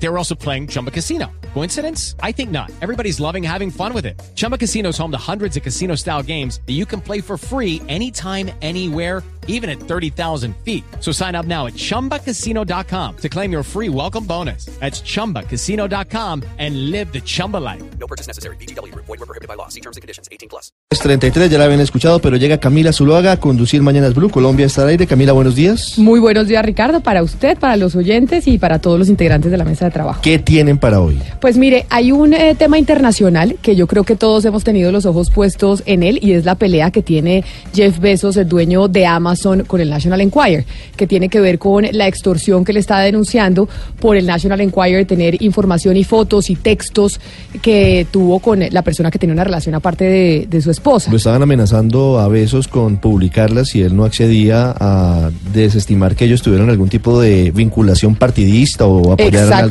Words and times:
They 0.00 0.08
were 0.08 0.18
also 0.18 0.34
playing 0.34 0.68
Chumba 0.68 0.90
Casino. 0.90 1.30
Coincidence? 1.54 2.14
I 2.22 2.32
think 2.32 2.50
not. 2.50 2.70
Everybody's 2.80 3.20
loving 3.20 3.42
having 3.42 3.70
fun 3.70 3.92
with 3.92 4.06
it. 4.06 4.20
Chumba 4.34 4.56
Casino 4.56 4.90
is 4.90 4.98
home 4.98 5.10
to 5.10 5.18
hundreds 5.18 5.56
of 5.56 5.62
casino 5.62 5.96
style 5.96 6.22
games 6.22 6.60
that 6.66 6.74
you 6.74 6.86
can 6.86 7.00
play 7.00 7.20
for 7.20 7.36
free 7.36 7.82
anytime, 7.88 8.50
anywhere 8.62 9.22
even 9.48 9.68
at 9.68 9.80
30,000 9.80 10.54
feet. 10.64 10.84
So 11.00 11.12
sign 11.12 11.34
up 11.34 11.46
now 11.46 11.66
at 11.66 11.74
ChumbaCasino.com 11.74 13.16
to 13.16 13.28
claim 13.28 13.50
your 13.50 13.64
free 13.64 13.88
welcome 13.88 14.24
bonus. 14.24 14.66
That's 14.78 15.02
ChumbaCasino.com 15.02 16.44
and 16.58 16.90
live 16.92 17.12
the 17.12 17.20
Chumba 17.20 17.56
life. 17.56 17.82
No 17.98 18.06
purchase 18.06 18.28
necessary. 18.28 18.56
BGW. 18.56 18.94
Void 18.94 19.18
were 19.18 19.26
prohibited 19.26 19.48
by 19.48 19.54
law. 19.54 19.68
See 19.68 19.80
terms 19.80 19.96
and 19.96 20.02
conditions. 20.02 20.28
18 20.30 20.48
plus. 20.48 20.70
Es 20.90 21.00
33, 21.00 21.50
ya 21.50 21.58
la 21.58 21.64
habían 21.64 21.80
escuchado, 21.80 22.18
pero 22.20 22.36
llega 22.36 22.58
Camila 22.58 22.92
Zuluaga 22.92 23.32
a 23.32 23.40
conducir 23.40 23.82
Mañanas 23.82 24.14
Blue. 24.14 24.30
Colombia 24.30 24.66
está 24.66 24.82
al 24.82 24.88
aire. 24.88 25.06
Camila, 25.06 25.32
buenos 25.32 25.54
días. 25.54 25.98
Muy 25.98 26.20
buenos 26.20 26.48
días, 26.48 26.64
Ricardo, 26.64 27.00
para 27.00 27.22
usted, 27.22 27.58
para 27.58 27.76
los 27.76 27.94
oyentes 27.96 28.46
y 28.46 28.58
para 28.58 28.78
todos 28.78 28.98
los 28.98 29.08
integrantes 29.08 29.50
de 29.50 29.58
la 29.58 29.64
mesa 29.64 29.87
de 29.88 29.94
trabajo. 29.94 30.20
¿Qué 30.22 30.38
tienen 30.38 30.78
para 30.78 31.00
hoy? 31.00 31.18
Pues 31.40 31.56
mire, 31.56 31.86
hay 31.90 32.12
un 32.12 32.34
eh, 32.34 32.54
tema 32.56 32.78
internacional 32.78 33.56
que 33.60 33.76
yo 33.76 33.86
creo 33.86 34.04
que 34.04 34.16
todos 34.16 34.44
hemos 34.44 34.64
tenido 34.64 34.92
los 34.92 35.06
ojos 35.06 35.30
puestos 35.30 35.82
en 35.86 36.02
él 36.02 36.18
y 36.22 36.32
es 36.32 36.44
la 36.44 36.54
pelea 36.54 36.90
que 36.90 37.02
tiene 37.02 37.44
Jeff 37.74 37.98
Bezos, 37.98 38.36
el 38.36 38.48
dueño 38.48 38.88
de 38.88 39.06
Amazon, 39.06 39.64
con 39.64 39.80
el 39.80 39.90
National 39.90 40.20
Enquirer, 40.20 40.64
que 40.96 41.06
tiene 41.06 41.28
que 41.28 41.40
ver 41.40 41.58
con 41.58 41.86
la 41.90 42.06
extorsión 42.06 42.64
que 42.64 42.72
le 42.72 42.80
está 42.80 43.00
denunciando 43.00 43.68
por 44.00 44.16
el 44.16 44.26
National 44.26 44.60
Enquirer 44.60 45.06
tener 45.06 45.42
información 45.42 45.96
y 45.96 46.04
fotos 46.04 46.50
y 46.50 46.56
textos 46.56 47.20
que 47.62 48.06
tuvo 48.10 48.38
con 48.40 48.60
la 48.70 48.82
persona 48.82 49.10
que 49.10 49.18
tenía 49.18 49.32
una 49.32 49.44
relación 49.44 49.74
aparte 49.74 50.04
de, 50.04 50.46
de 50.48 50.60
su 50.60 50.70
esposa. 50.70 51.10
Lo 51.10 51.16
estaban 51.16 51.42
amenazando 51.42 52.18
a 52.18 52.28
besos 52.28 52.68
con 52.68 52.98
publicarlas 52.98 53.68
si 53.68 53.82
él 53.82 53.96
no 53.96 54.04
accedía 54.04 54.74
a 54.78 55.30
desestimar 55.52 56.14
que 56.14 56.24
ellos 56.24 56.42
tuvieran 56.42 56.70
algún 56.70 56.88
tipo 56.88 57.20
de 57.20 57.50
vinculación 57.50 58.14
partidista 58.14 58.86
o 58.86 59.12
apoyaran 59.12 59.52
al 59.52 59.70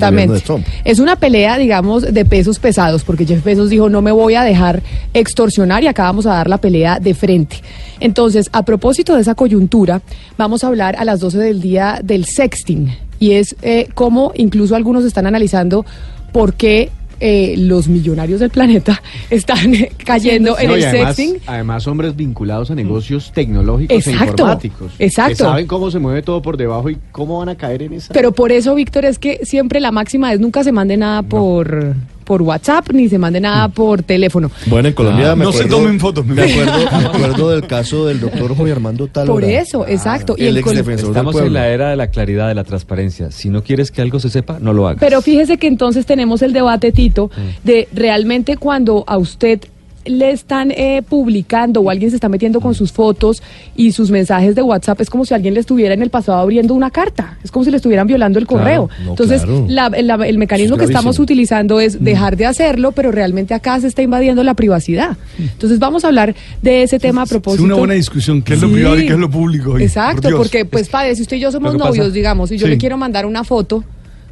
Es 0.84 1.00
una 1.00 1.16
pelea, 1.16 1.58
digamos, 1.58 2.14
de 2.14 2.26
pesos 2.26 2.60
pesados, 2.60 3.04
porque 3.04 3.26
Jeff 3.26 3.44
Bezos 3.44 3.70
dijo, 3.70 3.90
no 3.90 4.02
me 4.02 4.12
voy 4.12 4.36
a 4.36 4.44
dejar 4.44 4.82
extorsionar 5.14 5.84
y 5.84 5.88
acá 5.88 6.04
vamos 6.04 6.26
a 6.26 6.34
dar 6.34 6.50
la 6.50 6.58
pelea 6.58 7.00
de 7.00 7.14
frente. 7.14 7.58
Entonces, 8.00 8.50
a 8.52 8.64
propósito 8.64 9.16
de 9.16 9.22
esa 9.22 9.36
coyuntura, 9.36 10.02
vamos 10.38 10.64
a 10.64 10.68
hablar 10.68 10.96
a 10.98 11.06
las 11.06 11.20
12 11.20 11.38
del 11.40 11.62
día 11.62 12.00
del 12.04 12.26
sexting. 12.26 12.96
Y 13.20 13.32
es 13.32 13.56
eh, 13.62 13.88
cómo 13.94 14.32
incluso 14.36 14.76
algunos 14.76 15.04
están 15.04 15.26
analizando 15.26 15.86
por 16.32 16.54
qué 16.54 16.92
eh, 17.20 17.56
los 17.58 17.88
millonarios 17.88 18.40
del 18.40 18.50
planeta 18.50 19.02
están 19.30 19.72
cayendo 20.06 20.58
en 20.60 20.72
el 20.72 20.84
además, 20.84 21.16
sexting. 21.16 21.38
además 21.48 21.88
hombres 21.88 22.16
vinculados 22.16 22.72
a 22.72 22.76
negocios 22.76 23.32
tecnológicos 23.34 23.96
e 23.96 24.10
Exacto, 24.12 24.32
informáticos. 24.32 24.92
exacto. 25.00 25.30
Que 25.30 25.36
saben 25.36 25.68
cómo 25.68 25.92
se 25.92 26.00
mueve 26.00 26.22
todo 26.22 26.42
por 26.42 26.58
debajo 26.58 26.90
y 26.90 26.98
cómo 27.12 27.40
van 27.40 27.50
a 27.50 27.56
caer 27.56 27.84
en 27.84 27.94
esa. 27.94 28.14
Pero 28.14 28.32
por 28.32 28.52
eso, 28.52 28.76
Víctor, 28.76 29.06
es 29.06 29.20
que 29.20 29.40
siempre 29.44 29.80
la 29.80 29.92
máxima 29.92 30.32
es 30.34 30.40
nunca 30.40 30.64
se 30.64 30.72
mande 30.72 30.98
nada 30.98 31.23
por, 31.23 31.95
por 32.28 32.42
WhatsApp 32.42 32.92
ni 32.92 33.08
se 33.08 33.17
mande 33.17 33.39
nada 33.39 33.70
por 33.70 34.03
teléfono. 34.03 34.52
Bueno, 34.66 34.89
en 34.89 34.94
Colombia 34.94 35.33
me 35.33 35.45
no 35.45 35.53
se 35.53 35.64
tomen 35.66 35.97
fotos, 35.97 36.25
mi 36.25 36.36
Me 36.36 36.45
vida. 36.45 36.64
acuerdo, 36.64 36.97
me 37.00 37.06
acuerdo 37.06 37.50
del 37.52 37.66
caso 37.67 38.06
del 38.06 38.20
doctor 38.20 38.56
Jorge 38.56 38.73
Armando 38.73 39.08
Talora. 39.08 39.33
Por 39.33 39.44
eso, 39.45 39.88
exacto. 39.88 40.36
Y 40.38 40.45
el 40.45 40.58
el 40.58 40.89
Estamos 40.89 41.36
en 41.38 41.53
la 41.53 41.70
era 41.70 41.89
de 41.89 41.95
la 41.95 42.08
claridad, 42.08 42.50
de 42.50 42.55
la 42.55 42.66
transparencia. 42.66 43.31
Si 43.31 43.50
no 43.50 43.64
quieres 43.64 43.92
que 43.92 44.02
algo 44.02 44.20
se 44.20 44.30
sepa, 44.30 44.58
no 44.59 44.73
lo 44.73 44.88
hagas. 44.88 45.00
Pero 45.00 45.22
fíjese 45.22 45.58
que 45.58 45.67
entonces 45.67 46.05
tenemos 46.05 46.42
el 46.42 46.52
debate, 46.52 46.92
Tito, 46.92 47.31
de 47.64 47.88
realmente 47.94 48.58
cuando 48.58 49.05
a 49.08 49.17
usted 49.17 49.61
le 50.10 50.32
están 50.32 50.72
eh, 50.72 51.02
publicando 51.08 51.82
o 51.82 51.90
alguien 51.90 52.10
se 52.10 52.16
está 52.18 52.30
metiendo 52.30 52.60
con 52.62 52.74
sus 52.76 52.92
fotos 52.92 53.42
y 53.76 53.92
sus 53.92 54.12
mensajes 54.12 54.56
de 54.56 54.62
WhatsApp, 54.62 55.02
es 55.02 55.10
como 55.10 55.26
si 55.26 55.34
alguien 55.34 55.54
le 55.54 55.60
estuviera 55.60 55.94
en 55.94 56.02
el 56.02 56.10
pasado 56.10 56.40
abriendo 56.40 56.74
una 56.74 56.92
carta, 56.92 57.38
es 57.44 57.52
como 57.52 57.66
si 57.66 57.72
le 57.72 57.78
estuvieran 57.78 58.08
violando 58.08 58.40
el 58.40 58.48
Claro, 58.48 58.64
correo. 58.64 58.90
no, 59.06 59.12
Entonces, 59.12 59.44
claro. 59.44 59.66
la- 59.67 60.17
la- 60.17 60.28
el 60.28 60.38
mecanismo 60.38 60.76
Es 60.76 60.80
que 60.80 60.86
estamos 60.86 61.20
utilizando 61.20 61.80
es 61.80 62.04
dejar 62.04 62.38
de 62.38 62.46
hacerlo, 62.46 62.92
pero 62.92 63.12
realmente 63.12 63.54
acá 63.54 63.80
se 63.80 63.88
está 63.88 64.02
invadiendo 64.02 64.44
la 64.44 64.54
privacidad. 64.54 65.17
Entonces, 65.38 65.80
vamos 65.80 66.04
a 66.04 66.08
hablar 66.08 66.36
de 66.62 66.84
ese 66.84 67.00
tema 67.00 67.22
a 67.22 67.23
Es 67.26 67.30
propósito. 67.30 67.64
una 67.64 67.76
buena 67.76 67.94
discusión, 67.94 68.42
qué 68.42 68.54
es 68.54 68.62
lo 68.62 68.67
Sí. 68.67 68.73
privado 68.76 69.00
y 69.00 69.06
qué 69.06 69.14
es 69.14 69.20
lo 69.20 69.30
público. 69.30 69.80
y, 69.80 69.84
Exacto, 69.84 70.30
por 70.30 70.38
porque 70.38 70.66
pues 70.66 70.90
padre, 70.90 71.16
si 71.16 71.22
usted 71.23 71.38
y 71.38 71.40
yo 71.40 71.52
somos 71.52 71.73
pasa- 71.76 71.86
novios, 71.88 72.14
digamos, 72.14 72.52
y 72.52 72.58
yo 72.58 72.66
Sí. 72.66 72.72
le 72.72 72.78
quiero 72.78 72.98
mandar 72.98 73.26
una 73.26 73.44
foto, 73.44 73.84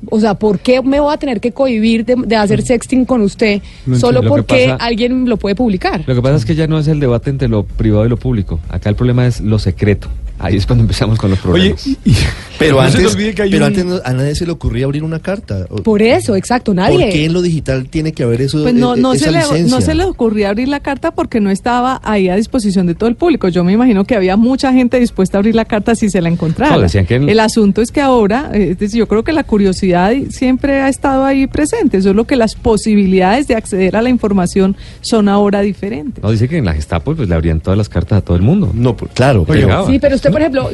o 0.09 0.19
sea, 0.19 0.33
¿por 0.35 0.59
qué 0.59 0.81
me 0.81 0.99
voy 0.99 1.13
a 1.13 1.17
tener 1.17 1.39
que 1.39 1.51
cohibir 1.51 2.05
de, 2.05 2.16
de 2.16 2.35
hacer 2.35 2.61
sexting 2.61 3.05
con 3.05 3.21
usted 3.21 3.61
Lo 3.85 3.97
solo 3.97 4.21
porque 4.23 4.67
pasa- 4.69 4.83
alguien 4.85 5.27
lo 5.29 5.38
puede 5.38 5.55
publicar? 5.55 6.03
Lo 6.05 6.16
que 6.16 6.21
pasa 6.21 6.35
es 6.35 6.45
que 6.45 6.55
ya 6.55 6.67
no 6.67 6.77
es 6.79 6.88
el 6.88 6.99
debate 6.99 7.29
entre 7.29 7.47
lo 7.47 7.63
privado 7.63 8.05
y 8.05 8.09
lo 8.09 8.17
público. 8.17 8.59
Acá 8.69 8.89
el 8.89 8.95
problema 8.95 9.25
es 9.27 9.41
lo 9.41 9.59
secreto. 9.59 10.07
Ahí 10.45 10.57
es 10.57 10.66
cuando 10.66 10.83
empezamos 10.83 11.17
con 11.17 11.29
los 11.31 11.39
Oye, 11.45 11.51
problemas. 11.75 11.88
y- 11.88 11.97
y- 12.06 12.16
Pero 12.57 12.81
no 12.81 12.89
se 12.89 12.97
te 13.00 13.03
antes, 13.03 13.35
pero 13.35 13.57
un- 13.57 13.63
antes 13.63 13.83
no- 13.85 14.00
a 14.06 14.13
nadie 14.13 14.33
se 14.33 14.45
le 14.45 14.51
ocurría 14.53 14.85
abrir 14.85 15.03
una 15.03 15.19
carta. 15.19 15.66
Por 15.83 16.01
eso, 16.01 16.38
exacto, 16.38 16.73
nadie. 16.73 17.00
¿Por 17.00 17.09
qué 17.09 17.25
en 17.25 17.33
lo 17.33 17.41
digital 17.41 17.89
tiene 17.89 18.13
que 18.13 18.23
haber 18.23 18.41
eso? 18.41 18.61
Pues 18.61 18.73
no, 18.73 18.95
e- 18.95 19.00
no, 19.01 19.11
esa 19.11 19.25
se 19.25 19.31
le, 19.34 19.39
licencia? 19.39 19.75
no 19.75 19.81
se 19.81 19.94
le 19.94 20.05
ocurrió 20.05 20.47
abrir 20.47 20.69
la 20.69 20.79
carta 20.79 21.11
porque 21.11 21.41
no 21.41 21.50
estaba 21.50 22.00
ahí 22.03 22.29
a 22.29 22.35
disposición 22.38 22.88
de 22.88 22.95
todo 22.95 23.09
el 23.09 23.16
público. 23.17 23.50
Yo 23.50 23.66
me 23.66 23.73
imagino 23.73 24.05
que 24.05 24.16
había 24.16 24.38
mucha 24.38 24.72
gente 24.72 25.01
dispuesta 25.01 25.38
a 25.38 25.39
abrir 25.39 25.53
la 25.53 25.66
carta 25.66 25.95
si 25.95 26.09
se 26.09 26.22
la 26.22 26.29
encontrara. 26.29 26.75
No, 26.78 26.81
decían 26.81 27.05
que 27.05 27.16
El 27.17 27.39
asunto 27.41 27.81
es 27.81 27.91
que 27.91 28.00
ahora, 28.00 28.50
eh, 28.53 28.69
es 28.72 28.79
decir, 28.79 29.00
yo 29.00 29.07
creo 29.09 29.25
que 29.25 29.34
la 29.34 29.44
curiosidad 29.44 30.13
siempre 30.29 30.79
ha 30.81 30.88
estado 30.88 31.25
ahí 31.25 31.47
presente, 31.47 32.01
solo 32.01 32.23
que 32.23 32.38
las 32.38 32.55
posibilidades 32.55 33.47
de 33.50 33.55
acceder 33.55 33.97
a 33.97 34.01
la 34.01 34.09
información 34.09 34.78
son 35.01 35.28
ahora 35.28 35.59
diferentes. 35.59 36.23
No, 36.23 36.31
dice 36.31 36.47
que 36.47 36.57
en 36.57 36.63
la 36.66 36.73
Gestapo 36.73 37.16
pues, 37.16 37.28
le 37.28 37.35
abrían 37.35 37.59
todas 37.59 37.78
las 37.78 37.89
cartas 37.89 38.19
a 38.19 38.22
todo 38.22 38.38
el 38.38 38.44
mundo. 38.44 38.72
No, 38.73 38.95
pues, 38.95 39.11
claro. 39.13 39.44
Oye. 39.47 39.67
Sí, 39.88 40.00
pero 40.00 40.16
usted, 40.16 40.31
por 40.35 40.41
ejemplo, 40.41 40.69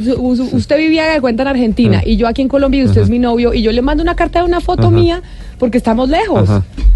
usted 0.54 0.78
vivía 0.80 1.06
de 1.06 1.22
cuenta 1.22 1.44
en 1.44 1.50
Argentina 1.50 2.02
y 2.04 2.18
yo 2.18 2.28
aquí 2.28 2.42
en 2.42 2.48
Colombia 2.48 2.82
y 2.82 2.86
usted 2.86 3.04
es 3.04 3.12
mi 3.12 3.20
novio 3.20 3.54
y 3.54 3.62
yo 3.62 3.72
le 3.72 3.84
mando 3.84 4.02
una 4.02 4.16
carta 4.16 4.40
de 4.40 4.46
una 4.46 4.60
foto 4.60 4.90
mía 4.90 5.22
porque 5.60 5.78
estamos 5.78 6.10
lejos. 6.10 6.50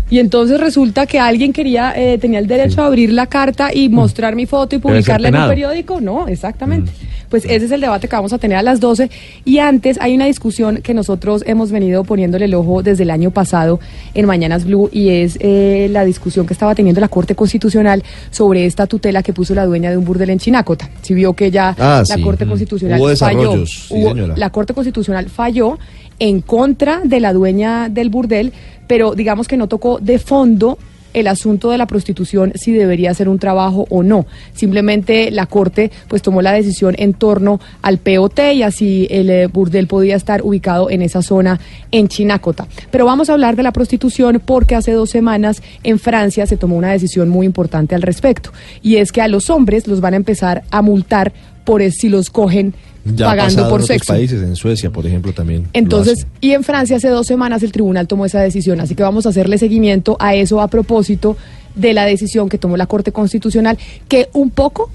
Y 0.10 0.18
entonces 0.18 0.60
resulta 0.60 1.06
que 1.06 1.20
alguien 1.20 1.54
quería, 1.54 1.94
eh, 1.96 2.18
tenía 2.18 2.40
el 2.40 2.48
derecho 2.48 2.82
a 2.82 2.88
abrir 2.88 3.14
la 3.14 3.28
carta 3.28 3.72
y 3.72 3.88
mostrar 3.90 4.36
mi 4.36 4.48
foto 4.48 4.76
y 4.76 4.80
publicarla 4.80 5.28
en 5.28 5.36
un 5.36 5.48
periódico. 5.48 6.02
No, 6.02 6.28
exactamente. 6.28 6.92
Pues 7.36 7.44
ese 7.44 7.66
es 7.66 7.72
el 7.72 7.82
debate 7.82 8.08
que 8.08 8.16
vamos 8.16 8.32
a 8.32 8.38
tener 8.38 8.58
a 8.58 8.62
las 8.64 8.80
12. 8.80 9.10
Y 9.44 9.58
antes 9.58 9.98
hay 10.00 10.16
una 10.16 10.26
discusión 10.26 10.78
que 10.82 10.94
nosotros 10.94 11.44
hemos 11.46 11.70
venido 11.70 12.06
poniéndole 12.06 12.46
el 12.46 12.54
ojo 12.54 12.82
desde 12.82 13.04
el 13.04 13.12
año 13.12 13.30
pasado 13.30 13.82
en 14.14 14.26
Mañanas 14.26 14.64
Blue 14.64 14.90
y 14.90 15.10
es 15.10 15.38
eh, 15.42 15.90
la 15.92 16.06
discusión 16.06 16.46
que 16.48 16.54
estaba 16.54 16.76
teniendo 16.76 17.02
la 17.02 17.10
Corte 17.10 17.36
Constitucional 17.36 18.04
sobre 18.32 18.66
esta 18.66 18.88
tutela 18.88 19.22
que 19.22 19.34
puso 19.34 19.54
la 19.54 19.66
dueña 19.66 19.92
de 19.92 19.98
un 19.98 20.06
burdel 20.06 20.30
en 20.30 20.40
Chinacota. 20.40 20.90
Si 21.02 21.14
vio 21.14 21.34
que 21.34 21.52
ya 21.52 21.76
Ah, 21.78 22.04
la 22.08 22.16
sí. 22.16 22.22
Corte. 22.22 22.46
Constitucional 22.46 23.02
Hubo 23.02 23.14
falló. 23.18 23.66
sí, 23.66 23.94
Hubo- 23.94 24.14
la 24.38 24.50
Corte 24.50 24.74
Constitucional 24.74 25.30
falló 25.30 25.78
en 26.20 26.40
contra 26.40 27.02
de 27.04 27.20
la 27.20 27.34
dueña 27.34 27.90
del 27.90 28.08
burdel, 28.10 28.54
pero 28.88 29.14
digamos 29.14 29.50
que 29.50 29.58
no 29.58 29.68
tocó 29.68 30.00
de 30.00 30.20
fondo 30.20 30.78
el 31.16 31.28
asunto 31.28 31.72
de 31.72 31.78
la 31.78 31.88
prostitución 31.88 32.52
si 32.56 32.72
debería 32.72 33.14
ser 33.14 33.30
un 33.30 33.40
trabajo 33.40 33.88
o 33.90 34.04
no. 34.04 34.26
Simplemente 34.54 35.32
la 35.32 35.48
Corte 35.48 35.92
pues 36.08 36.22
tomó 36.22 36.42
la 36.42 36.52
decisión 36.52 36.96
en 36.98 37.14
torno 37.14 37.60
al 37.82 37.98
POT 37.98 38.40
y 38.54 38.64
así 38.64 39.08
el 39.10 39.30
eh, 39.30 39.48
burdel 39.48 39.88
podía 39.88 40.16
estar 40.16 40.42
ubicado 40.44 40.90
en 40.90 41.02
esa 41.02 41.22
zona 41.22 41.60
en 41.92 42.08
Chinacota. 42.08 42.68
Pero 42.92 43.06
vamos 43.06 43.30
a 43.30 43.34
hablar 43.34 43.56
de 43.56 43.64
la 43.64 43.72
prostitución 43.72 44.42
porque 44.44 44.76
hace 44.76 44.92
dos 44.92 45.10
semanas 45.10 45.64
en 45.84 46.00
Francia 46.00 46.46
se 46.46 46.58
tomó 46.58 46.76
una 46.76 46.92
decisión 46.92 47.30
muy 47.30 47.46
importante 47.46 47.96
al 47.96 48.02
respecto 48.02 48.52
y 48.82 48.98
es 48.98 49.12
que 49.12 49.22
a 49.22 49.28
los 49.28 49.50
hombres 49.50 49.88
los 49.88 50.02
van 50.02 50.14
a 50.14 50.18
empezar 50.18 50.64
a 50.70 50.82
multar 50.82 51.34
por 51.64 51.82
eh, 51.82 51.92
si 51.92 52.10
los 52.10 52.30
cogen 52.30 52.74
Ya 53.06 53.28
pagando 53.28 53.62
por 53.64 53.68
en 53.68 53.74
otros 53.74 53.88
sexo. 53.88 54.14
países, 54.14 54.42
en 54.42 54.56
Suecia, 54.56 54.90
por 54.90 55.06
ejemplo, 55.06 55.32
también. 55.32 55.68
Entonces, 55.74 56.26
y 56.42 56.52
en 56.52 56.64
Francia 56.64 56.98
hace 56.98 57.10
dos 57.10 57.28
semanas 57.28 57.62
el 57.62 57.72
tribunal 57.72 58.08
tomó 58.08 58.26
esa 58.26 58.42
decisión, 58.42 58.82
así 58.82 58.96
que 58.96 59.04
vamos 59.04 59.26
a 59.26 59.30
hacerle 59.30 59.58
seguimiento 59.60 60.18
a 60.20 60.34
eso 60.36 60.60
a 60.60 60.68
propósito 60.68 61.38
de 61.76 61.94
la 61.94 62.06
decisión 62.06 62.50
que 62.50 62.58
tomó 62.58 62.78
la 62.78 62.88
Corte 62.88 63.12
Constitucional, 63.12 63.78
que 64.08 64.30
un 64.34 64.50
poco, 64.50 64.90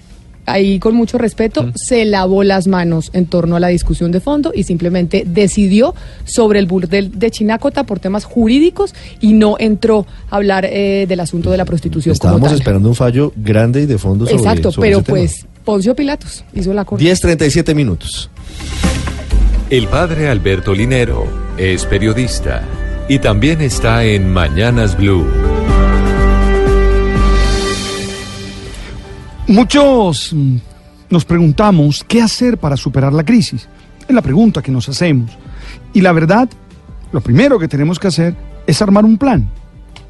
ahí 0.47 0.81
con 0.81 0.95
mucho 0.97 1.19
respeto, 1.19 1.71
se 1.77 2.05
lavó 2.05 2.43
las 2.43 2.67
manos 2.67 3.11
en 3.13 3.27
torno 3.27 3.55
a 3.57 3.61
la 3.61 3.69
discusión 3.69 4.11
de 4.11 4.19
fondo 4.21 4.51
y 4.55 4.65
simplemente 4.65 5.25
decidió 5.27 5.95
sobre 6.25 6.59
el 6.59 6.67
burdel 6.67 7.17
de 7.19 7.31
Chinacota 7.31 7.85
por 7.85 8.01
temas 8.01 8.25
jurídicos 8.25 8.95
y 9.21 9.35
no 9.35 9.57
entró 9.61 10.07
a 10.31 10.37
hablar 10.37 10.65
eh, 10.65 11.05
del 11.09 11.21
asunto 11.21 11.51
de 11.51 11.59
la 11.59 11.65
prostitución. 11.65 12.15
como 12.15 12.31
Estábamos 12.31 12.49
tal. 12.49 12.59
esperando 12.59 12.89
un 12.89 12.95
fallo 12.97 13.33
grande 13.37 13.83
y 13.83 13.87
de 13.87 13.99
fondo 13.99 14.25
sobre 14.25 14.39
Exacto, 14.39 14.73
sobre 14.73 14.89
pero 14.89 14.99
ese 15.01 15.07
tema. 15.43 15.50
Poncio 15.65 15.95
Pilatos 15.95 16.45
hizo 16.55 16.73
la 16.73 16.85
Corte. 16.85 17.05
10.37 17.05 17.75
minutos. 17.75 18.31
El 19.69 19.87
padre 19.87 20.29
Alberto 20.29 20.75
Linero 20.75 21.27
es 21.57 21.85
periodista 21.87 22.65
y 23.09 23.19
también 23.19 23.61
está 23.61 24.05
en 24.05 24.33
Mañanas 24.33 24.97
Blue. 24.97 25.27
Muchos 29.47 30.33
mm, 30.33 30.57
nos 31.11 31.25
preguntamos 31.25 32.05
qué 32.05 32.23
hacer 32.23 32.59
para 32.59 32.77
superar 32.77 33.13
la 33.13 33.25
crisis. 33.25 33.69
Es 34.09 34.15
la 34.15 34.23
pregunta 34.23 34.63
que 34.63 34.73
nos 34.73 34.89
hacemos. 34.89 35.31
Y 35.93 36.01
la 36.01 36.13
verdad, 36.13 36.49
lo 37.13 37.21
primero 37.21 37.59
que 37.59 37.69
tenemos 37.69 37.99
que 37.99 38.09
hacer 38.09 38.35
es 38.67 38.81
armar 38.81 39.05
un 39.05 39.19
plan. 39.19 39.49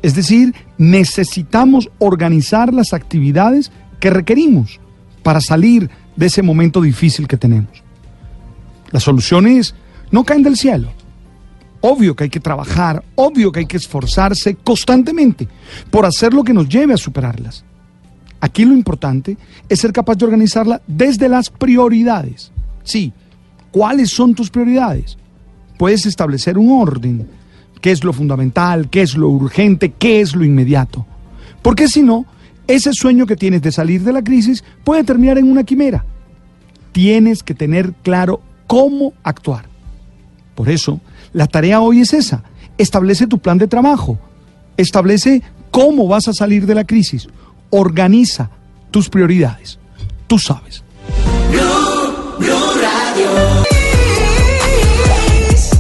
Es 0.02 0.14
decir, 0.14 0.54
necesitamos 0.78 1.90
organizar 1.98 2.72
las 2.72 2.92
actividades 2.92 3.70
que 3.98 4.10
requerimos 4.10 4.80
para 5.22 5.40
salir 5.40 5.90
de 6.16 6.26
ese 6.26 6.42
momento 6.42 6.80
difícil 6.80 7.26
que 7.26 7.36
tenemos. 7.36 7.82
Las 8.90 9.02
soluciones 9.02 9.74
no 10.10 10.24
caen 10.24 10.42
del 10.42 10.56
cielo. 10.56 10.92
Obvio 11.82 12.14
que 12.14 12.24
hay 12.24 12.30
que 12.30 12.40
trabajar, 12.40 13.02
obvio 13.14 13.52
que 13.52 13.60
hay 13.60 13.66
que 13.66 13.78
esforzarse 13.78 14.56
constantemente 14.56 15.48
por 15.90 16.04
hacer 16.04 16.34
lo 16.34 16.44
que 16.44 16.52
nos 16.52 16.68
lleve 16.68 16.94
a 16.94 16.98
superarlas. 16.98 17.64
Aquí 18.40 18.64
lo 18.64 18.74
importante 18.74 19.36
es 19.68 19.80
ser 19.80 19.92
capaz 19.92 20.16
de 20.16 20.24
organizarla 20.24 20.82
desde 20.86 21.28
las 21.28 21.50
prioridades. 21.50 22.52
Sí, 22.82 23.12
¿cuáles 23.70 24.10
son 24.10 24.34
tus 24.34 24.50
prioridades? 24.50 25.16
Puedes 25.78 26.04
establecer 26.06 26.58
un 26.58 26.80
orden. 26.80 27.28
¿Qué 27.80 27.90
es 27.90 28.04
lo 28.04 28.12
fundamental? 28.12 28.90
¿Qué 28.90 29.02
es 29.02 29.16
lo 29.16 29.28
urgente? 29.28 29.92
¿Qué 29.92 30.20
es 30.20 30.34
lo 30.34 30.44
inmediato? 30.44 31.06
Porque 31.62 31.88
si 31.88 32.02
no, 32.02 32.26
ese 32.74 32.92
sueño 32.92 33.26
que 33.26 33.36
tienes 33.36 33.62
de 33.62 33.72
salir 33.72 34.02
de 34.02 34.12
la 34.12 34.22
crisis 34.22 34.64
puede 34.84 35.04
terminar 35.04 35.38
en 35.38 35.50
una 35.50 35.64
quimera. 35.64 36.04
Tienes 36.92 37.42
que 37.42 37.54
tener 37.54 37.92
claro 38.02 38.40
cómo 38.66 39.12
actuar. 39.22 39.64
Por 40.54 40.68
eso, 40.68 41.00
la 41.32 41.46
tarea 41.46 41.80
hoy 41.80 42.00
es 42.00 42.12
esa. 42.12 42.42
Establece 42.78 43.26
tu 43.26 43.38
plan 43.38 43.58
de 43.58 43.68
trabajo. 43.68 44.18
Establece 44.76 45.42
cómo 45.70 46.06
vas 46.08 46.28
a 46.28 46.32
salir 46.32 46.66
de 46.66 46.74
la 46.74 46.84
crisis. 46.84 47.28
Organiza 47.70 48.50
tus 48.90 49.08
prioridades. 49.08 49.78
Tú 50.26 50.38
sabes. 50.38 50.82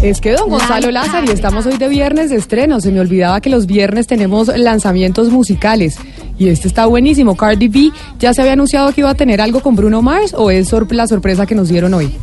Es 0.02 0.22
que 0.22 0.32
don 0.32 0.48
Gonzalo 0.48 0.90
Lázaro, 0.90 1.26
y 1.26 1.30
estamos 1.30 1.66
hoy 1.66 1.76
de 1.76 1.86
viernes 1.88 2.30
de 2.30 2.36
estreno. 2.36 2.80
Se 2.80 2.90
me 2.90 3.00
olvidaba 3.00 3.42
que 3.42 3.50
los 3.50 3.66
viernes 3.66 4.06
tenemos 4.06 4.48
lanzamientos 4.48 5.28
musicales. 5.30 5.98
Y 6.40 6.48
este 6.48 6.68
está 6.68 6.86
buenísimo. 6.86 7.36
Cardi 7.36 7.68
B 7.68 7.92
ya 8.18 8.32
se 8.32 8.40
había 8.40 8.54
anunciado 8.54 8.90
que 8.94 9.02
iba 9.02 9.10
a 9.10 9.14
tener 9.14 9.42
algo 9.42 9.60
con 9.60 9.76
Bruno 9.76 10.00
Mars 10.00 10.32
o 10.34 10.50
es 10.50 10.72
la 10.90 11.06
sorpresa 11.06 11.44
que 11.44 11.54
nos 11.54 11.68
dieron 11.68 11.92
hoy. 11.92 12.14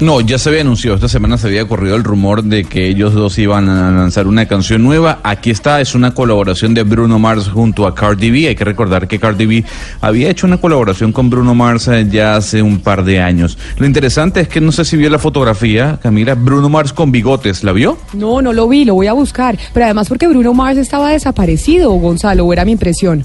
No, 0.00 0.20
ya 0.20 0.38
se 0.38 0.48
había 0.48 0.62
anunciado, 0.62 0.96
esta 0.96 1.08
semana 1.08 1.38
se 1.38 1.46
había 1.46 1.68
corrido 1.68 1.94
el 1.94 2.02
rumor 2.02 2.42
de 2.42 2.64
que 2.64 2.88
ellos 2.88 3.14
dos 3.14 3.38
iban 3.38 3.68
a 3.68 3.92
lanzar 3.92 4.26
una 4.26 4.46
canción 4.46 4.82
nueva. 4.82 5.20
Aquí 5.22 5.50
está, 5.50 5.80
es 5.80 5.94
una 5.94 6.12
colaboración 6.12 6.74
de 6.74 6.82
Bruno 6.82 7.20
Mars 7.20 7.48
junto 7.48 7.86
a 7.86 7.94
Cardi 7.94 8.30
B. 8.32 8.48
Hay 8.48 8.56
que 8.56 8.64
recordar 8.64 9.06
que 9.06 9.20
Cardi 9.20 9.46
B 9.46 9.64
había 10.00 10.30
hecho 10.30 10.48
una 10.48 10.56
colaboración 10.56 11.12
con 11.12 11.30
Bruno 11.30 11.54
Mars 11.54 11.86
eh, 11.86 12.06
ya 12.10 12.34
hace 12.34 12.60
un 12.60 12.80
par 12.80 13.04
de 13.04 13.20
años. 13.20 13.56
Lo 13.78 13.86
interesante 13.86 14.40
es 14.40 14.48
que 14.48 14.60
no 14.60 14.72
sé 14.72 14.84
si 14.84 14.96
vio 14.96 15.08
la 15.10 15.20
fotografía, 15.20 16.00
Camila, 16.02 16.34
Bruno 16.34 16.68
Mars 16.68 16.92
con 16.92 17.12
bigotes, 17.12 17.62
¿la 17.62 17.70
vio? 17.70 17.96
No, 18.14 18.42
no 18.42 18.52
lo 18.52 18.68
vi, 18.68 18.84
lo 18.84 18.94
voy 18.94 19.06
a 19.06 19.12
buscar. 19.12 19.56
Pero 19.72 19.84
además 19.84 20.08
porque 20.08 20.26
Bruno 20.26 20.54
Mars 20.54 20.76
estaba 20.76 21.10
desaparecido, 21.10 21.92
Gonzalo, 21.92 22.52
era 22.52 22.64
mi 22.64 22.72
impresión. 22.72 23.24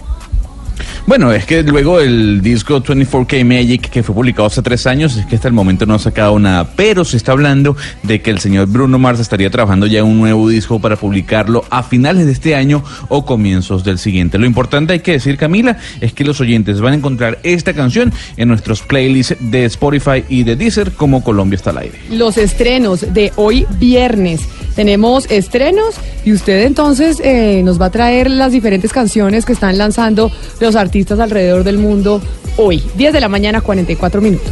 Bueno, 1.06 1.32
es 1.32 1.46
que 1.46 1.64
luego 1.64 2.00
el 2.00 2.42
disco 2.42 2.84
24K 2.84 3.44
Magic 3.44 3.90
que 3.90 4.04
fue 4.04 4.14
publicado 4.14 4.48
hace 4.48 4.62
tres 4.62 4.86
años, 4.88 5.16
es 5.18 5.26
que 5.26 5.36
hasta 5.36 5.48
el 5.48 5.54
momento 5.54 5.86
no 5.86 5.96
ha 5.96 6.00
sacado 6.00 6.38
nada, 6.40 6.70
pero 6.76 7.06
se 7.06 7.18
está 7.18 7.32
hablando 7.32 7.76
de 8.04 8.22
que 8.22 8.32
el 8.32 8.40
señor 8.40 8.68
Bruno 8.68 9.00
Mars 9.00 9.20
estaría 9.20 9.50
trabajando 9.50 9.88
ya 9.88 10.00
en 10.00 10.06
un 10.06 10.20
nuevo 10.20 10.48
disco 10.50 10.80
para 10.80 10.96
publicarlo 10.96 11.66
a 11.70 11.84
finales 11.84 12.26
de 12.26 12.32
este 12.32 12.56
año 12.56 12.84
o 13.08 13.26
comienzos 13.26 13.84
del 13.84 13.98
siguiente. 13.98 14.38
Lo 14.38 14.46
importante 14.46 14.94
hay 14.94 15.00
que 15.00 15.14
decir, 15.14 15.38
Camila, 15.38 15.78
es 16.02 16.14
que 16.14 16.24
los 16.24 16.40
oyentes 16.42 16.82
van 16.82 16.94
a 16.94 16.96
encontrar 16.98 17.40
esta 17.44 17.74
canción 17.74 18.14
en 18.38 18.48
nuestros 18.48 18.82
playlists 18.82 19.36
de 19.40 19.66
Spotify 19.66 20.24
y 20.30 20.44
de 20.44 20.56
Deezer 20.56 20.92
como 20.92 21.24
Colombia 21.24 21.56
está 21.56 21.72
al 21.72 21.80
aire. 21.80 22.00
Los 22.12 22.38
estrenos 22.38 23.14
de 23.14 23.32
hoy 23.36 23.66
viernes. 23.80 24.42
Tenemos 24.80 25.26
estrenos 25.30 25.96
y 26.24 26.32
usted 26.32 26.64
entonces 26.64 27.20
eh, 27.22 27.62
nos 27.66 27.82
va 27.82 27.88
a 27.88 27.90
traer 27.90 28.32
las 28.32 28.54
diferentes 28.54 28.94
canciones 28.94 29.44
que 29.44 29.52
están 29.52 29.78
lanzando 29.78 30.32
los 30.62 30.78
artistas 30.78 31.20
alrededor 31.20 31.66
del 31.66 31.78
mundo 31.78 32.22
hoy. 32.56 32.82
10 32.96 33.12
de 33.12 33.20
la 33.20 33.28
mañana, 33.28 33.60
44 33.60 34.22
minutos. 34.22 34.50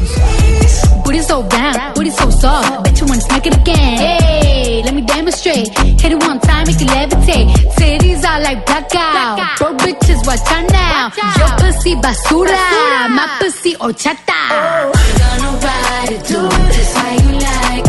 Pussy 11.57 11.95
basura, 11.95 13.07
my 13.07 13.21
pussy 13.39 13.75
horchata. 13.79 14.33
Gonna 15.17 15.51
ride 15.61 16.11
it, 16.11 16.27
do 16.27 16.49
just 16.73 16.97
how 16.97 17.15
you 17.15 17.39
like 17.39 17.85
it. 17.85 17.86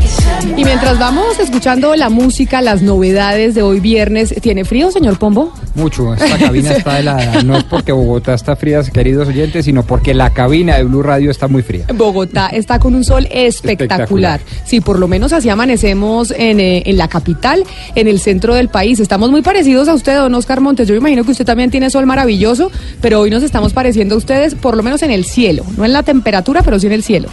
Y 0.56 0.64
mientras 0.64 0.98
vamos 0.98 1.38
escuchando 1.38 1.94
la 1.94 2.08
música, 2.08 2.60
las 2.62 2.82
novedades 2.82 3.54
de 3.54 3.62
hoy 3.62 3.80
viernes, 3.80 4.34
¿tiene 4.40 4.64
frío, 4.64 4.90
señor 4.90 5.18
Pombo? 5.18 5.52
Mucho, 5.74 6.14
esta 6.14 6.38
cabina 6.38 6.72
está 6.72 6.98
helada. 6.98 7.42
No 7.42 7.56
es 7.56 7.64
porque 7.64 7.92
Bogotá 7.92 8.34
está 8.34 8.56
fría, 8.56 8.82
queridos 8.82 9.28
oyentes, 9.28 9.64
sino 9.64 9.84
porque 9.84 10.14
la 10.14 10.30
cabina 10.30 10.76
de 10.76 10.84
Blue 10.84 11.02
Radio 11.02 11.30
está 11.30 11.48
muy 11.48 11.62
fría. 11.62 11.86
Bogotá 11.94 12.48
está 12.48 12.78
con 12.78 12.94
un 12.94 13.04
sol 13.04 13.28
espectacular. 13.30 14.40
Sí, 14.64 14.80
por 14.80 14.98
lo 14.98 15.06
menos 15.08 15.32
así 15.32 15.48
amanecemos 15.48 16.32
en, 16.36 16.60
eh, 16.60 16.82
en, 16.86 16.96
la 16.96 17.08
capital, 17.08 17.64
en 17.94 18.08
el 18.08 18.18
centro 18.20 18.54
del 18.54 18.68
país. 18.68 19.00
Estamos 19.00 19.30
muy 19.30 19.42
parecidos 19.42 19.88
a 19.88 19.94
usted, 19.94 20.16
don 20.16 20.34
Oscar 20.34 20.60
Montes. 20.60 20.88
Yo 20.88 20.94
imagino 20.94 21.24
que 21.24 21.30
usted 21.32 21.44
también 21.44 21.70
tiene 21.70 21.90
sol 21.90 22.06
maravilloso, 22.06 22.70
pero 23.00 23.20
hoy 23.20 23.30
nos 23.30 23.42
estamos 23.42 23.72
pareciendo 23.72 24.14
a 24.14 24.18
ustedes, 24.18 24.54
por 24.54 24.76
lo 24.76 24.82
menos 24.82 25.02
en 25.02 25.10
el 25.10 25.24
cielo. 25.24 25.64
No 25.76 25.84
en 25.84 25.92
la 25.92 26.02
temperatura, 26.02 26.62
pero 26.62 26.78
sí 26.78 26.86
en 26.86 26.92
el 26.92 27.02
cielo 27.02 27.28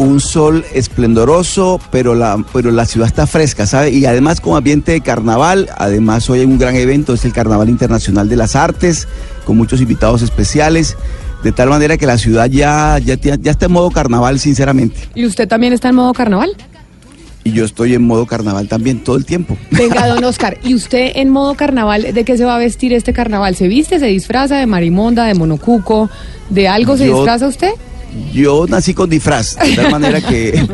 un 0.00 0.18
sol 0.18 0.64
esplendoroso, 0.72 1.78
pero 1.92 2.14
la, 2.14 2.42
pero 2.54 2.70
la 2.70 2.86
ciudad 2.86 3.06
está 3.06 3.26
fresca, 3.26 3.66
¿sabe? 3.66 3.90
Y 3.90 4.06
además 4.06 4.40
con 4.40 4.56
ambiente 4.56 4.92
de 4.92 5.02
carnaval, 5.02 5.68
además 5.76 6.28
hoy 6.30 6.40
hay 6.40 6.46
un 6.46 6.58
gran 6.58 6.74
evento, 6.74 7.12
es 7.12 7.26
el 7.26 7.34
Carnaval 7.34 7.68
Internacional 7.68 8.26
de 8.26 8.36
las 8.36 8.56
Artes, 8.56 9.06
con 9.44 9.58
muchos 9.58 9.78
invitados 9.82 10.22
especiales, 10.22 10.96
de 11.44 11.52
tal 11.52 11.68
manera 11.68 11.98
que 11.98 12.06
la 12.06 12.16
ciudad 12.16 12.48
ya, 12.48 12.98
ya, 12.98 13.16
ya 13.16 13.50
está 13.50 13.66
en 13.66 13.72
modo 13.72 13.90
carnaval, 13.90 14.40
sinceramente. 14.40 14.98
¿Y 15.14 15.26
usted 15.26 15.46
también 15.46 15.74
está 15.74 15.90
en 15.90 15.96
modo 15.96 16.14
carnaval? 16.14 16.56
Y 17.44 17.52
yo 17.52 17.66
estoy 17.66 17.94
en 17.94 18.02
modo 18.02 18.24
carnaval 18.24 18.68
también 18.68 19.04
todo 19.04 19.16
el 19.16 19.26
tiempo. 19.26 19.58
Venga, 19.70 20.06
don 20.06 20.24
Oscar, 20.24 20.56
¿y 20.62 20.74
usted 20.74 21.12
en 21.16 21.28
modo 21.28 21.56
carnaval 21.56 22.14
de 22.14 22.24
qué 22.24 22.38
se 22.38 22.46
va 22.46 22.56
a 22.56 22.58
vestir 22.58 22.94
este 22.94 23.12
carnaval? 23.12 23.54
¿Se 23.54 23.68
viste, 23.68 23.98
se 23.98 24.06
disfraza 24.06 24.56
de 24.56 24.64
marimonda, 24.64 25.24
de 25.24 25.34
monocuco, 25.34 26.08
de 26.48 26.68
algo 26.68 26.96
se 26.96 27.04
disfraza 27.04 27.46
usted? 27.46 27.72
Yo 28.32 28.66
nací 28.68 28.94
con 28.94 29.10
disfraz, 29.10 29.56
de 29.56 29.76
tal 29.76 29.90
manera 29.90 30.20
que 30.20 30.66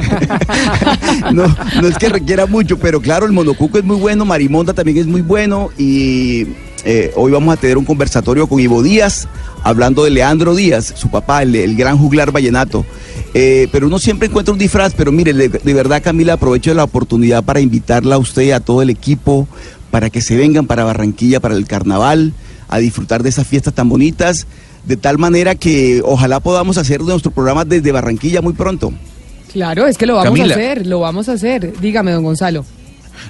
no, 1.32 1.44
es 1.88 1.98
que 1.98 2.08
requiera 2.08 2.46
mucho, 2.46 2.78
pero 2.78 3.00
claro, 3.00 3.26
el 3.26 3.32
monocuco 3.32 3.78
es 3.78 3.84
muy 3.84 3.96
bueno, 3.96 4.24
Marimonda 4.24 4.74
también 4.74 4.98
es 4.98 5.06
muy 5.06 5.22
bueno 5.22 5.70
y 5.78 6.46
eh, 6.84 7.12
hoy 7.16 7.32
vamos 7.32 7.52
a 7.52 7.60
tener 7.60 7.78
un 7.78 7.84
conversatorio 7.84 8.46
con 8.46 8.60
Ivo 8.60 8.82
Díaz, 8.82 9.28
hablando 9.62 10.04
de 10.04 10.10
Leandro 10.10 10.54
Díaz, 10.54 10.92
su 10.96 11.10
papá, 11.10 11.42
el, 11.42 11.76
gran 11.76 11.98
juglar 11.98 12.30
vallenato. 12.30 12.86
Eh, 13.34 13.68
pero 13.72 13.86
uno 13.86 13.98
siempre 13.98 14.28
encuentra 14.28 14.52
un 14.52 14.58
disfraz, 14.58 14.94
pero 14.94 15.12
mire, 15.12 15.32
de, 15.32 15.48
de, 15.48 15.74
verdad 15.74 16.02
Camila, 16.02 16.34
aprovecho 16.34 16.72
la 16.74 16.84
oportunidad 16.84 17.44
para 17.44 17.60
invitarla 17.60 18.14
a 18.14 18.18
usted, 18.18 18.52
a 18.52 18.60
todo 18.60 18.82
el 18.82 18.90
equipo, 18.90 19.48
para 19.90 20.10
que 20.10 20.20
se 20.20 20.36
vengan 20.36 20.66
para 20.66 20.84
Barranquilla, 20.84 21.40
para 21.40 21.54
el 21.54 21.66
carnaval, 21.66 22.32
a 22.68 22.78
disfrutar 22.78 23.22
de 23.22 23.28
esas 23.28 23.46
fiestas 23.46 23.74
tan 23.74 23.88
bonitas 23.88 24.46
de 24.86 24.96
tal 24.96 25.18
manera 25.18 25.54
que 25.54 26.00
ojalá 26.04 26.40
podamos 26.40 26.78
hacer 26.78 27.00
nuestro 27.00 27.30
programa 27.30 27.64
desde 27.64 27.92
Barranquilla 27.92 28.40
muy 28.40 28.52
pronto. 28.52 28.92
Claro, 29.52 29.86
es 29.86 29.98
que 29.98 30.06
lo 30.06 30.16
vamos 30.16 30.38
a 30.38 30.44
hacer, 30.44 30.86
lo 30.86 31.00
vamos 31.00 31.28
a 31.28 31.32
hacer. 31.32 31.78
Dígame, 31.80 32.12
don 32.12 32.24
Gonzalo. 32.24 32.64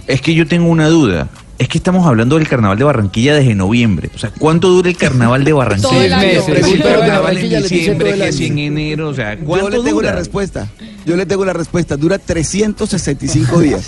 Es 0.06 0.20
que 0.20 0.34
yo 0.34 0.46
tengo 0.46 0.68
una 0.68 0.88
duda. 0.88 1.28
Es 1.58 1.68
que 1.68 1.78
estamos 1.78 2.06
hablando 2.06 2.36
del 2.36 2.46
carnaval 2.46 2.76
de 2.76 2.84
Barranquilla 2.84 3.34
desde 3.34 3.54
noviembre. 3.54 4.10
O 4.14 4.18
sea, 4.18 4.30
¿cuánto 4.30 4.68
dura 4.68 4.90
el 4.90 4.96
carnaval 4.96 5.42
de 5.42 5.52
Barranquilla? 5.54 6.20
Seis 6.20 6.46
meses. 6.46 6.82
carnaval 6.82 7.38
en 7.38 7.62
diciembre, 7.62 8.14
que 8.14 8.32
si 8.32 8.46
en 8.46 8.58
enero. 8.58 9.08
O 9.08 9.14
sea, 9.14 9.38
¿cuánto 9.38 9.70
Yo 9.70 9.78
le 9.78 9.84
tengo 9.84 10.02
la 10.02 10.12
respuesta. 10.12 10.68
Yo 11.06 11.16
le 11.16 11.24
tengo 11.24 11.44
la 11.46 11.54
respuesta. 11.54 11.96
Dura 11.96 12.18
365 12.18 13.60
días. 13.60 13.86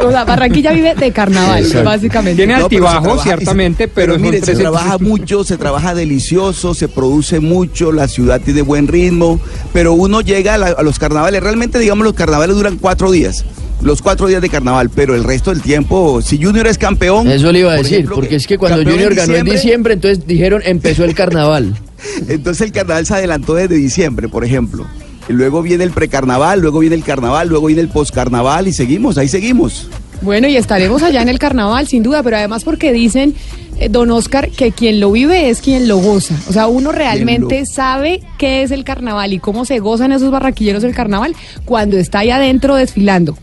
o 0.00 0.10
sea, 0.10 0.24
Barranquilla 0.24 0.72
vive 0.72 0.94
de 0.96 1.12
carnaval, 1.12 1.64
básicamente. 1.84 2.36
Tiene 2.36 2.54
altibajos, 2.54 3.22
ciertamente, 3.22 3.86
pero, 3.86 4.18
mire, 4.18 4.40
se 4.40 4.56
trabaja 4.56 4.98
mucho, 4.98 5.44
se 5.44 5.56
trabaja 5.56 5.94
delicioso, 5.94 6.74
se 6.74 6.88
produce 6.88 7.38
mucho, 7.38 7.92
la 7.92 8.08
ciudad 8.08 8.40
tiene 8.40 8.62
buen 8.62 8.88
ritmo, 8.88 9.40
pero 9.72 9.92
uno 9.92 10.20
llega 10.20 10.54
a, 10.54 10.56
a 10.56 10.82
los 10.82 10.98
carnavales. 10.98 11.42
Realmente, 11.42 11.78
digamos, 11.78 12.04
los 12.04 12.14
carnavales 12.14 12.56
duran 12.56 12.78
cuatro 12.78 13.12
días 13.12 13.44
los 13.84 14.00
cuatro 14.00 14.26
días 14.26 14.40
de 14.40 14.48
carnaval, 14.48 14.90
pero 14.90 15.14
el 15.14 15.22
resto 15.22 15.50
del 15.50 15.60
tiempo, 15.60 16.22
si 16.22 16.42
Junior 16.42 16.66
es 16.66 16.78
campeón. 16.78 17.28
Eso 17.28 17.52
le 17.52 17.60
iba 17.60 17.72
a 17.72 17.76
decir, 17.76 18.08
porque 18.08 18.36
es 18.36 18.46
que 18.46 18.56
cuando 18.56 18.82
Junior 18.82 19.14
ganó 19.14 19.34
en 19.36 19.44
diciembre, 19.44 19.94
entonces 19.94 20.26
dijeron 20.26 20.62
empezó 20.64 21.04
el 21.04 21.14
carnaval. 21.14 21.76
entonces 22.28 22.66
el 22.66 22.72
carnaval 22.72 23.04
se 23.04 23.14
adelantó 23.14 23.54
desde 23.54 23.76
diciembre, 23.76 24.28
por 24.28 24.44
ejemplo. 24.44 24.86
Y 25.28 25.34
luego 25.34 25.62
viene 25.62 25.84
el 25.84 25.90
precarnaval, 25.90 26.60
luego 26.60 26.80
viene 26.80 26.96
el 26.96 27.04
carnaval, 27.04 27.48
luego 27.48 27.66
viene 27.66 27.82
el 27.82 27.88
poscarnaval 27.88 28.68
y 28.68 28.72
seguimos, 28.72 29.18
ahí 29.18 29.28
seguimos. 29.28 29.88
Bueno, 30.22 30.48
y 30.48 30.56
estaremos 30.56 31.02
allá 31.02 31.20
en 31.20 31.28
el 31.28 31.38
carnaval, 31.38 31.86
sin 31.86 32.02
duda, 32.02 32.22
pero 32.22 32.38
además 32.38 32.64
porque 32.64 32.92
dicen, 32.92 33.34
eh, 33.78 33.90
don 33.90 34.10
Oscar, 34.10 34.48
que 34.50 34.72
quien 34.72 35.00
lo 35.00 35.12
vive 35.12 35.50
es 35.50 35.60
quien 35.60 35.88
lo 35.88 35.98
goza. 35.98 36.34
O 36.48 36.52
sea, 36.54 36.68
uno 36.68 36.90
realmente 36.90 37.64
sabe 37.66 38.22
qué 38.38 38.62
es 38.62 38.70
el 38.70 38.84
carnaval 38.84 39.34
y 39.34 39.38
cómo 39.38 39.66
se 39.66 39.78
gozan 39.80 40.12
esos 40.12 40.30
barraquilleros 40.30 40.82
del 40.82 40.94
carnaval 40.94 41.34
cuando 41.66 41.98
está 41.98 42.20
ahí 42.20 42.30
adentro 42.30 42.76
desfilando. 42.76 43.36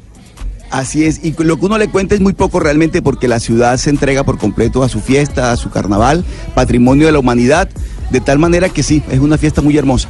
Así 0.71 1.03
es, 1.03 1.19
y 1.21 1.35
lo 1.43 1.59
que 1.59 1.65
uno 1.65 1.77
le 1.77 1.89
cuenta 1.89 2.15
es 2.15 2.21
muy 2.21 2.31
poco 2.31 2.61
realmente 2.61 3.01
porque 3.01 3.27
la 3.27 3.41
ciudad 3.41 3.75
se 3.75 3.89
entrega 3.89 4.23
por 4.23 4.37
completo 4.37 4.83
a 4.83 4.89
su 4.89 5.01
fiesta, 5.01 5.51
a 5.51 5.57
su 5.57 5.69
carnaval, 5.69 6.23
patrimonio 6.55 7.07
de 7.07 7.11
la 7.11 7.19
humanidad, 7.19 7.69
de 8.09 8.21
tal 8.21 8.39
manera 8.39 8.69
que 8.69 8.81
sí, 8.81 9.03
es 9.11 9.19
una 9.19 9.37
fiesta 9.37 9.61
muy 9.61 9.77
hermosa. 9.77 10.07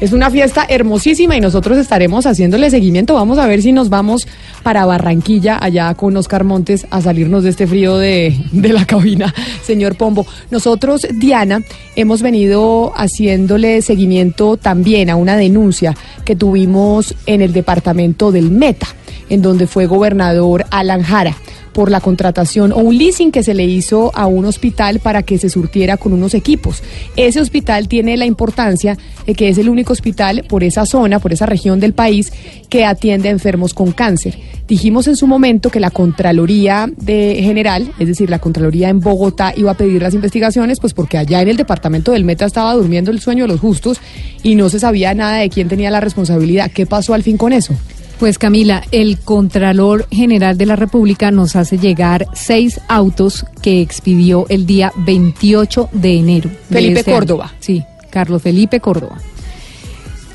Es 0.00 0.12
una 0.12 0.30
fiesta 0.30 0.64
hermosísima 0.66 1.36
y 1.36 1.40
nosotros 1.40 1.76
estaremos 1.76 2.24
haciéndole 2.24 2.70
seguimiento. 2.70 3.14
Vamos 3.14 3.38
a 3.38 3.46
ver 3.46 3.60
si 3.60 3.70
nos 3.70 3.90
vamos 3.90 4.26
para 4.62 4.86
Barranquilla, 4.86 5.58
allá 5.62 5.94
con 5.94 6.16
Oscar 6.16 6.42
Montes, 6.42 6.86
a 6.90 7.02
salirnos 7.02 7.44
de 7.44 7.50
este 7.50 7.66
frío 7.66 7.98
de, 7.98 8.34
de 8.50 8.72
la 8.72 8.86
cabina, 8.86 9.34
señor 9.62 9.96
Pombo. 9.96 10.26
Nosotros, 10.50 11.06
Diana, 11.12 11.62
hemos 11.96 12.22
venido 12.22 12.94
haciéndole 12.96 13.82
seguimiento 13.82 14.56
también 14.56 15.10
a 15.10 15.16
una 15.16 15.36
denuncia 15.36 15.94
que 16.24 16.34
tuvimos 16.34 17.14
en 17.26 17.42
el 17.42 17.52
departamento 17.52 18.32
del 18.32 18.50
Meta, 18.50 18.88
en 19.30 19.40
donde 19.42 19.66
fue 19.66 19.86
gobernador 19.86 20.66
Alan 20.70 21.02
Jara 21.02 21.36
por 21.72 21.90
la 21.90 22.00
contratación 22.00 22.72
o 22.72 22.78
un 22.78 22.98
leasing 22.98 23.32
que 23.32 23.42
se 23.42 23.54
le 23.54 23.64
hizo 23.64 24.10
a 24.14 24.26
un 24.26 24.44
hospital 24.44 25.00
para 25.00 25.22
que 25.22 25.38
se 25.38 25.48
surtiera 25.48 25.96
con 25.96 26.12
unos 26.12 26.34
equipos. 26.34 26.82
Ese 27.16 27.40
hospital 27.40 27.88
tiene 27.88 28.16
la 28.16 28.26
importancia 28.26 28.98
de 29.26 29.34
que 29.34 29.48
es 29.48 29.58
el 29.58 29.68
único 29.68 29.92
hospital 29.92 30.44
por 30.48 30.64
esa 30.64 30.86
zona, 30.86 31.20
por 31.20 31.32
esa 31.32 31.46
región 31.46 31.80
del 31.80 31.92
país, 31.92 32.32
que 32.68 32.84
atiende 32.84 33.28
a 33.28 33.32
enfermos 33.32 33.74
con 33.74 33.92
cáncer. 33.92 34.38
Dijimos 34.68 35.08
en 35.08 35.16
su 35.16 35.26
momento 35.26 35.70
que 35.70 35.80
la 35.80 35.90
Contraloría 35.90 36.88
de 36.96 37.40
General, 37.42 37.92
es 37.98 38.06
decir, 38.06 38.30
la 38.30 38.38
Contraloría 38.38 38.88
en 38.88 39.00
Bogotá, 39.00 39.52
iba 39.56 39.72
a 39.72 39.76
pedir 39.76 40.00
las 40.02 40.14
investigaciones, 40.14 40.78
pues 40.78 40.94
porque 40.94 41.18
allá 41.18 41.42
en 41.42 41.48
el 41.48 41.56
departamento 41.56 42.12
del 42.12 42.24
Meta 42.24 42.46
estaba 42.46 42.74
durmiendo 42.74 43.10
el 43.10 43.20
sueño 43.20 43.44
de 43.44 43.48
los 43.48 43.60
justos 43.60 44.00
y 44.42 44.54
no 44.54 44.68
se 44.68 44.78
sabía 44.78 45.12
nada 45.14 45.38
de 45.38 45.50
quién 45.50 45.68
tenía 45.68 45.90
la 45.90 46.00
responsabilidad. 46.00 46.70
¿Qué 46.72 46.86
pasó 46.86 47.14
al 47.14 47.22
fin 47.22 47.36
con 47.36 47.52
eso? 47.52 47.74
Pues 48.20 48.36
Camila, 48.36 48.84
el 48.90 49.18
Contralor 49.18 50.06
General 50.10 50.58
de 50.58 50.66
la 50.66 50.76
República 50.76 51.30
nos 51.30 51.56
hace 51.56 51.78
llegar 51.78 52.26
seis 52.34 52.78
autos 52.86 53.46
que 53.62 53.80
expidió 53.80 54.44
el 54.50 54.66
día 54.66 54.92
28 54.94 55.88
de 55.92 56.18
enero. 56.18 56.50
Felipe 56.68 57.02
Córdoba. 57.02 57.54
Sí, 57.60 57.82
Carlos 58.10 58.42
Felipe 58.42 58.78
Córdoba. 58.78 59.16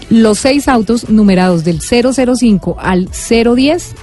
Los 0.10 0.40
seis 0.40 0.68
autos 0.68 1.10
numerados 1.10 1.64
del 1.64 1.80
005 1.80 2.78
al 2.80 3.08
010 3.08 3.94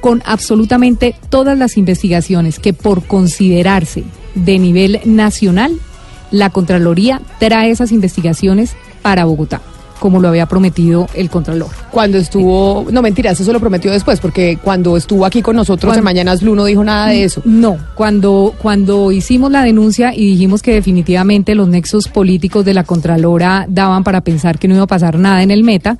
con 0.00 0.22
absolutamente 0.24 1.16
todas 1.30 1.58
las 1.58 1.76
investigaciones 1.76 2.60
que 2.60 2.72
por 2.72 3.02
considerarse 3.02 4.04
de 4.36 4.60
nivel 4.60 5.00
nacional, 5.04 5.72
la 6.30 6.50
Contraloría 6.50 7.20
trae 7.40 7.72
esas 7.72 7.90
investigaciones 7.90 8.76
para 9.02 9.24
Bogotá 9.24 9.60
como 10.00 10.20
lo 10.20 10.28
había 10.28 10.46
prometido 10.46 11.06
el 11.14 11.30
Contralor. 11.30 11.68
Cuando 11.92 12.18
estuvo, 12.18 12.86
no 12.90 13.02
mentiras, 13.02 13.38
eso 13.38 13.52
lo 13.52 13.60
prometió 13.60 13.92
después, 13.92 14.18
porque 14.18 14.58
cuando 14.60 14.96
estuvo 14.96 15.24
aquí 15.24 15.42
con 15.42 15.54
nosotros 15.54 15.96
en 15.96 16.02
Mañanas 16.02 16.42
Blue 16.42 16.56
no 16.56 16.64
dijo 16.64 16.82
nada 16.82 17.08
de 17.08 17.22
eso. 17.22 17.42
No, 17.44 17.78
cuando, 17.94 18.54
cuando 18.60 19.12
hicimos 19.12 19.52
la 19.52 19.62
denuncia 19.62 20.12
y 20.14 20.24
dijimos 20.26 20.62
que 20.62 20.72
definitivamente 20.72 21.54
los 21.54 21.68
nexos 21.68 22.08
políticos 22.08 22.64
de 22.64 22.74
la 22.74 22.82
Contralora 22.82 23.66
daban 23.68 24.02
para 24.02 24.22
pensar 24.22 24.58
que 24.58 24.66
no 24.66 24.74
iba 24.74 24.84
a 24.84 24.88
pasar 24.88 25.18
nada 25.18 25.42
en 25.42 25.50
el 25.50 25.62
meta, 25.62 25.98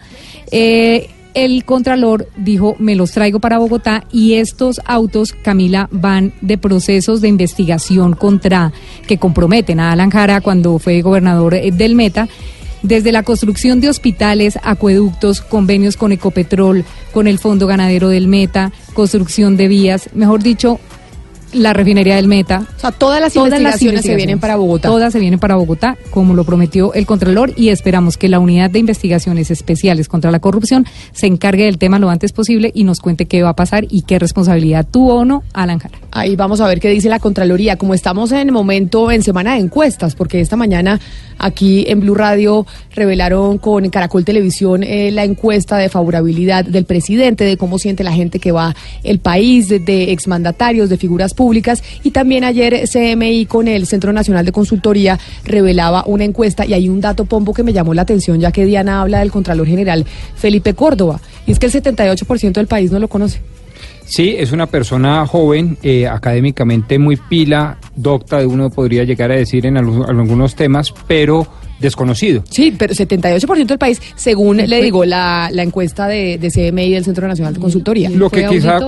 eh, 0.50 1.11
el 1.35 1.64
Contralor 1.64 2.28
dijo, 2.37 2.75
me 2.78 2.97
los 2.97 3.12
traigo 3.12 3.38
para 3.38 3.59
Bogotá 3.59 4.04
y 4.11 4.35
estos 4.35 4.80
autos, 4.85 5.33
Camila, 5.33 5.88
van 5.92 6.33
de 6.40 6.59
procesos 6.59 7.21
de 7.21 7.28
investigación 7.28 8.14
contra 8.14 8.73
que 9.07 9.19
comprometen 9.19 9.78
a 9.78 9.92
Alan 9.92 10.11
Jara 10.11 10.40
cuando 10.40 10.78
fue 10.78 11.02
gobernador 11.02 11.54
eh, 11.54 11.71
del 11.71 11.95
Meta 11.95 12.28
desde 12.83 13.13
la 13.13 13.23
construcción 13.23 13.81
de 13.81 13.89
hospitales, 13.89 14.59
acueductos, 14.63 15.41
convenios 15.41 15.97
con 15.97 16.13
Ecopetrol, 16.13 16.85
con 17.13 17.27
el 17.27 17.39
Fondo 17.39 17.67
Ganadero 17.67 18.09
del 18.09 18.29
Meta, 18.29 18.73
construcción 18.95 19.57
de 19.57 19.69
vías, 19.69 20.11
mejor 20.15 20.43
dicho, 20.43 20.81
la 21.53 21.73
refinería 21.73 22.17
del 22.17 22.29
Meta. 22.29 22.67
O 22.77 22.81
sea, 22.81 22.93
todas 22.93 23.21
las, 23.21 23.35
investigaciones, 23.35 24.03
se 24.03 24.15
vienen 24.15 24.39
para 24.39 24.57
Bogotá. 24.57 24.89
Todas 24.89 25.13
se 25.13 25.19
vienen 25.19 25.39
para 25.39 25.57
Bogotá, 25.57 25.97
como 26.11 26.35
lo 26.35 26.45
prometió 26.45 26.95
el 26.95 27.07
Contralor, 27.07 27.53
y 27.57 27.69
esperamos 27.69 28.17
que 28.17 28.29
la 28.29 28.39
Unidad 28.39 28.71
de 28.71 28.79
Investigaciones 28.79 29.51
Especiales 29.51 30.09
contra 30.09 30.31
la 30.31 30.41
Corrupción 30.41 30.87
se 31.13 31.27
encargue 31.27 31.65
del 31.65 31.79
tema 31.79 31.99
lo 31.99 32.11
antes 32.11 32.33
posible 32.33 32.71
y 32.75 32.85
nos 32.85 33.01
cuente 33.01 33.27
qué 33.27 33.43
va 33.43 33.51
a 33.51 33.57
pasar 33.57 33.87
y 33.91 34.03
qué 34.03 34.19
responsabilidad 34.19 34.87
tuvo 34.89 35.17
o 35.17 35.25
no 35.25 35.43
Alan 35.53 35.79
Jara. 35.79 35.99
Ahí 36.12 36.35
vamos 36.35 36.61
a 36.61 36.67
ver 36.67 36.81
qué 36.81 36.88
dice 36.88 37.09
la 37.09 37.21
Contraloría. 37.21 37.76
Como 37.76 37.95
estamos 37.95 38.33
en 38.33 38.52
momento, 38.52 39.11
en 39.11 39.23
semana 39.23 39.55
de 39.55 39.61
encuestas, 39.61 40.14
porque 40.17 40.40
esta 40.40 40.57
mañana 40.57 41.00
aquí 41.38 41.85
en 41.88 42.00
Blue 42.00 42.14
Radio 42.14 42.67
revelaron 42.95 43.59
con 43.59 43.88
Caracol 43.90 44.25
Televisión 44.25 44.83
eh, 44.83 45.11
la 45.12 45.25
encuesta 45.25 45.79
de 45.79 45.88
favorabilidad 45.88 46.64
del 46.64 46.85
presidente, 46.85 47.45
de 47.45 47.57
cómo 47.57 47.79
siente 47.79 48.02
la 48.02 48.12
gente 48.12 48.40
que 48.40 48.50
va 48.50 48.75
el 49.05 49.21
país, 49.21 49.69
de, 49.69 49.79
de 49.79 50.11
exmandatarios, 50.11 50.88
de 50.88 50.97
figuras 50.97 51.33
públicas. 51.33 51.83
Y 52.02 52.11
también 52.11 52.43
ayer 52.43 52.88
CMI 52.90 53.47
con 53.47 53.69
el 53.69 53.87
Centro 53.87 54.12
Nacional 54.12 54.45
de 54.45 54.52
Consultoría 54.52 55.19
revelaba 55.45 56.05
una 56.07 56.25
encuesta 56.25 56.67
y 56.67 56.75
hay 56.75 56.88
un 56.88 57.00
dato 57.00 57.25
pombo 57.25 57.55
que 57.55 57.62
me 57.62 57.73
llamó 57.73 57.95
la 57.95 58.02
atención, 58.02 58.40
ya 58.40 58.50
que 58.50 58.64
Diana 58.64 59.00
habla 59.00 59.21
del 59.21 59.31
Contralor 59.31 59.67
General 59.67 60.05
Felipe 60.35 60.75
Córdoba. 60.75 61.21
Y 61.47 61.52
es 61.52 61.61
que 61.61 61.67
el 61.67 61.73
78% 61.73 62.52
del 62.52 62.67
país 62.67 62.90
no 62.90 62.99
lo 62.99 63.07
conoce. 63.07 63.40
Sí, 64.11 64.35
es 64.37 64.50
una 64.50 64.67
persona 64.67 65.25
joven, 65.25 65.79
eh, 65.85 66.09
académicamente 66.09 66.99
muy 66.99 67.14
pila, 67.17 67.79
docta, 67.95 68.45
uno 68.45 68.69
podría 68.69 69.05
llegar 69.05 69.31
a 69.31 69.37
decir 69.37 69.67
en 69.67 69.76
algunos 69.76 70.57
temas, 70.57 70.93
pero 71.07 71.47
desconocido. 71.79 72.43
Sí, 72.50 72.75
pero 72.76 72.93
78% 72.93 73.67
del 73.67 73.79
país, 73.79 74.02
según 74.17 74.57
le 74.57 74.83
digo 74.83 75.05
la, 75.05 75.49
la 75.52 75.62
encuesta 75.62 76.09
de, 76.09 76.38
de, 76.38 76.50
CMI 76.50 76.90
del 76.90 77.05
Centro 77.05 77.29
Nacional 77.29 77.55
de 77.55 77.61
Consultoría. 77.61 78.11
Lo 78.11 78.29
que 78.31 78.49
quizá, 78.49 78.81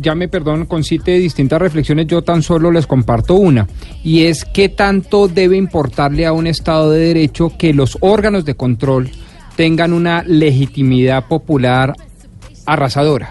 ya 0.00 0.16
me 0.16 0.26
perdón, 0.26 0.66
concite 0.66 1.12
distintas 1.18 1.60
reflexiones, 1.62 2.08
yo 2.08 2.22
tan 2.22 2.42
solo 2.42 2.72
les 2.72 2.88
comparto 2.88 3.34
una, 3.34 3.68
y 4.02 4.24
es 4.24 4.44
qué 4.44 4.68
tanto 4.68 5.28
debe 5.28 5.56
importarle 5.56 6.26
a 6.26 6.32
un 6.32 6.48
Estado 6.48 6.90
de 6.90 6.98
Derecho 6.98 7.52
que 7.56 7.72
los 7.72 7.96
órganos 8.00 8.44
de 8.44 8.56
control 8.56 9.08
tengan 9.54 9.92
una 9.92 10.24
legitimidad 10.24 11.28
popular 11.28 11.94
arrasadora. 12.66 13.30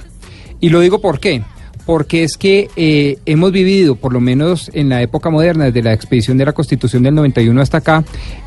Y 0.63 0.69
lo 0.69 0.79
digo 0.79 1.01
por 1.01 1.19
qué 1.19 1.43
porque 1.85 2.23
es 2.23 2.37
que 2.37 2.69
eh, 2.75 3.17
hemos 3.25 3.51
vivido, 3.51 3.95
por 3.95 4.13
lo 4.13 4.21
menos 4.21 4.71
en 4.73 4.89
la 4.89 5.01
época 5.01 5.29
moderna, 5.29 5.65
desde 5.65 5.83
la 5.83 5.93
expedición 5.93 6.37
de 6.37 6.45
la 6.45 6.53
Constitución 6.53 7.03
del 7.03 7.15
91 7.15 7.61
hasta 7.61 7.79
acá, 7.79 8.03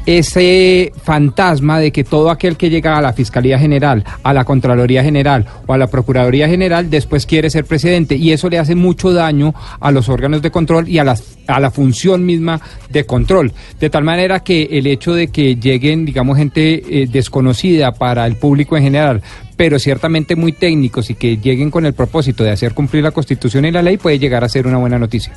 ese 0.07 0.93
fantasma 1.03 1.79
de 1.79 1.91
que 1.91 2.05
todo 2.05 2.31
aquel 2.31 2.57
que 2.57 2.71
llega 2.71 2.97
a 2.97 3.03
la 3.03 3.13
Fiscalía 3.13 3.59
General, 3.59 4.05
a 4.23 4.33
la 4.33 4.45
Contraloría 4.45 5.03
General 5.03 5.45
o 5.67 5.73
a 5.73 5.79
la 5.79 5.89
Procuraduría 5.89 6.49
General 6.49 6.89
después 6.89 7.27
quiere 7.27 7.51
ser 7.51 7.65
presidente 7.65 8.17
y 8.17 8.33
eso 8.33 8.49
le 8.49 8.59
hace 8.59 8.75
mucho 8.75 9.13
daño 9.13 9.55
a 9.81 9.91
los 9.91 10.09
órganos 10.09 10.43
de 10.43 10.51
control 10.51 10.89
y 10.89 10.99
a, 10.99 11.05
las, 11.05 11.37
a 11.47 11.61
la 11.61 11.71
función 11.71 12.25
misma 12.25 12.61
de 12.89 13.05
control. 13.05 13.53
De 13.81 13.91
tal 13.91 14.05
manera 14.05 14.41
que 14.41 14.69
el 14.71 14.87
hecho 14.87 15.15
de 15.15 15.29
que 15.29 15.57
lleguen, 15.57 16.07
digamos, 16.07 16.39
gente 16.39 17.03
eh, 17.03 17.07
desconocida 17.11 17.93
para 17.93 18.27
el 18.27 18.37
público 18.37 18.77
en 18.77 18.85
general, 18.85 19.23
pero 19.57 19.79
ciertamente 19.79 20.37
muy 20.37 20.53
técnicos 20.53 21.11
y 21.11 21.15
que 21.15 21.39
lleguen 21.39 21.71
con 21.71 21.87
el 21.87 21.95
propósito 21.95 22.45
de 22.45 22.51
hacer 22.51 22.75
cumplir 22.75 23.03
la 23.03 23.11
Constitución 23.11 23.65
y 23.65 23.71
la 23.71 23.83
ley 23.83 23.97
puede 23.97 24.19
llegar 24.19 24.45
a 24.45 24.49
ser 24.49 24.67
una 24.67 24.79
buena 24.79 24.99
noticia. 24.99 25.33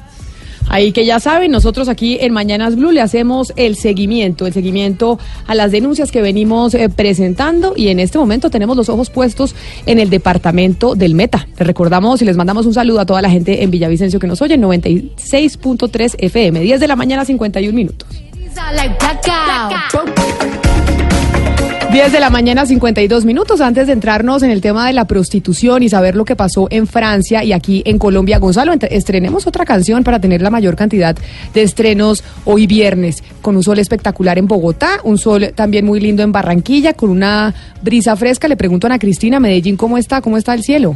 Ahí 0.68 0.92
que 0.92 1.06
ya 1.06 1.20
saben, 1.20 1.52
nosotros 1.52 1.90
aquí 1.90 2.18
en 2.22 2.32
Mañanas 2.34 2.76
Blue 2.76 2.92
le 2.92 3.02
hacemos 3.02 3.54
el 3.56 3.76
seguimiento, 3.76 4.46
el 4.46 4.54
seguimiento 4.54 5.18
a 5.48 5.56
las 5.56 5.72
denuncias 5.72 6.12
que 6.12 6.22
venimos 6.22 6.74
eh, 6.76 6.90
presentando 6.90 7.74
y 7.76 7.88
en 7.88 8.00
este 8.00 8.20
momento 8.20 8.50
tenemos 8.50 8.78
los 8.78 8.90
ojos 8.90 9.10
puestos 9.10 9.56
en 9.86 10.00
el 10.00 10.10
departamento 10.10 10.96
del 10.96 11.16
Meta. 11.16 11.48
Les 11.58 11.66
recordamos 11.66 12.22
y 12.22 12.26
les 12.26 12.38
mandamos 12.38 12.66
un 12.66 12.74
saludo 12.74 13.00
a 13.00 13.06
toda 13.06 13.22
la 13.22 13.30
gente 13.30 13.64
en 13.64 13.72
Villavicencio 13.72 14.20
que 14.20 14.28
nos 14.28 14.42
oye, 14.42 14.58
96.3 14.58 16.16
FM, 16.20 16.60
10 16.60 16.80
de 16.80 16.88
la 16.88 16.96
mañana, 16.96 17.26
51 17.26 17.74
minutos. 17.74 18.08
10 21.92 22.12
de 22.12 22.20
la 22.20 22.30
mañana, 22.30 22.68
52 22.68 23.26
minutos. 23.26 23.62
Antes 23.62 23.88
de 23.88 23.94
entrarnos 23.94 24.44
en 24.44 24.52
el 24.52 24.62
tema 24.62 24.86
de 24.86 24.94
la 24.94 25.06
prostitución 25.06 25.82
y 25.82 25.90
saber 25.90 26.16
lo 26.16 26.24
que 26.24 26.36
pasó 26.36 26.68
en 26.70 26.86
Francia 26.86 27.44
y 27.44 27.52
aquí 27.52 27.82
en 27.84 27.98
Colombia, 27.98 28.38
Gonzalo, 28.38 28.74
estrenemos 28.92 29.48
otra 29.48 29.66
canción 29.66 30.04
para 30.04 30.22
tener 30.22 30.44
la 30.44 30.52
mayor 30.52 30.76
cantidad 30.76 31.18
de 31.52 31.62
estrenos 31.64 32.24
hoy 32.46 32.68
viernes, 32.68 33.24
con 33.42 33.56
un 33.56 33.64
sol 33.64 33.80
espectacular 33.80 34.38
en 34.38 34.46
Bogotá, 34.46 35.00
un 35.04 35.18
sol 35.18 35.52
también 35.56 35.84
muy 35.84 36.00
lindo 36.00 36.22
en 36.22 36.32
Barranquilla, 36.32 36.94
con 36.94 37.10
una 37.10 37.56
brisa 37.82 38.16
fresca. 38.16 38.48
Le 38.48 38.56
pregunto 38.56 38.86
a 38.86 38.90
Ana 38.90 39.00
Cristina, 39.00 39.40
Medellín, 39.40 39.76
¿cómo 39.76 39.98
está? 39.98 40.22
¿Cómo 40.22 40.38
está 40.38 40.54
el 40.54 40.62
cielo? 40.62 40.96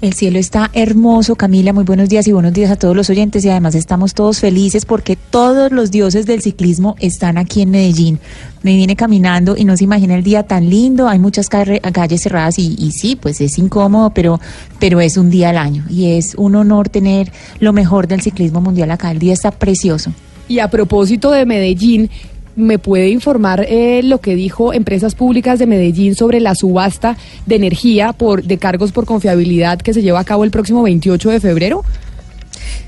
El 0.00 0.12
cielo 0.12 0.38
está 0.38 0.70
hermoso, 0.72 1.36
Camila. 1.36 1.72
Muy 1.72 1.84
buenos 1.84 2.08
días 2.08 2.26
y 2.28 2.32
buenos 2.32 2.52
días 2.52 2.70
a 2.70 2.76
todos 2.76 2.94
los 2.94 3.08
oyentes. 3.10 3.44
Y 3.44 3.50
además 3.50 3.74
estamos 3.74 4.14
todos 4.14 4.40
felices 4.40 4.84
porque 4.84 5.16
todos 5.16 5.72
los 5.72 5.90
dioses 5.90 6.26
del 6.26 6.42
ciclismo 6.42 6.96
están 7.00 7.38
aquí 7.38 7.62
en 7.62 7.70
Medellín. 7.70 8.20
Me 8.62 8.76
vine 8.76 8.96
caminando 8.96 9.56
y 9.56 9.64
no 9.64 9.76
se 9.76 9.84
imagina 9.84 10.14
el 10.14 10.22
día 10.22 10.42
tan 10.42 10.68
lindo. 10.68 11.08
Hay 11.08 11.18
muchas 11.18 11.48
calles 11.48 12.22
cerradas 12.22 12.58
y, 12.58 12.74
y, 12.78 12.92
sí, 12.92 13.16
pues 13.16 13.40
es 13.40 13.58
incómodo, 13.58 14.10
pero, 14.10 14.40
pero 14.78 15.00
es 15.00 15.16
un 15.16 15.30
día 15.30 15.50
al 15.50 15.58
año. 15.58 15.84
Y 15.88 16.12
es 16.12 16.34
un 16.36 16.56
honor 16.56 16.88
tener 16.88 17.32
lo 17.60 17.72
mejor 17.72 18.06
del 18.06 18.22
ciclismo 18.22 18.60
mundial 18.60 18.90
acá. 18.90 19.10
El 19.10 19.18
día 19.18 19.32
está 19.32 19.50
precioso. 19.50 20.12
Y 20.48 20.60
a 20.60 20.68
propósito 20.68 21.30
de 21.30 21.44
Medellín, 21.44 22.10
¿me 22.56 22.78
puede 22.78 23.10
informar 23.10 23.66
eh, 23.68 24.02
lo 24.02 24.20
que 24.20 24.34
dijo 24.34 24.72
Empresas 24.72 25.14
Públicas 25.14 25.58
de 25.58 25.66
Medellín 25.66 26.14
sobre 26.14 26.40
la 26.40 26.54
subasta 26.54 27.16
de 27.44 27.56
energía 27.56 28.12
por 28.12 28.42
de 28.42 28.58
cargos 28.58 28.92
por 28.92 29.04
confiabilidad 29.04 29.80
que 29.80 29.94
se 29.94 30.02
lleva 30.02 30.20
a 30.20 30.24
cabo 30.24 30.44
el 30.44 30.50
próximo 30.50 30.82
28 30.82 31.30
de 31.30 31.40
febrero? 31.40 31.84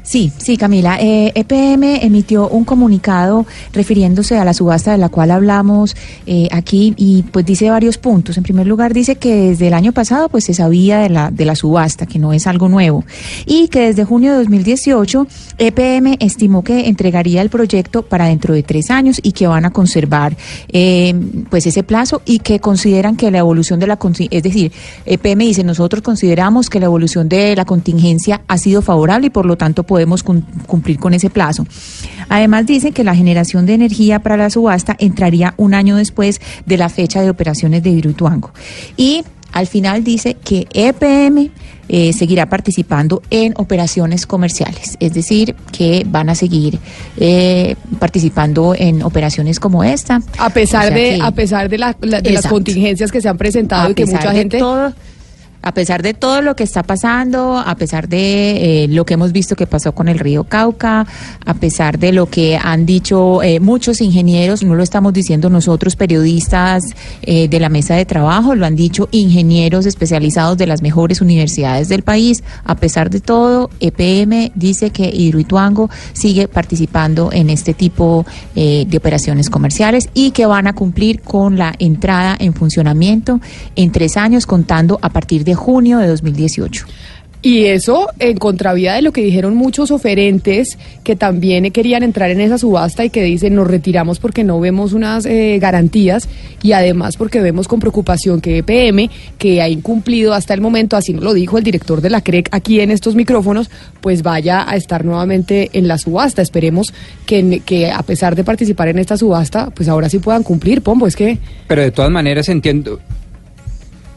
Sí, 0.02 0.32
sí, 0.38 0.56
Camila. 0.56 0.98
Eh, 1.00 1.32
EPM 1.34 2.02
emitió 2.02 2.48
un 2.48 2.64
comunicado 2.64 3.46
refiriéndose 3.72 4.38
a 4.38 4.44
la 4.44 4.54
subasta 4.54 4.92
de 4.92 4.98
la 4.98 5.10
cual 5.10 5.30
hablamos 5.30 5.94
eh, 6.26 6.48
aquí 6.50 6.94
y 6.96 7.24
pues 7.24 7.44
dice 7.44 7.68
varios 7.68 7.98
puntos. 7.98 8.36
En 8.38 8.42
primer 8.42 8.66
lugar 8.66 8.94
dice 8.94 9.16
que 9.16 9.50
desde 9.50 9.68
el 9.68 9.74
año 9.74 9.92
pasado 9.92 10.28
pues 10.28 10.44
se 10.44 10.54
sabía 10.54 11.00
de 11.00 11.10
la, 11.10 11.30
de 11.30 11.44
la 11.44 11.54
subasta, 11.54 12.06
que 12.06 12.18
no 12.18 12.32
es 12.32 12.46
algo 12.46 12.68
nuevo, 12.68 13.04
y 13.44 13.68
que 13.68 13.80
desde 13.80 14.04
junio 14.04 14.32
de 14.32 14.38
2018 14.38 15.26
EPM 15.58 16.16
estimó 16.20 16.64
que 16.64 16.88
entregaría 16.88 17.42
el 17.42 17.50
proyecto 17.50 18.02
para 18.02 18.26
dentro 18.26 18.54
de 18.54 18.62
tres 18.62 18.90
años 18.90 19.20
y 19.22 19.32
que 19.32 19.46
van 19.46 19.66
a 19.66 19.70
conservar 19.70 20.36
eh, 20.68 21.14
pues 21.50 21.66
ese 21.66 21.82
plazo 21.82 22.22
y 22.24 22.38
que 22.38 22.60
consideran 22.60 23.16
que 23.16 23.30
la 23.30 23.38
evolución 23.38 23.78
de 23.78 23.86
la 23.86 23.98
es 24.30 24.42
decir, 24.42 24.72
EPM 25.04 25.40
dice 25.40 25.64
nosotros 25.64 26.02
consideramos 26.02 26.70
que 26.70 26.80
la 26.80 26.86
evolución 26.86 27.28
de 27.28 27.54
la 27.54 27.64
contingencia 27.64 28.42
ha 28.48 28.56
sido 28.56 28.80
favorable 28.80 29.26
y 29.26 29.30
por 29.30 29.44
lo 29.44 29.57
tanto 29.58 29.82
podemos 29.82 30.22
cumplir 30.22 30.98
con 30.98 31.12
ese 31.12 31.28
plazo. 31.28 31.66
Además 32.28 32.66
dice 32.66 32.92
que 32.92 33.04
la 33.04 33.14
generación 33.14 33.66
de 33.66 33.74
energía 33.74 34.20
para 34.20 34.36
la 34.36 34.48
subasta 34.48 34.96
entraría 34.98 35.54
un 35.56 35.74
año 35.74 35.96
después 35.96 36.40
de 36.64 36.78
la 36.78 36.88
fecha 36.88 37.20
de 37.20 37.30
operaciones 37.30 37.82
de 37.82 37.90
Hidroituango. 37.90 38.52
Y 38.96 39.24
al 39.52 39.66
final 39.66 40.04
dice 40.04 40.34
que 40.34 40.66
EPM 40.72 41.50
eh, 41.88 42.12
seguirá 42.12 42.46
participando 42.46 43.22
en 43.30 43.54
operaciones 43.56 44.26
comerciales, 44.26 44.98
es 45.00 45.14
decir, 45.14 45.54
que 45.72 46.04
van 46.06 46.28
a 46.28 46.34
seguir 46.34 46.78
eh, 47.16 47.76
participando 47.98 48.74
en 48.76 49.02
operaciones 49.02 49.58
como 49.58 49.82
esta. 49.82 50.20
A 50.36 50.50
pesar 50.50 50.92
de, 50.92 51.18
a 51.22 51.30
pesar 51.30 51.70
de, 51.70 51.78
de 51.78 52.30
las 52.30 52.46
contingencias 52.46 53.10
que 53.10 53.22
se 53.22 53.28
han 53.28 53.38
presentado 53.38 53.90
y 53.90 53.94
que 53.94 54.04
mucha 54.04 54.32
gente 54.32 54.60
a 55.68 55.72
pesar 55.72 56.02
de 56.02 56.14
todo 56.14 56.40
lo 56.40 56.56
que 56.56 56.64
está 56.64 56.82
pasando, 56.82 57.58
a 57.58 57.74
pesar 57.76 58.08
de 58.08 58.84
eh, 58.84 58.88
lo 58.88 59.04
que 59.04 59.12
hemos 59.12 59.32
visto 59.32 59.54
que 59.54 59.66
pasó 59.66 59.92
con 59.92 60.08
el 60.08 60.18
río 60.18 60.44
Cauca, 60.44 61.06
a 61.44 61.54
pesar 61.54 61.98
de 61.98 62.10
lo 62.10 62.24
que 62.24 62.56
han 62.56 62.86
dicho 62.86 63.42
eh, 63.42 63.60
muchos 63.60 64.00
ingenieros, 64.00 64.64
no 64.64 64.74
lo 64.74 64.82
estamos 64.82 65.12
diciendo 65.12 65.50
nosotros 65.50 65.94
periodistas 65.94 66.84
eh, 67.20 67.48
de 67.48 67.60
la 67.60 67.68
mesa 67.68 67.96
de 67.96 68.06
trabajo, 68.06 68.54
lo 68.54 68.64
han 68.64 68.76
dicho 68.76 69.10
ingenieros 69.10 69.84
especializados 69.84 70.56
de 70.56 70.66
las 70.66 70.80
mejores 70.80 71.20
universidades 71.20 71.90
del 71.90 72.02
país, 72.02 72.42
a 72.64 72.76
pesar 72.76 73.10
de 73.10 73.20
todo, 73.20 73.68
EPM 73.78 74.52
dice 74.54 74.88
que 74.88 75.10
Hidroituango 75.12 75.90
sigue 76.14 76.48
participando 76.48 77.28
en 77.30 77.50
este 77.50 77.74
tipo 77.74 78.24
de 78.54 78.96
operaciones 78.96 79.50
comerciales 79.50 80.08
y 80.14 80.30
que 80.30 80.46
van 80.46 80.66
a 80.66 80.72
cumplir 80.72 81.20
con 81.20 81.58
la 81.58 81.74
entrada 81.78 82.36
en 82.38 82.54
funcionamiento 82.54 83.40
en 83.76 83.92
tres 83.92 84.16
años 84.16 84.46
contando 84.46 84.98
a 85.02 85.10
partir 85.10 85.44
de 85.44 85.57
junio 85.58 85.98
de 85.98 86.08
2018. 86.08 86.86
Y 87.40 87.66
eso 87.66 88.08
en 88.18 88.36
contravía 88.36 88.94
de 88.94 89.02
lo 89.02 89.12
que 89.12 89.22
dijeron 89.22 89.54
muchos 89.54 89.92
oferentes 89.92 90.76
que 91.04 91.14
también 91.14 91.70
querían 91.70 92.02
entrar 92.02 92.30
en 92.30 92.40
esa 92.40 92.58
subasta 92.58 93.04
y 93.04 93.10
que 93.10 93.22
dicen 93.22 93.54
nos 93.54 93.68
retiramos 93.68 94.18
porque 94.18 94.42
no 94.42 94.58
vemos 94.58 94.92
unas 94.92 95.24
eh, 95.24 95.58
garantías 95.60 96.28
y 96.64 96.72
además 96.72 97.16
porque 97.16 97.40
vemos 97.40 97.68
con 97.68 97.78
preocupación 97.78 98.40
que 98.40 98.58
EPM, 98.58 99.08
que 99.38 99.62
ha 99.62 99.68
incumplido 99.68 100.34
hasta 100.34 100.52
el 100.52 100.60
momento, 100.60 100.96
así 100.96 101.12
lo 101.12 101.32
dijo 101.32 101.58
el 101.58 101.64
director 101.64 102.00
de 102.00 102.10
la 102.10 102.22
CREC 102.22 102.48
aquí 102.50 102.80
en 102.80 102.90
estos 102.90 103.14
micrófonos, 103.14 103.70
pues 104.00 104.22
vaya 104.22 104.68
a 104.68 104.74
estar 104.74 105.04
nuevamente 105.04 105.70
en 105.74 105.86
la 105.86 105.96
subasta. 105.96 106.42
Esperemos 106.42 106.92
que, 107.24 107.62
que 107.64 107.92
a 107.92 108.02
pesar 108.02 108.34
de 108.34 108.42
participar 108.42 108.88
en 108.88 108.98
esta 108.98 109.16
subasta, 109.16 109.70
pues 109.70 109.88
ahora 109.88 110.08
sí 110.08 110.18
puedan 110.18 110.42
cumplir, 110.42 110.82
Pombo, 110.82 111.06
es 111.06 111.14
que... 111.14 111.38
Pero 111.68 111.82
de 111.82 111.92
todas 111.92 112.10
maneras 112.10 112.48
entiendo, 112.48 112.98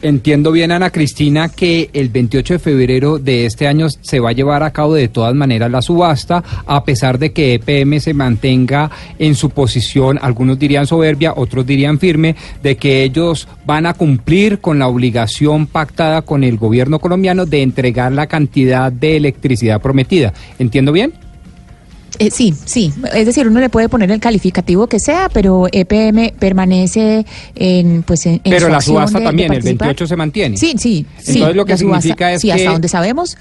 Entiendo 0.02 0.50
bien, 0.50 0.72
Ana 0.72 0.90
Cristina, 0.90 1.48
que 1.48 1.88
el 1.92 2.08
28 2.08 2.54
de 2.54 2.58
febrero 2.58 3.18
de 3.20 3.46
este 3.46 3.68
año 3.68 3.86
se 3.88 4.18
va 4.18 4.30
a 4.30 4.32
llevar 4.32 4.64
a 4.64 4.72
cabo 4.72 4.94
de 4.94 5.06
todas 5.06 5.32
maneras 5.32 5.70
la 5.70 5.80
subasta, 5.80 6.42
a 6.66 6.84
pesar 6.84 7.20
de 7.20 7.32
que 7.32 7.54
EPM 7.54 8.00
se 8.00 8.12
mantenga 8.12 8.90
en 9.20 9.36
su 9.36 9.50
posición, 9.50 10.18
algunos 10.20 10.58
dirían 10.58 10.88
soberbia, 10.88 11.34
otros 11.36 11.64
dirían 11.64 12.00
firme, 12.00 12.34
de 12.64 12.76
que 12.76 13.04
ellos 13.04 13.46
van 13.64 13.86
a 13.86 13.94
cumplir 13.94 14.58
con 14.58 14.80
la 14.80 14.88
obligación 14.88 15.68
pactada 15.68 16.22
con 16.22 16.42
el 16.42 16.56
gobierno 16.56 16.98
colombiano 16.98 17.46
de 17.46 17.62
entregar 17.62 18.10
la 18.10 18.26
cantidad 18.26 18.90
de 18.90 19.16
electricidad 19.16 19.80
prometida. 19.80 20.32
¿Entiendo 20.58 20.90
bien? 20.90 21.12
Eh, 22.26 22.30
sí, 22.30 22.54
sí. 22.64 22.92
Es 23.14 23.26
decir, 23.26 23.48
uno 23.48 23.60
le 23.60 23.68
puede 23.68 23.88
poner 23.88 24.10
el 24.10 24.20
calificativo 24.20 24.86
que 24.86 25.00
sea, 25.00 25.28
pero 25.32 25.66
EPM 25.70 26.32
permanece 26.38 27.26
en, 27.54 28.02
pues, 28.02 28.26
en, 28.26 28.40
Pero 28.40 28.68
la 28.68 28.80
subasta 28.80 29.22
también, 29.22 29.52
el 29.52 29.62
28 29.62 30.06
se 30.06 30.16
mantiene. 30.16 30.56
Sí, 30.56 30.74
sí. 30.78 31.06
Entonces 31.26 31.56
lo 31.56 31.64
que 31.64 31.76
significa 31.76 32.32
es 32.32 32.40
sí, 32.40 32.50
hasta 32.50 32.70
donde 32.70 32.88
sabemos, 32.88 33.36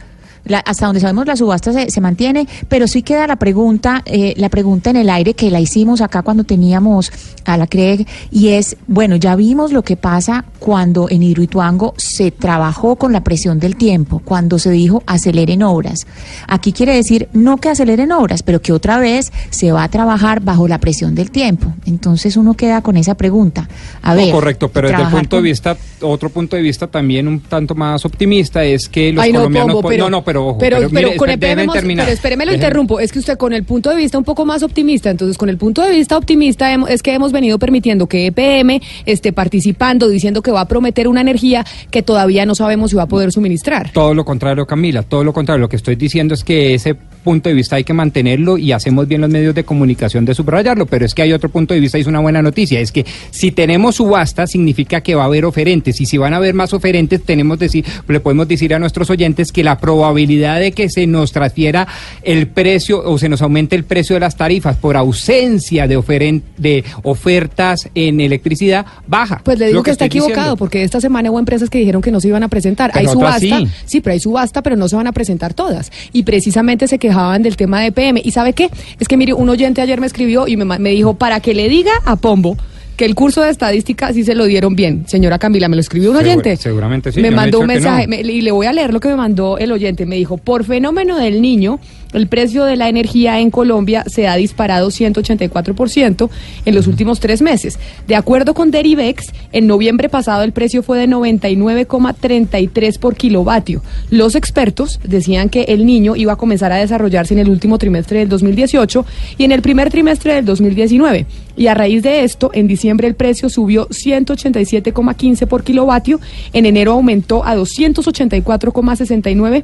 hasta 0.65 0.85
donde 0.85 0.99
sabemos 0.99 1.27
la 1.27 1.35
subasta 1.35 1.89
se, 1.89 2.01
mantiene, 2.01 2.47
pero 2.67 2.87
sí 2.87 3.03
queda 3.03 3.27
la 3.27 3.35
pregunta, 3.35 4.01
eh, 4.05 4.33
la 4.37 4.49
pregunta 4.49 4.89
en 4.89 4.97
el 4.97 5.09
aire 5.09 5.33
que 5.33 5.51
la 5.51 5.59
hicimos 5.59 6.01
acá 6.01 6.23
cuando 6.23 6.43
teníamos 6.43 7.11
a 7.45 7.57
la 7.57 7.67
CREG 7.67 8.07
y 8.31 8.49
es, 8.49 8.77
bueno, 8.87 9.15
ya 9.15 9.35
vimos 9.35 9.71
lo 9.71 9.83
que 9.83 9.97
pasa 9.97 10.45
cuando 10.59 11.09
en 11.09 11.23
Hidroituango 11.23 11.93
se 11.97 12.31
trabajó 12.31 12.95
con 12.95 13.13
la 13.13 13.23
presión 13.23 13.59
del 13.59 13.75
tiempo, 13.75 14.21
cuando 14.23 14.59
se 14.59 14.71
dijo 14.71 15.03
aceleren 15.05 15.63
obras. 15.63 16.07
Aquí 16.47 16.73
quiere 16.73 16.95
decir 16.95 17.29
no 17.33 17.57
que 17.57 17.69
aceleren 17.69 18.11
obras, 18.11 18.43
pero 18.43 18.61
que 18.61 18.73
otra 18.73 18.97
vez 18.97 19.31
se 19.49 19.71
va 19.71 19.83
a 19.83 19.89
trabajar 19.89 20.41
bajo 20.41 20.67
la 20.67 20.79
presión 20.79 21.15
del 21.15 21.31
tiempo. 21.31 21.73
Entonces 21.85 22.37
uno 22.37 22.53
queda 22.55 22.81
con 22.81 22.97
esa 22.97 23.15
pregunta. 23.15 23.67
A 24.01 24.15
ver, 24.15 24.31
correcto, 24.31 24.69
pero 24.69 24.89
desde 24.89 25.03
el 25.03 25.09
punto 25.09 25.35
de 25.37 25.41
vista, 25.41 25.77
otro 26.01 26.29
punto 26.29 26.55
de 26.55 26.61
vista 26.61 26.87
también 26.87 27.27
un 27.27 27.41
tanto 27.41 27.75
más 27.75 28.05
optimista 28.05 28.63
es 28.63 28.89
que 28.89 29.11
los 29.13 29.25
colombianos 29.25 29.83
no, 29.97 30.09
no, 30.09 30.23
pero 30.23 30.30
pero, 30.59 30.89
pero, 30.91 31.15
con 31.17 31.29
pero 31.39 31.61
espéreme 32.07 32.45
lo 32.45 32.53
interrumpo, 32.53 32.99
es 32.99 33.11
que 33.11 33.19
usted 33.19 33.37
con 33.37 33.53
el 33.53 33.63
punto 33.63 33.89
de 33.89 33.95
vista 33.95 34.17
un 34.17 34.23
poco 34.23 34.45
más 34.45 34.63
optimista, 34.63 35.09
entonces 35.09 35.37
con 35.37 35.49
el 35.49 35.57
punto 35.57 35.81
de 35.81 35.91
vista 35.91 36.17
optimista 36.17 36.73
es 36.89 37.01
que 37.01 37.13
hemos 37.13 37.31
venido 37.31 37.59
permitiendo 37.59 38.07
que 38.07 38.27
EPM 38.27 38.81
esté 39.05 39.33
participando, 39.33 40.09
diciendo 40.09 40.41
que 40.41 40.51
va 40.51 40.61
a 40.61 40.67
prometer 40.67 41.07
una 41.07 41.21
energía 41.21 41.65
que 41.89 42.01
todavía 42.01 42.45
no 42.45 42.55
sabemos 42.55 42.91
si 42.91 42.97
va 42.97 43.03
a 43.03 43.07
poder 43.07 43.31
suministrar. 43.31 43.91
Todo 43.91 44.13
lo 44.13 44.25
contrario, 44.25 44.65
Camila, 44.65 45.03
todo 45.03 45.23
lo 45.23 45.33
contrario. 45.33 45.61
Lo 45.61 45.69
que 45.69 45.75
estoy 45.75 45.95
diciendo 45.95 46.33
es 46.33 46.43
que 46.43 46.73
ese 46.73 46.95
punto 47.23 47.49
de 47.49 47.55
vista 47.55 47.75
hay 47.75 47.83
que 47.83 47.93
mantenerlo 47.93 48.57
y 48.57 48.71
hacemos 48.71 49.07
bien 49.07 49.21
los 49.21 49.29
medios 49.29 49.55
de 49.55 49.63
comunicación 49.63 50.25
de 50.25 50.35
subrayarlo, 50.35 50.85
pero 50.85 51.05
es 51.05 51.13
que 51.13 51.21
hay 51.21 51.33
otro 51.33 51.49
punto 51.49 51.73
de 51.73 51.79
vista 51.79 51.97
y 51.97 52.01
es 52.01 52.07
una 52.07 52.19
buena 52.19 52.41
noticia, 52.41 52.79
es 52.79 52.91
que 52.91 53.05
si 53.31 53.51
tenemos 53.51 53.95
subasta 53.95 54.47
significa 54.47 55.01
que 55.01 55.15
va 55.15 55.23
a 55.23 55.25
haber 55.25 55.45
oferentes 55.45 55.99
y 56.01 56.05
si 56.05 56.17
van 56.17 56.33
a 56.33 56.37
haber 56.37 56.53
más 56.53 56.73
oferentes 56.73 57.23
tenemos 57.23 57.59
decir, 57.59 57.85
le 58.07 58.19
podemos 58.19 58.47
decir 58.47 58.73
a 58.73 58.79
nuestros 58.79 59.09
oyentes 59.09 59.51
que 59.51 59.63
la 59.63 59.79
probabilidad 59.79 60.59
de 60.59 60.71
que 60.71 60.89
se 60.89 61.07
nos 61.07 61.31
transfiera 61.31 61.87
el 62.23 62.47
precio 62.47 63.01
o 63.03 63.17
se 63.17 63.29
nos 63.29 63.41
aumente 63.41 63.75
el 63.75 63.83
precio 63.83 64.15
de 64.15 64.19
las 64.19 64.35
tarifas 64.35 64.77
por 64.77 64.97
ausencia 64.97 65.87
de, 65.87 66.41
de 66.57 66.83
ofertas 67.03 67.89
en 67.95 68.19
electricidad 68.19 68.85
baja. 69.07 69.41
Pues 69.43 69.59
le 69.59 69.67
digo 69.67 69.83
que, 69.83 69.91
está 69.91 70.05
equivocado 70.05 70.57
porque 70.57 70.83
esta 70.83 71.01
semana 71.01 71.31
hubo 71.31 71.39
empresas 71.39 71.69
que 71.69 71.79
dijeron 71.79 72.01
que 72.01 72.11
no 72.11 72.19
se 72.19 72.27
iban 72.27 72.43
a 72.43 72.47
presentar. 72.47 72.91
hay 72.93 73.07
subasta, 73.07 73.61
sí. 73.85 74.01
pero 74.01 74.13
hay 74.13 74.19
subasta, 74.19 74.61
pero 74.61 74.75
no 74.75 74.87
se 74.87 74.95
van 74.95 75.07
a 75.07 75.11
presentar 75.11 75.53
todas. 75.53 75.91
Y 76.11 76.23
precisamente 76.23 76.87
se 76.87 76.99
quejaban 77.11 77.43
del 77.43 77.57
tema 77.57 77.81
de 77.81 77.91
PM. 77.91 78.21
¿Y 78.23 78.31
sabe 78.31 78.53
qué? 78.53 78.69
Es 78.99 79.07
que 79.07 79.17
mire, 79.17 79.33
un 79.33 79.49
oyente 79.49 79.81
ayer 79.81 79.99
me 79.99 80.07
escribió 80.07 80.47
y 80.47 80.55
me, 80.55 80.65
me 80.79 80.89
dijo, 80.91 81.13
para 81.15 81.41
que 81.41 81.53
le 81.53 81.67
diga 81.67 81.91
a 82.05 82.15
Pombo 82.15 82.57
que 82.95 83.05
el 83.05 83.15
curso 83.15 83.41
de 83.41 83.49
estadística 83.49 84.13
sí 84.13 84.23
se 84.23 84.35
lo 84.35 84.45
dieron 84.45 84.75
bien. 84.75 85.05
Señora 85.07 85.39
Camila, 85.39 85.67
me 85.67 85.75
lo 85.75 85.81
escribió 85.81 86.11
un 86.11 86.17
oyente. 86.17 86.55
seguramente 86.55 87.11
sí. 87.11 87.19
Me 87.19 87.31
mandó 87.31 87.59
un 87.59 87.67
mensaje 87.67 88.07
y 88.21 88.41
le 88.41 88.51
voy 88.51 88.67
a 88.67 88.73
leer 88.73 88.93
lo 88.93 88.99
que 88.99 89.09
me 89.09 89.15
mandó 89.15 89.57
el 89.57 89.71
oyente. 89.71 90.05
Me 90.05 90.15
dijo, 90.15 90.37
por 90.37 90.63
fenómeno 90.63 91.17
del 91.17 91.41
niño, 91.41 91.79
el 92.13 92.27
precio 92.27 92.65
de 92.65 92.75
la 92.75 92.89
energía 92.89 93.39
en 93.39 93.51
Colombia 93.51 94.03
se 94.07 94.27
ha 94.27 94.35
disparado 94.35 94.89
184% 94.89 96.29
en 96.65 96.75
los 96.75 96.87
últimos 96.87 97.19
tres 97.19 97.41
meses. 97.41 97.79
De 98.07 98.15
acuerdo 98.15 98.53
con 98.53 98.71
Derivex, 98.71 99.31
en 99.51 99.67
noviembre 99.67 100.09
pasado 100.09 100.43
el 100.43 100.51
precio 100.51 100.83
fue 100.83 100.99
de 100.99 101.07
99,33 101.07 102.99
por 102.99 103.15
kilovatio. 103.15 103.81
Los 104.09 104.35
expertos 104.35 104.99
decían 105.03 105.49
que 105.49 105.63
el 105.63 105.85
niño 105.85 106.15
iba 106.15 106.33
a 106.33 106.37
comenzar 106.37 106.71
a 106.71 106.77
desarrollarse 106.77 107.33
en 107.33 107.39
el 107.39 107.49
último 107.49 107.77
trimestre 107.77 108.19
del 108.19 108.29
2018 108.29 109.05
y 109.37 109.43
en 109.43 109.51
el 109.51 109.61
primer 109.61 109.89
trimestre 109.89 110.35
del 110.35 110.45
2019. 110.45 111.25
Y 111.57 111.67
a 111.67 111.73
raíz 111.73 112.03
de 112.03 112.23
esto, 112.23 112.51
en 112.53 112.67
diciembre 112.67 113.07
el 113.07 113.15
precio 113.15 113.49
subió 113.49 113.87
187,15 113.89 115.47
por 115.47 115.63
kilovatio, 115.63 116.19
en 116.53 116.65
enero 116.65 116.93
aumentó 116.93 117.45
a 117.45 117.55
284,69 117.55 119.63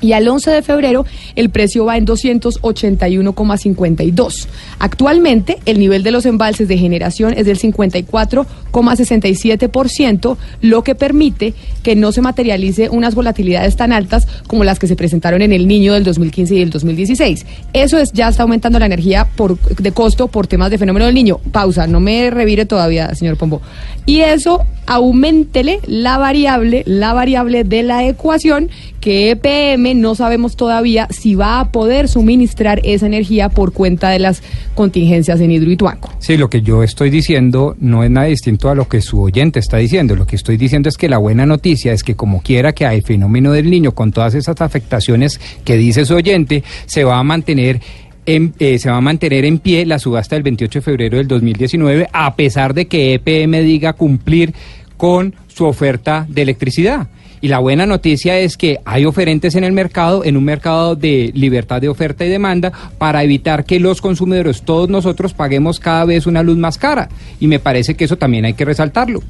y 0.00 0.12
al 0.12 0.28
11 0.28 0.50
de 0.50 0.62
febrero 0.62 1.06
el 1.34 1.50
precio 1.50 1.84
va 1.84 1.96
en 1.96 2.06
281,52. 2.06 4.46
Actualmente 4.78 5.58
el 5.66 5.78
nivel 5.78 6.02
de 6.02 6.10
los 6.10 6.24
embalses 6.26 6.66
de 6.68 6.76
generación 6.76 7.32
es 7.36 7.46
del 7.46 7.58
54,67%, 7.58 10.36
lo 10.60 10.84
que 10.84 10.94
permite 10.94 11.54
que 11.82 11.96
no 11.96 12.12
se 12.12 12.20
materialice 12.20 12.90
unas 12.90 13.14
volatilidades 13.14 13.76
tan 13.76 13.92
altas 13.92 14.28
como 14.46 14.64
las 14.64 14.78
que 14.78 14.86
se 14.86 14.96
presentaron 14.96 15.40
en 15.42 15.52
el 15.52 15.66
niño 15.66 15.92
del 15.94 16.04
2015 16.04 16.54
y 16.54 16.62
el 16.62 16.70
2016. 16.70 17.46
Eso 17.72 17.98
es 17.98 18.12
ya 18.12 18.28
está 18.28 18.42
aumentando 18.42 18.78
la 18.78 18.86
energía 18.86 19.26
por 19.36 19.58
de 19.58 19.92
costo 19.92 20.28
por 20.28 20.46
temas 20.46 20.70
de 20.70 20.78
fenómeno 20.78 21.06
del 21.06 21.14
niño. 21.14 21.40
Pausa, 21.52 21.86
no 21.86 22.00
me 22.00 22.30
revire 22.30 22.66
todavía, 22.66 23.14
señor 23.14 23.36
Pombo. 23.36 23.62
Y 24.06 24.20
eso 24.20 24.60
aumentele 24.86 25.80
la 25.86 26.18
variable, 26.18 26.82
la 26.86 27.14
variable 27.14 27.64
de 27.64 27.82
la 27.82 28.06
ecuación 28.06 28.68
que 29.04 29.32
EPM 29.32 30.00
no 30.00 30.14
sabemos 30.14 30.56
todavía 30.56 31.08
si 31.10 31.34
va 31.34 31.60
a 31.60 31.70
poder 31.70 32.08
suministrar 32.08 32.80
esa 32.84 33.04
energía 33.04 33.50
por 33.50 33.74
cuenta 33.74 34.08
de 34.08 34.18
las 34.18 34.42
contingencias 34.74 35.40
en 35.40 35.50
Hidroituango. 35.50 36.08
Sí, 36.20 36.38
lo 36.38 36.48
que 36.48 36.62
yo 36.62 36.82
estoy 36.82 37.10
diciendo 37.10 37.76
no 37.78 38.02
es 38.02 38.10
nada 38.10 38.28
distinto 38.28 38.70
a 38.70 38.74
lo 38.74 38.88
que 38.88 39.02
su 39.02 39.20
oyente 39.20 39.58
está 39.58 39.76
diciendo. 39.76 40.16
Lo 40.16 40.26
que 40.26 40.36
estoy 40.36 40.56
diciendo 40.56 40.88
es 40.88 40.96
que 40.96 41.10
la 41.10 41.18
buena 41.18 41.44
noticia 41.44 41.92
es 41.92 42.02
que 42.02 42.14
como 42.14 42.40
quiera 42.40 42.72
que 42.72 42.86
hay 42.86 43.02
fenómeno 43.02 43.52
del 43.52 43.70
niño 43.70 43.92
con 43.92 44.10
todas 44.10 44.34
esas 44.34 44.58
afectaciones 44.62 45.38
que 45.66 45.76
dice 45.76 46.06
su 46.06 46.14
oyente, 46.14 46.64
se 46.86 47.04
va 47.04 47.18
a 47.18 47.22
mantener 47.22 47.82
en, 48.24 48.54
eh, 48.58 48.78
se 48.78 48.88
va 48.88 48.96
a 48.96 49.02
mantener 49.02 49.44
en 49.44 49.58
pie 49.58 49.84
la 49.84 49.98
subasta 49.98 50.34
del 50.34 50.44
28 50.44 50.78
de 50.78 50.82
febrero 50.82 51.18
del 51.18 51.28
2019, 51.28 52.08
a 52.10 52.36
pesar 52.36 52.72
de 52.72 52.86
que 52.86 53.12
EPM 53.12 53.60
diga 53.60 53.92
cumplir 53.92 54.54
con 54.96 55.34
su 55.46 55.66
oferta 55.66 56.24
de 56.26 56.40
electricidad. 56.40 57.06
Y 57.44 57.48
la 57.48 57.58
buena 57.58 57.84
noticia 57.84 58.38
es 58.38 58.56
que 58.56 58.78
hay 58.86 59.04
oferentes 59.04 59.54
en 59.54 59.64
el 59.64 59.74
mercado, 59.74 60.24
en 60.24 60.38
un 60.38 60.44
mercado 60.44 60.96
de 60.96 61.30
libertad 61.34 61.78
de 61.78 61.90
oferta 61.90 62.24
y 62.24 62.30
demanda, 62.30 62.72
para 62.96 63.22
evitar 63.22 63.66
que 63.66 63.78
los 63.78 64.00
consumidores, 64.00 64.62
todos 64.62 64.88
nosotros, 64.88 65.34
paguemos 65.34 65.78
cada 65.78 66.06
vez 66.06 66.26
una 66.26 66.42
luz 66.42 66.56
más 66.56 66.78
cara. 66.78 67.10
Y 67.40 67.46
me 67.46 67.58
parece 67.58 67.96
que 67.96 68.06
eso 68.06 68.16
también 68.16 68.46
hay 68.46 68.54
que 68.54 68.64
resaltarlo. 68.64 69.20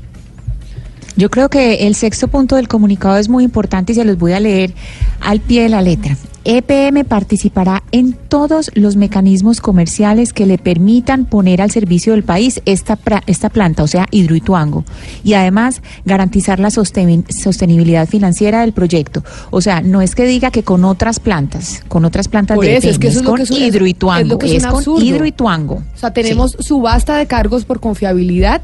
Yo 1.16 1.30
creo 1.30 1.48
que 1.48 1.86
el 1.86 1.94
sexto 1.94 2.28
punto 2.28 2.56
del 2.56 2.68
comunicado 2.68 3.16
es 3.18 3.28
muy 3.28 3.44
importante 3.44 3.92
y 3.92 3.94
se 3.94 4.04
los 4.04 4.18
voy 4.18 4.32
a 4.32 4.40
leer 4.40 4.74
al 5.20 5.40
pie 5.40 5.62
de 5.62 5.68
la 5.68 5.80
letra. 5.80 6.16
EPM 6.44 7.04
participará 7.04 7.82
en 7.90 8.12
todos 8.12 8.70
los 8.74 8.96
mecanismos 8.96 9.62
comerciales 9.62 10.34
que 10.34 10.44
le 10.44 10.58
permitan 10.58 11.24
poner 11.24 11.62
al 11.62 11.70
servicio 11.70 12.12
del 12.12 12.22
país 12.22 12.60
esta, 12.66 12.98
esta 13.26 13.48
planta, 13.48 13.82
o 13.82 13.86
sea, 13.86 14.06
Hidroituango, 14.10 14.84
y 15.22 15.34
además 15.34 15.80
garantizar 16.04 16.60
la 16.60 16.70
sostenibilidad 16.70 18.06
financiera 18.06 18.60
del 18.60 18.72
proyecto. 18.72 19.24
O 19.50 19.62
sea, 19.62 19.80
no 19.80 20.02
es 20.02 20.14
que 20.14 20.26
diga 20.26 20.50
que 20.50 20.64
con 20.64 20.84
otras 20.84 21.18
plantas, 21.18 21.82
con 21.88 22.04
otras 22.04 22.28
plantas 22.28 22.58
de 22.58 22.76
EPM, 22.76 23.06
es, 23.06 23.22
con 23.22 23.40
Hidroituango, 23.40 24.38
es, 24.42 24.66
con 24.66 25.02
Hidroituango. 25.02 25.76
O 25.76 25.98
sea, 25.98 26.12
tenemos 26.12 26.56
subasta 26.60 27.16
de 27.16 27.26
cargos 27.26 27.64
por 27.64 27.80
confiabilidad 27.80 28.60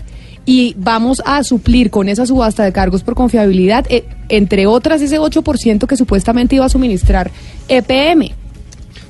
y 0.50 0.74
vamos 0.76 1.22
a 1.24 1.44
suplir 1.44 1.92
con 1.92 2.08
esa 2.08 2.26
subasta 2.26 2.64
de 2.64 2.72
cargos 2.72 3.04
por 3.04 3.14
confiabilidad, 3.14 3.86
eh, 3.88 4.04
entre 4.28 4.66
otras 4.66 5.00
ese 5.00 5.20
8% 5.20 5.86
que 5.86 5.96
supuestamente 5.96 6.56
iba 6.56 6.64
a 6.64 6.68
suministrar 6.68 7.30
EPM. 7.68 8.32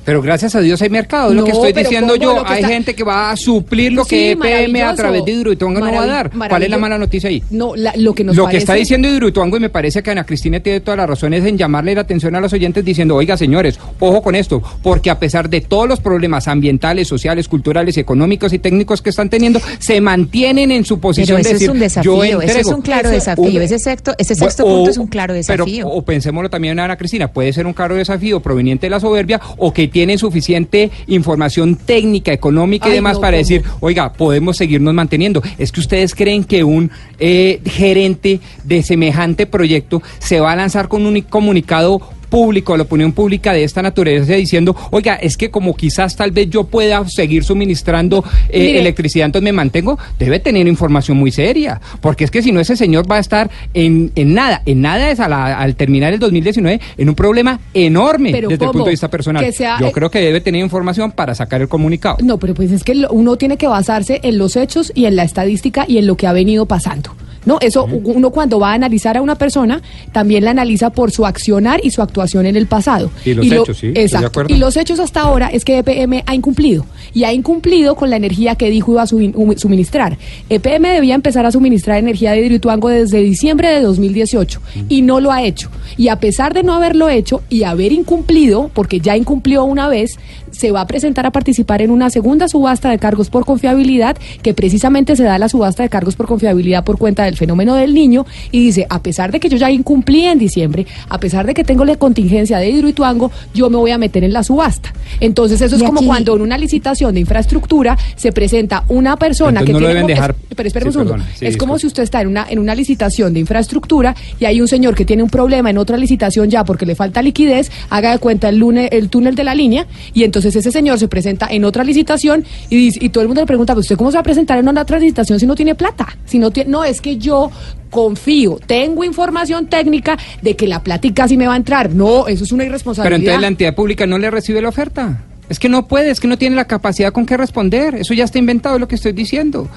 Pero 0.03 0.21
gracias 0.21 0.55
a 0.55 0.61
Dios 0.61 0.81
hay 0.81 0.89
mercado, 0.89 1.33
lo 1.33 1.43
que 1.43 1.51
estoy 1.51 1.73
diciendo 1.73 2.15
yo. 2.15 2.43
Hay 2.45 2.63
gente 2.63 2.95
que 2.95 3.03
va 3.03 3.31
a 3.31 3.37
suplir 3.37 3.93
lo 3.93 4.05
que 4.05 4.31
EPM 4.31 4.81
a 4.81 4.95
través 4.95 5.23
de 5.25 5.31
Hidroituango 5.31 5.79
no 5.79 5.91
va 5.91 6.03
a 6.03 6.07
dar. 6.07 6.31
¿Cuál 6.31 6.63
es 6.63 6.69
la 6.69 6.77
mala 6.77 6.97
noticia 6.97 7.29
ahí? 7.29 7.43
No, 7.49 7.73
lo 7.75 8.13
que 8.13 8.23
nos 8.23 8.35
Lo 8.35 8.47
que 8.47 8.57
está 8.57 8.73
diciendo 8.73 9.07
Hidroituango, 9.07 9.57
y 9.57 9.59
me 9.59 9.69
parece 9.69 10.01
que 10.01 10.11
Ana 10.11 10.23
Cristina 10.23 10.59
tiene 10.59 10.79
toda 10.79 10.97
la 10.97 11.05
razón, 11.05 11.33
es 11.33 11.45
en 11.45 11.57
llamarle 11.57 11.95
la 11.95 12.01
atención 12.01 12.35
a 12.35 12.41
los 12.41 12.51
oyentes 12.53 12.83
diciendo, 12.83 13.15
oiga 13.15 13.37
señores, 13.37 13.79
ojo 13.99 14.21
con 14.21 14.35
esto, 14.35 14.61
porque 14.81 15.09
a 15.09 15.19
pesar 15.19 15.49
de 15.49 15.61
todos 15.61 15.87
los 15.87 15.99
problemas 15.99 16.47
ambientales, 16.47 17.07
sociales, 17.07 17.47
culturales, 17.47 17.97
económicos 17.97 18.53
y 18.53 18.59
técnicos 18.59 19.01
que 19.01 19.11
están 19.11 19.29
teniendo, 19.29 19.59
se 19.79 20.01
mantienen 20.01 20.71
en 20.71 20.85
su 20.85 20.99
posición 20.99 21.39
ese 21.39 21.49
de 21.49 21.53
decir, 21.53 21.69
es 21.69 21.73
un 21.73 21.79
desafío, 21.79 22.41
ese 22.41 22.59
es 22.61 22.67
un 22.67 22.81
claro 22.81 23.09
desafío, 23.09 23.61
ese 23.61 23.79
sexto, 23.79 24.13
ese 24.17 24.35
sexto 24.35 24.63
punto 24.63 24.89
es 24.89 24.97
un 24.97 25.07
claro 25.07 25.33
desafío. 25.33 25.65
Pero, 25.65 25.89
o 25.89 26.01
pensémoslo 26.03 26.49
también, 26.49 26.79
Ana 26.79 26.97
Cristina, 26.97 27.31
puede 27.31 27.53
ser 27.53 27.67
un 27.67 27.73
claro 27.73 27.95
desafío 27.95 28.39
proveniente 28.39 28.87
de 28.87 28.89
la 28.89 28.99
soberbia 28.99 29.39
o 29.57 29.71
que 29.71 29.90
tiene 29.91 30.17
suficiente 30.17 30.89
información 31.07 31.75
técnica, 31.75 32.33
económica 32.33 32.89
y 32.89 32.93
demás 32.93 33.19
para 33.19 33.37
decir, 33.37 33.63
oiga, 33.79 34.13
podemos 34.13 34.57
seguirnos 34.57 34.93
manteniendo. 34.93 35.41
Es 35.57 35.71
que 35.71 35.79
ustedes 35.79 36.15
creen 36.15 36.43
que 36.43 36.63
un 36.63 36.91
eh, 37.19 37.61
gerente 37.65 38.39
de 38.63 38.83
semejante 38.83 39.45
proyecto 39.45 40.01
se 40.19 40.39
va 40.39 40.53
a 40.53 40.55
lanzar 40.55 40.87
con 40.87 41.05
un 41.05 41.21
comunicado 41.21 42.01
público, 42.31 42.73
a 42.73 42.77
la 42.77 42.83
opinión 42.83 43.11
pública 43.11 43.53
de 43.53 43.63
esta 43.63 43.83
naturaleza 43.83 44.33
diciendo, 44.33 44.75
oiga, 44.89 45.15
es 45.15 45.37
que 45.37 45.51
como 45.51 45.75
quizás 45.75 46.15
tal 46.15 46.31
vez 46.31 46.49
yo 46.49 46.63
pueda 46.63 47.07
seguir 47.07 47.43
suministrando 47.43 48.23
eh, 48.49 48.79
electricidad, 48.79 49.27
entonces 49.27 49.43
me 49.43 49.51
mantengo, 49.51 49.99
debe 50.17 50.39
tener 50.39 50.67
información 50.67 51.17
muy 51.17 51.31
seria, 51.31 51.79
porque 51.99 52.23
es 52.23 52.31
que 52.31 52.41
si 52.41 52.51
no 52.51 52.59
ese 52.59 52.75
señor 52.75 53.11
va 53.11 53.17
a 53.17 53.19
estar 53.19 53.51
en, 53.73 54.11
en 54.15 54.33
nada, 54.33 54.63
en 54.65 54.81
nada 54.81 55.11
es 55.11 55.19
al 55.19 55.75
terminar 55.75 56.13
el 56.13 56.19
2019 56.19 56.79
en 56.97 57.09
un 57.09 57.15
problema 57.15 57.59
enorme 57.73 58.31
desde 58.31 58.53
el 58.53 58.59
punto 58.59 58.85
de 58.85 58.91
vista 58.91 59.09
personal. 59.09 59.45
yo 59.79 59.87
eh, 59.87 59.91
creo 59.91 60.09
que 60.09 60.19
debe 60.19 60.39
tener 60.39 60.61
información 60.61 61.11
para 61.11 61.35
sacar 61.35 61.61
el 61.61 61.67
comunicado. 61.67 62.17
No, 62.23 62.37
pero 62.37 62.55
pues 62.55 62.71
es 62.71 62.83
que 62.83 63.05
uno 63.09 63.35
tiene 63.35 63.57
que 63.57 63.67
basarse 63.67 64.21
en 64.23 64.37
los 64.37 64.55
hechos 64.55 64.93
y 64.95 65.05
en 65.05 65.17
la 65.17 65.23
estadística 65.23 65.85
y 65.87 65.97
en 65.97 66.07
lo 66.07 66.15
que 66.15 66.27
ha 66.27 66.33
venido 66.33 66.65
pasando. 66.65 67.11
No, 67.45 67.57
eso 67.61 67.85
uno 67.85 68.29
cuando 68.29 68.59
va 68.59 68.71
a 68.71 68.73
analizar 68.73 69.17
a 69.17 69.21
una 69.21 69.35
persona 69.35 69.81
también 70.11 70.45
la 70.45 70.51
analiza 70.51 70.91
por 70.91 71.11
su 71.11 71.25
accionar 71.25 71.79
y 71.83 71.91
su 71.91 72.01
actuación 72.01 72.45
en 72.45 72.55
el 72.55 72.67
pasado. 72.67 73.09
Y 73.25 73.33
los 73.33 73.45
hechos, 73.45 73.77
sí. 73.77 73.91
Exacto. 73.95 74.43
Y 74.47 74.55
los 74.57 74.77
hechos 74.77 74.99
hasta 74.99 75.21
ahora 75.21 75.47
es 75.47 75.65
que 75.65 75.79
EPM 75.79 76.23
ha 76.25 76.35
incumplido 76.35 76.85
y 77.13 77.23
ha 77.23 77.33
incumplido 77.33 77.95
con 77.95 78.09
la 78.09 78.15
energía 78.15 78.55
que 78.55 78.69
dijo 78.69 78.91
iba 78.93 79.03
a 79.03 79.07
suministrar. 79.07 80.17
EPM 80.49 80.83
debía 80.93 81.15
empezar 81.15 81.45
a 81.45 81.51
suministrar 81.51 81.97
energía 81.97 82.31
de 82.31 82.45
Hidroituango 82.45 82.89
desde 82.89 83.19
diciembre 83.19 83.69
de 83.69 83.81
2018 83.81 84.61
y 84.89 85.01
no 85.01 85.19
lo 85.19 85.31
ha 85.31 85.43
hecho. 85.43 85.69
Y 85.97 86.07
a 86.07 86.19
pesar 86.19 86.53
de 86.53 86.63
no 86.63 86.73
haberlo 86.73 87.09
hecho 87.09 87.41
y 87.49 87.63
haber 87.63 87.91
incumplido, 87.91 88.69
porque 88.73 88.99
ya 88.99 89.17
incumplió 89.17 89.63
una 89.63 89.87
vez, 89.87 90.17
se 90.51 90.71
va 90.71 90.81
a 90.81 90.87
presentar 90.87 91.25
a 91.25 91.31
participar 91.31 91.81
en 91.81 91.91
una 91.91 92.09
segunda 92.09 92.47
subasta 92.47 92.89
de 92.89 92.99
cargos 92.99 93.29
por 93.29 93.45
confiabilidad, 93.45 94.17
que 94.41 94.53
precisamente 94.53 95.15
se 95.15 95.23
da 95.23 95.37
la 95.37 95.49
subasta 95.49 95.83
de 95.83 95.89
cargos 95.89 96.15
por 96.15 96.27
confiabilidad 96.27 96.83
por 96.83 96.97
cuenta 96.97 97.23
del 97.23 97.37
fenómeno 97.37 97.75
del 97.75 97.93
niño, 97.93 98.25
y 98.51 98.65
dice, 98.65 98.85
a 98.89 99.01
pesar 99.01 99.31
de 99.31 99.39
que 99.39 99.49
yo 99.49 99.57
ya 99.57 99.71
incumplí 99.71 100.25
en 100.25 100.39
diciembre, 100.39 100.85
a 101.09 101.19
pesar 101.19 101.45
de 101.45 101.53
que 101.53 101.63
tengo 101.63 101.85
la 101.85 101.95
contingencia 101.95 102.57
de 102.57 102.69
Hidroituango, 102.69 103.31
yo 103.53 103.69
me 103.69 103.77
voy 103.77 103.91
a 103.91 103.97
meter 103.97 104.23
en 104.23 104.33
la 104.33 104.43
subasta. 104.43 104.93
Entonces 105.19 105.61
eso 105.61 105.75
es 105.75 105.83
como 105.83 106.01
cuando 106.03 106.35
en 106.35 106.41
una 106.41 106.57
licitación 106.57 107.13
de 107.13 107.19
infraestructura 107.19 107.97
se 108.15 108.31
presenta 108.31 108.83
una 108.87 109.17
persona 109.17 109.63
que 109.63 109.73
tiene... 109.73 110.03
Dejar... 110.03 110.35
pero 110.55 110.67
espera 110.67 110.85
un 110.87 110.93
segundo. 110.93 111.17
es 111.39 111.57
como 111.57 111.77
si 111.77 111.87
usted 111.87 112.03
está 112.03 112.21
en 112.21 112.27
una, 112.27 112.45
en 112.49 112.59
una 112.59 112.75
licitación 112.75 113.33
de 113.33 113.39
infraestructura 113.39 114.15
y 114.39 114.45
hay 114.45 114.61
un 114.61 114.67
señor 114.67 114.95
que 114.95 115.05
tiene 115.05 115.23
un 115.23 115.29
problema 115.29 115.69
en 115.69 115.77
otra 115.77 115.97
licitación 115.97 116.49
ya 116.49 116.63
porque 116.63 116.85
le 116.85 116.95
falta 116.95 117.21
liquidez, 117.21 117.71
haga 117.89 118.11
de 118.11 118.19
cuenta 118.19 118.49
el, 118.49 118.57
lunes, 118.57 118.89
el 118.91 119.09
túnel 119.09 119.35
de 119.35 119.43
la 119.43 119.55
línea 119.55 119.85
y 120.13 120.23
entonces 120.23 120.40
entonces 120.41 120.65
ese 120.65 120.71
señor 120.71 120.97
se 120.97 121.07
presenta 121.07 121.47
en 121.49 121.63
otra 121.65 121.83
licitación 121.83 122.43
y, 122.69 123.05
y 123.05 123.09
todo 123.09 123.21
el 123.21 123.27
mundo 123.27 123.41
le 123.41 123.47
pregunta, 123.47 123.75
¿usted 123.75 123.95
cómo 123.95 124.11
se 124.11 124.17
va 124.17 124.21
a 124.21 124.23
presentar 124.23 124.57
en 124.57 124.67
una 124.67 124.81
otra 124.81 124.97
licitación 124.97 125.39
si 125.39 125.45
no 125.45 125.55
tiene 125.55 125.75
plata? 125.75 126.07
Si 126.25 126.39
no, 126.39 126.51
tiene, 126.51 126.71
no, 126.71 126.83
es 126.83 126.99
que 126.99 127.17
yo 127.17 127.51
confío, 127.91 128.57
tengo 128.65 129.03
información 129.03 129.67
técnica 129.67 130.17
de 130.41 130.55
que 130.55 130.67
la 130.67 130.81
plática 130.81 131.27
sí 131.27 131.37
me 131.37 131.45
va 131.45 131.53
a 131.53 131.57
entrar. 131.57 131.93
No, 131.93 132.27
eso 132.27 132.43
es 132.43 132.51
una 132.51 132.63
irresponsabilidad. 132.63 133.09
Pero 133.09 133.15
entonces 133.17 133.41
la 133.41 133.47
entidad 133.47 133.75
pública 133.75 134.07
no 134.07 134.17
le 134.17 134.31
recibe 134.31 134.61
la 134.61 134.69
oferta. 134.69 135.23
Es 135.49 135.59
que 135.59 135.69
no 135.69 135.87
puede, 135.87 136.09
es 136.09 136.19
que 136.19 136.27
no 136.27 136.37
tiene 136.37 136.55
la 136.55 136.65
capacidad 136.65 137.11
con 137.11 137.25
qué 137.25 137.37
responder. 137.37 137.95
Eso 137.95 138.13
ya 138.13 138.23
está 138.23 138.39
inventado, 138.39 138.75
es 138.75 138.81
lo 138.81 138.87
que 138.87 138.95
estoy 138.95 139.11
diciendo. 139.11 139.67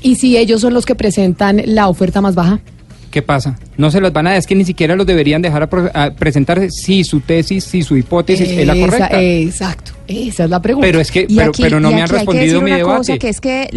¿Y 0.00 0.16
si 0.16 0.36
ellos 0.36 0.60
son 0.60 0.72
los 0.74 0.86
que 0.86 0.94
presentan 0.94 1.60
la 1.66 1.88
oferta 1.88 2.20
más 2.20 2.34
baja? 2.34 2.60
¿Qué 3.10 3.20
pasa? 3.20 3.58
No 3.76 3.90
se 3.90 4.00
los 4.00 4.12
van 4.12 4.26
a 4.26 4.30
dar, 4.30 4.38
es 4.38 4.46
que 4.46 4.54
ni 4.54 4.64
siquiera 4.64 4.96
los 4.96 5.06
deberían 5.06 5.40
dejar 5.40 5.68
a, 5.94 6.10
presentar 6.10 6.70
si 6.70 7.04
su 7.04 7.20
tesis, 7.20 7.64
si 7.64 7.82
su 7.82 7.96
hipótesis 7.96 8.50
es 8.50 8.66
la 8.66 8.76
correcta. 8.76 9.22
Exacto. 9.22 9.92
Esa 10.08 10.44
es 10.44 10.50
la 10.50 10.60
pregunta. 10.60 10.86
Pero 10.86 11.00
es 11.00 11.10
que, 11.10 11.26
pero, 11.58 11.80
no 11.80 11.90
me 11.90 12.02
han 12.02 12.08
respondido 12.08 12.60
mi 12.60 12.70
debate. 12.70 12.98
Cosa, 12.98 13.18
que 13.18 13.28
es 13.28 13.40
que 13.40 13.68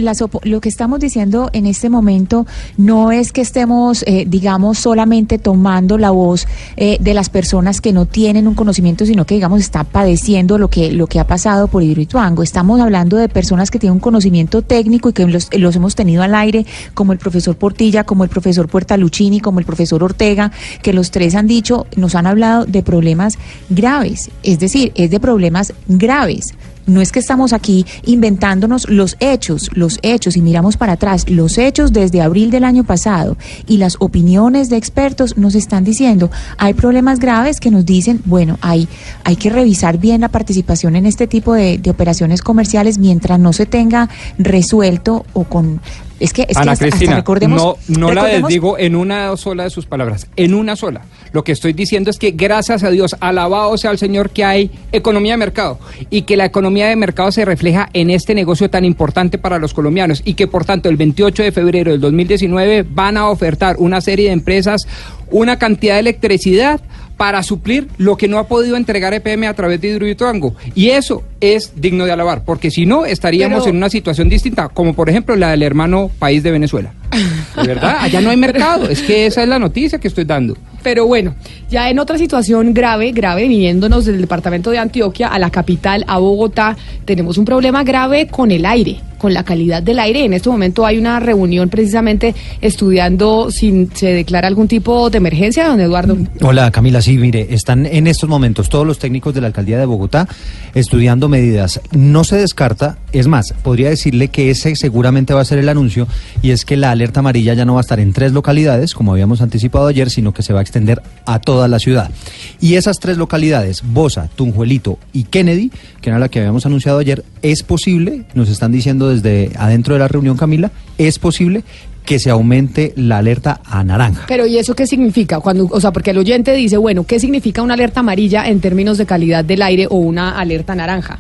lo 0.43 0.62
que 0.62 0.69
estamos 0.69 0.99
diciendo 0.99 1.49
en 1.53 1.65
este 1.65 1.89
momento 1.89 2.45
no 2.77 3.12
es 3.12 3.31
que 3.31 3.41
estemos, 3.41 4.03
eh, 4.08 4.25
digamos, 4.27 4.79
solamente 4.79 5.38
tomando 5.38 5.97
la 5.97 6.12
voz 6.12 6.47
eh, 6.75 6.97
de 6.99 7.13
las 7.13 7.29
personas 7.29 7.79
que 7.79 7.93
no 7.93 8.05
tienen 8.05 8.47
un 8.47 8.55
conocimiento, 8.55 9.05
sino 9.05 9.25
que, 9.25 9.36
digamos, 9.36 9.62
está 9.62 9.84
padeciendo 9.86 10.58
lo 10.58 10.69
que, 10.69 10.91
lo 10.91 11.08
que 11.08 11.19
ha 11.19 11.27
pasado 11.27 11.67
por 11.67 11.84
Hidroituango. 11.84 12.43
Estamos 12.43 12.81
hablando 12.81 13.17
de 13.17 13.29
personas 13.29 13.71
que 13.71 13.79
tienen 13.79 13.93
un 13.93 13.99
conocimiento 13.99 14.62
técnico 14.62 15.10
y 15.10 15.13
que 15.13 15.25
los, 15.27 15.47
los 15.55 15.75
hemos 15.75 15.95
tenido 15.95 16.23
al 16.23 16.36
aire, 16.36 16.65
como 16.93 17.13
el 17.13 17.19
profesor 17.19 17.55
Portilla, 17.55 18.03
como 18.03 18.23
el 18.23 18.29
profesor 18.29 18.67
Puertaluchini, 18.67 19.39
como 19.39 19.60
el 19.60 19.65
profesor 19.65 19.85
Ortega, 19.93 20.52
que 20.82 20.93
los 20.93 21.12
tres 21.12 21.36
han 21.36 21.48
dicho, 21.48 21.86
nos 21.95 22.15
han 22.15 22.28
hablado 22.28 22.65
de 22.65 22.84
problemas 22.84 23.38
graves. 23.69 24.30
Es 24.43 24.60
decir, 24.60 24.91
es 24.95 25.10
de 25.12 25.19
problemas 25.19 25.74
graves 25.88 26.54
No 26.88 27.02
es 27.02 27.12
que 27.12 27.19
estamos 27.19 27.52
aquí 27.52 27.86
inventándonos 28.06 28.88
los 28.89 29.17
hechos, 29.19 29.71
los 29.74 29.98
hechos, 30.04 30.38
y 30.38 30.41
miramos 30.41 30.78
para 30.78 30.93
atrás, 30.93 31.28
los 31.30 31.58
hechos 31.58 31.91
desde 31.91 32.21
abril 32.21 32.52
del 32.52 32.63
año 32.63 32.84
pasado 32.84 33.38
y 33.67 33.78
las 33.78 33.95
opiniones 34.00 34.69
de 34.69 34.78
expertos 34.78 35.36
nos 35.36 35.56
están 35.56 35.84
diciendo, 35.84 36.30
hay 36.58 36.76
problemas 36.76 37.17
graves 37.17 37.60
que 37.60 37.71
nos 37.71 37.86
dicen, 37.86 38.21
bueno, 38.26 38.60
hay, 38.62 38.88
hay 39.24 39.36
que 39.36 39.50
revisar 39.50 39.98
bien 39.98 40.21
la 40.21 40.30
participación 40.30 40.95
en 40.95 41.08
este 41.08 41.26
tipo 41.26 41.54
de, 41.54 41.80
de 41.80 41.89
operaciones 41.89 42.41
comerciales 42.43 43.00
mientras 43.00 43.39
no 43.39 43.52
se 43.52 43.65
tenga 43.65 44.10
resuelto 44.38 45.26
o 45.34 45.43
con 45.43 45.82
es 46.19 46.34
que, 46.34 46.45
es 46.47 46.56
Ana 46.56 46.65
que 46.65 46.71
hasta, 46.71 46.86
Cristina, 46.86 47.12
hasta 47.12 47.21
recordemos, 47.21 47.62
no, 47.62 47.78
no 47.99 48.13
la 48.13 48.25
desdigo 48.25 48.78
en 48.78 48.95
una 48.95 49.36
sola 49.38 49.63
de 49.63 49.69
sus 49.69 49.86
palabras, 49.86 50.28
en 50.36 50.54
una 50.54 50.75
sola. 50.75 51.01
Lo 51.34 51.43
que 51.43 51.51
estoy 51.51 51.73
diciendo 51.73 52.10
es 52.10 52.17
que 52.17 52.32
gracias 52.32 52.84
a 52.84 52.89
Dios, 52.89 53.15
alabado 53.19 53.78
sea 53.78 53.91
el 53.91 53.97
Señor, 53.97 54.30
que 54.30 54.45
hay 54.45 54.71
economía 54.91 55.34
de 55.34 55.38
mercado 55.38 55.80
y 56.10 56.21
que 56.21 56.38
la 56.38 56.45
economía 56.45 56.88
de 56.88 56.95
mercado 56.95 57.32
se 57.32 57.43
refleja 57.43 57.89
en 57.93 58.10
este 58.10 58.34
negocio 58.34 58.69
tan 58.69 58.86
importante 58.86 59.38
para 59.38 59.60
los 59.60 59.73
colombianos 59.73 60.21
y 60.23 60.36
que 60.36 60.47
por 60.47 60.63
tanto 60.63 60.88
el 60.88 60.95
28 60.95 61.43
de 61.43 61.51
febrero 61.51 61.91
del 61.91 61.99
2019 61.99 62.86
van 62.89 63.17
a 63.17 63.30
ofertar 63.30 63.75
una 63.80 63.99
serie 63.99 64.28
de 64.28 64.34
empresas 64.34 64.88
una 65.32 65.58
cantidad 65.58 65.95
de 65.95 66.01
electricidad 66.01 66.82
para 67.17 67.43
suplir 67.43 67.88
lo 67.97 68.17
que 68.17 68.28
no 68.28 68.38
ha 68.39 68.47
podido 68.47 68.75
entregar 68.75 69.13
EPM 69.13 69.47
a 69.47 69.54
través 69.54 69.80
de 69.82 69.89
Hidroituango. 69.89 70.56
Y 70.73 70.89
eso 70.89 71.23
es 71.39 71.73
digno 71.75 72.06
de 72.06 72.12
alabar, 72.12 72.43
porque 72.43 72.71
si 72.71 72.86
no 72.86 73.06
estaríamos 73.06 73.60
Pero- 73.60 73.69
en 73.71 73.78
una 73.78 73.89
situación 73.89 74.30
distinta, 74.30 74.69
como 74.69 74.93
por 74.93 75.10
ejemplo 75.10 75.36
la 75.36 75.51
del 75.51 75.63
hermano 75.63 76.12
país 76.19 76.43
de 76.43 76.51
Venezuela. 76.51 76.93
De 77.56 77.67
verdad, 77.67 77.97
allá 78.01 78.19
no 78.19 78.30
hay 78.30 78.38
mercado, 78.38 78.89
es 78.89 79.01
que 79.01 79.25
esa 79.25 79.41
es 79.43 79.47
la 79.47 79.58
noticia 79.60 79.99
que 79.99 80.10
estoy 80.10 80.25
dando. 80.25 80.58
Pero 80.84 81.08
bueno, 81.08 81.34
ya 81.69 81.89
en 81.89 81.97
otra 81.99 82.17
situación 82.17 82.73
grave, 82.73 83.12
grave, 83.12 83.47
viniéndonos 83.47 84.06
del 84.06 84.19
departamento 84.19 84.69
de 84.71 84.78
Antioquia 84.80 85.30
a 85.30 85.39
la 85.39 85.49
capital, 85.49 86.04
a 86.08 86.17
Bogotá, 86.19 86.75
tenemos 87.06 87.38
un 87.38 87.45
problema 87.45 87.84
grave 87.84 88.28
con 88.28 88.51
el 88.51 88.65
aire, 88.65 88.97
con 89.17 89.34
la 89.34 89.43
calidad 89.43 89.82
del 89.82 89.99
aire. 89.99 90.25
En 90.25 90.34
este 90.34 90.49
momento 90.49 90.86
hay 90.86 90.97
una 90.97 91.19
reunión 91.19 91.69
precisamente 91.69 92.36
estudiando 92.62 93.49
si 93.51 93.88
se 93.93 94.08
declara 94.08 94.47
algún 94.47 94.67
tipo 94.67 95.10
de 95.10 95.17
emergencia, 95.17 95.67
don 95.67 95.80
Eduardo. 95.80 96.17
Hola 96.41 96.71
Camila, 96.71 97.01
sí, 97.01 97.17
mire, 97.17 97.47
están 97.51 97.86
en 97.86 98.08
estos 98.08 98.30
momentos 98.30 98.69
todos 98.69 98.86
los 98.86 98.99
técnicos 98.99 99.34
de 99.34 99.41
la 99.41 99.47
alcaldía 99.47 99.80
de 99.80 99.86
Bogotá 99.86 100.28
estudiando 100.73 101.30
medidas. 101.30 101.82
No 101.91 102.23
se 102.23 102.38
descarta, 102.38 102.97
es 103.12 103.28
más, 103.28 103.54
podría 103.63 103.89
decirle 103.89 104.28
que 104.30 104.49
ese 104.49 104.75
seguramente 104.75 105.34
va 105.34 105.41
a 105.41 105.45
ser 105.45 105.60
el 105.60 105.69
anuncio 105.69 106.08
y 106.41 106.51
es 106.51 106.65
que 106.65 106.78
la 106.78 106.91
alerta 106.91 107.21
amarilla 107.21 107.54
ya 107.54 107.65
no 107.65 107.75
va 107.75 107.80
a 107.80 107.82
estar 107.82 107.99
en 107.99 108.13
tres 108.13 108.32
localidades, 108.32 108.93
como 108.93 109.12
habíamos 109.12 109.41
anticipado 109.41 109.88
ayer, 109.88 110.10
sino 110.10 110.34
que 110.34 110.43
se 110.43 110.54
va 110.54 110.60
a 110.60 110.62
extender 110.62 111.01
a 111.25 111.39
toda 111.39 111.67
la 111.67 111.80
ciudad. 111.80 112.12
Y 112.60 112.75
esas 112.75 112.99
tres 112.99 113.17
localidades, 113.17 113.82
Bosa, 113.84 114.30
Tunjuelito 114.36 114.99
y 115.13 115.23
Kennedy, 115.23 115.71
que 116.01 116.10
era 116.10 116.19
la 116.19 116.30
que 116.30 116.39
habíamos 116.39 116.65
anunciado 116.65 116.99
ayer, 116.99 117.23
es 117.41 117.63
posible, 117.63 118.25
nos 118.34 118.49
están 118.49 118.71
diciendo 118.71 119.05
desde 119.10 119.52
adentro 119.58 119.94
de 119.96 120.00
la 120.00 120.08
reunión 120.08 120.38
Camila, 120.38 120.72
es 120.98 121.20
posible 121.20 121.63
que 122.06 122.20
se 122.20 122.30
aumente 122.30 122.94
la 122.96 123.18
alerta 123.18 123.62
a 123.65 123.84
naranja. 123.84 124.26
Pero 124.28 124.46
¿y 124.46 124.58
eso 124.58 124.76
qué 124.76 124.86
significa? 124.86 125.39
Cuando, 125.39 125.68
o 125.72 125.82
sea, 125.82 125.91
porque 125.91 126.12
el 126.12 126.20
oyente 126.20 126.54
dice, 126.54 126.78
bueno, 126.78 127.04
¿qué 127.04 127.20
significa 127.20 127.63
una 127.63 127.74
alerta 127.74 128.02
amarilla 128.02 128.48
en 128.48 128.60
términos 128.62 128.98
de 129.00 129.06
calidad 129.08 129.44
del 129.44 129.62
aire 129.63 129.88
o 129.89 129.96
una 129.96 130.39
alerta 130.39 130.76
naranja? 130.76 131.18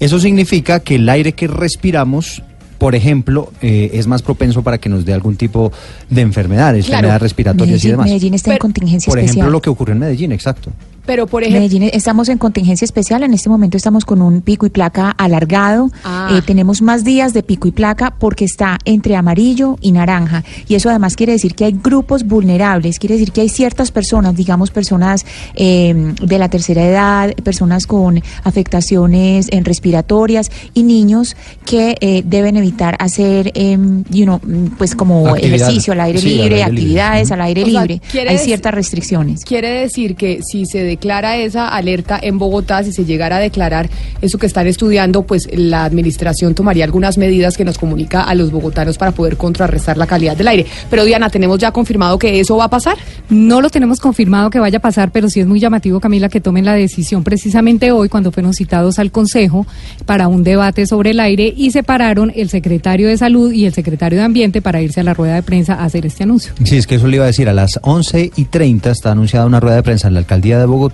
Eso 0.00 0.18
significa 0.18 0.80
que 0.80 0.96
el 0.96 1.08
aire 1.08 1.32
que 1.32 1.46
respiramos, 1.46 2.42
por 2.78 2.94
ejemplo, 2.94 3.52
eh, 3.62 3.90
es 3.94 4.06
más 4.08 4.22
propenso 4.22 4.62
para 4.62 4.78
que 4.78 4.88
nos 4.88 5.04
dé 5.04 5.12
algún 5.12 5.36
tipo 5.36 5.72
de 6.10 6.20
enfermedades, 6.22 6.86
Claro. 6.86 6.98
enfermedades 6.98 7.22
respiratorias 7.22 7.84
y 7.84 7.88
demás. 7.88 8.06
Medellín 8.06 8.34
está 8.34 8.52
en 8.52 8.58
contingencia 8.58 9.10
por 9.10 9.18
ejemplo, 9.20 9.50
lo 9.50 9.60
que 9.60 9.70
ocurrió 9.70 9.92
en 9.92 10.00
Medellín, 10.00 10.32
exacto. 10.32 10.72
Pero 11.08 11.26
por 11.26 11.42
ejemplo, 11.42 11.60
Medellín, 11.62 11.88
estamos 11.90 12.28
en 12.28 12.36
contingencia 12.36 12.84
especial. 12.84 13.22
En 13.22 13.32
este 13.32 13.48
momento 13.48 13.78
estamos 13.78 14.04
con 14.04 14.20
un 14.20 14.42
pico 14.42 14.66
y 14.66 14.68
placa 14.70 15.10
alargado. 15.10 15.90
Ah. 16.04 16.28
Eh, 16.36 16.42
tenemos 16.44 16.82
más 16.82 17.02
días 17.02 17.32
de 17.32 17.42
pico 17.42 17.66
y 17.66 17.70
placa 17.72 18.14
porque 18.18 18.44
está 18.44 18.76
entre 18.84 19.16
amarillo 19.16 19.78
y 19.80 19.92
naranja. 19.92 20.44
Y 20.68 20.74
eso 20.74 20.90
además 20.90 21.16
quiere 21.16 21.32
decir 21.32 21.54
que 21.54 21.64
hay 21.64 21.72
grupos 21.82 22.24
vulnerables. 22.24 22.98
Quiere 22.98 23.14
decir 23.14 23.32
que 23.32 23.40
hay 23.40 23.48
ciertas 23.48 23.90
personas, 23.90 24.36
digamos 24.36 24.70
personas 24.70 25.24
eh, 25.54 26.12
de 26.22 26.38
la 26.38 26.50
tercera 26.50 26.84
edad, 26.86 27.34
personas 27.42 27.86
con 27.86 28.22
afectaciones 28.44 29.48
en 29.50 29.64
respiratorias 29.64 30.50
y 30.74 30.82
niños 30.82 31.36
que 31.64 31.96
eh, 32.02 32.22
deben 32.26 32.58
evitar 32.58 32.96
hacer, 33.00 33.50
eh, 33.54 33.78
you 34.10 34.24
know, 34.24 34.40
mm, 34.42 34.76
pues 34.76 34.94
como 34.94 35.26
Actividad. 35.28 35.54
ejercicio 35.56 35.94
al 35.94 36.00
aire 36.00 36.18
Sí, 36.20 36.26
al 36.28 36.32
libre, 36.32 36.44
aire 36.44 36.56
libre. 36.56 36.82
actividades 36.82 37.32
al 37.32 37.40
aire 37.40 37.62
O 37.62 37.66
sea, 37.66 37.80
libre. 37.80 38.02
quiere 38.10 38.28
Hay 38.28 38.34
decir- 38.36 38.46
ciertas 38.48 38.74
restricciones. 38.74 39.44
Quiere 39.44 39.70
decir 39.70 40.14
que 40.14 40.40
si 40.42 40.66
se 40.66 40.97
declara 40.98 41.36
esa 41.36 41.68
alerta 41.68 42.18
en 42.20 42.38
Bogotá, 42.38 42.82
si 42.82 42.92
se 42.92 43.04
llegara 43.04 43.36
a 43.36 43.38
declarar 43.38 43.88
eso 44.20 44.36
que 44.36 44.46
están 44.46 44.66
estudiando, 44.66 45.22
pues 45.22 45.48
la 45.52 45.84
administración 45.84 46.56
tomaría 46.56 46.84
algunas 46.84 47.18
medidas 47.18 47.56
que 47.56 47.64
nos 47.64 47.78
comunica 47.78 48.22
a 48.22 48.34
los 48.34 48.50
bogotanos 48.50 48.98
para 48.98 49.12
poder 49.12 49.36
contrarrestar 49.36 49.96
la 49.96 50.08
calidad 50.08 50.36
del 50.36 50.48
aire. 50.48 50.66
Pero 50.90 51.04
Diana, 51.04 51.30
¿tenemos 51.30 51.60
ya 51.60 51.70
confirmado 51.70 52.18
que 52.18 52.40
eso 52.40 52.56
va 52.56 52.64
a 52.64 52.70
pasar? 52.70 52.96
No 53.30 53.60
lo 53.60 53.70
tenemos 53.70 54.00
confirmado 54.00 54.50
que 54.50 54.58
vaya 54.58 54.78
a 54.78 54.80
pasar, 54.80 55.12
pero 55.12 55.30
sí 55.30 55.38
es 55.38 55.46
muy 55.46 55.60
llamativo, 55.60 56.00
Camila, 56.00 56.28
que 56.28 56.40
tomen 56.40 56.64
la 56.64 56.74
decisión 56.74 57.22
precisamente 57.22 57.92
hoy 57.92 58.08
cuando 58.08 58.32
fueron 58.32 58.52
citados 58.52 58.98
al 58.98 59.12
Consejo 59.12 59.66
para 60.04 60.26
un 60.26 60.42
debate 60.42 60.84
sobre 60.86 61.10
el 61.10 61.20
aire 61.20 61.54
y 61.56 61.70
separaron 61.70 62.32
el 62.34 62.48
secretario 62.48 63.06
de 63.06 63.16
Salud 63.16 63.52
y 63.52 63.66
el 63.66 63.72
secretario 63.72 64.18
de 64.18 64.24
Ambiente 64.24 64.62
para 64.62 64.82
irse 64.82 64.98
a 65.00 65.04
la 65.04 65.14
rueda 65.14 65.36
de 65.36 65.44
prensa 65.44 65.74
a 65.74 65.84
hacer 65.84 66.06
este 66.06 66.24
anuncio. 66.24 66.54
Sí, 66.64 66.76
es 66.76 66.88
que 66.88 66.96
eso 66.96 67.06
le 67.06 67.16
iba 67.16 67.24
a 67.24 67.28
decir, 67.28 67.48
a 67.48 67.52
las 67.52 67.78
11 67.82 68.32
y 68.34 68.44
30 68.46 68.90
está 68.90 69.12
anunciada 69.12 69.46
una 69.46 69.60
rueda 69.60 69.76
de 69.76 69.84
prensa 69.84 70.08
en 70.08 70.14
la 70.14 70.20
alcaldía 70.20 70.58
de 70.58 70.66
Bogotá 70.66 70.87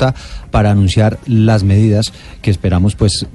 para 0.50 0.70
anunciar 0.70 1.18
las 1.26 1.62
medidas 1.64 2.12
que 2.42 2.50
esperamos, 2.50 2.94
pues, 2.94 3.26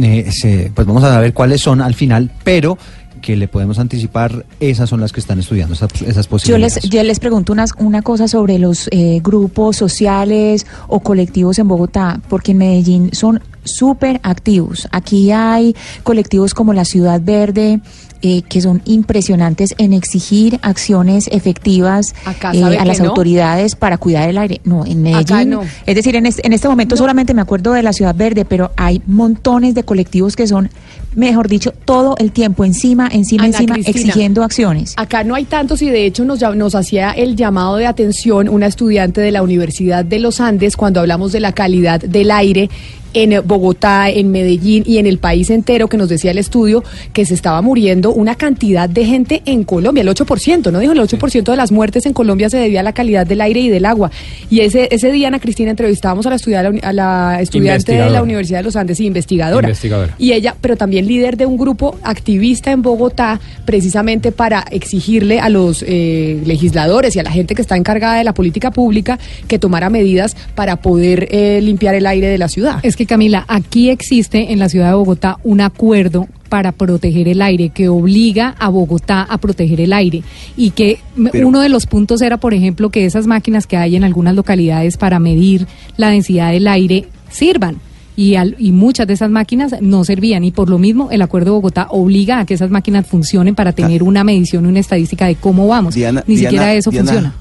eh, 0.00 0.28
se- 0.30 0.70
pues 0.74 0.86
vamos 0.86 1.04
a 1.04 1.18
ver 1.20 1.32
cuáles 1.32 1.60
son 1.60 1.80
al 1.80 1.94
final, 1.94 2.30
pero 2.44 2.78
que 3.22 3.34
le 3.34 3.48
podemos 3.48 3.78
anticipar, 3.80 4.44
esas 4.60 4.88
son 4.88 5.00
las 5.00 5.10
que 5.12 5.18
están 5.20 5.40
estudiando, 5.40 5.74
esas, 5.74 5.90
esas 6.02 6.26
Yo 6.26 6.30
posibilidades. 6.30 6.84
les, 6.84 6.90
yo 6.92 7.02
les 7.02 7.18
pregunto 7.18 7.52
unas- 7.52 7.72
una 7.78 8.02
cosa 8.02 8.28
sobre 8.28 8.58
los 8.58 8.88
eh, 8.92 9.20
grupos 9.22 9.76
sociales 9.76 10.66
o 10.86 11.00
colectivos 11.00 11.58
en 11.58 11.66
Bogotá, 11.66 12.20
porque 12.28 12.52
en 12.52 12.58
Medellín 12.58 13.10
son 13.14 13.40
súper 13.64 14.20
activos. 14.22 14.86
Aquí 14.92 15.32
hay 15.32 15.74
colectivos 16.04 16.54
como 16.54 16.72
la 16.72 16.84
Ciudad 16.84 17.20
Verde, 17.24 17.80
eh, 18.26 18.42
que 18.42 18.60
son 18.60 18.82
impresionantes 18.86 19.76
en 19.78 19.92
exigir 19.92 20.58
acciones 20.62 21.28
efectivas 21.30 22.12
eh, 22.26 22.58
¿sabe 22.60 22.76
a 22.76 22.84
las 22.84 22.98
no? 22.98 23.10
autoridades 23.10 23.76
para 23.76 23.98
cuidar 23.98 24.28
el 24.28 24.36
aire. 24.36 24.60
No, 24.64 24.84
en 24.84 25.00
Medellín. 25.00 25.50
no. 25.50 25.62
Es 25.86 25.94
decir, 25.94 26.16
en 26.16 26.26
este, 26.26 26.44
en 26.44 26.52
este 26.52 26.66
momento 26.66 26.96
solamente 26.96 27.34
me 27.34 27.42
acuerdo 27.42 27.72
de 27.72 27.84
la 27.84 27.92
Ciudad 27.92 28.16
Verde, 28.16 28.44
pero 28.44 28.72
hay 28.76 29.00
montones 29.06 29.76
de 29.76 29.84
colectivos 29.84 30.34
que 30.34 30.48
son, 30.48 30.70
mejor 31.16 31.48
dicho, 31.48 31.72
todo 31.84 32.14
el 32.18 32.30
tiempo 32.30 32.64
encima, 32.64 33.08
encima, 33.10 33.44
Ana 33.44 33.56
encima, 33.56 33.74
Cristina, 33.74 33.98
exigiendo 34.10 34.44
acciones. 34.44 34.94
Acá 34.96 35.24
no 35.24 35.34
hay 35.34 35.44
tantos 35.46 35.82
y 35.82 35.90
de 35.90 36.06
hecho 36.06 36.24
nos, 36.24 36.40
nos 36.54 36.74
hacía 36.76 37.10
el 37.10 37.34
llamado 37.34 37.76
de 37.76 37.86
atención 37.86 38.48
una 38.48 38.66
estudiante 38.66 39.20
de 39.20 39.32
la 39.32 39.42
Universidad 39.42 40.04
de 40.04 40.20
los 40.20 40.40
Andes 40.40 40.76
cuando 40.76 41.00
hablamos 41.00 41.32
de 41.32 41.40
la 41.40 41.50
calidad 41.52 42.00
del 42.00 42.30
aire 42.30 42.70
en 43.14 43.40
Bogotá, 43.46 44.10
en 44.10 44.30
Medellín 44.30 44.82
y 44.86 44.98
en 44.98 45.06
el 45.06 45.16
país 45.16 45.48
entero, 45.48 45.88
que 45.88 45.96
nos 45.96 46.10
decía 46.10 46.32
el 46.32 46.36
estudio 46.38 46.84
que 47.14 47.24
se 47.24 47.32
estaba 47.32 47.62
muriendo 47.62 48.12
una 48.12 48.34
cantidad 48.34 48.90
de 48.90 49.06
gente 49.06 49.40
en 49.46 49.64
Colombia, 49.64 50.02
el 50.02 50.08
8%, 50.08 50.70
¿no? 50.70 50.80
Dijo, 50.80 50.92
el 50.92 50.98
8% 51.00 51.44
de 51.44 51.56
las 51.56 51.72
muertes 51.72 52.04
en 52.04 52.12
Colombia 52.12 52.50
se 52.50 52.58
debía 52.58 52.80
a 52.80 52.82
la 52.82 52.92
calidad 52.92 53.26
del 53.26 53.40
aire 53.40 53.60
y 53.60 53.68
del 53.70 53.86
agua. 53.86 54.10
Y 54.50 54.60
ese, 54.60 54.88
ese 54.90 55.10
día, 55.12 55.28
Ana 55.28 55.40
Cristina, 55.40 55.70
entrevistábamos 55.70 56.26
a 56.26 56.30
la, 56.30 56.36
estudia- 56.36 56.60
a 56.82 56.92
la 56.92 57.38
estudiante 57.40 57.92
de 57.92 58.10
la. 58.10 58.22
Universidad 58.22 58.58
de 58.58 58.64
los 58.64 58.76
Andes 58.76 59.00
y 59.00 59.06
investigadora. 59.06 59.66
Investigadora. 59.68 60.14
Y 60.18 60.32
ella, 60.32 60.54
pero 60.60 60.76
también 60.76 61.05
líder 61.06 61.36
de 61.36 61.46
un 61.46 61.56
grupo 61.56 61.96
activista 62.02 62.72
en 62.72 62.82
Bogotá, 62.82 63.40
precisamente 63.64 64.32
para 64.32 64.64
exigirle 64.70 65.40
a 65.40 65.48
los 65.48 65.84
eh, 65.86 66.42
legisladores 66.44 67.16
y 67.16 67.18
a 67.18 67.22
la 67.22 67.30
gente 67.30 67.54
que 67.54 67.62
está 67.62 67.76
encargada 67.76 68.16
de 68.16 68.24
la 68.24 68.34
política 68.34 68.70
pública 68.70 69.18
que 69.48 69.58
tomara 69.58 69.90
medidas 69.90 70.36
para 70.54 70.76
poder 70.76 71.28
eh, 71.30 71.60
limpiar 71.62 71.94
el 71.94 72.06
aire 72.06 72.28
de 72.28 72.38
la 72.38 72.48
ciudad. 72.48 72.80
Es 72.82 72.96
que 72.96 73.06
Camila, 73.06 73.44
aquí 73.48 73.90
existe 73.90 74.52
en 74.52 74.58
la 74.58 74.68
ciudad 74.68 74.88
de 74.88 74.94
Bogotá 74.94 75.38
un 75.44 75.60
acuerdo 75.60 76.26
para 76.48 76.70
proteger 76.72 77.28
el 77.28 77.42
aire 77.42 77.70
que 77.70 77.88
obliga 77.88 78.54
a 78.58 78.68
Bogotá 78.68 79.22
a 79.22 79.38
proteger 79.38 79.80
el 79.80 79.92
aire 79.92 80.22
y 80.56 80.70
que 80.70 80.98
Pero- 81.32 81.48
uno 81.48 81.60
de 81.60 81.68
los 81.68 81.86
puntos 81.86 82.22
era, 82.22 82.36
por 82.36 82.54
ejemplo, 82.54 82.90
que 82.90 83.04
esas 83.04 83.26
máquinas 83.26 83.66
que 83.66 83.76
hay 83.76 83.96
en 83.96 84.04
algunas 84.04 84.34
localidades 84.34 84.96
para 84.96 85.18
medir 85.18 85.66
la 85.96 86.10
densidad 86.10 86.52
del 86.52 86.68
aire 86.68 87.06
sirvan. 87.30 87.78
Y, 88.16 88.36
al- 88.36 88.56
y 88.58 88.72
muchas 88.72 89.06
de 89.06 89.12
esas 89.12 89.30
máquinas 89.30 89.74
no 89.82 90.02
servían 90.04 90.42
y 90.42 90.50
por 90.50 90.70
lo 90.70 90.78
mismo 90.78 91.10
el 91.10 91.20
acuerdo 91.20 91.46
de 91.46 91.50
Bogotá 91.56 91.86
obliga 91.90 92.40
a 92.40 92.46
que 92.46 92.54
esas 92.54 92.70
máquinas 92.70 93.06
funcionen 93.06 93.54
para 93.54 93.72
tener 93.72 94.02
una 94.02 94.24
medición 94.24 94.64
y 94.64 94.68
una 94.68 94.80
estadística 94.80 95.26
de 95.26 95.34
cómo 95.34 95.68
vamos. 95.68 95.94
Diana- 95.94 96.24
Ni 96.26 96.36
Diana- 96.36 96.50
siquiera 96.50 96.74
eso 96.74 96.90
Diana- 96.90 97.10
funciona. 97.12 97.34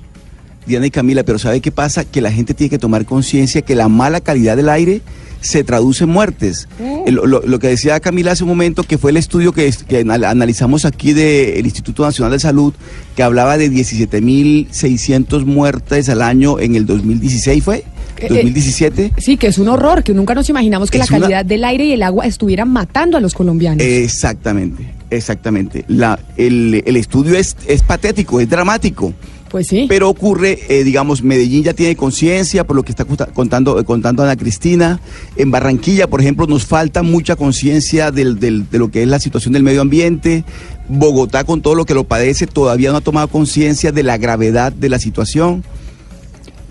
Diana 0.68 0.86
y 0.88 0.92
Camila, 0.92 1.24
pero 1.24 1.40
¿sabe 1.40 1.62
qué 1.62 1.72
pasa? 1.72 2.04
Que 2.06 2.22
la 2.22 2.32
gente 2.32 2.54
tiene 2.54 2.70
que 2.70 2.80
tomar 2.80 3.06
conciencia 3.06 3.62
que 3.62 3.76
la 3.76 3.88
mala 3.88 4.20
calidad 4.20 4.58
del 4.58 4.68
aire 4.70 5.02
se 5.46 5.64
traduce 5.64 6.04
en 6.04 6.10
muertes. 6.10 6.68
Eh, 6.80 7.12
Lo, 7.12 7.26
lo- 7.26 7.42
lo 7.46 7.60
que 7.60 7.68
decía 7.68 8.00
Camila 8.00 8.32
hace 8.34 8.44
un 8.44 8.50
momento, 8.50 8.84
que 8.84 8.98
fue 8.98 9.12
el 9.12 9.18
estudio 9.18 9.52
que, 9.54 9.72
que 9.88 10.00
anal- 10.00 10.26
analizamos 10.26 10.86
aquí 10.86 11.14
del 11.14 11.66
Instituto 11.66 12.04
Nacional 12.04 12.32
de 12.34 12.40
Salud, 12.40 12.74
que 13.16 13.24
hablaba 13.24 13.58
de 13.58 13.70
17.600 13.72 15.46
muertes 15.46 16.10
al 16.10 16.22
año 16.22 16.60
en 16.60 16.76
el 16.76 16.86
2016, 16.86 17.64
¿fue? 17.64 17.84
Eh, 18.18 18.28
2017. 18.30 19.12
Sí, 19.18 19.38
que 19.38 19.48
es 19.48 19.58
un 19.58 19.68
horror, 19.68 20.04
que 20.04 20.14
nunca 20.14 20.34
nos 20.34 20.50
imaginamos 20.50 20.90
que 20.90 20.98
Es 21.00 21.10
la 21.10 21.18
una- 21.18 21.26
calidad 21.26 21.46
del 21.46 21.64
aire 21.66 21.86
y 21.86 21.92
el 21.94 22.04
agua 22.04 22.26
estuvieran 22.26 22.70
matando 22.72 23.18
a 23.18 23.22
los 23.22 23.34
colombianos. 23.34 23.84
Exactamente, 23.86 24.94
exactamente. 25.10 25.84
La, 25.88 26.18
el, 26.38 26.82
el 26.86 26.96
estudio 26.96 27.36
es, 27.38 27.56
es 27.68 27.82
patético, 27.84 28.40
es 28.40 28.50
dramático. 28.50 29.14
Pues 29.56 29.68
sí. 29.68 29.86
Pero 29.88 30.10
ocurre, 30.10 30.60
eh, 30.68 30.84
digamos, 30.84 31.24
Medellín 31.24 31.64
ya 31.64 31.74
tiene 31.74 31.96
conciencia 31.96 32.66
por 32.66 32.76
lo 32.76 32.84
que 32.84 32.92
está 32.92 33.06
contando, 33.06 33.80
eh, 33.80 33.86
contando 33.86 34.22
Ana 34.22 34.36
Cristina. 34.36 35.00
En 35.38 35.50
Barranquilla, 35.50 36.08
por 36.08 36.20
ejemplo, 36.20 36.46
nos 36.46 36.66
falta 36.66 37.04
mucha 37.04 37.38
conciencia 37.38 38.12
del- 38.12 38.38
del- 38.38 38.70
de 38.70 38.78
lo 38.80 38.92
que 38.92 39.02
es 39.04 39.08
la 39.08 39.18
situación 39.18 39.54
del 39.54 39.64
medio 39.64 39.80
ambiente. 39.80 40.44
Bogotá, 40.90 41.46
con 41.46 41.62
todo 41.62 41.74
lo 41.74 41.86
que 41.86 41.94
lo 41.94 42.04
padece, 42.04 42.48
todavía 42.48 42.92
no 42.92 42.98
ha 42.98 43.02
tomado 43.02 43.30
conciencia 43.30 43.94
de 43.94 44.04
la 44.04 44.18
gravedad 44.18 44.74
de 44.74 44.90
la 44.90 45.00
situación. 45.00 45.64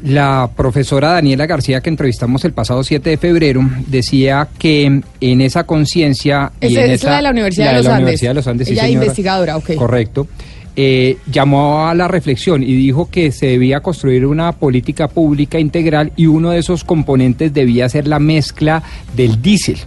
La 0.03 0.51
profesora 0.55 1.13
Daniela 1.13 1.47
García, 1.47 1.81
que 1.81 1.89
entrevistamos 1.89 2.45
el 2.45 2.53
pasado 2.53 2.85
7 2.85 3.09
de 3.09 3.17
febrero, 3.17 3.63
decía 3.87 4.47
que 4.59 5.01
en 5.23 5.41
esa 5.41 5.65
conciencia... 5.65 6.53
y 6.61 6.67
Esa 6.67 6.85
en 6.85 6.91
es 6.91 7.01
esa- 7.01 7.11
la 7.13 7.17
de 7.17 7.23
la 7.23 7.31
Universidad 7.31 7.65
la 7.65 7.71
de 7.73 7.77
los 7.79 7.87
Andes. 7.87 7.99
Universidad 8.03 8.31
de 8.31 8.35
los 8.35 8.47
Andes, 8.47 8.69
sí, 8.69 8.75
Ella 8.75 8.83
señora. 8.83 9.05
investigadora, 9.07 9.57
ok. 9.57 9.75
Correcto. 9.77 10.29
Eh, 10.77 11.19
llamó 11.31 11.87
a 11.87 11.95
la 11.95 12.09
reflexión 12.09 12.63
y 12.63 12.75
dijo 12.75 13.09
que 13.11 13.31
se 13.31 13.47
debía 13.47 13.81
construir 13.81 14.27
una 14.27 14.53
política 14.53 15.09
pública 15.09 15.61
integral 15.61 16.13
y 16.17 16.27
uno 16.27 16.51
de 16.51 16.59
esos 16.59 16.83
componentes 16.83 17.55
debía 17.55 17.89
ser 17.89 18.09
la 18.09 18.19
mezcla 18.19 18.83
del 19.15 19.41
diésel. 19.41 19.79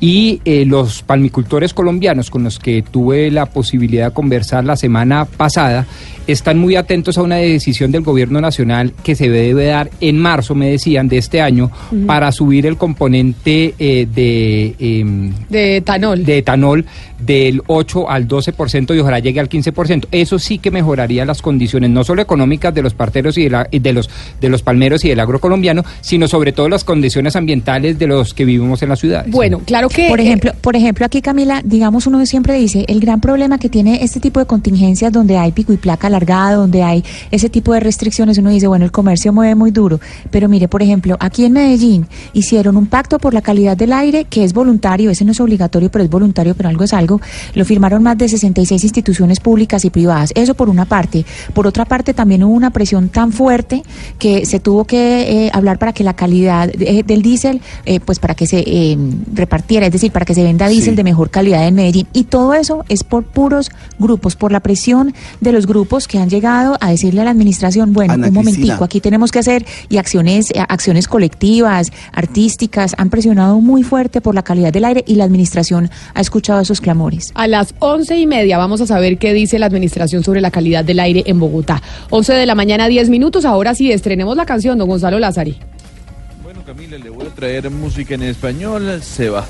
Y 0.00 0.40
eh, 0.46 0.64
los 0.64 1.02
palmicultores 1.02 1.74
colombianos 1.74 2.30
con 2.30 2.42
los 2.42 2.58
que 2.58 2.82
tuve 2.82 3.30
la 3.30 3.46
posibilidad 3.46 4.08
de 4.08 4.14
conversar 4.14 4.64
la 4.64 4.74
semana 4.76 5.26
pasada 5.26 5.86
están 6.26 6.58
muy 6.58 6.76
atentos 6.76 7.18
a 7.18 7.22
una 7.22 7.36
decisión 7.36 7.90
del 7.92 8.02
gobierno 8.02 8.40
nacional 8.40 8.92
que 9.02 9.14
se 9.14 9.28
debe 9.28 9.66
dar 9.66 9.90
en 10.00 10.16
marzo, 10.18 10.54
me 10.54 10.70
decían, 10.70 11.08
de 11.08 11.18
este 11.18 11.40
año, 11.42 11.70
para 12.06 12.30
subir 12.32 12.66
el 12.66 12.76
componente 12.76 13.74
eh, 13.78 14.06
de... 14.14 14.74
em, 14.78 15.32
de 15.50 15.76
etanol. 15.78 16.24
De 16.24 16.38
etanol 16.38 16.86
del 17.18 17.60
8 17.66 18.08
al 18.08 18.26
12% 18.26 18.96
y 18.96 19.00
ojalá 19.00 19.18
llegue 19.18 19.40
al 19.40 19.48
15%. 19.50 20.06
Eso 20.12 20.38
sí 20.38 20.56
que 20.58 20.70
mejoraría 20.70 21.26
las 21.26 21.42
condiciones, 21.42 21.90
no 21.90 22.02
solo 22.04 22.22
económicas 22.22 22.72
de 22.72 22.80
los 22.82 22.94
parteros 22.94 23.36
y 23.36 23.44
de, 23.44 23.50
la- 23.50 23.68
y 23.70 23.80
de 23.80 23.92
los, 23.92 24.08
de 24.40 24.48
los 24.48 24.62
palmeros 24.62 25.04
y 25.04 25.10
del 25.10 25.20
agro 25.20 25.38
colombiano, 25.40 25.84
sino 26.00 26.26
sobre 26.28 26.52
todo 26.52 26.68
las 26.70 26.84
condiciones 26.84 27.36
ambientales 27.36 27.98
de 27.98 28.06
los 28.06 28.32
que 28.32 28.46
vivimos 28.46 28.82
en 28.82 28.88
las 28.88 29.00
ciudades. 29.00 29.30
Bueno, 29.30 29.60
claro 29.66 29.89
que... 29.94 30.08
Por 30.08 30.20
ejemplo, 30.20 30.52
por 30.60 30.76
ejemplo, 30.76 31.04
aquí 31.06 31.20
Camila, 31.20 31.62
digamos, 31.64 32.06
uno 32.06 32.24
siempre 32.26 32.54
dice, 32.54 32.84
el 32.88 33.00
gran 33.00 33.20
problema 33.20 33.58
que 33.58 33.68
tiene 33.68 34.02
este 34.02 34.20
tipo 34.20 34.40
de 34.40 34.46
contingencias 34.46 35.12
donde 35.12 35.36
hay 35.36 35.52
pico 35.52 35.72
y 35.72 35.76
placa 35.76 36.06
alargado, 36.06 36.62
donde 36.62 36.82
hay 36.82 37.04
ese 37.30 37.50
tipo 37.50 37.72
de 37.72 37.80
restricciones, 37.80 38.38
uno 38.38 38.50
dice, 38.50 38.66
bueno, 38.66 38.84
el 38.84 38.92
comercio 38.92 39.32
mueve 39.32 39.54
muy 39.54 39.70
duro. 39.70 40.00
Pero 40.30 40.48
mire, 40.48 40.68
por 40.68 40.82
ejemplo, 40.82 41.16
aquí 41.20 41.44
en 41.44 41.52
Medellín 41.52 42.06
hicieron 42.32 42.76
un 42.76 42.86
pacto 42.86 43.18
por 43.18 43.34
la 43.34 43.42
calidad 43.42 43.76
del 43.76 43.92
aire 43.92 44.24
que 44.24 44.44
es 44.44 44.52
voluntario, 44.52 45.10
ese 45.10 45.24
no 45.24 45.32
es 45.32 45.40
obligatorio, 45.40 45.90
pero 45.90 46.04
es 46.04 46.10
voluntario, 46.10 46.54
pero 46.54 46.68
algo 46.68 46.84
es 46.84 46.92
algo. 46.92 47.20
Lo 47.54 47.64
firmaron 47.64 48.02
más 48.02 48.16
de 48.18 48.28
66 48.28 48.82
instituciones 48.82 49.40
públicas 49.40 49.84
y 49.84 49.90
privadas. 49.90 50.32
Eso 50.34 50.54
por 50.54 50.68
una 50.68 50.84
parte. 50.84 51.24
Por 51.54 51.66
otra 51.66 51.84
parte, 51.84 52.14
también 52.14 52.44
hubo 52.44 52.54
una 52.54 52.70
presión 52.70 53.08
tan 53.08 53.32
fuerte 53.32 53.82
que 54.18 54.46
se 54.46 54.60
tuvo 54.60 54.84
que 54.84 55.46
eh, 55.46 55.50
hablar 55.52 55.78
para 55.78 55.92
que 55.92 56.04
la 56.04 56.14
calidad 56.14 56.70
eh, 56.78 57.02
del 57.04 57.22
diésel, 57.22 57.60
eh, 57.84 58.00
pues 58.00 58.18
para 58.18 58.34
que 58.34 58.46
se 58.46 58.62
eh, 58.66 58.96
es 59.86 59.92
decir, 59.92 60.12
para 60.12 60.24
que 60.24 60.34
se 60.34 60.42
venda 60.42 60.68
diésel 60.68 60.90
Sí. 60.92 60.96
de 60.96 61.04
mejor 61.04 61.30
calidad 61.30 61.66
en 61.66 61.74
Medellín. 61.74 62.06
Y 62.12 62.24
todo 62.24 62.54
eso 62.54 62.84
es 62.88 63.04
por 63.04 63.24
puros 63.24 63.70
grupos, 63.98 64.36
por 64.36 64.52
la 64.52 64.60
presión 64.60 65.14
de 65.40 65.52
los 65.52 65.66
grupos 65.66 66.08
que 66.08 66.18
han 66.18 66.28
llegado 66.30 66.76
a 66.80 66.90
decirle 66.90 67.20
a 67.20 67.24
la 67.24 67.30
administración, 67.30 67.92
bueno, 67.92 68.12
Ana 68.14 68.28
un 68.28 68.34
momentico, 68.34 68.62
Cristina. 68.66 68.84
aquí 68.84 69.00
tenemos 69.00 69.30
que 69.32 69.38
hacer, 69.38 69.64
y 69.88 69.96
acciones, 69.98 70.50
eh, 70.50 70.60
acciones 70.68 71.08
colectivas, 71.08 71.90
artísticas, 72.12 72.94
han 72.98 73.10
presionado 73.10 73.60
muy 73.60 73.82
fuerte 73.82 74.20
por 74.20 74.34
la 74.34 74.42
calidad 74.42 74.72
del 74.72 74.84
aire 74.84 75.04
y 75.06 75.14
la 75.16 75.24
administración 75.24 75.90
ha 76.14 76.20
escuchado 76.20 76.60
esos 76.60 76.80
clamores. 76.80 77.32
A 77.34 77.46
las 77.46 77.74
once 77.78 78.16
y 78.18 78.26
media 78.26 78.58
vamos 78.58 78.80
a 78.80 78.86
saber 78.86 79.18
qué 79.18 79.32
dice 79.32 79.58
la 79.58 79.66
administración 79.66 80.22
sobre 80.22 80.40
la 80.40 80.50
calidad 80.50 80.84
del 80.84 81.00
aire 81.00 81.22
en 81.26 81.38
Bogotá. 81.40 81.82
11 82.10 82.32
de 82.34 82.46
la 82.46 82.54
mañana, 82.54 82.88
10 82.88 83.08
minutos. 83.10 83.44
Ahora 83.44 83.74
sí, 83.74 83.90
estrenemos 83.90 84.36
la 84.36 84.46
canción, 84.46 84.78
don 84.78 84.88
Gonzalo 84.88 85.18
Lázari. 85.18 85.56
Camila, 86.70 86.98
le 86.98 87.10
voy 87.10 87.26
a 87.26 87.30
traer 87.30 87.68
música 87.68 88.14
en 88.14 88.22
español, 88.22 89.00
se 89.02 89.28
va. 89.28 89.44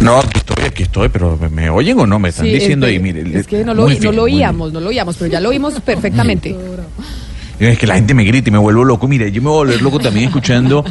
No, 0.00 0.18
aquí 0.18 0.38
estoy, 0.38 0.64
aquí 0.64 0.82
estoy, 0.82 1.08
pero 1.10 1.38
¿me, 1.48 1.70
oyen 1.70 1.96
o 2.00 2.08
no? 2.08 2.18
Me 2.18 2.30
están 2.30 2.46
Sí, 2.46 2.54
diciendo 2.54 2.88
es 2.88 2.92
ahí, 2.94 2.98
mire. 2.98 3.38
Es 3.38 3.46
que 3.46 3.64
no 3.64 3.72
lo, 3.72 3.84
oí- 3.84 4.00
no 4.00 4.10
lo 4.10 4.24
oíamos, 4.24 4.72
no 4.72 4.80
lo 4.80 4.88
oíamos, 4.88 5.16
pero 5.16 5.30
ya 5.30 5.38
lo 5.40 5.50
oímos 5.50 5.74
perfectamente. 5.84 6.56
Es 7.60 7.78
que 7.78 7.86
la 7.86 7.94
gente 7.94 8.14
me 8.14 8.24
grita 8.24 8.48
y 8.48 8.52
me 8.52 8.58
vuelvo 8.58 8.82
loco. 8.82 9.06
Mire, 9.06 9.30
yo 9.30 9.40
me 9.40 9.48
voy 9.48 9.58
a 9.58 9.58
volver 9.58 9.80
loco 9.80 10.00
también 10.00 10.26
escuchando 10.26 10.84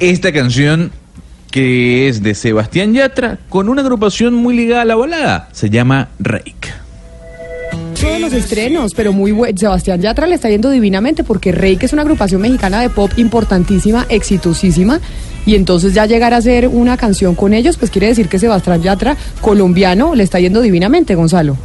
esta 0.00 0.32
canción 0.32 0.92
que 1.50 2.08
es 2.08 2.22
de 2.22 2.34
Sebastián 2.34 2.94
Yatra 2.94 3.40
con 3.50 3.68
una 3.68 3.82
agrupación 3.82 4.32
muy 4.32 4.56
ligada 4.56 4.80
a 4.80 4.86
la 4.86 4.94
balada. 4.94 5.50
Se 5.52 5.68
llama 5.68 6.08
Todos 8.04 8.20
los 8.20 8.32
estrenos, 8.34 8.92
pero 8.92 9.14
muy 9.14 9.32
bueno. 9.32 9.56
Sebastián 9.56 10.02
Yatra 10.02 10.26
le 10.26 10.34
está 10.34 10.50
yendo 10.50 10.68
divinamente 10.68 11.24
porque 11.24 11.52
Rey, 11.52 11.78
que 11.78 11.86
es 11.86 11.94
una 11.94 12.02
agrupación 12.02 12.42
mexicana 12.42 12.82
de 12.82 12.90
pop 12.90 13.10
importantísima, 13.16 14.04
exitosísima, 14.10 15.00
y 15.46 15.54
entonces 15.54 15.94
ya 15.94 16.04
llegar 16.04 16.34
a 16.34 16.36
hacer 16.36 16.68
una 16.68 16.98
canción 16.98 17.34
con 17.34 17.54
ellos, 17.54 17.78
pues 17.78 17.90
quiere 17.90 18.08
decir 18.08 18.28
que 18.28 18.38
Sebastián 18.38 18.82
Yatra, 18.82 19.16
colombiano, 19.40 20.14
le 20.14 20.22
está 20.22 20.38
yendo 20.38 20.60
divinamente, 20.60 21.14
Gonzalo. 21.14 21.56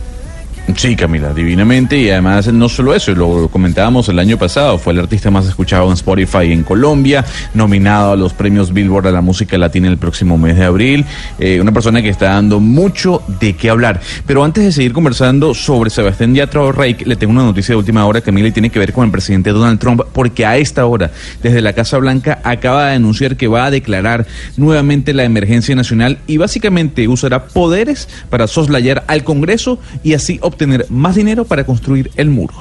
Sí, 0.75 0.95
Camila, 0.95 1.33
divinamente 1.33 1.97
y 1.97 2.09
además 2.09 2.47
no 2.53 2.69
solo 2.69 2.93
eso, 2.93 3.13
lo 3.13 3.49
comentábamos 3.49 4.07
el 4.07 4.19
año 4.19 4.37
pasado, 4.37 4.77
fue 4.77 4.93
el 4.93 4.99
artista 4.99 5.29
más 5.29 5.45
escuchado 5.47 5.87
en 5.87 5.93
Spotify 5.93 6.53
en 6.53 6.63
Colombia, 6.63 7.25
nominado 7.53 8.13
a 8.13 8.15
los 8.15 8.33
premios 8.33 8.71
Billboard 8.71 9.07
a 9.07 9.11
la 9.11 9.21
música 9.21 9.57
latina 9.57 9.87
el 9.87 9.97
próximo 9.97 10.37
mes 10.37 10.55
de 10.57 10.65
abril, 10.65 11.05
eh, 11.39 11.59
una 11.59 11.71
persona 11.71 12.01
que 12.01 12.09
está 12.09 12.29
dando 12.29 12.59
mucho 12.59 13.21
de 13.39 13.55
qué 13.55 13.69
hablar. 13.69 13.99
Pero 14.25 14.43
antes 14.43 14.63
de 14.63 14.71
seguir 14.71 14.93
conversando 14.93 15.53
sobre 15.53 15.89
Sebastián 15.89 16.35
Yatra 16.35 16.61
o 16.61 16.71
Reik, 16.71 17.05
le 17.05 17.15
tengo 17.15 17.33
una 17.33 17.43
noticia 17.43 17.73
de 17.73 17.77
última 17.77 18.05
hora, 18.05 18.21
Camila, 18.21 18.47
y 18.47 18.51
tiene 18.51 18.69
que 18.69 18.79
ver 18.79 18.93
con 18.93 19.05
el 19.05 19.11
presidente 19.11 19.51
Donald 19.51 19.79
Trump, 19.79 20.01
porque 20.13 20.45
a 20.45 20.57
esta 20.57 20.85
hora, 20.85 21.11
desde 21.41 21.61
la 21.61 21.73
Casa 21.73 21.97
Blanca, 21.97 22.39
acaba 22.43 22.87
de 22.87 22.95
anunciar 22.95 23.35
que 23.35 23.47
va 23.47 23.65
a 23.65 23.71
declarar 23.71 24.27
nuevamente 24.55 25.13
la 25.13 25.23
emergencia 25.23 25.75
nacional 25.75 26.19
y 26.27 26.37
básicamente 26.37 27.07
usará 27.07 27.47
poderes 27.47 28.07
para 28.29 28.47
soslayar 28.47 29.03
al 29.07 29.23
Congreso 29.23 29.79
y 30.03 30.13
así 30.13 30.39
obtener 30.49 30.85
más 30.89 31.15
dinero 31.15 31.45
para 31.45 31.65
construir 31.65 32.11
el 32.15 32.29
muro. 32.29 32.53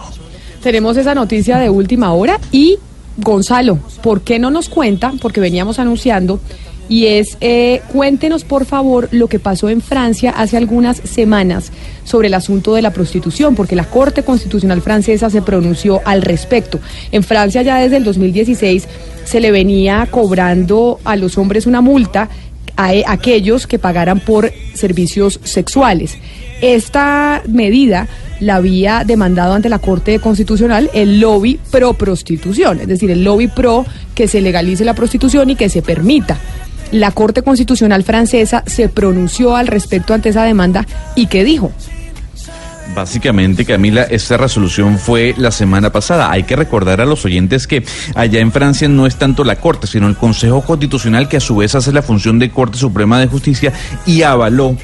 Tenemos 0.63 0.97
esa 0.97 1.15
noticia 1.15 1.59
de 1.59 1.71
última 1.71 2.13
hora 2.13 2.39
y 2.53 2.79
Gonzalo, 3.19 3.81
¿por 4.03 4.21
qué 4.21 4.39
no 4.39 4.51
nos 4.51 4.69
cuenta? 4.69 5.13
Porque 5.21 5.41
veníamos 5.41 5.79
anunciando 5.81 6.41
y 6.89 7.07
es, 7.07 7.37
eh, 7.41 7.83
cuéntenos 7.93 8.45
por 8.45 8.65
favor 8.65 9.09
lo 9.13 9.27
que 9.27 9.39
pasó 9.39 9.69
en 9.69 9.81
Francia 9.81 10.31
hace 10.31 10.57
algunas 10.57 10.97
semanas 10.99 11.71
sobre 12.05 12.29
el 12.29 12.35
asunto 12.35 12.75
de 12.75 12.83
la 12.83 12.93
prostitución, 12.93 13.55
porque 13.55 13.77
la 13.77 13.85
Corte 13.85 14.23
Constitucional 14.23 14.81
francesa 14.81 15.29
se 15.29 15.43
pronunció 15.43 16.01
al 16.05 16.23
respecto. 16.23 16.81
En 17.13 17.23
Francia 17.23 17.63
ya 17.63 17.79
desde 17.79 17.99
el 17.99 18.05
2016 18.05 18.89
se 19.25 19.41
le 19.41 19.51
venía 19.51 20.09
cobrando 20.11 20.99
a 21.05 21.17
los 21.17 21.37
hombres 21.37 21.67
una 21.67 21.83
multa 21.83 22.31
a 22.79 22.95
e- 22.95 23.05
aquellos 23.07 23.67
que 23.67 23.79
pagaran 23.79 24.21
por 24.21 24.51
servicios 24.73 25.41
sexuales. 25.43 26.17
Esta 26.63 27.43
medida 27.47 28.09
la 28.41 28.57
había 28.57 29.05
demandado 29.05 29.53
ante 29.53 29.69
la 29.69 29.81
Corte 29.81 30.19
Constitucional 30.21 30.89
el 30.95 31.21
lobby 31.21 31.61
pro 31.71 31.93
prostitución, 31.93 32.81
es 32.81 32.87
decir, 32.87 33.11
el 33.11 33.25
lobby 33.25 33.49
pro 33.49 33.85
que 34.15 34.29
se 34.29 34.41
legalice 34.41 34.85
la 34.85 34.95
prostitución 34.95 35.51
y 35.51 35.57
que 35.57 35.69
se 35.69 35.83
permita. 35.83 36.39
La 36.93 37.11
Corte 37.11 37.43
Constitucional 37.43 38.05
francesa 38.05 38.63
se 38.65 38.89
pronunció 38.89 39.57
al 39.57 39.67
respecto 39.67 40.15
ante 40.15 40.31
esa 40.31 40.45
demanda 40.45 40.87
y 41.17 41.27
¿qué 41.27 41.45
dijo? 41.45 41.73
Básicamente, 42.99 43.65
Camila, 43.65 44.03
esta 44.03 44.37
resolución 44.37 44.99
fue 44.99 45.33
la 45.39 45.53
semana 45.53 45.93
pasada. 45.93 46.33
Hay 46.33 46.43
que 46.43 46.57
recordar 46.57 47.01
a 47.01 47.07
los 47.07 47.25
oyentes 47.25 47.69
que 47.69 47.85
allá 48.17 48.41
en 48.41 48.51
Francia 48.51 48.89
no 48.89 49.07
es 49.07 49.15
tanto 49.15 49.45
la 49.45 49.55
Corte, 49.55 49.87
sino 49.87 50.09
el 50.09 50.17
Consejo 50.17 50.63
Constitucional 50.63 51.29
que 51.29 51.37
a 51.37 51.41
su 51.41 51.55
vez 51.55 51.77
hace 51.77 51.93
la 51.93 52.03
función 52.03 52.41
de 52.41 52.51
Corte 52.51 52.77
Suprema 52.77 53.21
de 53.21 53.29
Justicia 53.29 53.73
y 54.05 54.23
avaló 54.23 54.77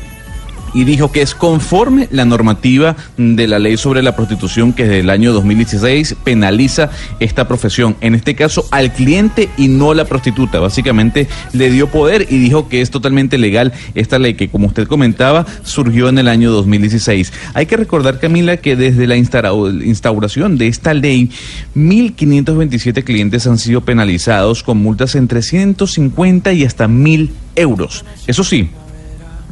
y 0.74 0.84
dijo 0.84 1.12
que 1.12 1.22
es 1.22 1.34
conforme 1.34 2.08
la 2.10 2.24
normativa 2.24 2.96
de 3.16 3.46
la 3.46 3.58
ley 3.58 3.76
sobre 3.76 4.02
la 4.02 4.16
prostitución 4.16 4.72
que 4.72 4.84
desde 4.84 5.00
el 5.00 5.10
año 5.10 5.32
2016 5.32 6.16
penaliza 6.24 6.90
esta 7.20 7.48
profesión, 7.48 7.96
en 8.00 8.14
este 8.14 8.34
caso 8.34 8.66
al 8.70 8.92
cliente 8.92 9.48
y 9.56 9.68
no 9.68 9.92
a 9.92 9.94
la 9.94 10.04
prostituta. 10.04 10.60
Básicamente 10.60 11.28
le 11.52 11.70
dio 11.70 11.88
poder 11.88 12.26
y 12.28 12.38
dijo 12.38 12.68
que 12.68 12.80
es 12.80 12.90
totalmente 12.90 13.38
legal 13.38 13.72
esta 13.94 14.18
ley 14.18 14.34
que, 14.34 14.48
como 14.48 14.66
usted 14.66 14.86
comentaba, 14.86 15.46
surgió 15.62 16.08
en 16.08 16.18
el 16.18 16.28
año 16.28 16.50
2016. 16.50 17.32
Hay 17.54 17.66
que 17.66 17.76
recordar, 17.76 18.18
Camila, 18.18 18.56
que 18.56 18.76
desde 18.76 19.06
la 19.06 19.16
instauración 19.16 20.58
de 20.58 20.66
esta 20.66 20.94
ley, 20.94 21.30
1.527 21.76 23.04
clientes 23.04 23.46
han 23.46 23.58
sido 23.58 23.82
penalizados 23.82 24.62
con 24.62 24.78
multas 24.78 25.14
entre 25.14 25.42
150 25.42 26.52
y 26.52 26.64
hasta 26.64 26.88
1.000 26.88 27.30
euros. 27.56 28.04
Eso 28.26 28.42
sí, 28.42 28.70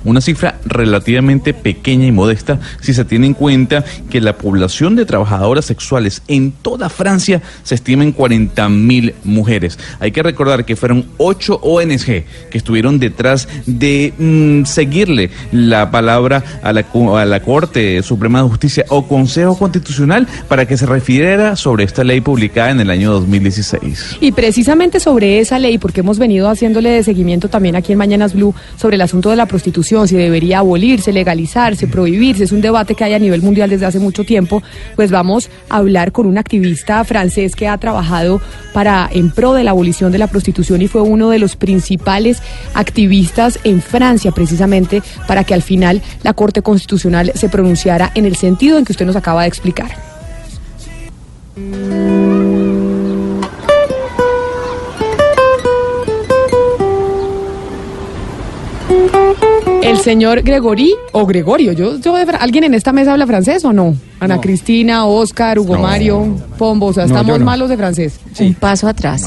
una 0.05 0.21
cifra 0.21 0.59
relativamente 0.65 1.55
pequeña 1.55 2.07
y 2.07 2.13
modesta 2.13 2.59
si 2.81 2.95
se 2.95 3.05
tiene 3.05 3.27
en 3.27 3.35
cuenta 3.35 3.85
que 4.11 4.21
la 4.21 4.37
población 4.37 4.97
de 4.97 5.05
trabajadoras 5.05 5.65
sexuales 5.65 6.23
en 6.29 6.53
toda 6.53 6.89
Francia 6.89 7.43
se 7.63 7.75
estima 7.75 8.03
en 8.05 8.13
40 8.13 8.69
mil 8.69 9.15
mujeres. 9.25 9.79
Hay 10.01 10.13
que 10.13 10.23
recordar 10.23 10.65
que 10.65 10.77
fueron 10.77 11.07
ocho 11.19 11.59
ONG 11.63 12.05
que 12.05 12.59
estuvieron 12.59 12.99
detrás 12.99 13.49
de 13.67 14.13
mm, 14.19 14.65
seguirle 14.65 15.31
la 15.53 15.91
palabra 15.91 16.43
a 16.63 16.73
la, 16.73 16.85
a 17.19 17.25
la 17.25 17.41
Corte 17.43 18.03
Suprema 18.03 18.43
de 18.43 18.49
Justicia 18.49 18.85
o 18.89 19.07
Consejo 19.07 19.57
Constitucional 19.59 20.27
para 20.49 20.67
que 20.67 20.77
se 20.77 20.87
refiriera 20.87 21.57
sobre 21.57 21.85
esta 21.85 22.05
ley 22.05 22.21
publicada 22.21 22.71
en 22.71 22.81
el 22.81 22.91
año 22.91 23.13
2016. 23.13 24.19
Y 24.21 24.33
precisamente 24.33 25.01
sobre 25.01 25.41
esa 25.41 25.59
ley, 25.59 25.79
porque 25.79 26.01
hemos 26.01 26.19
venido 26.19 26.49
haciéndole 26.49 26.91
de 26.91 27.03
seguimiento 27.03 27.49
también 27.49 27.77
aquí 27.77 27.93
en 27.93 27.99
Mañanas 27.99 28.35
Blue 28.35 28.55
sobre 28.77 28.97
el 28.97 29.03
asunto 29.03 29.31
de 29.31 29.37
la 29.37 29.47
prostitución 29.47 29.92
si 30.07 30.17
debería 30.17 30.61
abolirse, 30.61 31.13
legalizarse, 31.13 31.87
prohibirse, 31.87 32.45
es 32.45 32.53
un 32.53 32.63
debate 32.63 32.95
que 32.95 33.05
hay 33.05 33.13
a 33.13 33.19
nivel 33.19 33.43
mundial 33.43 33.69
desde 33.69 33.85
hace 33.85 33.99
mucho 33.99 34.25
tiempo, 34.25 34.63
pues 34.97 35.11
vamos 35.11 35.51
a 35.69 35.77
hablar 35.77 36.13
con 36.13 36.27
un 36.27 36.39
activista 36.39 37.05
francés 37.05 37.55
que 37.55 37.69
ha 37.69 37.77
trabajado 37.77 38.41
para 38.73 39.09
en 39.13 39.31
pro 39.31 39.53
de 39.53 39.65
la 39.65 39.73
abolición 39.73 40.11
de 40.11 40.19
la 40.19 40.29
prostitución 40.29 40.81
y 40.81 40.89
fue 40.89 41.03
uno 41.03 41.29
de 41.29 41.39
los 41.39 41.57
principales 41.57 42.43
activistas 42.73 43.59
en 43.65 43.83
Francia 43.83 44.33
precisamente 44.33 45.03
para 45.29 45.45
que 45.45 45.53
al 45.53 45.63
final 45.63 46.01
la 46.23 46.33
Corte 46.33 46.63
Constitucional 46.63 47.33
se 47.35 47.51
pronunciara 47.51 48.13
en 48.15 48.25
el 48.25 48.37
sentido 48.37 48.79
en 48.79 48.87
que 48.87 48.93
usted 48.93 49.07
nos 49.07 49.17
acaba 49.17 49.43
de 49.43 49.49
explicar. 49.49 49.91
El 59.83 59.99
señor 59.99 60.43
Gregory 60.43 60.95
o 61.11 61.27
Gregorio, 61.27 61.73
yo, 61.73 61.99
yo 61.99 62.15
¿alguien 62.39 62.65
en 62.65 62.75
esta 62.75 62.93
mesa 62.93 63.13
habla 63.13 63.27
francés 63.27 63.65
o 63.65 63.73
no? 63.73 63.97
Ana 64.23 64.41
Cristina, 64.41 65.07
Oscar, 65.07 65.59
Hugo 65.59 65.79
Mario, 65.79 66.37
Pombo, 66.57 66.87
o 66.87 66.93
sea, 66.93 67.05
estamos 67.05 67.41
malos 67.41 67.69
de 67.69 67.77
francés. 67.77 68.21
Un 68.39 68.55
paso 68.55 68.87
atrás. 68.89 69.27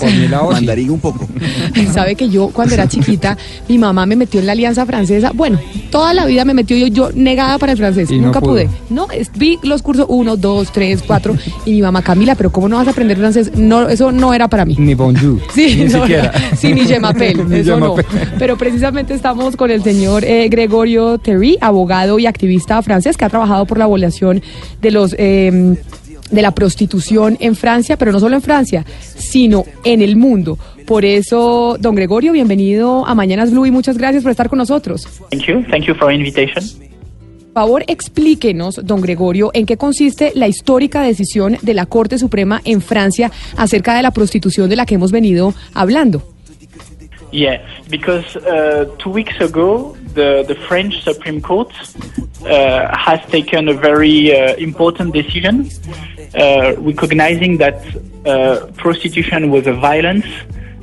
Mandarín 0.52 0.89
un 0.89 1.00
poco. 1.00 1.28
Sabe 1.93 2.16
que 2.16 2.30
yo 2.30 2.48
cuando 2.48 2.74
era 2.74 2.88
chiquita, 2.88 3.38
mi 3.68 3.78
mamá 3.78 4.06
me 4.06 4.16
metió 4.16 4.39
en 4.39 4.46
la 4.46 4.54
Alianza 4.54 4.86
Francesa. 4.86 5.32
Bueno, 5.34 5.60
toda 5.91 6.14
la 6.14 6.26
vida 6.26 6.46
me 6.46 6.54
metió 6.54 6.78
yo, 6.78 6.88
yo 6.88 7.12
negada 7.14 7.58
para 7.58 7.74
el 7.74 7.78
francés. 7.78 8.10
Nunca 8.12 8.39
pude. 8.39 8.70
No, 8.89 9.08
vi 9.36 9.60
los 9.64 9.82
cursos 9.82 10.06
uno, 10.08 10.38
dos, 10.38 10.72
tres, 10.72 11.04
cuatro. 11.06 11.36
Y 11.66 11.72
mi 11.72 11.82
mamá, 11.82 12.02
Camila, 12.02 12.36
pero 12.36 12.52
¿cómo 12.52 12.70
no 12.70 12.78
vas 12.78 12.88
a 12.88 12.91
aprender 12.91 13.18
francés? 13.18 13.52
No, 13.56 13.89
eso 13.89 14.12
no 14.12 14.34
era 14.34 14.48
para 14.48 14.66
mí. 14.66 14.76
Ni 14.80 14.93
bonjour. 14.93 15.41
Sí, 15.54 15.76
ni 15.76 15.89
siquiera. 15.89 16.32
Sí, 16.58 16.74
ni 16.74 16.86
je 16.86 17.00
eso 17.60 17.80
no. 17.80 17.96
Pero 18.39 18.58
precisamente 18.58 19.14
estamos 19.14 19.56
con 19.56 19.72
el 19.72 19.84
señor 19.84 20.24
eh, 20.24 20.48
Gregorio 20.50 21.18
Terry, 21.18 21.58
abogado 21.62 22.18
y 22.20 22.26
activista 22.26 22.82
francés 22.82 23.18
que 23.18 23.26
ha 23.26 23.30
trabajado 23.30 23.66
por 23.66 23.78
la 23.78 23.86
abolición 23.86 24.41
de 24.86 24.92
los 24.92 25.16
eh, 25.18 25.76
de 26.30 26.42
la 26.42 26.52
prostitución 26.52 27.38
en 27.40 27.56
Francia, 27.56 27.98
pero 27.98 28.12
no 28.12 28.20
solo 28.20 28.36
en 28.36 28.42
Francia, 28.42 28.86
sino 29.16 29.66
en 29.84 30.02
el 30.02 30.16
mundo. 30.16 30.58
Por 30.86 31.06
eso, 31.06 31.78
don 31.80 31.96
Gregorio, 31.96 32.32
bienvenido 32.34 33.06
a 33.06 33.16
Mañanas 33.16 33.52
Blue 33.52 33.66
y 33.66 33.72
muchas 33.72 33.98
gracias 33.98 34.22
por 34.22 34.32
estar 34.32 34.50
con 34.50 34.60
nosotros. 34.60 35.08
Thank 35.32 35.46
you. 35.46 35.64
Thank 35.70 35.86
you 35.86 35.96
for 35.96 36.12
invitation. 36.12 36.64
Por 37.54 37.64
favor, 37.64 37.84
explíquenos, 37.88 38.82
don 38.84 39.02
Gregorio, 39.02 39.50
en 39.54 39.66
qué 39.66 39.78
consiste 39.78 40.34
la 40.36 40.48
histórica 40.48 41.02
decisión 41.02 41.58
de 41.62 41.74
la 41.74 41.86
Corte 41.86 42.18
Suprema 42.20 42.62
en 42.66 42.82
Francia 42.82 43.32
acerca 43.56 43.96
de 43.96 44.04
la 44.04 44.12
prostitución 44.12 44.70
de 44.70 44.76
la 44.76 44.86
que 44.86 44.96
hemos 44.96 45.12
venido 45.12 45.54
hablando. 45.74 46.35
Yes, 47.32 47.62
because 47.90 48.36
uh, 48.38 48.86
two 49.00 49.10
weeks 49.10 49.40
ago, 49.40 49.96
the, 50.14 50.46
the 50.48 50.56
French 50.68 51.04
Supreme 51.04 51.42
Court 51.42 51.72
uh, 52.46 52.96
has 52.96 53.20
taken 53.30 53.68
a 53.68 53.74
very 53.74 54.34
uh, 54.34 54.56
important 54.56 55.14
decision, 55.14 55.70
uh, 56.36 56.76
recognizing 56.78 57.58
that 57.58 57.84
uh, 58.26 58.68
prostitution 58.78 59.52
was 59.52 59.68
a 59.68 59.74
violence 59.74 60.26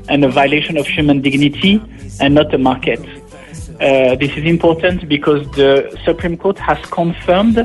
and 0.09 0.25
a 0.25 0.29
violation 0.29 0.77
of 0.77 0.87
human 0.87 1.21
dignity 1.21 1.81
and 2.21 2.35
not 2.35 2.53
a 2.53 2.59
market. 2.59 3.01
Uh, 3.81 4.15
this 4.17 4.37
is 4.37 4.45
important 4.45 5.09
because 5.09 5.49
the 5.53 5.99
Supreme 6.05 6.37
Court 6.37 6.59
has 6.59 6.79
confirmed 6.87 7.57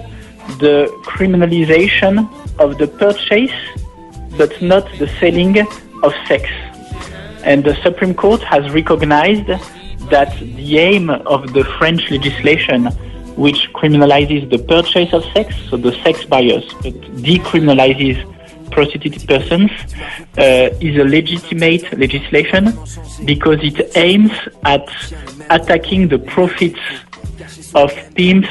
the 0.60 0.88
criminalization 1.04 2.28
of 2.60 2.78
the 2.78 2.88
purchase 2.88 3.52
but 4.38 4.62
not 4.62 4.88
the 4.98 5.08
selling 5.20 5.60
of 6.04 6.14
sex. 6.28 6.50
And 7.44 7.64
the 7.64 7.76
Supreme 7.84 8.14
Court 8.14 8.42
has 8.44 8.70
recognized 8.72 9.48
that 10.10 10.38
the 10.40 10.78
aim 10.78 11.10
of 11.10 11.54
the 11.54 11.64
French 11.78 12.10
legislation, 12.10 12.86
which 13.36 13.70
criminalizes 13.74 14.50
the 14.50 14.60
purchase 14.60 15.14
of 15.14 15.24
sex, 15.34 15.56
so 15.70 15.78
the 15.78 15.94
sex 16.04 16.24
buyers, 16.26 16.66
but 16.82 16.94
decriminalizes 17.22 18.18
prostituted 18.72 19.28
persons, 19.28 19.72
uh, 20.38 20.70
is 20.82 20.98
a 20.98 21.04
legitimate 21.04 21.98
legislation 21.98 22.74
because 23.26 23.60
it 23.62 23.96
aims 23.96 24.32
at 24.64 24.88
attacking 25.50 26.08
the 26.08 26.20
profits 26.20 26.80
of 27.76 27.92
pimps 28.16 28.50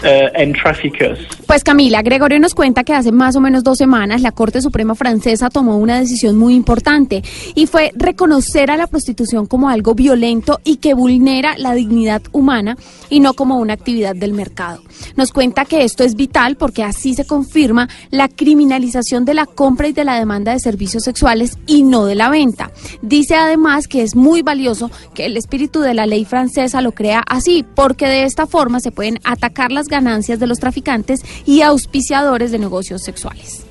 Uh, 0.00 0.30
and 0.40 0.54
traffickers. 0.54 1.18
Pues 1.48 1.64
Camila, 1.64 2.02
Gregorio 2.02 2.38
nos 2.38 2.54
cuenta 2.54 2.84
que 2.84 2.94
hace 2.94 3.10
más 3.10 3.34
o 3.34 3.40
menos 3.40 3.64
dos 3.64 3.78
semanas 3.78 4.20
la 4.20 4.30
Corte 4.30 4.62
Suprema 4.62 4.94
Francesa 4.94 5.50
tomó 5.50 5.76
una 5.76 5.98
decisión 5.98 6.38
muy 6.38 6.54
importante 6.54 7.24
y 7.56 7.66
fue 7.66 7.90
reconocer 7.96 8.70
a 8.70 8.76
la 8.76 8.86
prostitución 8.86 9.46
como 9.46 9.68
algo 9.68 9.96
violento 9.96 10.60
y 10.62 10.76
que 10.76 10.94
vulnera 10.94 11.58
la 11.58 11.74
dignidad 11.74 12.22
humana 12.30 12.76
y 13.10 13.18
no 13.18 13.34
como 13.34 13.56
una 13.58 13.72
actividad 13.72 14.14
del 14.14 14.34
mercado. 14.34 14.82
Nos 15.16 15.32
cuenta 15.32 15.64
que 15.64 15.82
esto 15.82 16.04
es 16.04 16.14
vital 16.14 16.54
porque 16.54 16.84
así 16.84 17.14
se 17.14 17.26
confirma 17.26 17.88
la 18.10 18.28
criminalización 18.28 19.24
de 19.24 19.34
la 19.34 19.46
compra 19.46 19.88
y 19.88 19.92
de 19.92 20.04
la 20.04 20.16
demanda 20.16 20.52
de 20.52 20.60
servicios 20.60 21.02
sexuales 21.02 21.58
y 21.66 21.82
no 21.82 22.04
de 22.04 22.14
la 22.14 22.30
venta. 22.30 22.70
Dice 23.02 23.34
además 23.34 23.88
que 23.88 24.02
es 24.02 24.14
muy 24.14 24.42
valioso 24.42 24.92
que 25.12 25.26
el 25.26 25.36
espíritu 25.36 25.80
de 25.80 25.94
la 25.94 26.06
ley 26.06 26.24
francesa 26.24 26.82
lo 26.82 26.92
crea 26.92 27.24
así 27.26 27.64
porque 27.74 28.06
de 28.06 28.22
esta 28.22 28.46
forma 28.46 28.78
se 28.78 28.92
pueden 28.92 29.18
atacar 29.24 29.72
las 29.72 29.87
ganancias 29.88 30.38
de 30.38 30.46
los 30.46 30.58
traficantes 30.58 31.20
y 31.44 31.62
auspiciadores 31.62 32.52
de 32.52 32.58
negocios 32.58 33.02
sexuales. 33.02 33.64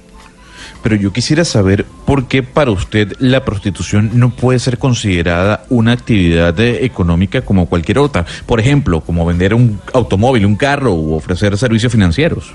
Pero 0.84 0.96
yo 0.96 1.12
quisiera 1.12 1.44
saber 1.44 1.86
por 2.06 2.28
qué 2.28 2.44
para 2.44 2.72
usted 2.72 3.14
la 3.20 3.44
prostitución 3.44 4.12
no 4.14 4.30
puede 4.30 4.60
ser 4.60 4.78
considerada 4.78 5.66
una 5.70 5.92
actividad 5.92 6.58
eh, 6.60 6.86
económica 6.86 7.42
como 7.42 7.68
cualquier 7.68 8.00
otra. 8.00 8.26
Por 8.46 8.60
ejemplo, 8.60 9.02
como 9.02 9.26
vender 9.26 9.54
un 9.54 9.80
automóvil, 9.94 10.46
un 10.46 10.56
carro 10.56 10.94
o 10.94 11.16
ofrecer 11.16 11.58
servicios 11.58 11.92
financieros. 11.92 12.54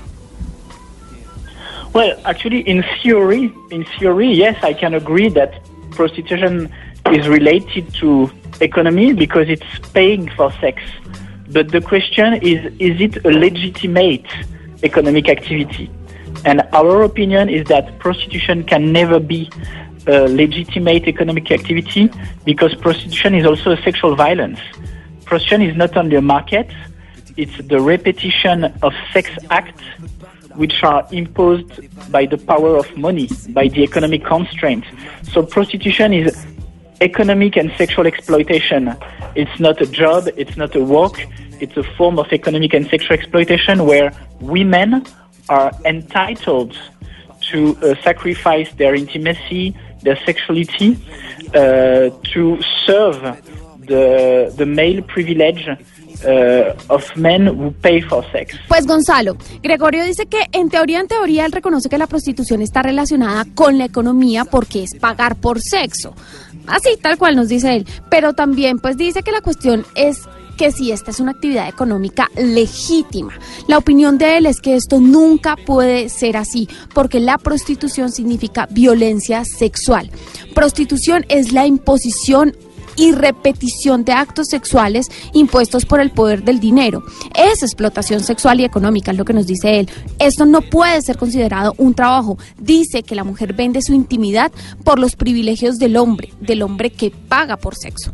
Well, 1.93 2.15
actually, 2.23 2.63
in 2.65 2.83
theory, 3.03 3.53
in 3.69 3.85
theory, 3.99 4.35
yes, 4.35 4.57
I 4.63 4.73
can 4.73 4.95
agree 4.95 5.29
that 5.29 5.51
prostitution 5.91 6.71
is 7.11 7.27
related 7.27 7.85
to 7.99 8.31
economy 8.61 9.13
because 9.13 9.47
it's 9.47 9.65
paying 9.93 10.27
for 10.35 10.51
sex. 10.59 10.81
But 11.53 11.71
the 11.71 11.81
question 11.81 12.33
is, 12.41 12.65
is 12.79 12.99
it 12.99 13.23
a 13.25 13.29
legitimate 13.29 14.25
economic 14.81 15.29
activity? 15.29 15.89
And 16.45 16.61
our 16.73 17.03
opinion 17.03 17.47
is 17.47 17.67
that 17.67 17.99
prostitution 17.99 18.63
can 18.63 18.91
never 18.91 19.19
be 19.19 19.49
a 20.07 20.27
legitimate 20.27 21.07
economic 21.07 21.51
activity 21.51 22.09
because 22.43 22.73
prostitution 22.75 23.35
is 23.35 23.45
also 23.45 23.71
a 23.71 23.81
sexual 23.83 24.15
violence. 24.15 24.59
Prostitution 25.25 25.61
is 25.61 25.77
not 25.77 25.95
only 25.95 26.15
a 26.15 26.21
market, 26.21 26.69
it's 27.37 27.55
the 27.67 27.79
repetition 27.79 28.65
of 28.81 28.93
sex 29.13 29.29
acts 29.49 29.83
which 30.55 30.83
are 30.83 31.07
imposed 31.11 31.71
by 32.11 32.25
the 32.25 32.37
power 32.37 32.77
of 32.77 32.97
money, 32.97 33.29
by 33.49 33.67
the 33.67 33.83
economic 33.83 34.25
constraints. 34.25 34.87
So 35.31 35.43
prostitution 35.43 36.13
is 36.13 36.45
economic 37.01 37.57
and 37.57 37.71
sexual 37.77 38.07
exploitation. 38.07 38.95
It's 39.35 39.59
not 39.59 39.81
a 39.81 39.87
job, 39.87 40.27
it's 40.35 40.57
not 40.57 40.75
a 40.75 40.83
work, 40.83 41.25
it's 41.63 41.77
a 41.77 41.83
form 41.97 42.19
of 42.19 42.27
economic 42.31 42.73
and 42.73 42.85
sexual 42.89 43.15
exploitation 43.19 43.85
where 43.85 44.11
women 44.41 45.03
are 45.49 45.71
entitled 45.85 46.73
to 47.51 47.77
uh, 47.81 47.95
sacrifice 48.03 48.69
their 48.73 48.93
intimacy, 48.95 49.75
their 50.01 50.17
sexuality, 50.25 50.97
uh, 51.55 52.09
to 52.33 52.59
serve 52.85 53.21
the, 53.87 54.53
the 54.57 54.65
male 54.65 55.01
privilege 55.03 55.67
uh, 55.67 56.73
of 56.89 57.15
men 57.15 57.47
who 57.47 57.71
pay 57.71 58.01
for 58.01 58.23
sex. 58.31 58.57
Pues 58.67 58.85
Gonzalo, 58.85 59.37
Gregorio 59.61 60.03
dice 60.03 60.25
que 60.25 60.41
en 60.51 60.69
teoría, 60.69 60.99
en 60.99 61.07
teoría, 61.07 61.45
él 61.45 61.51
reconoce 61.51 61.89
que 61.89 61.97
la 61.97 62.07
prostitución 62.07 62.61
está 62.61 62.81
relacionada 62.81 63.45
con 63.55 63.77
la 63.77 63.85
economía 63.85 64.45
porque 64.45 64.83
es 64.83 64.95
pagar 64.99 65.35
por 65.35 65.61
sexo. 65.61 66.13
Así, 66.67 66.97
tal 67.01 67.17
cual 67.17 67.35
nos 67.35 67.49
dice 67.49 67.75
él. 67.75 67.85
Pero 68.09 68.33
también 68.33 68.79
pues 68.79 68.95
dice 68.97 69.21
que 69.21 69.31
la 69.31 69.41
cuestión 69.41 69.85
es 69.95 70.27
que 70.57 70.71
si 70.71 70.91
esta 70.91 71.11
es 71.11 71.19
una 71.19 71.31
actividad 71.31 71.67
económica 71.67 72.29
legítima. 72.35 73.33
La 73.67 73.77
opinión 73.77 74.17
de 74.17 74.37
él 74.37 74.45
es 74.45 74.61
que 74.61 74.75
esto 74.75 74.99
nunca 74.99 75.55
puede 75.55 76.09
ser 76.09 76.37
así, 76.37 76.67
porque 76.93 77.19
la 77.19 77.37
prostitución 77.37 78.11
significa 78.11 78.67
violencia 78.69 79.43
sexual. 79.45 80.09
Prostitución 80.53 81.25
es 81.29 81.51
la 81.51 81.65
imposición 81.65 82.55
y 82.95 83.11
repetición 83.11 84.05
de 84.05 84.13
actos 84.13 84.47
sexuales 84.47 85.07
impuestos 85.33 85.85
por 85.85 85.99
el 85.99 86.11
poder 86.11 86.43
del 86.43 86.59
dinero. 86.59 87.03
Es 87.35 87.63
explotación 87.63 88.23
sexual 88.23 88.59
y 88.59 88.65
económica, 88.65 89.11
es 89.11 89.17
lo 89.17 89.25
que 89.25 89.33
nos 89.33 89.47
dice 89.47 89.79
él. 89.79 89.89
Esto 90.19 90.45
no 90.45 90.61
puede 90.61 91.01
ser 91.01 91.17
considerado 91.17 91.73
un 91.77 91.93
trabajo. 91.93 92.37
Dice 92.57 93.03
que 93.03 93.15
la 93.15 93.23
mujer 93.23 93.53
vende 93.53 93.81
su 93.81 93.93
intimidad 93.93 94.51
por 94.83 94.99
los 94.99 95.15
privilegios 95.15 95.79
del 95.79 95.97
hombre, 95.97 96.33
del 96.39 96.61
hombre 96.61 96.91
que 96.91 97.11
paga 97.11 97.57
por 97.57 97.75
sexo. 97.75 98.13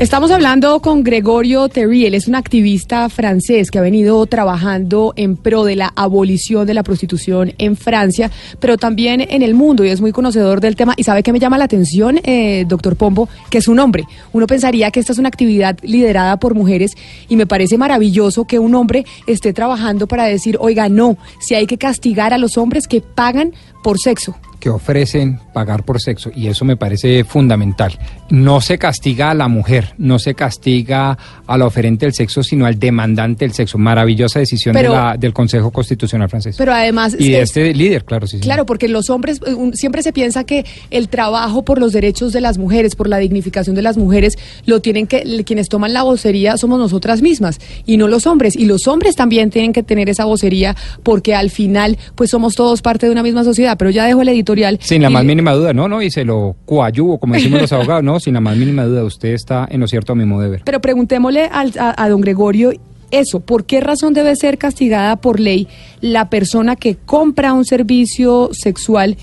Estamos 0.00 0.30
hablando 0.30 0.80
con 0.80 1.04
Gregorio 1.04 1.68
Terry, 1.68 2.06
es 2.06 2.26
un 2.26 2.34
activista 2.34 3.10
francés 3.10 3.70
que 3.70 3.78
ha 3.78 3.82
venido 3.82 4.24
trabajando 4.24 5.12
en 5.14 5.36
pro 5.36 5.62
de 5.64 5.76
la 5.76 5.92
abolición 5.94 6.66
de 6.66 6.72
la 6.72 6.82
prostitución 6.82 7.52
en 7.58 7.76
Francia, 7.76 8.30
pero 8.60 8.78
también 8.78 9.20
en 9.20 9.42
el 9.42 9.52
mundo 9.52 9.84
y 9.84 9.90
es 9.90 10.00
muy 10.00 10.12
conocedor 10.12 10.62
del 10.62 10.74
tema. 10.74 10.94
¿Y 10.96 11.04
sabe 11.04 11.22
qué 11.22 11.32
me 11.34 11.38
llama 11.38 11.58
la 11.58 11.64
atención, 11.64 12.18
eh, 12.24 12.64
doctor 12.66 12.96
Pombo? 12.96 13.28
Que 13.50 13.58
es 13.58 13.68
un 13.68 13.78
hombre. 13.78 14.06
Uno 14.32 14.46
pensaría 14.46 14.90
que 14.90 15.00
esta 15.00 15.12
es 15.12 15.18
una 15.18 15.28
actividad 15.28 15.76
liderada 15.82 16.38
por 16.38 16.54
mujeres 16.54 16.92
y 17.28 17.36
me 17.36 17.46
parece 17.46 17.76
maravilloso 17.76 18.46
que 18.46 18.58
un 18.58 18.74
hombre 18.74 19.04
esté 19.26 19.52
trabajando 19.52 20.06
para 20.06 20.24
decir, 20.24 20.56
oiga, 20.60 20.88
no, 20.88 21.18
si 21.40 21.54
hay 21.54 21.66
que 21.66 21.76
castigar 21.76 22.32
a 22.32 22.38
los 22.38 22.56
hombres 22.56 22.88
que 22.88 23.02
pagan 23.02 23.52
por 23.82 23.98
sexo 23.98 24.34
que 24.60 24.70
ofrecen 24.70 25.40
pagar 25.52 25.84
por 25.84 26.00
sexo 26.00 26.30
y 26.34 26.46
eso 26.46 26.64
me 26.64 26.76
parece 26.76 27.24
fundamental. 27.24 27.98
No 28.28 28.60
se 28.60 28.78
castiga 28.78 29.30
a 29.30 29.34
la 29.34 29.48
mujer, 29.48 29.94
no 29.98 30.18
se 30.18 30.34
castiga 30.34 31.18
a 31.46 31.58
la 31.58 31.66
oferente 31.66 32.06
del 32.06 32.14
sexo, 32.14 32.42
sino 32.42 32.66
al 32.66 32.78
demandante 32.78 33.44
del 33.44 33.54
sexo. 33.54 33.78
Maravillosa 33.78 34.38
decisión 34.38 34.74
de 34.74 34.84
la, 34.84 35.16
del 35.18 35.32
Consejo 35.32 35.70
Constitucional 35.70 36.28
francés. 36.28 36.56
Pero 36.58 36.72
además... 36.72 37.16
Y 37.18 37.30
de 37.30 37.40
este 37.40 37.74
líder, 37.74 38.04
claro, 38.04 38.26
sí. 38.26 38.38
Claro, 38.38 38.66
porque 38.66 38.86
los 38.86 39.10
hombres, 39.10 39.40
eh, 39.46 39.70
siempre 39.72 40.02
se 40.02 40.12
piensa 40.12 40.44
que 40.44 40.64
el 40.90 41.08
trabajo 41.08 41.64
por 41.64 41.80
los 41.80 41.92
derechos 41.92 42.32
de 42.32 42.40
las 42.40 42.58
mujeres, 42.58 42.94
por 42.94 43.08
la 43.08 43.18
dignificación 43.18 43.74
de 43.74 43.82
las 43.82 43.96
mujeres, 43.96 44.38
lo 44.66 44.80
tienen 44.80 45.06
que, 45.06 45.42
quienes 45.44 45.68
toman 45.68 45.92
la 45.92 46.02
vocería 46.02 46.56
somos 46.56 46.78
nosotras 46.78 47.22
mismas 47.22 47.58
y 47.86 47.96
no 47.96 48.06
los 48.08 48.26
hombres. 48.26 48.54
Y 48.56 48.66
los 48.66 48.86
hombres 48.86 49.16
también 49.16 49.50
tienen 49.50 49.72
que 49.72 49.82
tener 49.82 50.08
esa 50.10 50.26
vocería 50.26 50.76
porque 51.02 51.34
al 51.34 51.50
final, 51.50 51.98
pues 52.14 52.30
somos 52.30 52.54
todos 52.54 52.82
parte 52.82 53.06
de 53.06 53.12
una 53.12 53.22
misma 53.22 53.42
sociedad. 53.42 53.76
Pero 53.78 53.90
ya 53.90 54.04
dejo 54.04 54.22
el 54.22 54.28
editor 54.28 54.49
sin 54.80 55.02
la 55.02 55.10
más 55.10 55.24
mínima 55.24 55.52
duda, 55.52 55.72
no, 55.72 55.88
no, 55.88 56.02
y 56.02 56.10
se 56.10 56.24
lo 56.24 56.56
coayuvo, 56.64 57.18
como 57.18 57.34
decimos 57.34 57.60
los 57.60 57.72
abogados, 57.74 58.02
no, 58.02 58.20
sin 58.20 58.34
la 58.34 58.40
más 58.40 58.56
mínima 58.56 58.84
duda, 58.84 59.04
usted 59.04 59.30
está 59.30 59.66
en 59.70 59.80
lo 59.80 59.86
cierto 59.86 60.12
a 60.12 60.16
mi 60.16 60.24
modo 60.24 60.42
de 60.42 60.50
ver. 60.50 60.62
Pero 60.64 60.80
preguntémosle 60.80 61.48
a, 61.50 62.08
don 62.08 62.20
Gregorio 62.20 62.72
eso, 63.10 63.40
¿por 63.40 63.64
qué 63.64 63.80
razón 63.80 64.14
debe 64.14 64.36
ser 64.36 64.56
castigada 64.56 65.16
por 65.16 65.40
ley 65.40 65.66
la 66.00 66.30
persona 66.30 66.76
que 66.76 66.96
compra 66.96 67.52
un 67.52 67.64
servicio 67.64 68.50
sexual 68.52 69.16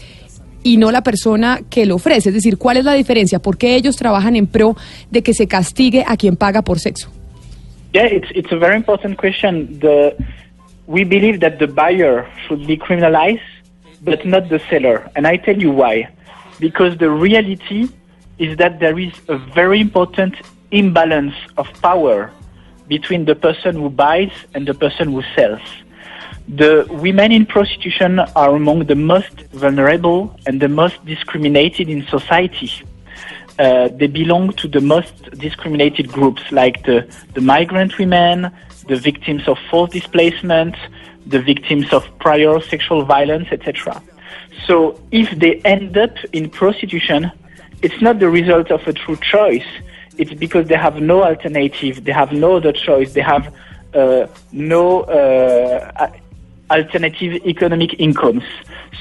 y 0.61 0.75
no 0.75 0.91
la 0.91 1.03
persona 1.03 1.61
que 1.69 1.85
lo 1.85 1.95
ofrece? 1.95 2.29
Es 2.29 2.35
decir, 2.35 2.57
¿cuál 2.57 2.77
es 2.77 2.85
la 2.85 2.93
diferencia? 2.93 3.39
¿Por 3.39 3.57
qué 3.57 3.75
ellos 3.75 3.95
trabajan 3.95 4.35
en 4.35 4.47
pro 4.47 4.75
de 5.09 5.21
que 5.21 5.33
se 5.33 5.47
castigue 5.47 6.03
a 6.05 6.17
quien 6.17 6.35
paga 6.35 6.61
por 6.63 6.79
sexo? 6.79 7.09
Yeah, 7.93 8.07
it's, 8.07 8.27
it's 8.35 8.51
a 8.51 8.57
very 8.57 8.75
important 8.75 9.17
question. 9.17 9.79
The, 9.79 10.15
we 10.87 11.05
believe 11.05 11.39
that 11.39 11.59
the 11.59 11.67
buyer 11.67 12.25
should 12.45 12.67
be 12.67 12.77
criminalized 12.77 13.56
but 14.01 14.25
not 14.25 14.49
the 14.49 14.59
seller. 14.69 15.09
And 15.15 15.27
I 15.27 15.37
tell 15.37 15.57
you 15.57 15.71
why. 15.71 16.09
Because 16.59 16.97
the 16.97 17.09
reality 17.09 17.89
is 18.37 18.57
that 18.57 18.79
there 18.79 18.97
is 18.99 19.13
a 19.27 19.37
very 19.37 19.79
important 19.79 20.35
imbalance 20.71 21.35
of 21.57 21.67
power 21.81 22.31
between 22.87 23.25
the 23.25 23.35
person 23.35 23.75
who 23.75 23.89
buys 23.89 24.31
and 24.53 24.67
the 24.67 24.73
person 24.73 25.11
who 25.11 25.23
sells. 25.35 25.61
The 26.47 26.87
women 26.89 27.31
in 27.31 27.45
prostitution 27.45 28.19
are 28.19 28.55
among 28.55 28.85
the 28.85 28.95
most 28.95 29.33
vulnerable 29.51 30.39
and 30.45 30.61
the 30.61 30.69
most 30.69 31.03
discriminated 31.05 31.89
in 31.89 32.07
society. 32.07 32.71
Uh, 33.59 33.89
they 33.89 34.07
belong 34.07 34.53
to 34.53 34.67
the 34.67 34.79
most 34.79 35.13
discriminated 35.31 36.07
groups 36.09 36.43
like 36.51 36.85
the, 36.85 37.05
the 37.33 37.41
migrant 37.41 37.97
women, 37.97 38.51
the 38.87 38.95
victims 38.95 39.47
of 39.47 39.57
forced 39.69 39.91
displacement, 39.91 40.75
the 41.29 41.41
victims 41.41 41.91
of 41.93 42.03
prior 42.19 42.59
sexual 42.61 43.03
violence, 43.03 43.47
etc. 43.51 44.01
So 44.65 44.99
if 45.11 45.29
they 45.31 45.55
end 45.61 45.97
up 45.97 46.15
in 46.33 46.49
prostitution, 46.49 47.31
it's 47.81 48.01
not 48.01 48.19
the 48.19 48.29
result 48.29 48.71
of 48.71 48.87
a 48.87 48.93
true 48.93 49.17
choice. 49.17 49.67
It's 50.17 50.33
because 50.33 50.67
they 50.67 50.75
have 50.75 50.99
no 50.99 51.23
alternative, 51.23 52.03
they 52.03 52.11
have 52.11 52.31
no 52.31 52.57
other 52.57 52.71
choice, 52.71 53.13
they 53.13 53.21
have 53.21 53.53
uh, 53.93 54.27
no 54.51 55.01
uh, 55.01 56.11
alternative 56.71 57.45
economic 57.45 57.99
incomes. 57.99 58.43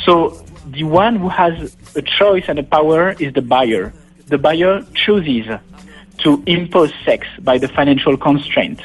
So 0.04 0.44
the 0.66 0.84
one 0.84 1.16
who 1.16 1.28
has 1.28 1.76
a 1.94 2.02
choice 2.02 2.44
and 2.48 2.58
a 2.58 2.62
power 2.62 3.12
is 3.12 3.32
the 3.32 3.42
buyer. 3.42 3.92
The 4.26 4.38
buyer 4.38 4.84
chooses 4.94 5.46
to 6.18 6.42
impose 6.46 6.92
sex 7.04 7.26
by 7.40 7.58
the 7.58 7.68
financial 7.68 8.16
constraint. 8.16 8.80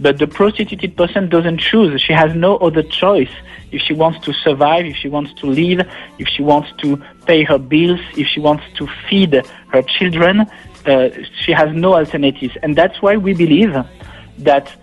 But 0.00 0.18
the 0.18 0.26
prostituted 0.26 0.96
person 0.96 1.28
doesn't 1.28 1.58
choose. 1.58 2.00
She 2.00 2.12
has 2.12 2.34
no 2.34 2.56
other 2.58 2.82
choice. 2.82 3.30
If 3.72 3.82
she 3.82 3.94
wants 3.94 4.24
to 4.26 4.32
survive, 4.32 4.86
if 4.86 4.96
she 4.96 5.08
wants 5.08 5.34
to 5.40 5.46
live, 5.46 5.86
if 6.18 6.28
she 6.28 6.42
wants 6.42 6.72
to 6.78 7.02
pay 7.26 7.42
her 7.44 7.58
bills, 7.58 8.00
if 8.16 8.26
she 8.28 8.40
wants 8.40 8.64
to 8.76 8.88
feed 9.08 9.42
her 9.68 9.82
children, 9.82 10.46
uh, 10.86 11.10
she 11.42 11.52
has 11.52 11.74
no 11.74 11.94
alternatives. 11.94 12.56
And 12.62 12.76
that's 12.76 13.02
why 13.02 13.16
we 13.16 13.34
believe 13.34 13.76
that 14.38 14.74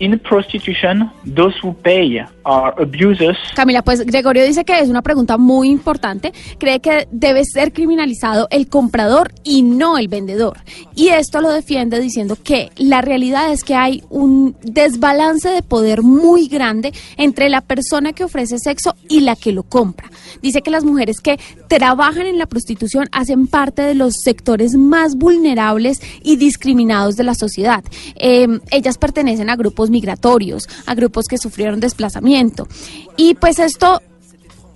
in 0.00 0.18
prostitution, 0.18 1.10
those 1.24 1.54
who 1.62 1.74
pay 1.74 2.24
are 2.44 2.74
abusers. 2.82 3.36
Camila, 3.54 3.82
pues 3.82 4.04
Gregorio 4.04 4.44
dice 4.44 4.64
que 4.64 4.80
es 4.80 4.88
una 4.88 5.02
pregunta 5.02 5.36
muy 5.36 5.68
importante. 5.68 6.32
Cree 6.58 6.80
que 6.80 7.06
debe 7.12 7.44
ser 7.44 7.72
criminalizado 7.72 8.48
el 8.50 8.68
comprador 8.68 9.32
y 9.44 9.62
no 9.62 9.98
el 9.98 10.08
vendedor. 10.08 10.58
Y 10.96 11.08
esto 11.08 11.40
lo 11.40 11.50
defiende 11.50 12.00
diciendo 12.00 12.36
que 12.42 12.70
la 12.76 13.02
realidad 13.02 13.52
es 13.52 13.62
que 13.62 13.74
hay 13.74 14.02
un 14.08 14.56
desbalance 14.62 15.50
de 15.50 15.62
poder 15.62 16.02
muy 16.02 16.48
grande 16.48 16.92
entre 17.18 17.50
la 17.50 17.60
persona 17.60 18.12
que 18.12 18.24
ofrece 18.24 18.58
sexo 18.58 18.94
y 19.08 19.20
la 19.20 19.36
que 19.36 19.52
lo 19.52 19.62
compra. 19.62 20.10
Dice 20.40 20.62
que 20.62 20.70
las 20.70 20.84
mujeres 20.84 21.20
que 21.20 21.38
trabajan 21.68 22.26
en 22.26 22.38
la 22.38 22.46
prostitución 22.46 23.08
hacen 23.12 23.46
parte 23.46 23.82
de 23.82 23.94
los 23.94 24.14
sectores 24.24 24.74
más 24.76 25.14
vulnerables 25.16 26.00
y 26.22 26.36
discriminados 26.36 27.16
de 27.16 27.24
la 27.24 27.34
sociedad. 27.34 27.84
Eh, 28.16 28.48
ellas 28.70 28.96
pertenecen 28.96 29.50
a 29.50 29.56
grupos 29.56 29.89
migratorios, 29.90 30.68
a 30.86 30.94
grupos 30.94 31.26
que 31.26 31.38
sufrieron 31.38 31.80
desplazamiento. 31.80 32.66
Y 33.16 33.34
pues 33.34 33.58
esto 33.58 34.00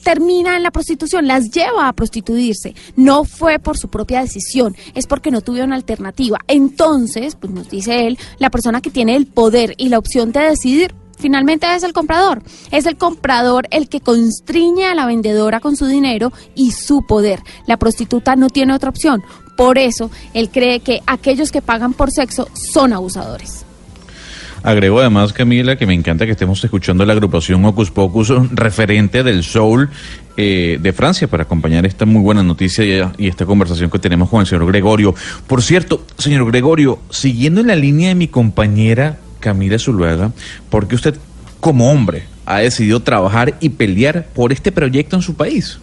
termina 0.05 0.57
en 0.57 0.63
la 0.63 0.71
prostitución, 0.71 1.27
las 1.27 1.51
lleva 1.51 1.89
a 1.89 1.93
prostituirse. 1.95 2.75
No 2.95 3.25
fue 3.25 3.59
por 3.59 3.77
su 3.77 3.89
propia 3.89 4.21
decisión, 4.21 4.77
es 4.95 5.07
porque 5.07 5.33
no 5.33 5.41
tuvieron 5.41 5.73
alternativa. 5.73 6.39
Entonces, 6.47 7.35
pues 7.35 7.53
nos 7.53 7.69
dice 7.71 8.07
él, 8.07 8.19
la 8.39 8.51
persona 8.51 8.81
que 8.81 8.91
tiene 8.91 9.17
el 9.17 9.27
poder 9.27 9.75
y 9.79 9.89
la 9.89 9.99
opción 9.99 10.31
de 10.31 10.41
decidir 10.41 10.95
finalmente 11.19 11.67
es 11.75 11.83
el 11.83 11.93
comprador. 11.93 12.43
Es 12.71 12.87
el 12.87 12.97
comprador 12.97 13.67
el 13.71 13.89
que 13.89 14.01
constriñe 14.01 14.87
a 14.87 14.95
la 14.95 15.07
vendedora 15.07 15.61
con 15.61 15.75
su 15.75 15.87
dinero 15.87 16.33
y 16.55 16.73
su 16.73 17.07
poder. 17.07 17.43
La 17.67 17.79
prostituta 17.79 18.37
no 18.37 18.51
tiene 18.51 18.75
otra 18.75 18.91
opción. 18.91 19.23
Por 19.57 19.79
eso, 19.79 20.11
él 20.35 20.51
cree 20.51 20.81
que 20.81 21.01
aquellos 21.07 21.51
que 21.51 21.63
pagan 21.63 21.95
por 21.95 22.11
sexo 22.11 22.49
son 22.53 22.93
abusadores. 22.93 23.65
Agrego 24.65 24.99
además, 24.99 25.35
Camila, 25.35 25.77
que 25.77 25.87
me 25.87 25.93
encanta 25.93 26.25
que 26.25 26.33
estemos 26.33 26.65
escuchando 26.65 27.05
la 27.05 27.13
agrupación 27.13 27.63
Ocus 27.67 27.91
Pocus, 27.91 28.33
referente 28.51 29.23
del 29.23 29.45
soul 29.45 29.91
eh, 30.39 30.79
de 30.81 30.93
Francia, 30.95 31.29
para 31.29 31.43
acompañar 31.43 31.85
esta 31.85 32.07
muy 32.07 32.23
buena 32.23 32.43
noticia 32.43 33.13
y, 33.19 33.29
esta 33.29 33.45
conversación 33.45 33.91
que 33.91 33.99
tenemos 33.99 34.31
con 34.31 34.41
el 34.41 34.47
señor 34.47 34.67
Gregorio. 34.67 35.15
Por 35.47 35.61
cierto, 35.61 36.03
señor 36.17 36.51
Gregorio, 36.51 36.99
siguiendo 37.11 37.61
en 37.61 37.67
la 37.67 37.77
línea 37.77 38.09
de 38.09 38.15
mi 38.15 38.27
compañera 38.27 39.19
Camila 39.39 39.79
Zuluaga, 39.79 40.33
¿por 40.71 40.89
qué 40.89 40.95
usted, 40.95 41.15
como 41.61 41.91
hombre, 41.91 42.23
ha 42.47 42.61
decidido 42.61 43.01
trabajar 43.01 43.57
y 43.61 43.69
pelear 43.69 44.29
por 44.35 44.51
este 44.51 44.73
proyecto 44.73 45.15
en 45.17 45.21
su 45.21 45.37
país? 45.37 45.79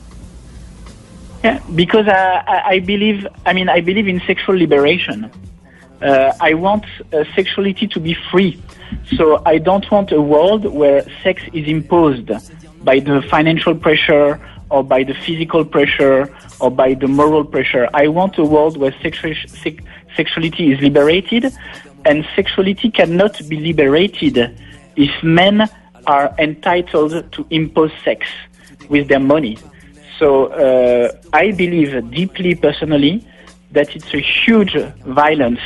Yeah, 1.44 1.62
uh, 1.70 2.74
I 2.74 2.80
believe, 2.80 3.28
I 3.46 3.54
mean, 3.54 3.70
I 3.70 3.82
believe 3.82 4.10
in 4.10 4.20
sexual 4.26 4.58
liberation. 4.58 5.30
Uh, 6.02 6.34
I 6.40 6.54
want 6.56 6.86
uh, 7.14 7.24
sexuality 7.36 7.88
to 7.88 8.00
be 8.00 8.16
free. 8.32 8.60
So 9.16 9.42
I 9.46 9.58
don't 9.58 9.90
want 9.92 10.12
a 10.12 10.22
world 10.22 10.66
where 10.66 11.06
sex 11.24 11.42
is 11.54 11.68
imposed 11.68 12.30
by 12.84 13.00
the 13.00 13.22
financial 13.30 13.76
pressure 13.76 14.40
or 14.70 14.84
by 14.84 15.04
the 15.04 15.14
physical 15.14 15.64
pressure 15.64 16.34
or 16.60 16.72
by 16.72 16.94
the 16.94 17.08
moral 17.08 17.46
pressure. 17.46 17.88
I 17.94 18.08
want 18.08 18.38
a 18.38 18.46
world 18.46 18.78
where 18.78 18.92
sexu- 18.92 19.50
se- 19.50 19.80
sexuality 20.16 20.72
is 20.72 20.82
liberated 20.82 21.54
and 22.06 22.26
sexuality 22.36 22.90
cannot 22.90 23.48
be 23.48 23.58
liberated 23.58 24.58
if 24.96 25.12
men 25.24 25.70
are 26.08 26.34
entitled 26.40 27.32
to 27.32 27.46
impose 27.50 27.92
sex 28.04 28.28
with 28.90 29.08
their 29.08 29.20
money. 29.20 29.58
So 30.18 30.48
uh, 30.48 31.12
I 31.34 31.52
believe 31.52 32.12
deeply 32.12 32.56
personally 32.56 33.26
that 33.72 33.96
it's 33.96 34.14
a 34.14 34.20
huge 34.20 34.76
violence 35.06 35.60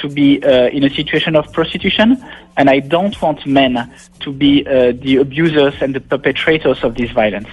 to 0.00 0.08
be 0.08 0.42
uh, 0.42 0.68
in 0.68 0.84
a 0.84 0.90
situation 0.90 1.36
of 1.36 1.52
prostitution, 1.52 2.22
and 2.56 2.70
I 2.70 2.80
don't 2.80 3.20
want 3.20 3.46
men 3.46 3.92
to 4.20 4.32
be 4.32 4.66
uh, 4.66 4.92
the 4.92 5.16
abusers 5.16 5.74
and 5.80 5.94
the 5.94 6.00
perpetrators 6.00 6.82
of 6.82 6.94
this 6.94 7.10
violence. 7.10 7.48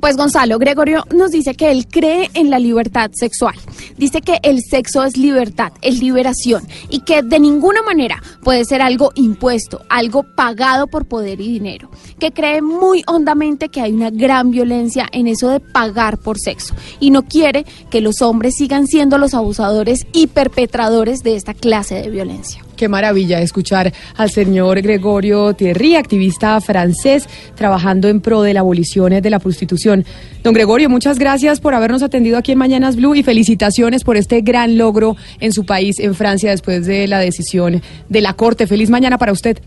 Pues 0.00 0.16
Gonzalo 0.16 0.58
Gregorio 0.58 1.04
nos 1.14 1.30
dice 1.30 1.54
que 1.54 1.70
él 1.70 1.86
cree 1.88 2.30
en 2.34 2.50
la 2.50 2.58
libertad 2.58 3.10
sexual. 3.14 3.54
Dice 3.96 4.20
que 4.20 4.38
el 4.42 4.62
sexo 4.62 5.04
es 5.04 5.16
libertad, 5.16 5.72
es 5.82 5.98
liberación 6.00 6.66
y 6.90 7.00
que 7.00 7.22
de 7.22 7.40
ninguna 7.40 7.82
manera 7.82 8.22
puede 8.42 8.64
ser 8.64 8.82
algo 8.82 9.10
impuesto, 9.14 9.80
algo 9.88 10.22
pagado 10.22 10.86
por 10.86 11.06
poder 11.06 11.40
y 11.40 11.52
dinero. 11.52 11.90
Que 12.18 12.32
cree 12.32 12.62
muy 12.62 13.02
hondamente 13.06 13.68
que 13.68 13.80
hay 13.80 13.92
una 13.92 14.10
gran 14.10 14.50
violencia 14.50 15.08
en 15.12 15.26
eso 15.26 15.48
de 15.48 15.60
pagar 15.60 16.18
por 16.18 16.38
sexo 16.38 16.74
y 17.00 17.10
no 17.10 17.22
quiere 17.22 17.64
que 17.90 18.00
los 18.00 18.22
hombres 18.22 18.56
sigan 18.56 18.86
siendo 18.86 19.18
los 19.18 19.34
abusadores 19.34 20.06
y 20.12 20.26
perpetradores 20.26 21.22
de 21.22 21.36
esta 21.36 21.54
clase 21.54 21.94
de 21.96 22.10
violencia. 22.10 22.65
Qué 22.76 22.88
maravilla 22.88 23.40
escuchar 23.40 23.92
al 24.16 24.30
señor 24.30 24.80
Gregorio 24.82 25.54
Thierry, 25.54 25.96
activista 25.96 26.60
francés, 26.60 27.28
trabajando 27.54 28.08
en 28.08 28.20
pro 28.20 28.42
de 28.42 28.54
la 28.54 28.60
abolición 28.60 29.20
de 29.20 29.30
la 29.30 29.38
prostitución. 29.38 30.04
Don 30.42 30.54
Gregorio, 30.54 30.88
muchas 30.88 31.18
gracias 31.18 31.60
por 31.60 31.74
habernos 31.74 32.02
atendido 32.02 32.38
aquí 32.38 32.52
en 32.52 32.58
Mañanas 32.58 32.96
Blue 32.96 33.14
y 33.14 33.22
felicitaciones 33.22 34.04
por 34.04 34.16
este 34.16 34.40
gran 34.40 34.76
logro 34.78 35.16
en 35.40 35.52
su 35.52 35.64
país, 35.64 35.98
en 35.98 36.14
Francia, 36.14 36.50
después 36.50 36.86
de 36.86 37.06
la 37.06 37.18
decisión 37.18 37.82
de 38.08 38.20
la 38.20 38.34
Corte. 38.34 38.66
Feliz 38.66 38.90
mañana 38.90 39.18
para 39.18 39.32
usted. 39.32 39.58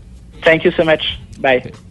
Thank 0.44 0.62
you 0.62 0.72
so 0.72 0.84
much. 0.84 1.02
Bye. 1.40 1.89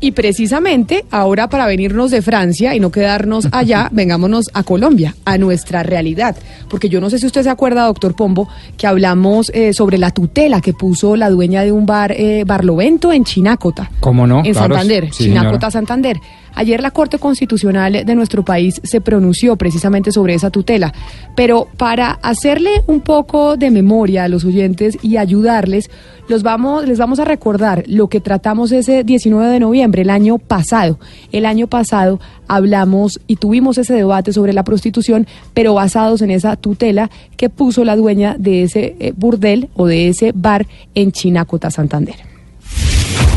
Y 0.00 0.12
precisamente 0.12 1.04
ahora 1.10 1.48
para 1.48 1.66
venirnos 1.66 2.10
de 2.10 2.22
Francia 2.22 2.74
y 2.74 2.80
no 2.80 2.90
quedarnos 2.90 3.48
allá, 3.52 3.88
vengámonos 3.92 4.46
a 4.52 4.62
Colombia, 4.62 5.14
a 5.24 5.38
nuestra 5.38 5.82
realidad. 5.82 6.36
Porque 6.68 6.88
yo 6.88 7.00
no 7.00 7.10
sé 7.10 7.18
si 7.18 7.26
usted 7.26 7.42
se 7.42 7.50
acuerda, 7.50 7.86
doctor 7.86 8.14
Pombo, 8.14 8.48
que 8.76 8.86
hablamos 8.86 9.50
eh, 9.54 9.72
sobre 9.72 9.98
la 9.98 10.10
tutela 10.10 10.60
que 10.60 10.72
puso 10.72 11.16
la 11.16 11.30
dueña 11.30 11.62
de 11.62 11.72
un 11.72 11.86
bar, 11.86 12.12
eh, 12.12 12.44
Barlovento, 12.46 13.12
en 13.12 13.24
Chinácota. 13.24 13.90
¿Cómo 14.00 14.26
no? 14.26 14.38
En 14.44 14.52
Claro, 14.52 14.74
Santander, 14.74 15.08
sí, 15.12 15.24
Chinácota, 15.24 15.70
señora. 15.70 15.70
Santander. 15.70 16.16
Ayer 16.56 16.80
la 16.80 16.90
Corte 16.90 17.18
Constitucional 17.18 18.04
de 18.06 18.14
nuestro 18.14 18.44
país 18.44 18.80
se 18.82 19.02
pronunció 19.02 19.56
precisamente 19.56 20.10
sobre 20.10 20.32
esa 20.32 20.50
tutela, 20.50 20.92
pero 21.36 21.68
para 21.76 22.12
hacerle 22.22 22.82
un 22.86 23.02
poco 23.02 23.58
de 23.58 23.70
memoria 23.70 24.24
a 24.24 24.28
los 24.28 24.44
oyentes 24.44 24.98
y 25.02 25.18
ayudarles, 25.18 25.90
los 26.28 26.42
vamos, 26.42 26.88
les 26.88 26.98
vamos 26.98 27.20
a 27.20 27.26
recordar 27.26 27.84
lo 27.86 28.08
que 28.08 28.20
tratamos 28.20 28.72
ese 28.72 29.04
19 29.04 29.52
de 29.52 29.60
noviembre, 29.60 30.02
el 30.02 30.10
año 30.10 30.38
pasado. 30.38 30.98
El 31.30 31.44
año 31.44 31.66
pasado 31.66 32.20
hablamos 32.48 33.20
y 33.26 33.36
tuvimos 33.36 33.76
ese 33.78 33.92
debate 33.92 34.32
sobre 34.32 34.54
la 34.54 34.64
prostitución, 34.64 35.26
pero 35.52 35.74
basados 35.74 36.22
en 36.22 36.30
esa 36.30 36.56
tutela 36.56 37.10
que 37.36 37.50
puso 37.50 37.84
la 37.84 37.96
dueña 37.96 38.34
de 38.38 38.62
ese 38.62 38.96
eh, 38.98 39.12
burdel 39.14 39.68
o 39.76 39.86
de 39.86 40.08
ese 40.08 40.32
bar 40.34 40.66
en 40.94 41.12
Chinacota, 41.12 41.70
Santander. 41.70 42.16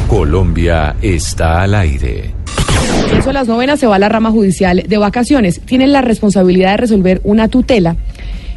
Colombia 0.08 0.96
está 1.02 1.62
al 1.62 1.76
aire. 1.76 2.39
Eso 3.18 3.30
a 3.32 3.34
las 3.34 3.48
novenas 3.48 3.80
se 3.80 3.88
va 3.88 3.96
a 3.96 4.00
la 4.00 4.10
rama 4.10 4.32
judicial 4.32 4.84
de 4.88 4.98
vacaciones. 4.98 5.60
Tienen 5.62 5.92
la 5.92 6.02
responsabilidad 6.02 6.72
de 6.72 6.78
resolver 6.78 7.22
una 7.24 7.48
tutela 7.48 7.96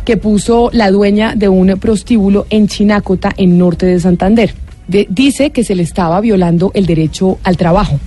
que 0.04 0.16
puso 0.16 0.70
la 0.72 0.90
dueña 0.90 1.34
de 1.36 1.48
un 1.48 1.68
prostíbulo 1.78 2.46
en 2.50 2.68
Chinácota, 2.68 3.30
en 3.36 3.58
norte 3.58 3.86
de 3.86 3.98
Santander. 4.00 4.54
De- 4.88 5.06
dice 5.08 5.50
que 5.50 5.64
se 5.64 5.74
le 5.74 5.82
estaba 5.82 6.20
violando 6.20 6.70
el 6.74 6.86
derecho 6.86 7.38
al 7.44 7.56
trabajo 7.56 7.98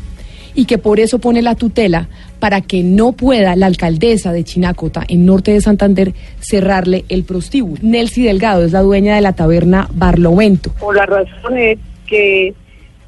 y 0.53 0.65
que 0.65 0.77
por 0.77 0.99
eso 0.99 1.19
pone 1.19 1.41
la 1.41 1.55
tutela 1.55 2.07
para 2.39 2.61
que 2.61 2.83
no 2.83 3.11
pueda 3.13 3.55
la 3.55 3.65
alcaldesa 3.65 4.31
de 4.31 4.43
Chinácota, 4.43 5.03
en 5.07 5.25
norte 5.25 5.51
de 5.51 5.61
Santander, 5.61 6.13
cerrarle 6.39 7.03
el 7.09 7.23
prostíbulo. 7.23 7.77
Nelcy 7.81 8.23
Delgado 8.23 8.63
es 8.63 8.71
la 8.71 8.81
dueña 8.81 9.15
de 9.15 9.21
la 9.21 9.33
taberna 9.33 9.89
Barlovento. 9.93 10.71
por 10.79 10.95
la 10.95 11.05
razón 11.05 11.57
es 11.57 11.77
que 12.07 12.53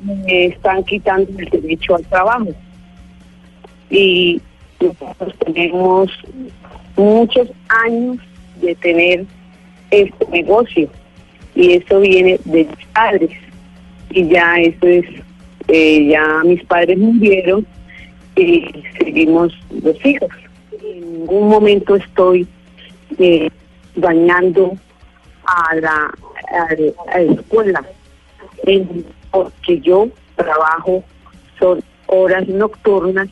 me 0.01 0.45
están 0.47 0.83
quitando 0.83 1.27
el 1.37 1.49
derecho 1.61 1.95
al 1.95 2.03
trabajo. 2.05 2.47
Y 3.89 4.41
nosotros 4.79 5.33
tenemos 5.45 6.11
muchos 6.95 7.49
años 7.69 8.17
de 8.61 8.75
tener 8.75 9.25
este 9.91 10.27
negocio 10.27 10.89
y 11.55 11.73
eso 11.73 11.99
viene 11.99 12.39
de 12.45 12.65
mis 12.65 12.85
padres 12.93 13.31
y 14.09 14.27
ya 14.27 14.59
eso 14.59 14.85
es, 14.85 15.05
eh, 15.67 16.07
ya 16.07 16.41
mis 16.43 16.63
padres 16.65 16.97
murieron 16.97 17.65
y 18.35 18.65
seguimos 18.99 19.53
los 19.83 20.05
hijos. 20.05 20.29
En 20.83 21.19
ningún 21.19 21.49
momento 21.49 21.95
estoy 21.95 22.47
eh, 23.17 23.49
dañando 23.95 24.73
a 25.45 25.75
la, 25.75 26.13
a, 26.51 27.19
la 27.19 27.33
escuela 27.33 27.83
porque 29.31 29.79
yo 29.79 30.09
trabajo 30.35 31.03
son 31.59 31.81
horas 32.07 32.47
nocturnas 32.47 33.29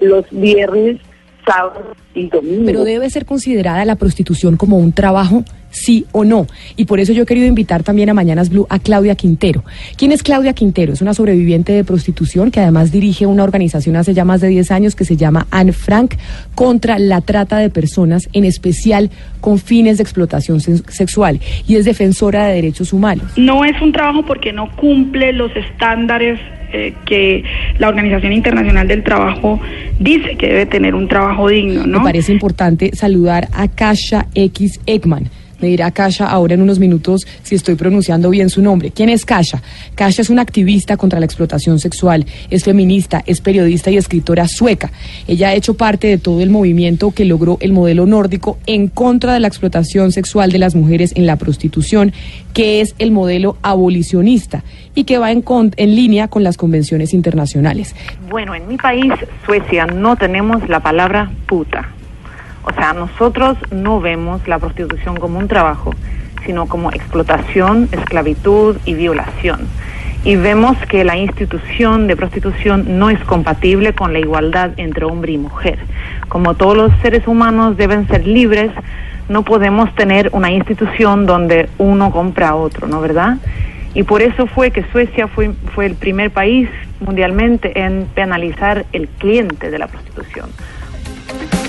los 0.00 0.24
viernes, 0.30 1.00
sábados 1.46 1.96
y 2.14 2.28
domingos. 2.28 2.66
Pero 2.66 2.84
debe 2.84 3.08
ser 3.10 3.26
considerada 3.26 3.84
la 3.84 3.96
prostitución 3.96 4.56
como 4.56 4.78
un 4.78 4.92
trabajo, 4.92 5.44
sí 5.76 6.06
o 6.12 6.24
no. 6.24 6.46
Y 6.76 6.86
por 6.86 7.00
eso 7.00 7.12
yo 7.12 7.22
he 7.22 7.26
querido 7.26 7.46
invitar 7.46 7.82
también 7.82 8.10
a 8.10 8.14
Mañanas 8.14 8.50
Blue 8.50 8.66
a 8.70 8.78
Claudia 8.78 9.14
Quintero. 9.14 9.64
¿Quién 9.96 10.12
es 10.12 10.22
Claudia 10.22 10.52
Quintero? 10.52 10.92
Es 10.92 11.02
una 11.02 11.14
sobreviviente 11.14 11.72
de 11.72 11.84
prostitución 11.84 12.50
que 12.50 12.60
además 12.60 12.92
dirige 12.92 13.26
una 13.26 13.44
organización 13.44 13.96
hace 13.96 14.14
ya 14.14 14.24
más 14.24 14.40
de 14.40 14.48
10 14.48 14.70
años 14.70 14.96
que 14.96 15.04
se 15.04 15.16
llama 15.16 15.46
Anne 15.50 15.72
Frank 15.72 16.14
contra 16.54 16.98
la 16.98 17.20
trata 17.20 17.58
de 17.58 17.70
personas, 17.70 18.28
en 18.32 18.44
especial 18.44 19.10
con 19.40 19.58
fines 19.58 19.98
de 19.98 20.02
explotación 20.02 20.60
sexual. 20.60 21.40
Y 21.66 21.76
es 21.76 21.84
defensora 21.84 22.46
de 22.46 22.54
derechos 22.54 22.92
humanos. 22.92 23.26
No 23.36 23.64
es 23.64 23.80
un 23.80 23.92
trabajo 23.92 24.24
porque 24.24 24.52
no 24.52 24.74
cumple 24.76 25.32
los 25.32 25.54
estándares 25.56 26.38
eh, 26.72 26.94
que 27.06 27.44
la 27.78 27.88
Organización 27.88 28.32
Internacional 28.32 28.88
del 28.88 29.04
Trabajo 29.04 29.60
dice 30.00 30.36
que 30.36 30.48
debe 30.48 30.66
tener 30.66 30.96
un 30.96 31.06
trabajo 31.06 31.48
digno, 31.48 31.86
¿no? 31.86 31.98
Me 31.98 32.04
parece 32.06 32.32
importante 32.32 32.90
saludar 32.94 33.48
a 33.52 33.68
Kasha 33.68 34.26
X 34.34 34.80
Ekman. 34.84 35.30
Me 35.60 35.68
dirá 35.68 35.90
Kasha 35.90 36.26
ahora 36.26 36.54
en 36.54 36.62
unos 36.62 36.78
minutos 36.78 37.26
si 37.42 37.54
estoy 37.54 37.74
pronunciando 37.76 38.28
bien 38.30 38.50
su 38.50 38.60
nombre. 38.62 38.90
¿Quién 38.90 39.08
es 39.08 39.24
Kasha? 39.24 39.62
Kasha 39.94 40.22
es 40.22 40.30
una 40.30 40.42
activista 40.42 40.96
contra 40.96 41.18
la 41.20 41.26
explotación 41.26 41.78
sexual, 41.78 42.26
es 42.50 42.64
feminista, 42.64 43.22
es 43.26 43.40
periodista 43.40 43.90
y 43.90 43.96
escritora 43.96 44.48
sueca. 44.48 44.90
Ella 45.26 45.48
ha 45.48 45.54
hecho 45.54 45.74
parte 45.74 46.06
de 46.08 46.18
todo 46.18 46.40
el 46.42 46.50
movimiento 46.50 47.10
que 47.12 47.24
logró 47.24 47.56
el 47.60 47.72
modelo 47.72 48.06
nórdico 48.06 48.58
en 48.66 48.88
contra 48.88 49.32
de 49.34 49.40
la 49.40 49.48
explotación 49.48 50.12
sexual 50.12 50.52
de 50.52 50.58
las 50.58 50.74
mujeres 50.74 51.12
en 51.16 51.26
la 51.26 51.36
prostitución, 51.36 52.12
que 52.52 52.80
es 52.80 52.94
el 52.98 53.10
modelo 53.10 53.56
abolicionista 53.62 54.62
y 54.94 55.04
que 55.04 55.18
va 55.18 55.32
en, 55.32 55.42
con- 55.42 55.72
en 55.76 55.94
línea 55.96 56.28
con 56.28 56.42
las 56.44 56.56
convenciones 56.56 57.14
internacionales. 57.14 57.94
Bueno, 58.30 58.54
en 58.54 58.66
mi 58.68 58.76
país, 58.76 59.12
Suecia, 59.44 59.86
no 59.86 60.16
tenemos 60.16 60.68
la 60.68 60.80
palabra 60.80 61.30
puta. 61.46 61.90
O 62.66 62.72
sea, 62.74 62.92
nosotros 62.92 63.56
no 63.70 64.00
vemos 64.00 64.46
la 64.48 64.58
prostitución 64.58 65.16
como 65.16 65.38
un 65.38 65.46
trabajo, 65.46 65.94
sino 66.44 66.66
como 66.66 66.90
explotación, 66.90 67.88
esclavitud 67.92 68.76
y 68.84 68.94
violación. 68.94 69.68
Y 70.24 70.34
vemos 70.34 70.76
que 70.88 71.04
la 71.04 71.16
institución 71.16 72.08
de 72.08 72.16
prostitución 72.16 72.98
no 72.98 73.08
es 73.08 73.20
compatible 73.20 73.92
con 73.92 74.12
la 74.12 74.18
igualdad 74.18 74.72
entre 74.78 75.04
hombre 75.04 75.32
y 75.32 75.38
mujer. 75.38 75.78
Como 76.28 76.54
todos 76.54 76.76
los 76.76 76.92
seres 77.02 77.28
humanos 77.28 77.76
deben 77.76 78.08
ser 78.08 78.26
libres, 78.26 78.72
no 79.28 79.44
podemos 79.44 79.94
tener 79.94 80.30
una 80.32 80.50
institución 80.50 81.24
donde 81.24 81.68
uno 81.78 82.10
compra 82.10 82.48
a 82.48 82.54
otro, 82.56 82.88
¿no 82.88 83.00
verdad? 83.00 83.36
Y 83.94 84.02
por 84.02 84.22
eso 84.22 84.48
fue 84.48 84.72
que 84.72 84.84
Suecia 84.90 85.28
fue, 85.28 85.52
fue 85.72 85.86
el 85.86 85.94
primer 85.94 86.32
país 86.32 86.68
mundialmente 86.98 87.80
en 87.80 88.06
penalizar 88.12 88.84
el 88.92 89.06
cliente 89.06 89.70
de 89.70 89.78
la 89.78 89.86
prostitución. 89.86 90.50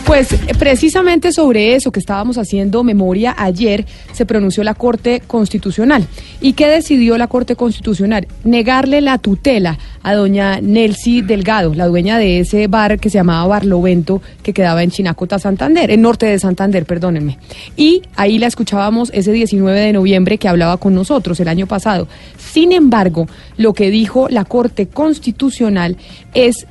Pues 0.08 0.32
eh, 0.32 0.40
precisamente 0.58 1.34
sobre 1.34 1.76
eso 1.76 1.92
que 1.92 2.00
estábamos 2.00 2.38
haciendo 2.38 2.82
memoria 2.82 3.36
ayer 3.38 3.86
se 4.14 4.26
pronunció 4.26 4.64
la 4.64 4.74
Corte 4.74 5.22
Constitucional. 5.28 6.08
¿Y 6.40 6.54
qué 6.54 6.68
decidió 6.68 7.18
la 7.18 7.28
Corte 7.28 7.58
Constitucional? 7.58 8.26
Negarle 8.46 9.02
la 9.02 9.18
tutela 9.18 9.78
a 10.04 10.14
doña 10.14 10.62
Nelcy 10.62 11.24
Delgado, 11.24 11.74
la 11.74 11.88
dueña 11.88 12.18
de 12.20 12.40
ese 12.40 12.68
bar 12.68 13.00
que 13.00 13.10
se 13.10 13.18
llamaba 13.18 13.48
Barlovento, 13.48 14.22
que 14.44 14.54
quedaba 14.54 14.82
en 14.82 14.92
Chinacota, 14.92 15.40
Santander, 15.40 15.92
en 15.92 16.02
norte 16.02 16.26
de 16.26 16.40
Santander, 16.40 16.86
perdónenme. 16.86 17.38
Y 17.76 18.04
ahí 18.16 18.40
la 18.40 18.48
escuchábamos 18.48 19.12
ese 19.14 19.34
19 19.34 19.78
de 19.78 19.92
noviembre 19.92 20.38
que 20.38 20.48
hablaba 20.48 20.78
con 20.78 20.96
nosotros 20.96 21.38
el 21.42 21.50
año 21.50 21.68
pasado. 21.68 22.08
Sin 22.38 22.72
embargo, 22.72 23.28
lo 23.58 23.74
que 23.74 23.92
dijo 23.92 24.30
la 24.30 24.46
Corte 24.46 24.88
Constitucional 24.88 25.98
es 26.34 26.66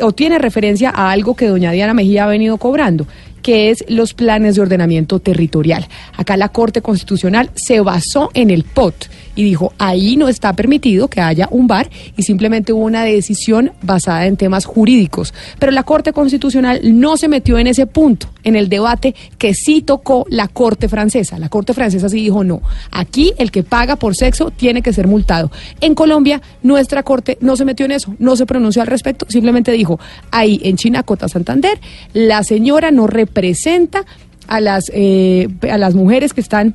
o 0.00 0.12
tiene 0.12 0.38
referencia 0.38 0.90
a 0.90 1.10
algo 1.10 1.34
que 1.34 1.48
doña 1.48 1.72
Diana 1.72 1.94
Mejía 1.94 2.24
ha 2.24 2.28
venido 2.28 2.56
cobrando. 2.58 3.06
que 3.42 3.70
es 3.70 3.84
los 3.88 4.14
planes 4.14 4.56
de 4.56 4.62
ordenamiento 4.62 5.20
territorial. 5.20 5.86
Acá 6.16 6.36
la 6.36 6.48
Corte 6.48 6.82
Constitucional 6.82 7.50
se 7.54 7.80
basó 7.80 8.30
en 8.34 8.50
el 8.50 8.64
POT 8.64 9.06
y 9.38 9.44
dijo, 9.44 9.72
ahí 9.78 10.16
no 10.16 10.26
está 10.26 10.52
permitido 10.52 11.06
que 11.06 11.20
haya 11.20 11.46
un 11.52 11.68
bar 11.68 11.88
y 12.16 12.24
simplemente 12.24 12.72
hubo 12.72 12.84
una 12.84 13.04
decisión 13.04 13.70
basada 13.82 14.26
en 14.26 14.36
temas 14.36 14.64
jurídicos. 14.64 15.32
Pero 15.60 15.70
la 15.70 15.84
Corte 15.84 16.12
Constitucional 16.12 16.80
no 16.82 17.16
se 17.16 17.28
metió 17.28 17.56
en 17.56 17.68
ese 17.68 17.86
punto, 17.86 18.30
en 18.42 18.56
el 18.56 18.68
debate 18.68 19.14
que 19.38 19.54
sí 19.54 19.80
tocó 19.80 20.26
la 20.28 20.48
Corte 20.48 20.88
francesa. 20.88 21.38
La 21.38 21.48
Corte 21.48 21.72
francesa 21.72 22.08
sí 22.08 22.16
dijo, 22.16 22.42
no, 22.42 22.62
aquí 22.90 23.32
el 23.38 23.52
que 23.52 23.62
paga 23.62 23.94
por 23.94 24.16
sexo 24.16 24.50
tiene 24.50 24.82
que 24.82 24.92
ser 24.92 25.06
multado. 25.06 25.52
En 25.80 25.94
Colombia, 25.94 26.42
nuestra 26.64 27.04
Corte 27.04 27.38
no 27.40 27.54
se 27.54 27.64
metió 27.64 27.86
en 27.86 27.92
eso, 27.92 28.16
no 28.18 28.34
se 28.34 28.44
pronunció 28.44 28.82
al 28.82 28.88
respecto, 28.88 29.24
simplemente 29.28 29.70
dijo, 29.70 30.00
ahí 30.32 30.60
en 30.64 30.76
Chinacota, 30.76 31.28
Santander, 31.28 31.78
la 32.12 32.42
señora 32.42 32.90
no 32.90 33.06
representa 33.06 34.04
a 34.48 34.60
las, 34.60 34.90
eh, 34.92 35.46
a 35.70 35.78
las 35.78 35.94
mujeres 35.94 36.32
que 36.32 36.40
están 36.40 36.74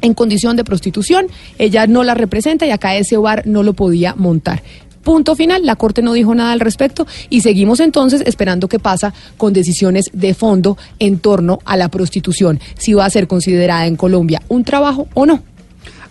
en 0.00 0.14
condición 0.14 0.56
de 0.56 0.64
prostitución, 0.64 1.26
ella 1.58 1.86
no 1.86 2.04
la 2.04 2.14
representa 2.14 2.66
y 2.66 2.70
acá 2.70 2.96
ese 2.96 3.16
bar 3.16 3.46
no 3.46 3.62
lo 3.62 3.74
podía 3.74 4.14
montar. 4.14 4.62
Punto 5.02 5.34
final, 5.34 5.64
la 5.64 5.76
Corte 5.76 6.02
no 6.02 6.12
dijo 6.12 6.34
nada 6.34 6.52
al 6.52 6.60
respecto 6.60 7.06
y 7.30 7.40
seguimos 7.40 7.80
entonces 7.80 8.22
esperando 8.26 8.68
qué 8.68 8.78
pasa 8.78 9.14
con 9.38 9.52
decisiones 9.52 10.10
de 10.12 10.34
fondo 10.34 10.76
en 10.98 11.18
torno 11.18 11.58
a 11.64 11.76
la 11.76 11.88
prostitución, 11.88 12.60
si 12.76 12.92
va 12.92 13.06
a 13.06 13.10
ser 13.10 13.26
considerada 13.26 13.86
en 13.86 13.96
Colombia 13.96 14.42
un 14.48 14.64
trabajo 14.64 15.08
o 15.14 15.24
no. 15.24 15.42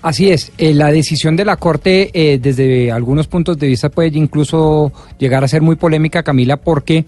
Así 0.01 0.31
es, 0.31 0.53
eh, 0.57 0.73
la 0.73 0.91
decisión 0.91 1.35
de 1.35 1.43
la 1.43 1.57
Corte 1.57 2.09
eh, 2.13 2.39
desde 2.39 2.89
algunos 2.89 3.27
puntos 3.27 3.59
de 3.59 3.67
vista 3.67 3.89
puede 3.89 4.17
incluso 4.17 4.93
llegar 5.19 5.43
a 5.43 5.47
ser 5.47 5.61
muy 5.61 5.75
polémica, 5.75 6.23
Camila, 6.23 6.55
porque 6.57 7.05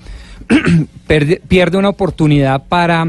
pierde 1.48 1.78
una 1.78 1.90
oportunidad 1.90 2.64
para 2.68 3.08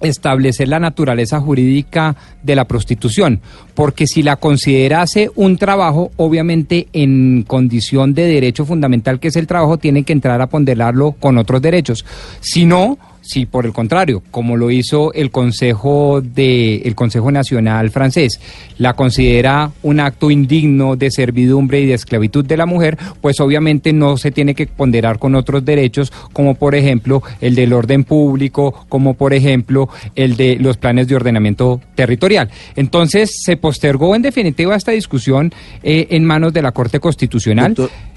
establecer 0.00 0.68
la 0.68 0.78
naturaleza 0.78 1.40
jurídica 1.40 2.16
de 2.42 2.56
la 2.56 2.64
prostitución, 2.64 3.40
porque 3.74 4.06
si 4.06 4.22
la 4.22 4.36
considerase 4.36 5.30
un 5.34 5.56
trabajo, 5.56 6.10
obviamente 6.16 6.88
en 6.92 7.44
condición 7.46 8.14
de 8.14 8.26
derecho 8.26 8.64
fundamental 8.64 9.20
que 9.20 9.28
es 9.28 9.36
el 9.36 9.46
trabajo, 9.46 9.78
tiene 9.78 10.02
que 10.02 10.12
entrar 10.12 10.40
a 10.40 10.48
ponderarlo 10.48 11.12
con 11.12 11.38
otros 11.38 11.62
derechos. 11.62 12.04
Si 12.40 12.64
no, 12.64 12.98
si 13.30 13.46
por 13.46 13.64
el 13.64 13.72
contrario, 13.72 14.22
como 14.32 14.56
lo 14.56 14.72
hizo 14.72 15.12
el 15.12 15.30
Consejo 15.30 16.20
de 16.20 16.78
el 16.78 16.96
Consejo 16.96 17.30
Nacional 17.30 17.90
francés, 17.90 18.40
la 18.76 18.94
considera 18.94 19.70
un 19.82 20.00
acto 20.00 20.32
indigno 20.32 20.96
de 20.96 21.12
servidumbre 21.12 21.80
y 21.80 21.86
de 21.86 21.94
esclavitud 21.94 22.44
de 22.44 22.56
la 22.56 22.66
mujer, 22.66 22.98
pues 23.20 23.38
obviamente 23.38 23.92
no 23.92 24.16
se 24.16 24.32
tiene 24.32 24.56
que 24.56 24.66
ponderar 24.66 25.20
con 25.20 25.36
otros 25.36 25.64
derechos, 25.64 26.12
como 26.32 26.56
por 26.56 26.74
ejemplo 26.74 27.22
el 27.40 27.54
del 27.54 27.72
orden 27.72 28.02
público, 28.02 28.86
como 28.88 29.14
por 29.14 29.32
ejemplo 29.32 29.88
el 30.16 30.36
de 30.36 30.56
los 30.56 30.76
planes 30.76 31.06
de 31.06 31.14
ordenamiento 31.14 31.80
territorial. 31.94 32.50
Entonces 32.74 33.30
se 33.44 33.56
postergó 33.56 34.16
en 34.16 34.22
definitiva 34.22 34.74
esta 34.74 34.90
discusión 34.90 35.52
eh, 35.84 36.08
en 36.10 36.24
manos 36.24 36.52
de 36.52 36.62
la 36.62 36.72
Corte 36.72 36.98
Constitucional. 36.98 37.76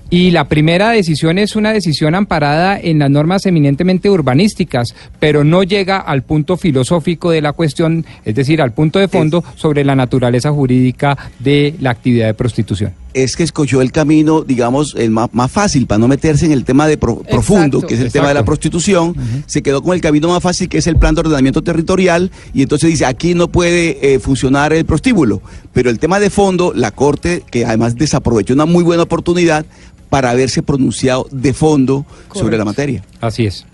Y 0.10 0.32
la 0.32 0.48
primera 0.48 0.92
decisión 0.92 1.40
es 1.40 1.56
una 1.56 1.74
decisión 1.74 2.14
amparada 2.14 2.80
en 2.80 3.00
las 3.00 3.10
normas 3.10 3.46
eminentemente 3.46 4.10
urbanísticas, 4.10 4.96
pero 5.20 5.44
no 5.44 5.64
llega 5.64 5.98
al 5.98 6.22
punto 6.22 6.56
filosófico 6.56 7.32
de 7.32 7.42
la 7.42 7.54
cuestión, 7.54 8.06
es 8.24 8.36
decir, 8.36 8.62
al 8.62 8.74
punto 8.74 9.00
de 9.00 9.08
fondo 9.08 9.44
sobre 9.56 9.84
la 9.84 9.96
naturaleza 9.96 10.52
jurídica 10.52 11.18
de 11.40 11.76
la 11.80 11.90
actividad 11.90 12.28
de 12.28 12.34
prostitución 12.36 13.03
es 13.14 13.36
que 13.36 13.44
escogió 13.44 13.82
el 13.82 13.92
camino, 13.92 14.42
digamos, 14.42 14.96
el 14.98 15.12
más, 15.12 15.30
fácil 15.50 15.88
para 15.88 16.00
no 16.00 16.08
meterse 16.08 16.46
en 16.46 16.52
el 16.52 16.64
tema 16.64 16.88
de 16.88 16.98
profundo, 16.98 17.82
que 17.82 17.96
es 17.96 18.00
el 18.00 18.12
tema 18.12 18.28
de 18.28 18.34
la 18.34 18.46
prostitución. 18.46 19.16
Se 19.46 19.62
quedó 19.62 19.82
con 19.82 19.94
el 19.94 20.02
camino 20.02 20.30
más 20.30 20.42
fácil, 20.42 20.70
que 20.70 20.78
es 20.78 20.88
el 20.88 20.98
plan 20.98 21.16
de 21.16 21.22
ordenamiento 21.22 21.62
territorial, 21.62 22.32
y 22.54 22.62
entonces 22.64 22.90
dice, 22.90 23.06
aquí 23.06 23.34
no 23.34 23.48
puede 23.48 24.14
eh, 24.14 24.20
funcionar 24.20 24.74
el 24.74 24.86
prostíbulo. 24.86 25.42
Pero 25.74 25.90
el 25.90 26.00
tema 26.00 26.20
de 26.20 26.30
fondo, 26.30 26.74
la 26.76 26.92
Corte, 26.92 27.44
que 27.50 27.66
además 27.66 27.96
desaprovechó 27.96 28.54
una 28.54 28.66
muy 28.66 28.84
buena 28.84 29.04
oportunidad, 29.04 29.66
para 30.14 30.30
haberse 30.30 30.62
pronunciado 30.62 31.28
de 31.32 31.54
fondo 31.54 32.06
sobre 32.36 32.56
la 32.56 32.64
materia. 32.64 33.04
Así 33.20 33.48
es. 33.48 33.66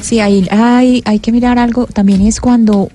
Sí, 0.00 0.18
hay, 0.18 0.48
hay, 0.50 1.02
hay 1.04 1.20
que 1.20 1.30
mirar 1.30 1.60
algo, 1.60 1.86
también 1.86 2.22
es 2.22 2.40
cuando 2.40 2.88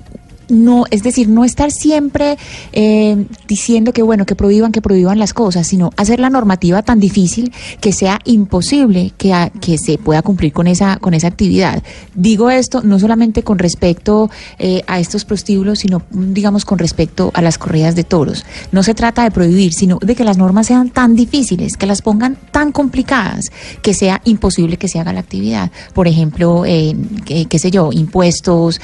no, 0.50 0.86
es 0.91 1.04
decir, 1.04 1.28
no 1.28 1.43
estar 1.45 1.72
siempre 1.72 2.38
eh, 2.72 3.26
diciendo 3.48 3.93
que 3.93 4.02
bueno, 4.02 4.26
que 4.26 4.36
prohíban, 4.36 4.72
que 4.72 4.82
prohíban 4.82 5.20
las 5.20 5.34
cosas, 5.34 5.68
sino 5.68 5.91
hacer 5.98 6.20
la 6.20 6.30
normativa 6.30 6.82
tan 6.82 7.00
difícil 7.00 7.52
que 7.82 7.91
sea 7.91 8.20
imposible 8.26 9.14
que, 9.18 9.52
que 9.62 9.78
se 9.78 9.98
pueda 9.98 10.22
cumplir 10.22 10.54
con 10.54 10.68
esa, 10.68 10.98
con 10.98 11.14
esa 11.14 11.28
actividad. 11.28 11.84
Digo 12.14 12.50
esto 12.50 12.82
no 12.84 13.00
solamente 13.00 13.43
con 13.43 13.60
respecto 13.60 14.30
eh, 14.60 14.84
a 14.88 15.00
estos 15.00 15.26
prostíbulos, 15.26 15.80
sino 15.80 16.02
digamos 16.12 16.66
con 16.66 16.80
respecto 16.80 17.32
a 17.34 17.41
las 17.41 17.58
corridas 17.58 17.95
de 17.95 18.04
toros. 18.04 18.45
No 18.72 18.84
se 18.84 18.93
trata 18.93 19.24
de 19.24 19.32
prohibir, 19.32 19.74
sino 19.74 20.00
de 20.02 20.16
que 20.16 20.24
las 20.24 20.38
normas 20.38 20.68
sean 20.68 20.89
tan 20.89 21.16
difíciles, 21.16 21.78
que 21.78 21.86
las 21.86 22.02
pongan 22.02 22.38
tan 22.52 22.72
complicadas, 22.72 23.52
que 23.82 23.93
sea 23.93 24.22
imposible 24.26 24.78
que 24.78 24.88
se 24.88 25.00
haga 25.00 25.14
la 25.14 25.20
actividad. 25.20 25.72
Por 25.93 26.08
ejemplo, 26.08 26.64
eh, 26.66 26.95
qué 27.26 27.60
sé 27.60 27.72
yo, 27.72 27.91
impuestos, 27.91 28.80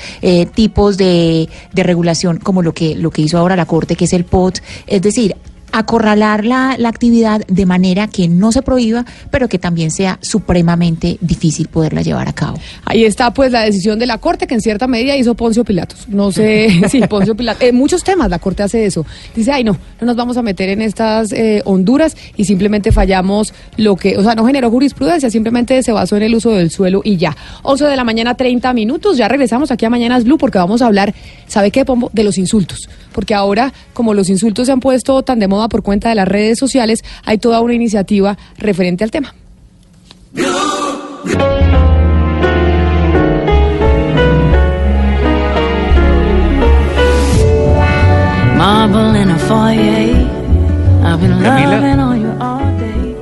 tipos 0.53 0.97
de 0.97 1.49
de 1.73 1.83
regulación 1.83 2.37
como 2.37 2.61
lo 2.61 2.73
que, 2.73 2.95
lo 2.95 3.11
que 3.11 3.21
hizo 3.21 3.37
ahora 3.37 3.55
la 3.55 3.65
Corte, 3.65 3.95
que 3.95 4.05
es 4.05 4.13
el 4.13 4.25
POT. 4.25 4.59
Es 4.87 5.01
decir, 5.01 5.35
acorralar 5.73 6.45
la, 6.45 6.75
la, 6.77 6.89
actividad 6.89 7.41
de 7.47 7.65
manera 7.65 8.07
que 8.07 8.27
no 8.27 8.51
se 8.51 8.61
prohíba, 8.61 9.05
pero 9.31 9.49
que 9.49 9.57
también 9.57 9.91
sea 9.91 10.19
supremamente 10.21 11.17
difícil 11.19 11.67
poderla 11.67 12.03
llevar 12.03 12.29
a 12.29 12.33
cabo. 12.33 12.59
Ahí 12.85 13.03
está 13.03 13.33
pues 13.33 13.51
la 13.51 13.61
decisión 13.61 13.97
de 13.97 14.05
la 14.05 14.19
Corte 14.19 14.45
que 14.45 14.53
en 14.53 14.61
cierta 14.61 14.87
medida 14.87 15.17
hizo 15.17 15.33
Poncio 15.33 15.65
Pilatos. 15.65 16.07
No 16.07 16.31
sé, 16.31 16.69
sí, 16.89 17.01
Poncio 17.09 17.35
Pilatos. 17.35 17.63
En 17.63 17.75
muchos 17.75 18.03
temas 18.03 18.29
la 18.29 18.39
Corte 18.39 18.63
hace 18.63 18.85
eso. 18.85 19.05
Dice, 19.35 19.51
ay 19.51 19.63
no, 19.63 19.73
no 19.99 20.07
nos 20.07 20.15
vamos 20.15 20.37
a 20.37 20.43
meter 20.43 20.69
en 20.69 20.81
estas 20.81 21.31
eh, 21.31 21.61
Honduras 21.65 22.15
y 22.37 22.45
simplemente 22.45 22.91
fallamos 22.91 23.53
lo 23.77 23.95
que, 23.95 24.17
o 24.17 24.23
sea, 24.23 24.35
no 24.35 24.45
generó 24.45 24.69
jurisprudencia, 24.69 25.29
simplemente 25.29 25.81
se 25.81 25.91
basó 25.91 26.17
en 26.17 26.23
el 26.23 26.35
uso 26.35 26.51
del 26.51 26.69
suelo 26.69 27.01
y 27.03 27.17
ya. 27.17 27.35
11 27.63 27.85
de 27.85 27.95
la 27.95 28.03
mañana, 28.03 28.35
30 28.35 28.73
minutos, 28.73 29.17
ya 29.17 29.27
regresamos 29.27 29.71
aquí 29.71 29.85
a 29.85 29.89
Mañanas 29.89 30.23
Blue 30.23 30.37
porque 30.37 30.59
vamos 30.59 30.81
a 30.81 30.85
hablar, 30.85 31.13
¿sabe 31.47 31.71
qué, 31.71 31.83
Pombo? 31.83 32.11
De 32.13 32.23
los 32.23 32.37
insultos. 32.37 32.89
Porque 33.11 33.33
ahora, 33.33 33.73
como 33.93 34.13
los 34.13 34.29
insultos 34.29 34.67
se 34.67 34.71
han 34.71 34.79
puesto 34.79 35.23
tan 35.23 35.39
de 35.39 35.47
moda, 35.47 35.62
por 35.69 35.83
cuenta 35.83 36.09
de 36.09 36.15
las 36.15 36.27
redes 36.27 36.59
sociales, 36.59 37.03
hay 37.23 37.37
toda 37.37 37.61
una 37.61 37.73
iniciativa 37.73 38.37
referente 38.57 39.03
al 39.03 39.11
tema. 39.11 39.33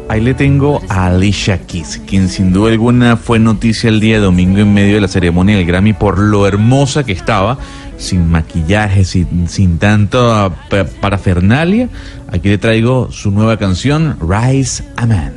Ahí 0.08 0.20
le 0.20 0.34
tengo 0.34 0.82
a 0.90 1.08
Alicia 1.08 1.66
Keys, 1.66 2.02
quien 2.06 2.28
sin 2.28 2.52
duda 2.52 2.70
alguna 2.72 3.16
fue 3.16 3.40
noticia 3.40 3.90
el 3.90 4.02
día 4.02 4.20
domingo 4.20 4.60
en 4.60 4.74
medio 4.74 4.96
de 4.96 5.02
la 5.02 5.08
ceremonia 5.08 5.56
del 5.56 5.66
Grammy 5.66 5.94
por 5.94 6.20
lo 6.20 6.46
hermosa 6.46 7.06
que 7.06 7.14
estaba 7.14 7.58
sin 8.02 8.30
maquillaje, 8.30 9.04
sin, 9.06 9.48
sin 9.48 9.78
tanto 9.78 10.54
parafernalia. 11.00 11.88
Aquí 12.32 12.50
le 12.50 12.58
traigo 12.58 13.12
su 13.12 13.32
nueva 13.32 13.58
canción, 13.58 14.18
Rise 14.20 14.84
a 14.98 15.06
Man. 15.06 15.34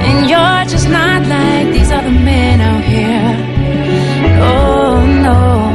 And 0.00 0.28
you're 0.28 0.64
just 0.70 0.88
not 0.88 1.26
like 1.26 1.72
these 1.72 1.90
other 1.90 2.10
men 2.10 2.60
out 2.60 2.84
here. 2.84 3.36
Oh 4.40 5.04
no. 5.22 5.72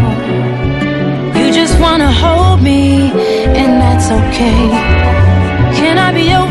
You 1.40 1.52
just 1.52 1.80
wanna 1.80 2.12
hold 2.12 2.62
me, 2.62 3.12
and 3.56 3.82
that's 3.82 4.10
okay. 4.12 4.70
Can 5.76 5.98
I 5.98 6.14
be 6.14 6.32
a 6.32 6.44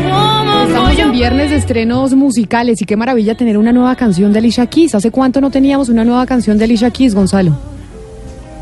Estamos 0.67 0.97
en 0.97 1.11
viernes 1.11 1.51
de 1.51 1.57
estrenos 1.57 2.15
musicales 2.15 2.81
y 2.81 2.85
qué 2.85 2.97
maravilla 2.97 3.35
tener 3.35 3.59
una 3.59 3.71
nueva 3.71 3.95
canción 3.95 4.33
de 4.33 4.39
Alicia 4.39 4.65
Keys. 4.65 4.95
¿Hace 4.95 5.11
cuánto 5.11 5.39
no 5.39 5.51
teníamos 5.51 5.89
una 5.89 6.03
nueva 6.03 6.25
canción 6.25 6.57
de 6.57 6.63
Alicia 6.63 6.89
Keys, 6.89 7.13
Gonzalo? 7.13 7.55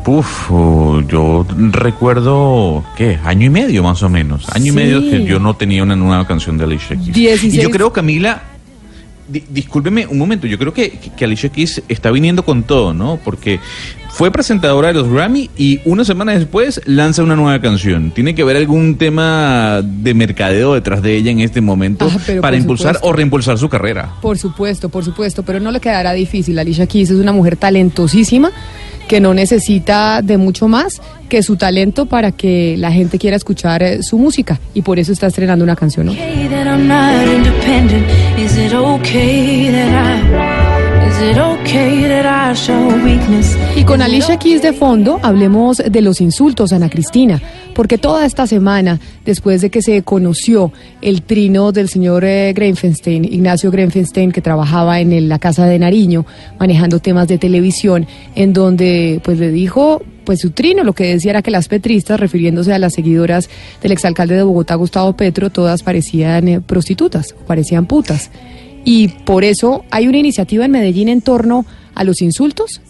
Uf, 0.06 0.50
yo 1.08 1.46
recuerdo, 1.70 2.84
¿qué? 2.96 3.18
Año 3.24 3.46
y 3.46 3.50
medio 3.50 3.82
más 3.82 4.02
o 4.02 4.08
menos. 4.08 4.48
Año 4.54 4.72
y 4.72 4.76
medio 4.76 5.00
que 5.00 5.24
yo 5.24 5.38
no 5.38 5.54
tenía 5.54 5.82
una 5.82 5.96
nueva 5.96 6.26
canción 6.26 6.58
de 6.58 6.64
Alicia 6.64 6.96
Keys. 6.96 7.44
Y 7.44 7.60
yo 7.60 7.70
creo, 7.70 7.92
Camila, 7.92 8.42
discúlpeme 9.28 10.06
un 10.06 10.18
momento, 10.18 10.46
yo 10.46 10.58
creo 10.58 10.74
que, 10.74 10.90
que 11.16 11.24
Alicia 11.24 11.50
Keys 11.50 11.82
está 11.88 12.10
viniendo 12.10 12.44
con 12.44 12.64
todo, 12.64 12.92
¿no? 12.92 13.18
Porque 13.24 13.60
fue 14.10 14.30
presentadora 14.30 14.88
de 14.88 14.94
los 14.94 15.08
Grammy 15.08 15.48
y 15.56 15.80
una 15.84 16.04
semana 16.04 16.32
después 16.32 16.82
lanza 16.84 17.22
una 17.22 17.34
nueva 17.34 17.60
canción. 17.60 18.10
¿Tiene 18.10 18.34
que 18.34 18.42
haber 18.42 18.56
algún 18.58 18.96
tema 18.96 19.80
de 19.82 20.12
mercadeo 20.14 20.74
detrás 20.74 21.00
de 21.00 21.16
ella 21.16 21.30
en 21.30 21.40
este 21.40 21.60
momento 21.60 22.10
ah, 22.10 22.40
para 22.40 22.56
impulsar 22.56 22.98
o 23.02 23.12
reimpulsar 23.12 23.56
su 23.56 23.68
carrera? 23.68 24.14
Por 24.20 24.36
supuesto, 24.36 24.90
por 24.90 25.04
supuesto, 25.04 25.42
pero 25.44 25.60
no 25.60 25.70
le 25.70 25.80
quedará 25.80 26.12
difícil. 26.12 26.58
Alicia 26.58 26.86
Keys 26.86 27.10
es 27.10 27.16
una 27.16 27.32
mujer 27.32 27.56
talentosísima 27.56 28.52
que 29.12 29.20
no 29.20 29.34
necesita 29.34 30.22
de 30.22 30.38
mucho 30.38 30.68
más 30.68 31.02
que 31.28 31.42
su 31.42 31.56
talento 31.56 32.06
para 32.06 32.32
que 32.32 32.76
la 32.78 32.90
gente 32.90 33.18
quiera 33.18 33.36
escuchar 33.36 33.82
eh, 33.82 34.02
su 34.02 34.16
música 34.16 34.58
y 34.72 34.80
por 34.80 34.98
eso 34.98 35.12
está 35.12 35.26
estrenando 35.26 35.62
una 35.62 35.76
canción. 35.76 36.08
Y 43.76 43.84
con 43.84 44.02
Alicia 44.02 44.38
Keys 44.38 44.62
de 44.62 44.72
fondo, 44.72 45.20
hablemos 45.22 45.78
de 45.78 46.00
los 46.00 46.20
insultos, 46.20 46.72
Ana 46.72 46.88
Cristina, 46.90 47.40
porque 47.74 47.98
toda 47.98 48.26
esta 48.26 48.46
semana, 48.46 48.98
después 49.24 49.60
de 49.60 49.70
que 49.70 49.82
se 49.82 50.02
conoció 50.02 50.72
el 51.00 51.22
trino 51.22 51.70
del 51.72 51.88
señor 51.88 52.24
eh, 52.24 52.52
Ignacio 53.06 53.70
Grenfenstein, 53.70 54.32
que 54.32 54.40
trabajaba 54.40 55.00
en 55.00 55.12
el- 55.12 55.28
la 55.28 55.38
Casa 55.38 55.66
de 55.66 55.78
Nariño, 55.78 56.26
manejando 56.58 56.98
temas 56.98 57.28
de 57.28 57.38
televisión, 57.38 58.06
en 58.34 58.52
donde 58.52 59.20
pues 59.24 59.38
le 59.38 59.50
dijo 59.50 60.02
pues 60.24 60.40
su 60.40 60.50
trino, 60.50 60.84
lo 60.84 60.92
que 60.92 61.04
decía 61.04 61.32
era 61.32 61.42
que 61.42 61.50
las 61.50 61.66
petristas, 61.68 62.18
refiriéndose 62.20 62.72
a 62.72 62.78
las 62.78 62.92
seguidoras 62.94 63.50
del 63.82 63.90
exalcalde 63.92 64.36
de 64.36 64.44
Bogotá, 64.44 64.76
Gustavo 64.76 65.14
Petro, 65.14 65.50
todas 65.50 65.82
parecían 65.82 66.46
eh, 66.48 66.60
prostitutas, 66.60 67.34
parecían 67.46 67.86
putas. 67.86 68.30
Y 68.84 69.08
por 69.08 69.44
eso 69.44 69.84
hay 69.90 70.08
una 70.08 70.18
iniciativa 70.18 70.64
en 70.64 70.70
Medellín 70.70 71.08
en 71.08 71.20
torno 71.20 71.64
a 71.94 72.04
los 72.04 72.22
insultos. 72.22 72.80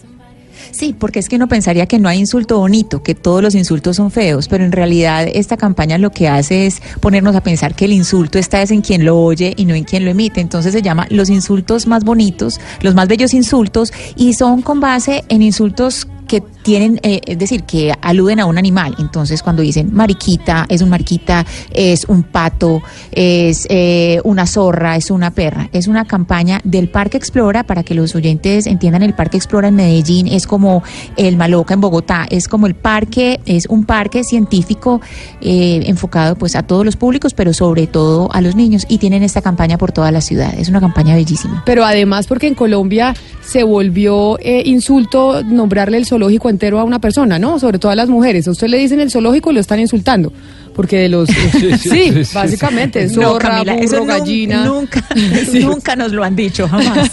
Sí, 0.71 0.95
porque 0.99 1.19
es 1.19 1.29
que 1.29 1.37
uno 1.37 1.49
pensaría 1.49 1.87
que 1.87 1.99
no 1.99 2.09
hay 2.09 2.19
insulto 2.19 2.59
bonito, 2.59 3.03
que 3.03 3.15
todos 3.15 3.43
los 3.43 3.55
insultos 3.55 3.97
son 3.97 4.11
feos, 4.11 4.49
pero 4.49 4.65
en 4.65 4.73
realidad 4.73 5.27
esta 5.33 5.57
campaña 5.57 5.99
lo 5.99 6.11
que 6.11 6.29
hace 6.29 6.67
es 6.67 6.81
ponernos 7.01 7.37
a 7.37 7.43
pensar 7.43 7.75
que 7.75 7.85
el 7.85 7.93
insulto 7.93 8.39
está 8.39 8.63
es 8.63 8.71
en 8.71 8.81
quien 8.81 9.05
lo 9.05 9.19
oye 9.19 9.53
y 9.57 9.65
no 9.65 9.75
en 9.75 9.85
quien 9.85 10.05
lo 10.05 10.11
emite. 10.11 10.41
Entonces 10.41 10.73
se 10.73 10.81
llama 10.81 11.07
los 11.11 11.29
insultos 11.29 11.87
más 11.87 12.05
bonitos, 12.05 12.61
los 12.81 12.95
más 12.95 13.09
bellos 13.09 13.35
insultos, 13.35 13.93
y 14.17 14.35
son 14.35 14.63
con 14.63 14.81
base 14.81 15.25
en 15.29 15.43
insultos 15.43 16.07
que 16.27 16.41
tienen, 16.41 17.01
eh, 17.03 17.21
es 17.27 17.39
decir, 17.39 17.65
que 17.65 17.93
aluden 18.01 18.41
a 18.41 18.47
un 18.47 18.59
animal. 18.59 18.95
Entonces, 18.99 19.43
cuando 19.43 19.63
dicen 19.63 19.91
mariquita, 19.93 20.67
es 20.69 20.81
un 20.81 20.89
mariquita, 20.89 21.45
es 21.73 22.05
un 22.05 22.23
pato, 22.23 22.83
es 23.11 23.67
eh, 23.69 24.21
una 24.25 24.47
zorra, 24.47 24.97
es 24.97 25.11
una 25.11 25.31
perra. 25.31 25.69
Es 25.73 25.89
una 25.89 26.05
campaña 26.05 26.61
del 26.65 26.89
Parque 26.89 27.17
Explora 27.17 27.65
para 27.65 27.83
que 27.83 27.95
los 27.95 28.15
oyentes 28.15 28.67
entiendan. 28.67 29.03
El 29.03 29.15
Parque 29.15 29.37
Explora 29.37 29.69
en 29.69 29.75
Medellín 29.75 30.29
es 30.29 30.47
como 30.47 30.83
el 31.17 31.37
Maloca 31.37 31.75
en 31.75 31.81
Bogotá, 31.81 32.27
es 32.31 32.49
como 32.49 32.67
el 32.67 32.75
parque, 32.75 33.41
es 33.47 33.67
un 33.67 33.85
parque 33.85 34.25
científico 34.25 35.01
eh, 35.41 35.83
enfocado 35.87 36.37
pues 36.37 36.57
a 36.57 36.63
todos 36.63 36.85
los 36.85 36.97
públicos, 36.97 37.35
pero 37.35 37.53
sobre 37.53 37.87
todo 37.87 38.33
a 38.33 38.41
los 38.41 38.57
niños. 38.57 38.87
Y 38.89 38.99
tienen 38.99 39.23
esta 39.23 39.43
campaña 39.43 39.79
por 39.79 39.93
toda 39.93 40.11
la 40.11 40.21
ciudad. 40.21 40.55
Es 40.57 40.69
una 40.69 40.81
campaña 40.81 41.15
bellísima. 41.15 41.63
Pero 41.67 41.85
además 41.85 42.27
porque 42.27 42.47
en 42.47 42.55
Colombia 42.55 43.15
se 43.43 43.65
volvió 43.65 44.39
eh, 44.39 44.63
insulto 44.65 45.43
nombrarle 45.43 45.99
el 45.99 46.07
zoológico 46.13 46.51
entero 46.51 46.79
a 46.79 46.85
una 46.85 46.99
persona, 47.01 47.39
¿no? 47.39 47.59
Sobre 47.59 47.79
todo 47.79 47.91
a 47.91 47.97
las 47.97 48.09
mujeres. 48.11 48.47
A 48.47 48.51
usted 48.51 48.69
le 48.69 48.77
dicen 48.79 49.01
el 49.01 49.11
zoológico 49.11 49.51
y 49.51 49.55
lo 49.55 49.61
están 49.61 49.81
insultando. 49.81 50.31
Porque 50.75 50.99
de 50.99 51.09
los... 51.09 51.29
sí, 51.53 51.73
sí, 51.79 51.79
sí, 52.25 52.35
básicamente. 52.35 53.09
sí. 53.09 53.17
No, 53.17 53.33
Zorra, 53.33 53.49
Camila, 53.49 53.73
burro, 53.75 53.85
eso 53.85 54.05
gallina. 54.05 54.65
nunca, 54.67 55.05
nunca 55.61 55.97
nos 55.97 56.13
lo 56.13 56.25
han 56.25 56.35
dicho, 56.37 56.67
jamás. 56.69 57.11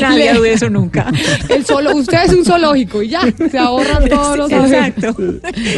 Nadie 0.00 0.32
dude 0.34 0.52
eso 0.52 0.68
nunca. 0.70 1.10
El 1.48 1.64
zoolo- 1.66 1.94
usted 1.94 2.18
es 2.26 2.32
un 2.34 2.44
zoológico 2.44 3.02
y 3.02 3.08
ya, 3.08 3.20
se 3.50 3.58
ahorran 3.58 4.08
todos 4.08 4.36
los 4.38 4.50
Exacto. 4.52 5.14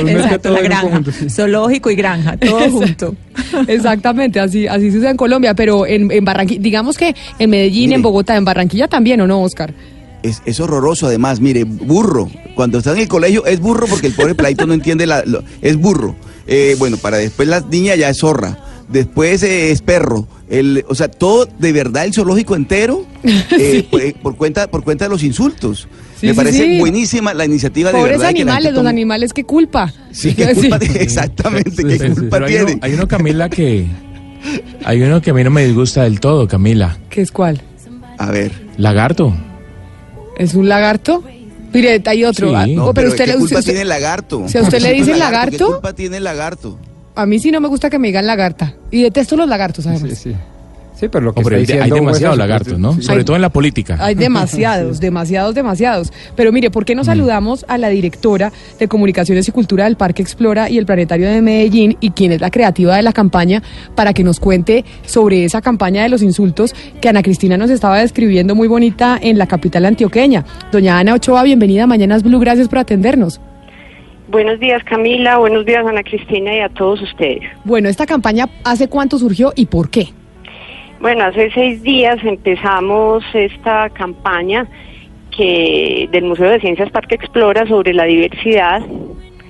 Exacto, 0.07 0.51
la 0.51 0.61
granja. 0.61 1.01
Zoológico 1.29 1.91
y 1.91 1.95
granja, 1.97 2.37
todo 2.37 2.61
junto. 2.71 3.15
Exactamente, 3.69 4.41
así, 4.41 4.67
así 4.67 4.91
se 4.91 4.99
usa 4.99 5.11
en 5.11 5.17
Colombia, 5.17 5.55
pero 5.55 5.87
en, 5.87 6.11
en 6.11 6.25
Barranquilla, 6.25 6.61
digamos 6.61 6.97
que 6.99 7.15
en 7.39 7.51
Medellín, 7.51 7.93
en 7.93 8.03
Bogotá, 8.03 8.37
en 8.37 8.45
Barranquilla 8.45 8.89
también, 8.89 9.21
¿o 9.21 9.27
no, 9.27 9.43
Oscar? 9.43 9.73
Es, 10.23 10.43
es 10.45 10.61
horroroso 10.61 11.07
además, 11.07 11.41
mire, 11.41 11.65
burro. 11.65 12.29
Cuando 12.55 12.79
está 12.79 12.93
en 12.93 12.99
el 12.99 13.09
colegio 13.09 13.47
es 13.47 13.61
burro 13.61 13.87
porque 13.87 14.09
el 14.09 14.13
pobre 14.15 14.35
pleito 14.35 14.67
no 14.67 14.75
entiende 14.75 15.07
la... 15.07 15.23
lo- 15.25 15.43
es 15.63 15.77
burro. 15.77 16.15
Eh, 16.47 16.77
bueno, 16.79 16.97
para 16.97 17.17
después 17.19 17.49
la 17.49 17.61
niña 17.61 17.95
ya 17.97 18.11
es 18.11 18.19
zorra. 18.19 18.59
Después 18.89 19.43
eh, 19.45 19.71
es 19.71 19.83
perro. 19.83 20.27
El, 20.49 20.85
o 20.89 20.95
sea, 20.97 21.09
todo 21.09 21.47
de 21.59 21.73
verdad 21.73 22.05
el 22.05 22.13
zoológico 22.13 22.57
entero 22.57 23.07
eh, 23.23 23.87
por, 23.91 24.01
eh, 24.01 24.15
por 24.21 24.37
cuenta 24.37 24.69
por 24.69 24.83
cuenta 24.83 25.05
de 25.05 25.11
los 25.11 25.23
insultos. 25.23 25.87
Sí, 26.21 26.27
Me 26.27 26.33
sí, 26.33 26.37
parece 26.37 26.65
sí. 26.65 26.79
buenísima 26.81 27.33
la 27.33 27.45
iniciativa 27.45 27.91
de 27.93 27.99
Pobres 27.99 28.19
verdad. 28.19 28.29
que 28.31 28.35
la 28.35 28.41
animales, 28.43 28.65
gente 28.65 28.83
los 28.83 28.87
animales, 28.91 29.33
¿qué 29.33 29.45
culpa? 29.45 29.95
Sí, 30.11 30.35
¿qué 30.35 30.53
culpa 30.55 30.79
tiene? 30.81 31.01
Exactamente, 31.03 31.85
¿qué 31.85 31.99
culpa 32.11 32.29
Pero 32.31 32.47
hay 32.47 32.55
uno, 32.57 32.67
tiene? 32.67 32.81
hay 32.83 32.93
uno, 32.95 33.09
Camila, 33.09 33.49
que... 33.49 33.87
Hay 34.85 35.01
uno 35.03 35.21
que 35.23 35.31
a 35.31 35.35
mí 35.35 35.45
no 35.45 35.51
me 35.51 35.65
disgusta 35.65 36.03
del 36.03 36.19
todo, 36.21 36.49
Camila. 36.49 36.99
¿Qué 37.11 37.21
es 37.23 37.31
cuál? 37.31 37.63
A 38.19 38.31
ver. 38.31 38.53
Lagarto. 38.77 39.35
¿Es 40.41 40.55
un 40.55 40.69
lagarto? 40.69 41.23
Mire, 41.73 42.03
hay 42.07 42.25
otro. 42.25 42.49
Sí. 42.49 42.55
Ah, 42.57 42.67
No, 42.67 42.85
pero 42.87 42.95
pero 42.95 43.09
usted 43.11 43.25
¿qué 43.27 43.33
le 43.33 43.39
culpa 43.39 43.59
usted- 43.59 43.65
tiene 43.71 43.83
el 43.83 43.89
lagarto? 43.89 44.45
Si 44.49 44.57
a 44.59 44.63
usted 44.63 44.81
le 44.81 44.93
dicen 44.95 45.13
¿Qué 45.15 45.19
lagarto, 45.21 45.67
culpa 45.67 45.93
tiene 45.93 46.17
el 46.17 46.25
lagarto? 46.25 46.79
a 47.15 47.27
mí 47.27 47.39
sí 47.39 47.51
no 47.51 47.61
me 47.61 47.69
gusta 47.69 47.91
que 47.91 47.99
me 47.99 48.09
digan 48.09 48.27
lagarta. 48.27 48.75
Y 48.91 49.03
detesto 49.03 49.37
los 49.37 49.47
lagartos, 49.49 49.87
además. 49.87 50.11
Sí, 50.19 50.31
sí, 50.31 50.37
pero 51.09 51.25
lo 51.25 51.33
que 51.33 51.41
Hombre, 51.41 51.63
está 51.63 51.85
hay, 51.85 51.91
demasiados 51.91 52.37
lagartos, 52.37 52.79
¿no? 52.79 52.95
Sí. 52.95 53.03
Sobre 53.03 53.25
todo 53.25 53.37
en 53.37 53.43
la 53.43 53.51
política. 53.51 53.97
Hay 54.01 54.15
demasiados, 54.15 55.01
demasiados, 55.01 55.55
demasiados. 55.55 56.13
Pero 56.37 56.53
mire, 56.53 56.71
¿por 56.71 56.85
qué 56.85 56.95
Mm. 56.95 56.99
no 56.99 57.05
saludamos 57.05 57.65
a 57.69 57.79
la 57.79 57.89
directora 57.89 58.53
de 58.79 58.89
Comunicaciones 58.89 59.49
y 59.49 59.53
Cultura 59.53 59.85
del 59.85 59.97
Parque 59.97 60.23
Explora 60.23 60.69
y 60.69 60.79
el 60.79 60.87
Planetario 60.87 61.29
de 61.31 61.41
Medellín 61.41 61.97
y 62.01 62.11
quien 62.11 62.33
es 62.33 62.41
la 62.41 62.51
creativa 62.51 62.97
de 62.97 63.03
la 63.03 63.13
campaña 63.13 63.63
para 63.95 64.13
que 64.13 64.25
nos 64.25 64.41
cuente 64.41 64.85
sobre 65.07 65.45
esa 65.45 65.61
campaña 65.61 66.03
de 66.03 66.09
los 66.09 66.23
insultos 66.23 66.75
que 67.01 67.09
Ana 67.09 67.23
Cristina 67.23 67.57
nos 67.57 67.71
estaba 67.71 67.99
describiendo 68.01 68.55
muy 68.55 68.69
bonita 68.69 69.19
en 69.21 69.39
la 69.39 69.47
capital 69.47 69.87
antioqueña? 69.87 70.45
Doña 70.73 70.99
Ana 70.99 71.15
Ochoa, 71.15 71.43
bienvenida 71.43 71.85
a 71.85 71.87
Mañanas 71.87 72.23
Blue, 72.23 72.39
gracias 72.41 72.69
por 72.69 72.79
atendernos. 72.79 73.41
Buenos 74.29 74.61
días 74.61 74.83
Camila, 74.85 75.39
buenos 75.39 75.67
días 75.67 75.85
Ana 75.87 76.03
Cristina 76.03 76.55
y 76.55 76.61
a 76.61 76.69
todos 76.69 77.03
ustedes. 77.03 77.43
Bueno, 77.65 77.89
esta 77.89 78.07
campaña, 78.07 78.49
¿hace 78.65 78.89
cuánto 78.89 79.19
surgió 79.19 79.53
y 79.57 79.67
por 79.67 79.91
qué? 79.91 80.09
Bueno, 81.01 81.25
hace 81.25 81.51
seis 81.53 81.83
días 81.83 82.23
empezamos 82.23 83.25
esta 83.33 83.89
campaña 83.89 84.67
que 85.35 86.07
del 86.13 86.25
Museo 86.25 86.51
de 86.51 86.61
Ciencias 86.61 86.91
Parque 86.91 87.15
Explora 87.15 87.67
sobre 87.67 87.95
la 87.95 88.05
diversidad, 88.05 88.83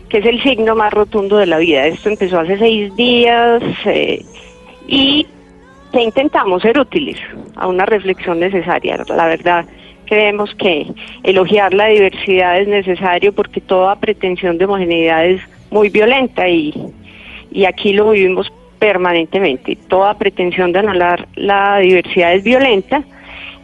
que 0.09 0.19
es 0.19 0.27
el 0.27 0.41
signo 0.45 0.77
más 0.77 0.93
rotundo 0.93 1.39
de 1.39 1.47
la 1.47 1.59
vida. 1.59 1.87
Esto 1.87 2.09
empezó 2.09 2.39
hace 2.39 2.57
seis 2.57 2.95
días 2.95 3.61
eh, 3.85 4.25
y 4.87 5.27
que 5.93 6.01
intentamos 6.01 6.63
ser 6.63 6.79
útiles 6.79 7.17
a 7.57 7.67
una 7.67 7.85
reflexión 7.85 8.39
necesaria. 8.39 9.05
La 9.09 9.27
verdad, 9.27 9.65
creemos 10.07 10.55
que 10.55 10.87
elogiar 11.25 11.75
la 11.75 11.87
diversidad 11.87 12.61
es 12.61 12.69
necesario 12.69 13.33
porque 13.33 13.61
toda 13.61 13.97
pretensión 13.97 14.57
de 14.57 14.67
homogeneidad 14.67 15.27
es 15.27 15.41
muy 15.73 15.89
violenta 15.89 16.49
y, 16.49 16.73
y 17.51 17.65
aquí 17.65 17.93
lo 17.93 18.13
vivimos 18.13 18.53
permanentemente. 18.81 19.77
Toda 19.87 20.15
pretensión 20.15 20.73
de 20.73 20.81
anular 20.81 21.29
la 21.37 21.79
diversidad 21.79 22.35
es 22.35 22.43
violenta 22.43 23.05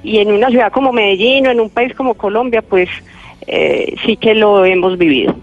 y 0.05 0.19
en 0.19 0.31
una 0.31 0.49
ciudad 0.51 0.71
como 0.71 0.93
Medellín 0.93 1.49
o 1.49 1.51
en 1.51 1.59
un 1.59 1.71
país 1.71 1.93
como 1.95 2.14
Colombia, 2.14 2.62
pues 2.62 2.89
eh, 3.49 3.97
sí 4.05 4.17
que 4.17 4.35
lo 4.35 4.64
hemos 4.64 4.97
vivido. 4.97 5.35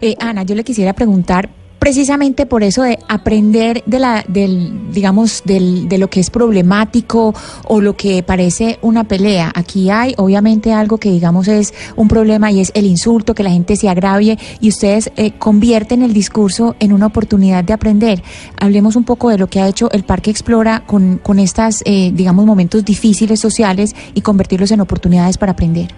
Eh, 0.00 0.16
Ana, 0.18 0.44
yo 0.44 0.54
le 0.54 0.64
quisiera 0.64 0.94
preguntar 0.94 1.50
precisamente 1.82 2.46
por 2.46 2.62
eso 2.62 2.84
de 2.84 2.96
aprender 3.08 3.82
de 3.86 3.98
la 3.98 4.24
del 4.28 4.92
digamos 4.92 5.42
del, 5.44 5.88
de 5.88 5.98
lo 5.98 6.08
que 6.08 6.20
es 6.20 6.30
problemático 6.30 7.34
o 7.64 7.80
lo 7.80 7.96
que 7.96 8.22
parece 8.22 8.78
una 8.82 9.02
pelea. 9.02 9.50
Aquí 9.52 9.90
hay 9.90 10.14
obviamente 10.16 10.72
algo 10.72 10.98
que 10.98 11.10
digamos 11.10 11.48
es 11.48 11.74
un 11.96 12.06
problema 12.06 12.52
y 12.52 12.60
es 12.60 12.70
el 12.74 12.86
insulto 12.86 13.34
que 13.34 13.42
la 13.42 13.50
gente 13.50 13.74
se 13.74 13.88
agravie 13.88 14.38
y 14.60 14.68
ustedes 14.68 15.10
eh, 15.16 15.32
convierten 15.32 16.02
el 16.02 16.12
discurso 16.12 16.76
en 16.78 16.92
una 16.92 17.06
oportunidad 17.06 17.64
de 17.64 17.72
aprender. 17.72 18.22
Hablemos 18.60 18.94
un 18.94 19.02
poco 19.02 19.30
de 19.30 19.38
lo 19.38 19.48
que 19.48 19.60
ha 19.60 19.66
hecho 19.66 19.90
el 19.90 20.04
Parque 20.04 20.30
Explora 20.30 20.84
con 20.86 21.18
con 21.18 21.40
estas 21.40 21.82
eh, 21.84 22.12
digamos 22.14 22.46
momentos 22.46 22.84
difíciles 22.84 23.40
sociales 23.40 23.96
y 24.14 24.20
convertirlos 24.20 24.70
en 24.70 24.82
oportunidades 24.82 25.36
para 25.36 25.50
aprender 25.50 25.88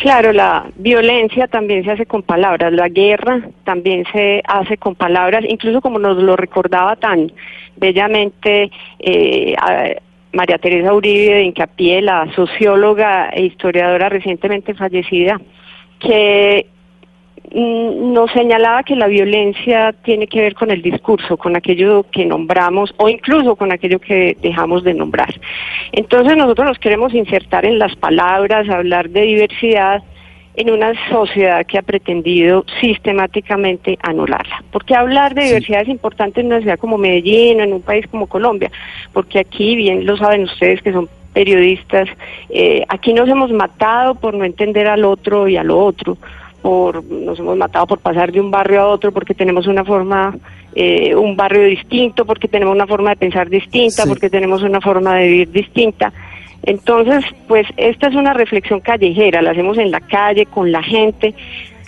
Claro, 0.00 0.32
la 0.32 0.64
violencia 0.76 1.46
también 1.46 1.84
se 1.84 1.90
hace 1.90 2.06
con 2.06 2.22
palabras, 2.22 2.72
la 2.72 2.88
guerra 2.88 3.42
también 3.64 4.06
se 4.10 4.42
hace 4.46 4.78
con 4.78 4.94
palabras, 4.94 5.44
incluso 5.46 5.82
como 5.82 5.98
nos 5.98 6.16
lo 6.16 6.36
recordaba 6.36 6.96
tan 6.96 7.30
bellamente 7.76 8.70
eh, 8.98 9.54
María 10.32 10.56
Teresa 10.56 10.94
Uribe 10.94 11.34
de 11.34 11.42
Incapié, 11.42 12.00
la 12.00 12.32
socióloga 12.34 13.28
e 13.28 13.42
historiadora 13.42 14.08
recientemente 14.08 14.72
fallecida, 14.72 15.38
que 15.98 16.66
nos 17.52 18.30
señalaba 18.30 18.84
que 18.84 18.94
la 18.94 19.08
violencia 19.08 19.92
tiene 20.04 20.26
que 20.26 20.40
ver 20.40 20.54
con 20.54 20.70
el 20.70 20.82
discurso, 20.82 21.36
con 21.36 21.56
aquello 21.56 22.04
que 22.10 22.24
nombramos 22.24 22.94
o 22.96 23.08
incluso 23.08 23.56
con 23.56 23.72
aquello 23.72 23.98
que 23.98 24.36
dejamos 24.40 24.84
de 24.84 24.94
nombrar. 24.94 25.34
Entonces 25.92 26.36
nosotros 26.36 26.68
nos 26.68 26.78
queremos 26.78 27.12
insertar 27.12 27.64
en 27.64 27.78
las 27.78 27.96
palabras, 27.96 28.68
hablar 28.68 29.10
de 29.10 29.22
diversidad 29.22 30.02
en 30.54 30.70
una 30.70 30.92
sociedad 31.08 31.64
que 31.64 31.78
ha 31.78 31.82
pretendido 31.82 32.64
sistemáticamente 32.80 33.98
anularla. 34.02 34.62
Porque 34.70 34.94
hablar 34.94 35.34
de 35.34 35.44
diversidad 35.44 35.82
es 35.82 35.88
importante 35.88 36.40
en 36.40 36.48
una 36.48 36.60
ciudad 36.60 36.78
como 36.78 36.98
Medellín 36.98 37.60
o 37.60 37.64
en 37.64 37.72
un 37.72 37.82
país 37.82 38.06
como 38.08 38.26
Colombia, 38.26 38.70
porque 39.12 39.38
aquí, 39.38 39.74
bien 39.76 40.06
lo 40.06 40.16
saben 40.16 40.44
ustedes 40.44 40.82
que 40.82 40.92
son 40.92 41.08
periodistas, 41.32 42.08
eh, 42.48 42.84
aquí 42.88 43.12
nos 43.12 43.28
hemos 43.28 43.52
matado 43.52 44.16
por 44.16 44.34
no 44.34 44.44
entender 44.44 44.88
al 44.88 45.04
otro 45.04 45.48
y 45.48 45.56
a 45.56 45.62
lo 45.62 45.78
otro, 45.78 46.18
por 46.62 47.02
nos 47.04 47.38
hemos 47.38 47.56
matado 47.56 47.86
por 47.86 47.98
pasar 47.98 48.32
de 48.32 48.40
un 48.40 48.50
barrio 48.50 48.80
a 48.80 48.86
otro 48.88 49.12
porque 49.12 49.34
tenemos 49.34 49.66
una 49.66 49.84
forma 49.84 50.36
eh, 50.74 51.14
un 51.14 51.36
barrio 51.36 51.64
distinto 51.64 52.24
porque 52.24 52.48
tenemos 52.48 52.74
una 52.74 52.86
forma 52.86 53.10
de 53.10 53.16
pensar 53.16 53.48
distinta 53.48 54.02
Sí. 54.04 54.08
porque 54.08 54.30
tenemos 54.30 54.62
una 54.62 54.80
forma 54.80 55.16
de 55.16 55.28
vivir 55.28 55.50
distinta 55.50 56.12
Entonces, 56.62 57.24
pues 57.48 57.66
esta 57.76 58.08
es 58.08 58.14
una 58.14 58.34
reflexión 58.34 58.80
callejera, 58.80 59.40
la 59.42 59.52
hacemos 59.52 59.78
en 59.78 59.90
la 59.90 60.00
calle, 60.00 60.44
con 60.46 60.70
la 60.70 60.82
gente, 60.82 61.34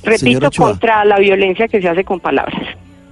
repito, 0.02 0.50
contra 0.56 1.04
la 1.04 1.18
violencia 1.18 1.68
que 1.68 1.80
se 1.80 1.88
hace 1.88 2.04
con 2.04 2.20
palabras. 2.20 2.60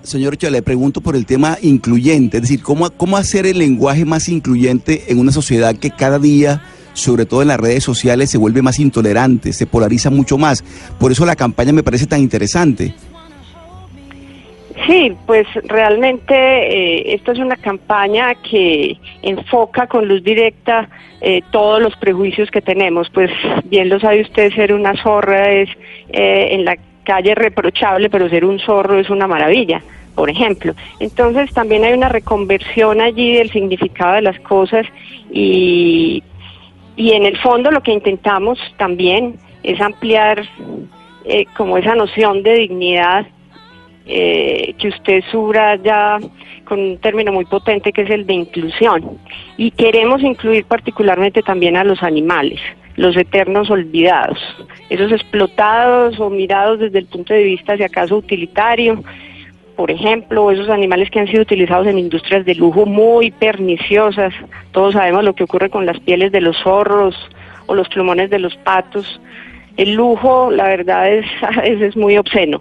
Señor 0.02 0.32
Ochoa, 0.32 0.50
le 0.50 0.62
pregunto 0.62 1.02
por 1.02 1.14
el 1.14 1.26
tema 1.26 1.58
incluyente, 1.60 2.38
es 2.38 2.42
decir, 2.44 2.62
¿cómo, 2.62 2.88
cómo 2.90 3.18
hacer 3.18 3.44
el 3.46 3.58
lenguaje 3.58 4.06
más 4.06 4.28
incluyente 4.30 5.12
en 5.12 5.18
una 5.18 5.30
sociedad 5.32 5.76
que 5.76 5.90
cada 5.90 6.18
día, 6.18 6.62
sobre 6.92 7.26
todo 7.26 7.42
en 7.42 7.48
las 7.48 7.60
redes 7.60 7.84
sociales, 7.84 8.30
se 8.30 8.38
vuelve 8.38 8.62
más 8.62 8.78
intolerante, 8.78 9.52
se 9.52 9.66
polariza 9.66 10.10
mucho 10.10 10.38
más? 10.38 10.62
Por 10.98 11.12
eso 11.12 11.26
la 11.26 11.36
campaña 11.36 11.72
me 11.72 11.82
parece 11.82 12.06
tan 12.06 12.20
interesante. 12.20 12.94
Sí, 14.86 15.12
pues 15.26 15.46
realmente 15.64 16.34
eh, 16.34 17.14
esto 17.14 17.32
es 17.32 17.38
una 17.38 17.56
campaña 17.56 18.34
que 18.36 18.96
enfoca 19.22 19.86
con 19.86 20.08
luz 20.08 20.22
directa 20.24 20.88
eh, 21.20 21.42
todos 21.50 21.82
los 21.82 21.94
prejuicios 21.96 22.50
que 22.50 22.62
tenemos. 22.62 23.10
Pues 23.10 23.30
bien 23.64 23.88
lo 23.88 24.00
sabe 24.00 24.22
usted, 24.22 24.52
ser 24.52 24.72
una 24.72 24.94
zorra 25.02 25.50
es 25.50 25.68
eh, 26.08 26.48
en 26.52 26.64
la 26.64 26.76
calle 27.04 27.34
reprochable, 27.34 28.08
pero 28.08 28.28
ser 28.28 28.44
un 28.44 28.58
zorro 28.58 28.98
es 28.98 29.10
una 29.10 29.26
maravilla, 29.26 29.82
por 30.14 30.30
ejemplo. 30.30 30.74
Entonces 30.98 31.52
también 31.52 31.84
hay 31.84 31.92
una 31.92 32.08
reconversión 32.08 33.00
allí 33.00 33.34
del 33.34 33.50
significado 33.50 34.14
de 34.14 34.22
las 34.22 34.40
cosas 34.40 34.86
y, 35.30 36.22
y 36.96 37.12
en 37.12 37.24
el 37.24 37.38
fondo 37.38 37.70
lo 37.70 37.82
que 37.82 37.92
intentamos 37.92 38.58
también 38.76 39.36
es 39.62 39.80
ampliar 39.80 40.46
eh, 41.24 41.46
como 41.56 41.78
esa 41.78 41.94
noción 41.94 42.42
de 42.42 42.54
dignidad 42.54 43.26
eh, 44.06 44.74
que 44.78 44.88
usted 44.88 45.22
subraya 45.30 46.18
con 46.64 46.80
un 46.80 46.98
término 46.98 47.32
muy 47.32 47.44
potente 47.44 47.92
que 47.92 48.02
es 48.02 48.10
el 48.10 48.26
de 48.26 48.34
inclusión. 48.34 49.18
Y 49.56 49.70
queremos 49.70 50.22
incluir 50.22 50.64
particularmente 50.64 51.42
también 51.42 51.76
a 51.76 51.84
los 51.84 52.02
animales, 52.02 52.60
los 52.96 53.16
eternos 53.16 53.70
olvidados, 53.70 54.38
esos 54.88 55.12
explotados 55.12 56.18
o 56.18 56.30
mirados 56.30 56.80
desde 56.80 56.98
el 56.98 57.06
punto 57.06 57.34
de 57.34 57.44
vista, 57.44 57.76
si 57.76 57.82
acaso, 57.82 58.16
utilitario. 58.16 59.02
Por 59.80 59.90
ejemplo, 59.90 60.50
esos 60.50 60.68
animales 60.68 61.08
que 61.10 61.20
han 61.20 61.26
sido 61.26 61.40
utilizados 61.40 61.86
en 61.86 61.98
industrias 61.98 62.44
de 62.44 62.54
lujo 62.54 62.84
muy 62.84 63.30
perniciosas. 63.30 64.34
Todos 64.72 64.92
sabemos 64.92 65.24
lo 65.24 65.34
que 65.34 65.44
ocurre 65.44 65.70
con 65.70 65.86
las 65.86 65.98
pieles 66.00 66.32
de 66.32 66.42
los 66.42 66.54
zorros 66.62 67.16
o 67.64 67.74
los 67.74 67.88
plumones 67.88 68.28
de 68.28 68.40
los 68.40 68.54
patos. 68.56 69.22
El 69.78 69.94
lujo, 69.94 70.50
la 70.50 70.64
verdad, 70.64 71.10
es, 71.10 71.24
veces 71.56 71.80
es 71.80 71.96
muy 71.96 72.18
obsceno. 72.18 72.60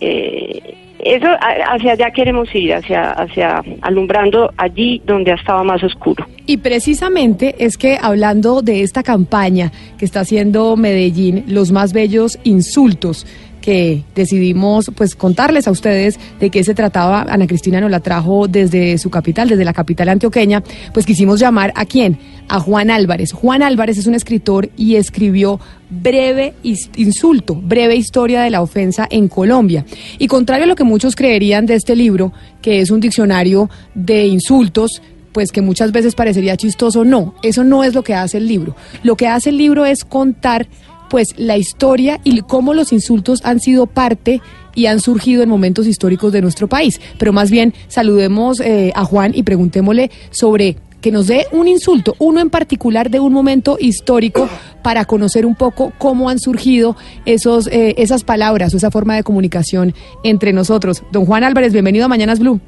Eh, 0.00 0.78
eso 0.98 1.26
hacia 1.38 1.92
allá 1.92 2.10
queremos 2.10 2.48
ir, 2.54 2.72
hacia, 2.72 3.10
hacia 3.10 3.62
alumbrando 3.82 4.50
allí 4.56 5.02
donde 5.04 5.32
ha 5.32 5.34
estado 5.34 5.62
más 5.62 5.84
oscuro. 5.84 6.26
Y 6.46 6.56
precisamente 6.56 7.54
es 7.58 7.76
que 7.76 7.98
hablando 8.00 8.62
de 8.62 8.80
esta 8.80 9.02
campaña 9.02 9.72
que 9.98 10.06
está 10.06 10.20
haciendo 10.20 10.74
Medellín, 10.78 11.44
los 11.48 11.70
más 11.70 11.92
bellos 11.92 12.38
insultos 12.44 13.26
que 13.66 14.04
decidimos 14.14 14.92
pues 14.94 15.16
contarles 15.16 15.66
a 15.66 15.72
ustedes 15.72 16.20
de 16.38 16.50
qué 16.50 16.62
se 16.62 16.72
trataba, 16.72 17.26
Ana 17.28 17.48
Cristina 17.48 17.80
nos 17.80 17.90
la 17.90 17.98
trajo 17.98 18.46
desde 18.46 18.96
su 18.96 19.10
capital, 19.10 19.48
desde 19.48 19.64
la 19.64 19.72
capital 19.72 20.08
antioqueña, 20.08 20.62
pues 20.94 21.04
quisimos 21.04 21.40
llamar 21.40 21.72
a 21.74 21.84
quién, 21.84 22.16
a 22.46 22.60
Juan 22.60 22.92
Álvarez. 22.92 23.32
Juan 23.32 23.64
Álvarez 23.64 23.98
es 23.98 24.06
un 24.06 24.14
escritor 24.14 24.70
y 24.76 24.94
escribió 24.94 25.58
Breve 25.90 26.54
Insulto, 26.62 27.56
Breve 27.56 27.96
Historia 27.96 28.42
de 28.42 28.50
la 28.50 28.62
Ofensa 28.62 29.08
en 29.10 29.26
Colombia. 29.26 29.84
Y 30.20 30.28
contrario 30.28 30.62
a 30.66 30.68
lo 30.68 30.76
que 30.76 30.84
muchos 30.84 31.16
creerían 31.16 31.66
de 31.66 31.74
este 31.74 31.96
libro, 31.96 32.32
que 32.62 32.80
es 32.80 32.92
un 32.92 33.00
diccionario 33.00 33.68
de 33.96 34.28
insultos, 34.28 35.02
pues 35.32 35.50
que 35.50 35.60
muchas 35.60 35.90
veces 35.90 36.14
parecería 36.14 36.56
chistoso, 36.56 37.04
no, 37.04 37.34
eso 37.42 37.64
no 37.64 37.82
es 37.82 37.94
lo 37.94 38.04
que 38.04 38.14
hace 38.14 38.38
el 38.38 38.46
libro. 38.46 38.76
Lo 39.02 39.16
que 39.16 39.26
hace 39.26 39.50
el 39.50 39.58
libro 39.58 39.84
es 39.86 40.04
contar 40.04 40.68
pues 41.08 41.28
la 41.36 41.56
historia 41.56 42.20
y 42.24 42.40
cómo 42.42 42.74
los 42.74 42.92
insultos 42.92 43.40
han 43.44 43.60
sido 43.60 43.86
parte 43.86 44.40
y 44.74 44.86
han 44.86 45.00
surgido 45.00 45.42
en 45.42 45.48
momentos 45.48 45.86
históricos 45.86 46.32
de 46.32 46.42
nuestro 46.42 46.68
país. 46.68 47.00
Pero 47.18 47.32
más 47.32 47.50
bien 47.50 47.74
saludemos 47.88 48.60
eh, 48.60 48.92
a 48.94 49.04
Juan 49.04 49.32
y 49.34 49.42
preguntémosle 49.42 50.10
sobre 50.30 50.76
que 51.00 51.12
nos 51.12 51.26
dé 51.26 51.46
un 51.52 51.68
insulto, 51.68 52.16
uno 52.18 52.40
en 52.40 52.50
particular 52.50 53.10
de 53.10 53.20
un 53.20 53.32
momento 53.32 53.76
histórico 53.80 54.48
para 54.82 55.04
conocer 55.04 55.46
un 55.46 55.54
poco 55.54 55.92
cómo 55.98 56.28
han 56.28 56.38
surgido 56.38 56.96
esos, 57.26 57.68
eh, 57.68 57.94
esas 57.98 58.24
palabras 58.24 58.74
o 58.74 58.76
esa 58.76 58.90
forma 58.90 59.14
de 59.14 59.22
comunicación 59.22 59.94
entre 60.24 60.52
nosotros. 60.52 61.04
Don 61.12 61.24
Juan 61.24 61.44
Álvarez, 61.44 61.72
bienvenido 61.72 62.06
a 62.06 62.08
Mañanas 62.08 62.40
Blue. 62.40 62.60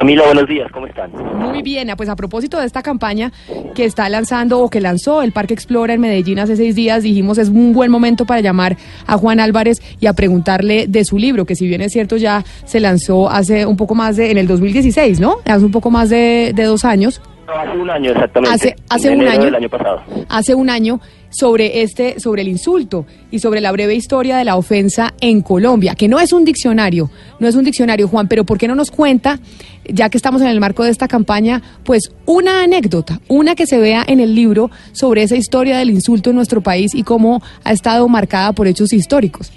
Camila, 0.00 0.22
buenos 0.24 0.48
días, 0.48 0.66
¿cómo 0.72 0.86
están? 0.86 1.10
Muy 1.38 1.60
bien, 1.60 1.90
ah, 1.90 1.96
pues 1.96 2.08
a 2.08 2.16
propósito 2.16 2.58
de 2.58 2.64
esta 2.64 2.82
campaña 2.82 3.32
que 3.74 3.84
está 3.84 4.08
lanzando 4.08 4.58
o 4.60 4.70
que 4.70 4.80
lanzó 4.80 5.20
el 5.20 5.32
Parque 5.32 5.52
Explora 5.52 5.92
en 5.92 6.00
Medellín 6.00 6.38
hace 6.38 6.56
seis 6.56 6.74
días, 6.74 7.02
dijimos 7.02 7.36
es 7.36 7.50
un 7.50 7.74
buen 7.74 7.90
momento 7.90 8.24
para 8.24 8.40
llamar 8.40 8.78
a 9.06 9.18
Juan 9.18 9.40
Álvarez 9.40 9.82
y 10.00 10.06
a 10.06 10.14
preguntarle 10.14 10.86
de 10.88 11.04
su 11.04 11.18
libro, 11.18 11.44
que 11.44 11.54
si 11.54 11.66
bien 11.68 11.82
es 11.82 11.92
cierto 11.92 12.16
ya 12.16 12.42
se 12.64 12.80
lanzó 12.80 13.28
hace 13.28 13.66
un 13.66 13.76
poco 13.76 13.94
más 13.94 14.16
de, 14.16 14.30
en 14.30 14.38
el 14.38 14.46
2016, 14.46 15.20
¿no? 15.20 15.36
Hace 15.44 15.66
un 15.66 15.70
poco 15.70 15.90
más 15.90 16.08
de, 16.08 16.52
de 16.54 16.64
dos 16.64 16.86
años, 16.86 17.20
No, 17.46 17.52
hace 17.52 17.76
un 17.78 17.90
año 17.90 18.10
exactamente. 18.12 18.54
Hace- 18.54 18.76
hace 18.88 19.08
en 19.08 19.14
un 19.16 19.20
enero 19.20 19.34
año. 19.36 19.44
del 19.44 19.54
año 19.56 19.68
pasado. 19.68 20.00
hace 20.30 20.54
un 20.54 20.70
año, 20.70 20.98
sobre 21.30 21.82
este, 21.82 22.20
sobre 22.20 22.42
el 22.42 22.48
insulto 22.48 23.06
y 23.30 23.38
sobre 23.38 23.60
la 23.60 23.72
breve 23.72 23.94
historia 23.94 24.36
de 24.36 24.44
la 24.44 24.56
ofensa 24.56 25.14
en 25.20 25.40
Colombia, 25.40 25.94
que 25.94 26.08
no 26.08 26.20
es 26.20 26.32
un 26.32 26.44
diccionario, 26.44 27.10
no 27.38 27.48
es 27.48 27.54
un 27.54 27.64
diccionario, 27.64 28.08
Juan, 28.08 28.28
pero 28.28 28.44
¿por 28.44 28.58
qué 28.58 28.68
no 28.68 28.74
nos 28.74 28.90
cuenta, 28.90 29.38
ya 29.84 30.10
que 30.10 30.18
estamos 30.18 30.42
en 30.42 30.48
el 30.48 30.60
marco 30.60 30.84
de 30.84 30.90
esta 30.90 31.08
campaña, 31.08 31.62
pues 31.84 32.12
una 32.26 32.62
anécdota, 32.62 33.20
una 33.28 33.54
que 33.54 33.66
se 33.66 33.78
vea 33.78 34.04
en 34.06 34.20
el 34.20 34.34
libro 34.34 34.70
sobre 34.92 35.22
esa 35.22 35.36
historia 35.36 35.78
del 35.78 35.90
insulto 35.90 36.30
en 36.30 36.36
nuestro 36.36 36.60
país 36.60 36.94
y 36.94 37.04
cómo 37.04 37.40
ha 37.64 37.72
estado 37.72 38.08
marcada 38.08 38.52
por 38.52 38.66
hechos 38.66 38.92
históricos? 38.92 39.52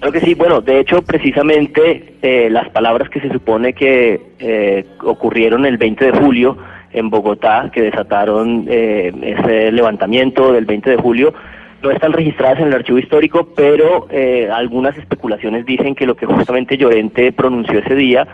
Creo 0.00 0.12
que 0.12 0.20
sí, 0.20 0.34
bueno, 0.34 0.62
de 0.62 0.80
hecho, 0.80 1.02
precisamente 1.02 2.14
eh, 2.22 2.48
las 2.50 2.70
palabras 2.70 3.10
que 3.10 3.20
se 3.20 3.28
supone 3.28 3.74
que 3.74 4.32
eh, 4.38 4.86
ocurrieron 5.04 5.66
el 5.66 5.76
20 5.76 6.06
de 6.06 6.18
julio 6.18 6.56
en 6.92 7.10
Bogotá, 7.10 7.70
que 7.72 7.82
desataron 7.82 8.66
eh, 8.68 9.12
ese 9.22 9.72
levantamiento 9.72 10.52
del 10.52 10.64
20 10.64 10.90
de 10.90 10.96
julio, 10.96 11.34
no 11.82 11.90
están 11.90 12.12
registradas 12.12 12.60
en 12.60 12.66
el 12.66 12.74
archivo 12.74 12.98
histórico, 12.98 13.48
pero 13.56 14.06
eh, 14.10 14.48
algunas 14.52 14.96
especulaciones 14.98 15.64
dicen 15.64 15.94
que 15.94 16.06
lo 16.06 16.14
que 16.14 16.26
justamente 16.26 16.76
Llorente 16.76 17.32
pronunció 17.32 17.78
ese 17.78 17.94
día 17.94 18.26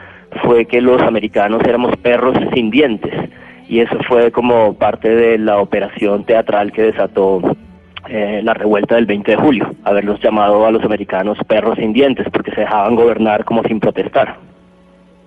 fue 0.43 0.65
que 0.67 0.81
los 0.81 1.01
americanos 1.03 1.63
éramos 1.65 1.97
perros 1.97 2.37
sin 2.53 2.71
dientes. 2.71 3.15
Y 3.69 3.81
eso 3.81 3.97
fue 4.09 4.31
como 4.31 4.75
parte 4.75 5.09
de 5.09 5.39
la 5.39 5.59
operación 5.59 6.25
teatral 6.25 6.73
que 6.73 6.83
desató 6.83 7.41
eh, 8.09 8.41
la 8.43 8.55
revuelta 8.55 8.95
del 8.95 9.07
20 9.07 9.33
de 9.33 9.37
julio, 9.37 9.75
haberlos 9.85 10.21
llamado 10.21 10.65
a 10.67 10.71
los 10.71 10.85
americanos 10.85 11.39
perros 11.47 11.77
sin 11.77 11.93
dientes 11.93 12.27
porque 12.33 12.53
se 12.53 12.61
dejaban 12.61 12.95
gobernar 12.95 13.45
como 13.45 13.63
sin 13.65 13.81
protestar. 13.81 14.37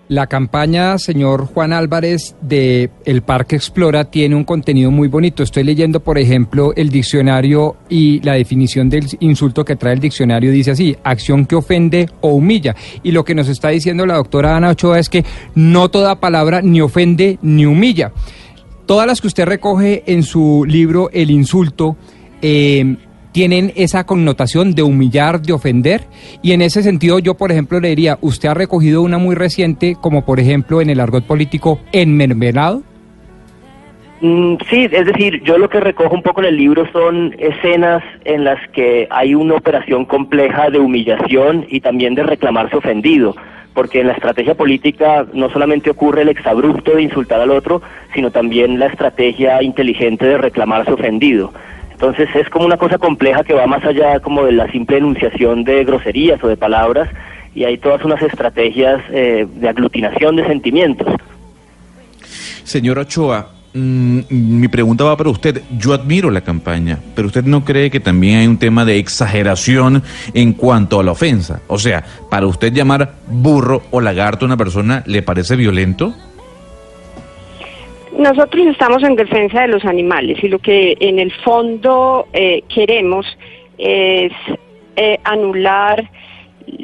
La 0.09 0.25
campaña, 0.25 0.97
señor 0.97 1.45
Juan 1.45 1.71
Álvarez, 1.71 2.35
de 2.41 2.89
El 3.05 3.21
Parque 3.21 3.55
Explora 3.55 4.05
tiene 4.05 4.35
un 4.35 4.43
contenido 4.43 4.89
muy 4.89 5.07
bonito. 5.07 5.43
Estoy 5.43 5.63
leyendo, 5.63 5.99
por 5.99 6.17
ejemplo, 6.17 6.73
el 6.75 6.89
diccionario 6.89 7.75
y 7.89 8.19
la 8.21 8.33
definición 8.33 8.89
del 8.89 9.05
insulto 9.19 9.63
que 9.63 9.75
trae 9.75 9.93
el 9.93 9.99
diccionario 9.99 10.51
dice 10.51 10.71
así, 10.71 10.97
acción 11.03 11.45
que 11.45 11.55
ofende 11.55 12.09
o 12.21 12.29
humilla. 12.29 12.75
Y 13.03 13.11
lo 13.11 13.23
que 13.23 13.35
nos 13.35 13.49
está 13.49 13.69
diciendo 13.69 14.07
la 14.07 14.15
doctora 14.15 14.57
Ana 14.57 14.71
Ochoa 14.71 14.97
es 14.97 15.09
que 15.09 15.23
no 15.53 15.89
toda 15.89 16.19
palabra 16.19 16.63
ni 16.63 16.81
ofende 16.81 17.37
ni 17.43 17.67
humilla. 17.67 18.11
Todas 18.87 19.05
las 19.05 19.21
que 19.21 19.27
usted 19.27 19.45
recoge 19.45 20.01
en 20.07 20.23
su 20.23 20.65
libro 20.67 21.11
El 21.13 21.29
insulto, 21.29 21.97
eh, 22.41 22.95
tienen 23.39 23.71
esa 23.77 24.05
connotación 24.05 24.75
de 24.75 24.83
humillar, 24.83 25.41
de 25.41 25.53
ofender. 25.53 26.01
Y 26.41 26.51
en 26.51 26.61
ese 26.61 26.83
sentido 26.83 27.19
yo, 27.19 27.35
por 27.35 27.53
ejemplo, 27.53 27.79
le 27.79 27.87
diría, 27.87 28.17
usted 28.19 28.49
ha 28.49 28.53
recogido 28.53 29.01
una 29.01 29.17
muy 29.17 29.33
reciente, 29.33 29.95
como 29.95 30.25
por 30.25 30.41
ejemplo 30.41 30.81
en 30.81 30.89
el 30.89 30.99
argot 30.99 31.23
político, 31.23 31.79
enmermelado. 31.93 32.83
Mm, 34.19 34.55
sí, 34.69 34.89
es 34.91 35.05
decir, 35.05 35.41
yo 35.43 35.57
lo 35.57 35.69
que 35.69 35.79
recojo 35.79 36.13
un 36.13 36.21
poco 36.21 36.41
en 36.41 36.47
el 36.47 36.57
libro 36.57 36.85
son 36.91 37.33
escenas 37.39 38.03
en 38.25 38.43
las 38.43 38.59
que 38.71 39.07
hay 39.09 39.33
una 39.35 39.55
operación 39.55 40.03
compleja 40.03 40.69
de 40.69 40.79
humillación 40.79 41.65
y 41.69 41.79
también 41.79 42.15
de 42.15 42.23
reclamarse 42.23 42.75
ofendido, 42.75 43.37
porque 43.73 44.01
en 44.01 44.07
la 44.07 44.15
estrategia 44.15 44.55
política 44.55 45.25
no 45.31 45.49
solamente 45.49 45.91
ocurre 45.91 46.23
el 46.23 46.29
exabrupto 46.29 46.93
de 46.93 47.03
insultar 47.03 47.39
al 47.39 47.51
otro, 47.51 47.81
sino 48.13 48.31
también 48.31 48.79
la 48.79 48.87
estrategia 48.87 49.63
inteligente 49.63 50.25
de 50.25 50.37
reclamarse 50.37 50.91
ofendido. 50.91 51.53
Entonces 51.99 52.29
es 52.33 52.49
como 52.49 52.65
una 52.65 52.77
cosa 52.77 52.97
compleja 52.97 53.43
que 53.43 53.53
va 53.53 53.67
más 53.67 53.83
allá 53.83 54.21
como 54.21 54.45
de 54.45 54.53
la 54.53 54.71
simple 54.71 54.99
enunciación 54.99 55.65
de 55.65 55.83
groserías 55.83 56.41
o 56.41 56.47
de 56.47 56.55
palabras 56.55 57.09
y 57.53 57.65
hay 57.65 57.77
todas 57.77 58.05
unas 58.05 58.21
estrategias 58.21 59.01
eh, 59.11 59.45
de 59.53 59.67
aglutinación 59.67 60.37
de 60.37 60.47
sentimientos. 60.47 61.13
Señor 62.63 62.99
Ochoa, 62.99 63.49
mm, 63.73 64.19
mi 64.29 64.69
pregunta 64.69 65.03
va 65.03 65.17
para 65.17 65.29
usted. 65.29 65.61
Yo 65.77 65.93
admiro 65.93 66.31
la 66.31 66.39
campaña, 66.39 66.99
pero 67.15 67.27
usted 67.27 67.43
no 67.43 67.65
cree 67.65 67.91
que 67.91 67.99
también 67.99 68.37
hay 68.37 68.47
un 68.47 68.59
tema 68.59 68.85
de 68.85 68.97
exageración 68.97 70.01
en 70.33 70.53
cuanto 70.53 71.01
a 71.01 71.03
la 71.03 71.11
ofensa. 71.11 71.59
O 71.67 71.77
sea, 71.77 72.05
para 72.29 72.47
usted 72.47 72.71
llamar 72.71 73.15
burro 73.27 73.81
o 73.91 73.99
lagarto 73.99 74.45
a 74.45 74.47
una 74.47 74.55
persona, 74.55 75.03
¿le 75.05 75.21
parece 75.21 75.57
violento? 75.57 76.15
Nosotros 78.19 78.67
estamos 78.67 79.01
en 79.03 79.15
defensa 79.15 79.61
de 79.61 79.69
los 79.69 79.85
animales 79.85 80.43
y 80.43 80.49
lo 80.49 80.59
que 80.59 80.97
en 80.99 81.19
el 81.19 81.31
fondo 81.31 82.27
eh, 82.33 82.63
queremos 82.67 83.25
es 83.77 84.33
eh, 84.97 85.17
anular 85.23 86.03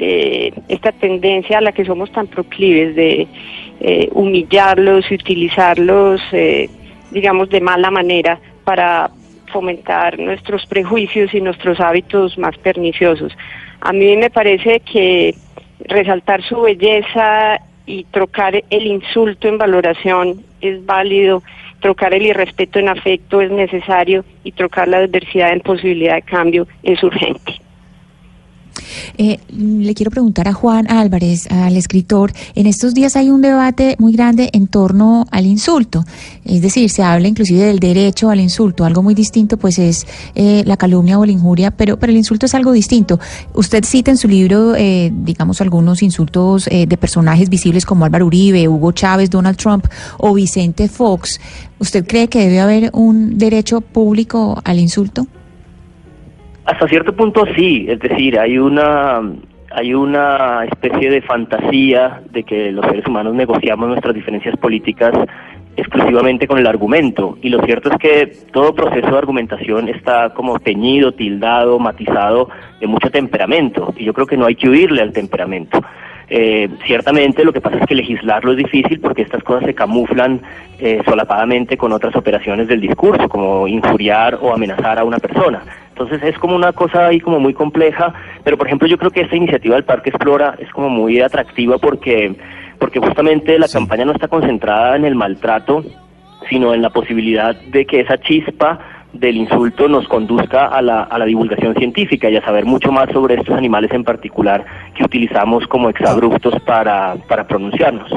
eh, 0.00 0.50
esta 0.68 0.92
tendencia 0.92 1.58
a 1.58 1.60
la 1.60 1.72
que 1.72 1.84
somos 1.84 2.10
tan 2.12 2.26
proclives 2.28 2.96
de 2.96 3.28
humillarlos 4.12 5.04
y 5.10 5.16
utilizarlos, 5.16 6.22
digamos, 7.10 7.50
de 7.50 7.60
mala 7.60 7.90
manera 7.90 8.40
para 8.64 9.10
fomentar 9.52 10.18
nuestros 10.18 10.64
prejuicios 10.64 11.34
y 11.34 11.42
nuestros 11.42 11.78
hábitos 11.80 12.38
más 12.38 12.56
perniciosos. 12.56 13.36
A 13.82 13.92
mí 13.92 14.16
me 14.16 14.30
parece 14.30 14.80
que 14.80 15.34
resaltar 15.80 16.42
su 16.42 16.62
belleza 16.62 17.60
y 17.86 18.04
trocar 18.04 18.62
el 18.68 18.86
insulto 18.86 19.48
en 19.48 19.58
valoración 19.58 20.42
es 20.60 20.84
válido, 20.84 21.42
trocar 21.80 22.14
el 22.14 22.26
irrespeto 22.26 22.78
en 22.78 22.88
afecto 22.88 23.40
es 23.40 23.50
necesario 23.50 24.24
y 24.44 24.52
trocar 24.52 24.88
la 24.88 24.98
adversidad 24.98 25.52
en 25.52 25.60
posibilidad 25.60 26.16
de 26.16 26.22
cambio 26.22 26.66
es 26.82 27.02
urgente. 27.02 27.65
Eh, 29.18 29.38
le 29.56 29.94
quiero 29.94 30.10
preguntar 30.10 30.48
a 30.48 30.52
Juan 30.52 30.90
Álvarez, 30.90 31.46
al 31.50 31.76
escritor, 31.76 32.32
en 32.54 32.66
estos 32.66 32.94
días 32.94 33.16
hay 33.16 33.30
un 33.30 33.42
debate 33.42 33.96
muy 33.98 34.12
grande 34.12 34.50
en 34.52 34.66
torno 34.66 35.26
al 35.30 35.46
insulto, 35.46 36.04
es 36.44 36.62
decir, 36.62 36.90
se 36.90 37.02
habla 37.02 37.28
inclusive 37.28 37.64
del 37.64 37.78
derecho 37.78 38.30
al 38.30 38.40
insulto, 38.40 38.84
algo 38.84 39.02
muy 39.02 39.14
distinto 39.14 39.56
pues 39.56 39.78
es 39.78 40.06
eh, 40.34 40.62
la 40.66 40.76
calumnia 40.76 41.18
o 41.18 41.24
la 41.24 41.32
injuria, 41.32 41.70
pero, 41.70 41.98
pero 41.98 42.10
el 42.10 42.18
insulto 42.18 42.46
es 42.46 42.54
algo 42.54 42.72
distinto. 42.72 43.18
Usted 43.54 43.84
cita 43.84 44.10
en 44.10 44.16
su 44.16 44.28
libro, 44.28 44.74
eh, 44.76 45.12
digamos, 45.12 45.60
algunos 45.60 46.02
insultos 46.02 46.68
eh, 46.68 46.86
de 46.86 46.96
personajes 46.96 47.48
visibles 47.48 47.84
como 47.84 48.04
Álvaro 48.04 48.26
Uribe, 48.26 48.68
Hugo 48.68 48.92
Chávez, 48.92 49.30
Donald 49.30 49.56
Trump 49.56 49.86
o 50.18 50.34
Vicente 50.34 50.88
Fox. 50.88 51.40
¿Usted 51.78 52.06
cree 52.06 52.28
que 52.28 52.40
debe 52.40 52.60
haber 52.60 52.90
un 52.92 53.38
derecho 53.38 53.80
público 53.80 54.60
al 54.64 54.78
insulto? 54.78 55.26
Hasta 56.66 56.88
cierto 56.88 57.14
punto 57.14 57.44
sí, 57.56 57.86
es 57.88 58.00
decir, 58.00 58.38
hay 58.38 58.58
una 58.58 59.20
hay 59.70 59.94
una 59.94 60.64
especie 60.64 61.10
de 61.10 61.20
fantasía 61.22 62.22
de 62.30 62.42
que 62.44 62.72
los 62.72 62.84
seres 62.86 63.06
humanos 63.06 63.34
negociamos 63.34 63.88
nuestras 63.88 64.14
diferencias 64.14 64.56
políticas 64.56 65.12
exclusivamente 65.76 66.48
con 66.48 66.58
el 66.58 66.66
argumento 66.66 67.36
y 67.42 67.50
lo 67.50 67.62
cierto 67.62 67.90
es 67.90 67.98
que 67.98 68.32
todo 68.52 68.74
proceso 68.74 69.10
de 69.10 69.18
argumentación 69.18 69.88
está 69.88 70.30
como 70.30 70.58
teñido, 70.58 71.12
tildado, 71.12 71.78
matizado 71.78 72.48
de 72.80 72.86
mucho 72.86 73.10
temperamento 73.10 73.92
y 73.96 74.04
yo 74.04 74.14
creo 74.14 74.26
que 74.26 74.36
no 74.36 74.46
hay 74.46 74.56
que 74.56 74.68
huirle 74.68 75.02
al 75.02 75.12
temperamento. 75.12 75.80
Eh, 76.28 76.68
ciertamente 76.84 77.44
lo 77.44 77.52
que 77.52 77.60
pasa 77.60 77.78
es 77.78 77.86
que 77.86 77.94
legislarlo 77.94 78.50
es 78.52 78.58
difícil 78.58 78.98
porque 78.98 79.22
estas 79.22 79.44
cosas 79.44 79.64
se 79.64 79.74
camuflan 79.74 80.40
eh, 80.80 81.00
solapadamente 81.04 81.76
con 81.76 81.92
otras 81.92 82.16
operaciones 82.16 82.66
del 82.66 82.80
discurso, 82.80 83.28
como 83.28 83.68
injuriar 83.68 84.38
o 84.40 84.52
amenazar 84.52 84.98
a 84.98 85.04
una 85.04 85.18
persona. 85.18 85.62
Entonces 85.90 86.22
es 86.24 86.36
como 86.38 86.56
una 86.56 86.72
cosa 86.72 87.06
ahí 87.06 87.20
como 87.20 87.38
muy 87.38 87.54
compleja, 87.54 88.12
pero 88.42 88.58
por 88.58 88.66
ejemplo 88.66 88.88
yo 88.88 88.98
creo 88.98 89.10
que 89.12 89.22
esta 89.22 89.36
iniciativa 89.36 89.76
del 89.76 89.84
Parque 89.84 90.10
Explora 90.10 90.56
es 90.58 90.68
como 90.70 90.90
muy 90.90 91.20
atractiva 91.20 91.78
porque, 91.78 92.34
porque 92.78 92.98
justamente 92.98 93.58
la 93.58 93.68
campaña 93.68 94.04
no 94.04 94.12
está 94.12 94.26
concentrada 94.26 94.96
en 94.96 95.04
el 95.04 95.14
maltrato, 95.14 95.84
sino 96.48 96.74
en 96.74 96.82
la 96.82 96.90
posibilidad 96.90 97.54
de 97.54 97.86
que 97.86 98.00
esa 98.00 98.18
chispa 98.18 98.78
del 99.18 99.36
insulto 99.36 99.88
nos 99.88 100.06
conduzca 100.08 100.66
a 100.66 100.82
la, 100.82 101.02
a 101.02 101.18
la 101.18 101.24
divulgación 101.24 101.74
científica 101.74 102.30
y 102.30 102.36
a 102.36 102.44
saber 102.44 102.64
mucho 102.64 102.92
más 102.92 103.10
sobre 103.12 103.34
estos 103.34 103.56
animales 103.56 103.90
en 103.92 104.04
particular 104.04 104.64
que 104.94 105.04
utilizamos 105.04 105.66
como 105.66 105.88
exabruptos 105.88 106.54
para, 106.62 107.16
para 107.28 107.46
pronunciarnos. 107.46 108.10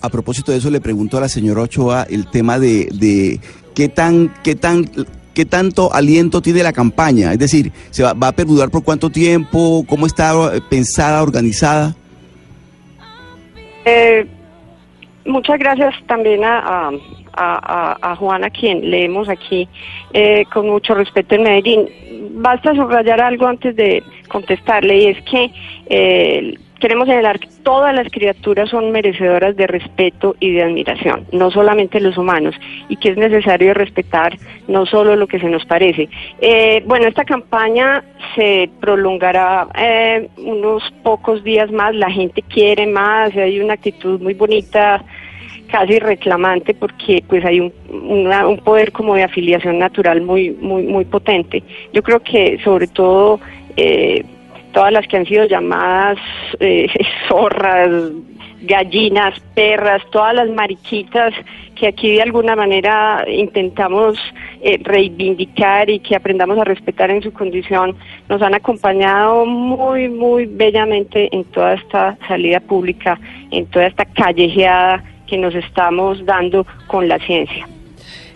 A 0.00 0.08
propósito 0.10 0.52
de 0.52 0.58
eso, 0.58 0.70
le 0.70 0.80
pregunto 0.80 1.16
a 1.16 1.20
la 1.22 1.28
señora 1.28 1.62
Ochoa 1.62 2.06
el 2.10 2.26
tema 2.26 2.58
de, 2.58 2.88
de 2.92 3.40
qué 3.74 3.88
tan, 3.88 4.32
qué 4.42 4.54
tan, 4.54 4.84
qué 5.32 5.46
tanto 5.46 5.92
aliento 5.92 6.42
tiene 6.42 6.62
la 6.62 6.72
campaña. 6.72 7.32
Es 7.32 7.38
decir, 7.38 7.72
¿se 7.90 8.02
va, 8.02 8.12
va 8.12 8.28
a 8.28 8.32
perdurar 8.32 8.70
por 8.70 8.84
cuánto 8.84 9.08
tiempo? 9.10 9.84
¿Cómo 9.88 10.06
está 10.06 10.34
pensada, 10.68 11.22
organizada? 11.22 11.94
Eh, 13.86 14.26
muchas 15.26 15.58
gracias 15.58 15.94
también 16.06 16.44
a, 16.44 16.58
a, 16.58 16.90
a, 17.32 18.12
a 18.12 18.16
Juan, 18.16 18.44
a 18.44 18.50
quien 18.50 18.90
leemos 18.90 19.28
aquí 19.28 19.68
eh, 20.12 20.44
con 20.52 20.68
mucho 20.68 20.94
respeto 20.94 21.34
en 21.34 21.42
Medellín. 21.42 21.88
Basta 22.42 22.74
subrayar 22.74 23.20
algo 23.20 23.46
antes 23.46 23.76
de 23.76 24.02
contestarle 24.28 24.98
y 24.98 25.06
es 25.06 25.22
que 25.22 25.50
eh, 25.86 26.58
queremos 26.84 27.08
señalar 27.08 27.40
que 27.40 27.48
todas 27.62 27.94
las 27.94 28.10
criaturas 28.10 28.68
son 28.68 28.92
merecedoras 28.92 29.56
de 29.56 29.66
respeto 29.66 30.36
y 30.38 30.52
de 30.52 30.64
admiración, 30.64 31.24
no 31.32 31.50
solamente 31.50 31.98
los 31.98 32.18
humanos, 32.18 32.54
y 32.90 32.96
que 32.96 33.08
es 33.08 33.16
necesario 33.16 33.72
respetar 33.72 34.36
no 34.68 34.84
solo 34.84 35.16
lo 35.16 35.26
que 35.26 35.40
se 35.40 35.48
nos 35.48 35.64
parece. 35.64 36.10
Eh, 36.42 36.82
bueno, 36.84 37.06
esta 37.06 37.24
campaña 37.24 38.04
se 38.34 38.68
prolongará 38.80 39.66
eh, 39.78 40.28
unos 40.36 40.82
pocos 41.02 41.42
días 41.42 41.72
más, 41.72 41.94
la 41.94 42.10
gente 42.10 42.42
quiere 42.42 42.86
más, 42.86 43.34
hay 43.34 43.60
una 43.60 43.72
actitud 43.72 44.20
muy 44.20 44.34
bonita 44.34 45.02
casi 45.68 45.98
reclamante 45.98 46.74
porque 46.74 47.24
pues 47.26 47.46
hay 47.46 47.60
un 47.60 48.60
poder 48.62 48.92
como 48.92 49.14
de 49.14 49.22
afiliación 49.22 49.78
natural 49.78 50.20
muy 50.20 50.50
muy 50.50 50.82
muy 50.82 51.06
potente. 51.06 51.62
Yo 51.94 52.02
creo 52.02 52.20
que 52.20 52.60
sobre 52.62 52.88
todo 52.88 53.40
eh, 53.76 54.22
todas 54.74 54.92
las 54.92 55.06
que 55.06 55.16
han 55.16 55.24
sido 55.24 55.46
llamadas 55.46 56.18
eh, 56.60 56.88
zorras, 57.28 57.90
gallinas, 58.62 59.40
perras, 59.54 60.02
todas 60.10 60.34
las 60.34 60.50
mariquitas 60.50 61.32
que 61.74 61.88
aquí 61.88 62.12
de 62.12 62.22
alguna 62.22 62.54
manera 62.54 63.24
intentamos 63.28 64.18
eh, 64.60 64.78
reivindicar 64.82 65.90
y 65.90 65.98
que 66.00 66.14
aprendamos 66.14 66.58
a 66.58 66.64
respetar 66.64 67.10
en 67.10 67.22
su 67.22 67.32
condición, 67.32 67.96
nos 68.28 68.42
han 68.42 68.54
acompañado 68.54 69.44
muy, 69.44 70.08
muy 70.08 70.46
bellamente 70.46 71.28
en 71.34 71.44
toda 71.44 71.74
esta 71.74 72.16
salida 72.28 72.60
pública, 72.60 73.18
en 73.50 73.66
toda 73.66 73.86
esta 73.86 74.04
callejeada 74.04 75.02
que 75.26 75.38
nos 75.38 75.54
estamos 75.54 76.24
dando 76.24 76.66
con 76.86 77.08
la 77.08 77.18
ciencia. 77.18 77.66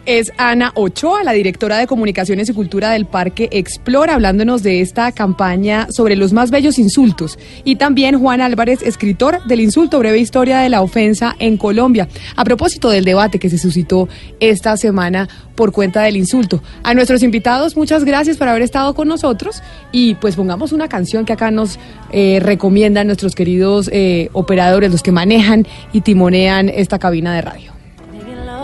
Es 0.09 0.33
Ana 0.39 0.73
Ochoa, 0.75 1.23
la 1.23 1.33
directora 1.33 1.77
de 1.77 1.87
Comunicaciones 1.87 2.49
y 2.49 2.55
Cultura 2.55 2.93
del 2.93 3.05
Parque 3.05 3.51
Explora, 3.53 4.15
hablándonos 4.15 4.63
de 4.63 4.81
esta 4.81 5.13
campaña 5.13 5.87
sobre 5.91 6.17
los 6.17 6.33
más 6.33 6.51
bellos 6.51 6.79
insultos. 6.79 7.39
Y 7.63 7.77
también 7.77 8.19
Juan 8.19 8.41
Álvarez, 8.41 8.81
escritor 8.81 9.45
del 9.45 9.61
insulto, 9.61 9.99
breve 9.99 10.19
historia 10.19 10.61
de 10.61 10.71
la 10.71 10.81
ofensa 10.81 11.37
en 11.39 11.59
Colombia. 11.59 12.09
A 12.37 12.45
propósito 12.47 12.89
del 12.89 13.05
debate 13.05 13.39
que 13.39 13.51
se 13.51 13.59
suscitó 13.59 14.09
esta 14.41 14.79
semana 14.79 15.29
por 15.55 15.73
cuenta 15.73 16.01
del 16.01 16.17
insulto. 16.17 16.63
A 16.85 16.95
nuestros 16.95 17.23
invitados, 17.23 17.77
muchas 17.77 18.07
gracias 18.07 18.39
por 18.39 18.49
haber 18.49 18.63
estado 18.63 18.95
con 18.95 19.09
nosotros. 19.09 19.63
Y 19.93 20.15
pues 20.15 20.37
pongamos 20.37 20.73
una 20.73 20.89
canción 20.89 21.27
que 21.27 21.35
acá 21.35 21.51
nos 21.51 21.79
eh, 22.13 22.41
recomiendan 22.41 23.09
nuestros 23.09 23.35
queridos 23.35 23.91
eh, 23.93 24.31
operadores, 24.33 24.91
los 24.91 25.03
que 25.03 25.13
manejan 25.13 25.67
y 25.93 26.01
timonean 26.01 26.71
esta 26.71 26.99
cabina 26.99 27.35
de 27.35 27.43
radio. 27.43 27.78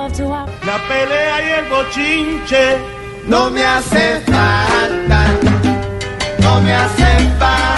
La 0.07 0.77
pelea 0.87 1.41
y 1.41 1.51
el 1.61 1.71
bochinche. 1.71 2.77
No 3.27 3.51
me 3.51 3.65
hace 3.65 4.21
falta, 4.21 5.27
no 6.41 6.61
me 6.61 6.75
hace 6.75 7.31
falta. 7.39 7.74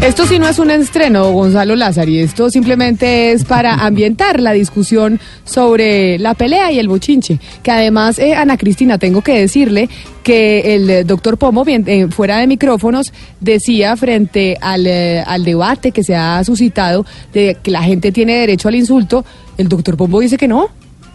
Esto 0.00 0.26
sí 0.26 0.38
no 0.38 0.46
es 0.46 0.60
un 0.60 0.70
estreno, 0.70 1.32
Gonzalo 1.32 1.74
Lázari. 1.74 2.20
Esto 2.20 2.50
simplemente 2.50 3.32
es 3.32 3.44
para 3.44 3.74
ambientar 3.74 4.40
la 4.40 4.52
discusión 4.52 5.18
sobre 5.44 6.20
la 6.20 6.34
pelea 6.34 6.70
y 6.70 6.78
el 6.78 6.86
bochinche. 6.86 7.40
Que 7.64 7.72
además, 7.72 8.20
eh, 8.20 8.34
Ana 8.34 8.56
Cristina, 8.56 8.96
tengo 8.98 9.22
que 9.22 9.40
decirle 9.40 9.88
que 10.22 10.74
el 10.76 10.88
eh, 10.88 11.04
doctor 11.04 11.36
bien, 11.64 11.84
eh, 11.88 12.06
fuera 12.10 12.38
de 12.38 12.46
micrófonos, 12.46 13.12
decía 13.40 13.96
frente 13.96 14.56
al, 14.60 14.86
eh, 14.86 15.24
al 15.26 15.44
debate 15.44 15.90
que 15.90 16.04
se 16.04 16.14
ha 16.14 16.44
suscitado 16.44 17.04
de 17.32 17.56
que 17.60 17.70
la 17.72 17.82
gente 17.82 18.12
tiene 18.12 18.36
derecho 18.36 18.68
al 18.68 18.76
insulto, 18.76 19.24
el 19.56 19.68
doctor 19.68 19.96
Pombo 19.96 20.20
dice 20.20 20.36
que 20.36 20.46
no. 20.46 20.68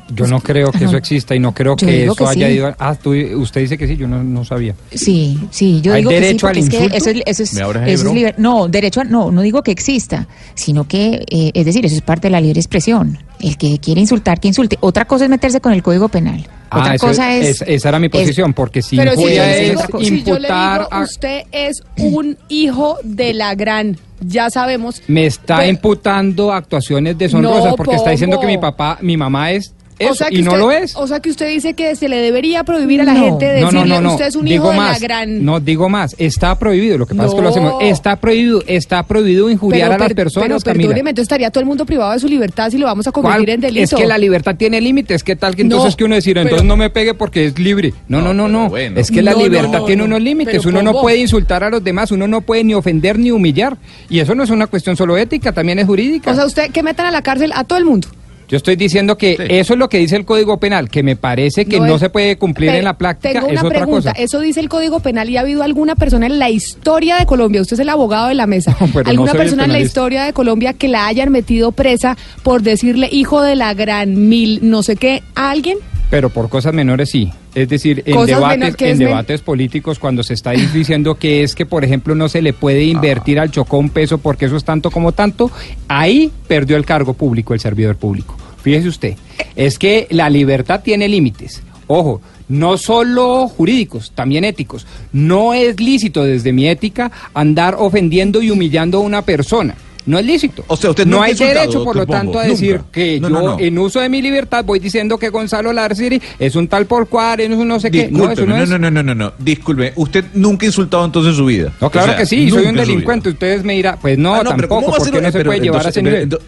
Yo 0.09 0.27
no 0.27 0.39
creo 0.41 0.71
que 0.71 0.85
eso 0.85 0.97
exista 0.97 1.33
y 1.35 1.39
no 1.39 1.53
creo 1.53 1.75
Yo 1.77 1.87
que 1.87 2.03
eso 2.05 2.15
que 2.15 2.25
haya 2.25 2.47
sí. 2.47 2.53
ido. 2.55 2.75
Ah, 2.77 2.95
tú- 2.95 3.11
usted 3.13 3.61
dice 3.61 3.77
que 3.77 3.87
sí, 3.87 3.95
yo 3.95 4.07
no, 4.07 4.23
no 4.23 4.43
sabía. 4.45 4.75
Sí, 4.93 5.39
sí, 5.49 5.81
yo 5.81 5.93
¿Hay 5.93 6.01
digo 6.01 6.09
que 6.11 6.17
sí, 6.17 6.21
derecho 6.23 6.47
al 6.47 6.53
porque 6.53 6.59
es 6.59 6.69
que 6.69 6.75
insulto? 6.77 6.97
eso 6.97 7.09
es, 7.09 7.21
eso 7.25 7.43
es, 7.43 7.53
¿Me 7.53 7.61
abres 7.61 7.83
ahí, 7.83 7.91
eso 7.93 8.07
es 8.09 8.13
liber- 8.13 8.35
no, 8.37 8.67
derecho 8.67 9.01
a, 9.01 9.03
no, 9.05 9.31
no 9.31 9.41
digo 9.41 9.63
que 9.63 9.71
exista, 9.71 10.27
sino 10.55 10.87
que, 10.87 11.23
eh, 11.29 11.51
es 11.53 11.65
decir, 11.65 11.85
eso 11.85 11.95
es 11.95 12.01
parte 12.01 12.27
de 12.27 12.31
la 12.31 12.41
libre 12.41 12.59
expresión. 12.59 13.17
El 13.39 13.57
que 13.57 13.79
quiere 13.79 14.01
insultar, 14.01 14.39
que 14.39 14.47
insulte. 14.49 14.77
Otra 14.81 15.05
cosa 15.05 15.23
es 15.25 15.29
meterse 15.29 15.59
con 15.61 15.73
el 15.73 15.81
Código 15.83 16.09
Penal. 16.09 16.41
Otra 16.71 16.91
Ah, 16.91 16.95
eso- 16.95 17.07
cosa 17.07 17.33
es, 17.35 17.61
es- 17.61 17.63
esa 17.67 17.89
era 17.89 17.99
mi 17.99 18.07
es- 18.07 18.11
posición, 18.11 18.53
porque 18.53 18.81
si 18.81 18.97
Pero 18.97 19.11
si 19.11 19.17
yo, 19.17 19.21
injuria 19.23 19.57
es 19.57 19.79
si 19.79 20.23
yo 20.23 20.37
le 20.39 20.47
imputar 20.47 20.79
digo, 20.81 20.93
a- 20.93 21.01
usted 21.03 21.41
es 21.51 21.81
un 21.97 22.37
hijo 22.49 22.97
de 23.03 23.33
la 23.33 23.53
gran, 23.55 23.97
ya 24.21 24.49
sabemos. 24.49 25.01
me 25.07 25.25
está 25.25 25.57
Pero- 25.57 25.69
imputando 25.69 26.51
actuaciones 26.51 27.17
deshonrosas 27.17 27.65
No, 27.71 27.75
porque 27.75 27.95
está 27.95 28.11
diciendo 28.11 28.39
que 28.39 28.47
mi 28.47 28.57
papá, 28.57 28.97
mi 29.01 29.17
mamá 29.17 29.51
es 29.51 29.73
eso, 29.99 30.15
sea 30.15 30.29
que 30.29 30.35
y 30.37 30.41
no 30.41 30.51
usted- 30.51 30.59
lo 30.61 30.71
es. 30.71 30.95
O 30.95 31.07
sea 31.07 31.19
que 31.19 31.29
usted 31.29 31.47
dice 31.49 31.73
que 31.73 31.95
se 31.95 32.09
le 32.09 32.17
debería 32.17 32.63
prohibir 32.63 33.01
a 33.01 33.03
la 33.03 33.13
No. 33.13 33.25
gente 33.25 33.45
No, 33.61 33.71
no, 33.71 33.79
decirle 33.79 33.95
no, 33.95 34.01
no. 34.01 34.11
usted 34.13 34.25
es 34.27 34.35
un 34.35 34.45
Digo 34.45 34.65
hijo 34.65 34.71
de 34.71 34.77
más, 34.77 35.01
la 35.01 35.07
gran. 35.07 35.45
No, 35.45 35.59
digo 35.59 35.89
más, 35.89 36.15
está 36.17 36.57
prohibido. 36.57 36.97
Lo 36.97 37.05
que 37.05 37.15
pasa 37.15 37.29
es 37.29 37.33
que 37.35 37.41
lo 37.41 37.43
No. 37.43 37.49
hacemos. 37.49 37.73
Está 37.81 38.15
prohibido, 38.17 38.63
está 38.67 39.03
prohibido 39.03 39.49
injuriar 39.49 39.89
Pero, 39.89 39.95
a 39.95 39.97
las 39.99 40.07
per- 40.09 40.15
personas, 40.15 40.47
pero 40.63 40.73
Camila. 40.73 40.87
perdóneme, 40.89 41.09
entonces 41.11 41.25
estaría 41.25 41.49
todo 41.51 41.61
el 41.61 41.65
mundo 41.67 41.85
privado 41.85 42.13
de 42.13 42.19
su 42.19 42.27
libertad 42.27 42.69
si 42.69 42.77
lo 42.77 42.85
vamos 42.85 43.07
a 43.07 43.11
¿Cuál? 43.11 43.23
convertir 43.23 43.49
en 43.55 43.61
delito. 43.61 43.83
Es 43.83 44.01
que 44.01 44.07
la 44.07 44.17
libertad 44.17 44.55
tiene 44.55 44.81
límites. 44.81 45.23
¿Qué 45.23 45.35
tal 45.35 45.55
que 45.55 45.61
entonces 45.63 45.93
No, 45.93 45.97
que 45.97 46.03
uno 46.05 46.15
decir, 46.15 46.37
entonces 46.37 46.61
pero- 46.61 46.67
no 46.67 46.77
me 46.77 46.89
pegue 46.89 47.13
porque 47.13 47.45
es 47.45 47.59
libre? 47.59 47.93
No, 48.07 48.21
no, 48.21 48.33
no, 48.33 48.47
no. 48.47 48.75
Es 48.77 49.11
que 49.11 49.21
la 49.21 49.31
No, 49.31 49.37
no, 49.37 49.43
libertad 49.43 49.79
no, 49.79 49.85
tiene 49.85 49.99
no. 50.01 50.05
unos 50.05 50.21
límites. 50.21 50.65
Uno 50.65 50.81
no 50.81 50.93
puede 50.93 51.17
insultar 51.17 51.63
a 51.63 51.69
los 51.69 51.83
demás, 51.83 52.11
uno 52.11 52.27
no 52.27 52.41
puede 52.41 52.63
ni 52.63 52.73
ofender 52.73 53.19
ni 53.19 53.31
humillar. 53.31 53.77
Y 54.09 54.19
eso 54.19 54.35
no 54.35 54.43
es 54.43 54.49
una 54.49 54.67
cuestión 54.67 54.95
solo 54.95 55.17
ética, 55.17 55.51
también 55.51 55.79
es 55.79 55.85
jurídica. 55.85 56.31
O 56.31 56.35
sea, 56.35 56.45
usted 56.45 56.71
que 56.71 56.83
metan 56.83 57.05
a 57.05 57.11
la 57.11 57.21
cárcel 57.21 57.51
a 57.55 57.63
todo 57.63 57.77
el 57.79 57.85
mundo. 57.85 58.07
Yo 58.53 58.57
estoy 58.57 58.75
diciendo 58.75 59.17
que 59.17 59.35
eso 59.49 59.73
es 59.73 59.79
lo 59.79 59.89
que 59.89 59.97
dice 59.97 60.15
el 60.15 60.25
Código 60.25 60.59
Penal, 60.59 60.87
que 60.87 61.01
me 61.01 61.15
parece 61.15 61.65
que 61.65 61.79
No 61.79 61.87
no, 61.87 61.95
es- 61.95 62.01
se 62.01 62.11
puede 62.11 62.37
cumplir 62.37 62.69
en 62.69 62.83
la 62.83 62.95
práctica, 62.99 63.33
Tengo 63.39 63.47
es 63.47 63.53
una 63.53 63.61
otra 63.67 63.79
pregunta. 63.79 64.11
cosa. 64.11 64.23
Eso 64.23 64.39
dice 64.41 64.59
el 64.59 64.69
Código 64.69 64.99
Penal 64.99 65.27
y 65.27 65.37
ha 65.37 65.39
habido 65.39 65.63
alguna 65.63 65.95
persona 65.95 66.27
en 66.27 66.37
la 66.37 66.51
historia 66.51 67.15
de 67.17 67.25
Colombia, 67.25 67.61
usted 67.61 67.73
es 67.73 67.79
el 67.79 67.89
abogado 67.89 68.27
de 68.27 68.35
la 68.35 68.45
mesa, 68.45 68.77
no 68.93 69.01
alguna 69.05 69.31
persona 69.31 69.65
en 69.65 69.71
la 69.71 69.79
historia 69.79 70.23
de 70.25 70.33
Colombia 70.33 70.73
que 70.73 70.87
la 70.87 71.07
hayan 71.07 71.31
metido 71.31 71.71
presa 71.71 72.15
por 72.43 72.61
decirle 72.61 73.09
hijo 73.11 73.41
de 73.41 73.55
la 73.55 73.73
gran 73.73 74.29
mil, 74.29 74.59
no 74.61 74.83
sé 74.83 74.97
qué, 74.97 75.23
a 75.33 75.49
alguien. 75.49 75.79
Pero 76.11 76.29
por 76.29 76.47
cosas 76.47 76.75
menores 76.75 77.09
sí. 77.09 77.31
Es 77.55 77.67
decir, 77.69 78.03
en 78.05 78.13
Cosas 78.13 78.35
debates, 78.37 78.59
menor- 78.59 78.75
¿qué 78.75 78.91
en 78.91 78.97
debates 78.99 79.41
políticos, 79.41 79.97
cuando 79.97 80.21
se 80.21 80.35
está 80.35 80.51
diciendo 80.51 81.15
que 81.15 81.41
es 81.41 81.55
que, 81.55 81.65
por 81.65 81.83
ejemplo, 81.83 82.13
no 82.13 82.29
se 82.29 82.43
le 82.43 82.53
puede 82.53 82.83
invertir 82.83 83.39
al 83.39 83.49
Chocó 83.49 83.77
un 83.79 83.89
peso 83.89 84.19
porque 84.19 84.45
eso 84.45 84.55
es 84.57 84.63
tanto 84.63 84.91
como 84.91 85.11
tanto, 85.11 85.49
ahí 85.87 86.31
perdió 86.47 86.77
el 86.77 86.85
cargo 86.85 87.13
público 87.13 87.55
el 87.55 87.59
servidor 87.59 87.95
público. 87.95 88.37
Fíjese 88.63 88.87
usted, 88.87 89.15
es 89.55 89.77
que 89.77 90.07
la 90.09 90.29
libertad 90.29 90.81
tiene 90.83 91.07
límites. 91.07 91.61
Ojo, 91.87 92.21
no 92.49 92.77
solo 92.77 93.47
jurídicos, 93.47 94.11
también 94.15 94.43
éticos. 94.45 94.87
No 95.11 95.53
es 95.53 95.79
lícito 95.79 96.23
desde 96.23 96.53
mi 96.53 96.67
ética 96.67 97.11
andar 97.33 97.75
ofendiendo 97.77 98.41
y 98.41 98.49
humillando 98.51 98.97
a 98.99 99.01
una 99.01 99.21
persona. 99.21 99.75
No 100.05 100.19
es 100.19 100.25
lícito. 100.25 100.65
O 100.67 100.75
sea, 100.75 100.89
usted 100.89 101.05
no 101.05 101.21
hay 101.21 101.33
derecho, 101.33 101.81
por 101.81 101.95
lo 101.95 102.05
tanto, 102.05 102.37
a 102.37 102.43
nunca. 102.43 102.49
decir 102.49 102.81
que 102.91 103.21
No, 103.21 103.29
yo, 103.29 103.35
no, 103.35 103.41
no. 103.41 103.59
en 103.59 103.77
uso 103.79 104.01
de 104.01 104.09
mi 104.09 104.21
libertad, 104.21 104.65
voy 104.65 104.79
diciendo 104.79 105.17
que 105.17 105.29
Gonzalo 105.29 105.71
Larciri 105.71 106.21
es 106.39 106.57
un 106.57 106.67
tal 106.67 106.85
por 106.87 107.07
cual, 107.07 107.39
es 107.39 107.49
un 107.51 107.65
no 107.69 107.79
sé 107.79 107.89
qué. 107.89 108.09
No, 108.11 108.29
eso 108.29 108.45
no 108.45 108.57
no, 108.57 108.63
es. 108.63 108.69
no, 108.69 108.77
no, 108.77 108.91
no, 108.91 109.01
no, 109.01 109.15
no. 109.15 109.31
Disculpe, 109.39 109.93
usted 109.95 110.25
nunca 110.33 110.65
ha 110.65 110.67
insultado 110.67 111.05
entonces 111.05 111.31
en 111.31 111.37
su 111.37 111.45
vida. 111.45 111.71
No, 111.79 111.89
claro 111.89 112.07
O 112.07 112.09
sea, 112.09 112.17
que 112.17 112.25
sí, 112.25 112.49
soy 112.49 112.65
un 112.65 112.75
delincuente. 112.75 113.29
Ustedes 113.29 113.63
me 113.63 113.75
dirán, 113.75 113.97
pues 114.01 114.17
no, 114.17 114.35
Ah, 114.35 114.43
tampoco, 114.43 114.75
¿cómo 114.75 114.87
va 114.89 114.95
a 114.95 114.99
porque 114.99 115.21
no 115.21 115.31
se 115.31 115.45
puede 115.45 115.59
llevar 115.61 115.85
a 115.85 115.89
ese 115.89 116.03
nivel. 116.03 116.29
ento- 116.29 116.39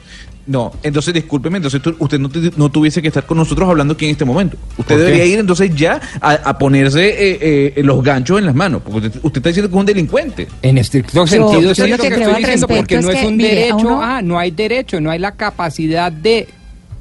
No, 0.47 0.71
entonces 0.83 1.11
discúlpeme, 1.13 1.57
entonces 1.57 1.81
tú- 1.81 1.95
usted 1.97 2.19
no, 2.19 2.29
te- 2.29 2.51
no 2.55 2.69
tuviese 2.69 3.01
que 3.01 3.07
estar 3.07 3.25
con 3.25 3.37
nosotros 3.37 3.67
hablando 3.67 3.95
aquí 3.95 4.05
en 4.05 4.11
este 4.11 4.25
momento. 4.25 4.57
Usted 4.77 4.97
debería 4.99 5.25
ir 5.25 5.39
entonces 5.39 5.75
ya 5.75 5.99
a, 6.21 6.31
a 6.33 6.57
ponerse 6.59 7.07
eh, 7.09 7.73
eh, 7.77 7.83
los 7.83 8.03
ganchos 8.03 8.37
en 8.37 8.45
las 8.45 8.53
manos, 8.53 8.81
porque 8.83 9.07
usted, 9.07 9.19
usted 9.23 9.39
está 9.39 9.49
diciendo 9.49 9.69
que 9.69 9.75
es 9.75 9.79
un 9.79 9.85
delincuente. 9.87 10.47
En 10.61 10.77
estricto 10.77 11.13
Yo- 11.13 11.25
sentido, 11.25 11.61
yo 11.61 11.73
sí, 11.73 11.81
lo 11.81 11.87
lo 11.87 11.97
que 11.97 12.09
que 12.09 12.15
creo 12.15 12.19
estoy 12.29 12.35
al 12.35 12.37
diciendo, 12.41 12.67
respecto 12.67 12.77
porque 12.77 13.01
no 13.01 13.09
es 13.11 13.19
que, 13.19 13.27
un 13.27 13.37
mire, 13.37 13.55
derecho, 13.55 13.77
uno- 13.77 14.01
ah, 14.03 14.21
no 14.21 14.37
hay 14.37 14.51
derecho, 14.51 15.01
no 15.01 15.09
hay 15.09 15.17
la 15.19 15.31
capacidad 15.31 16.11
de... 16.11 16.47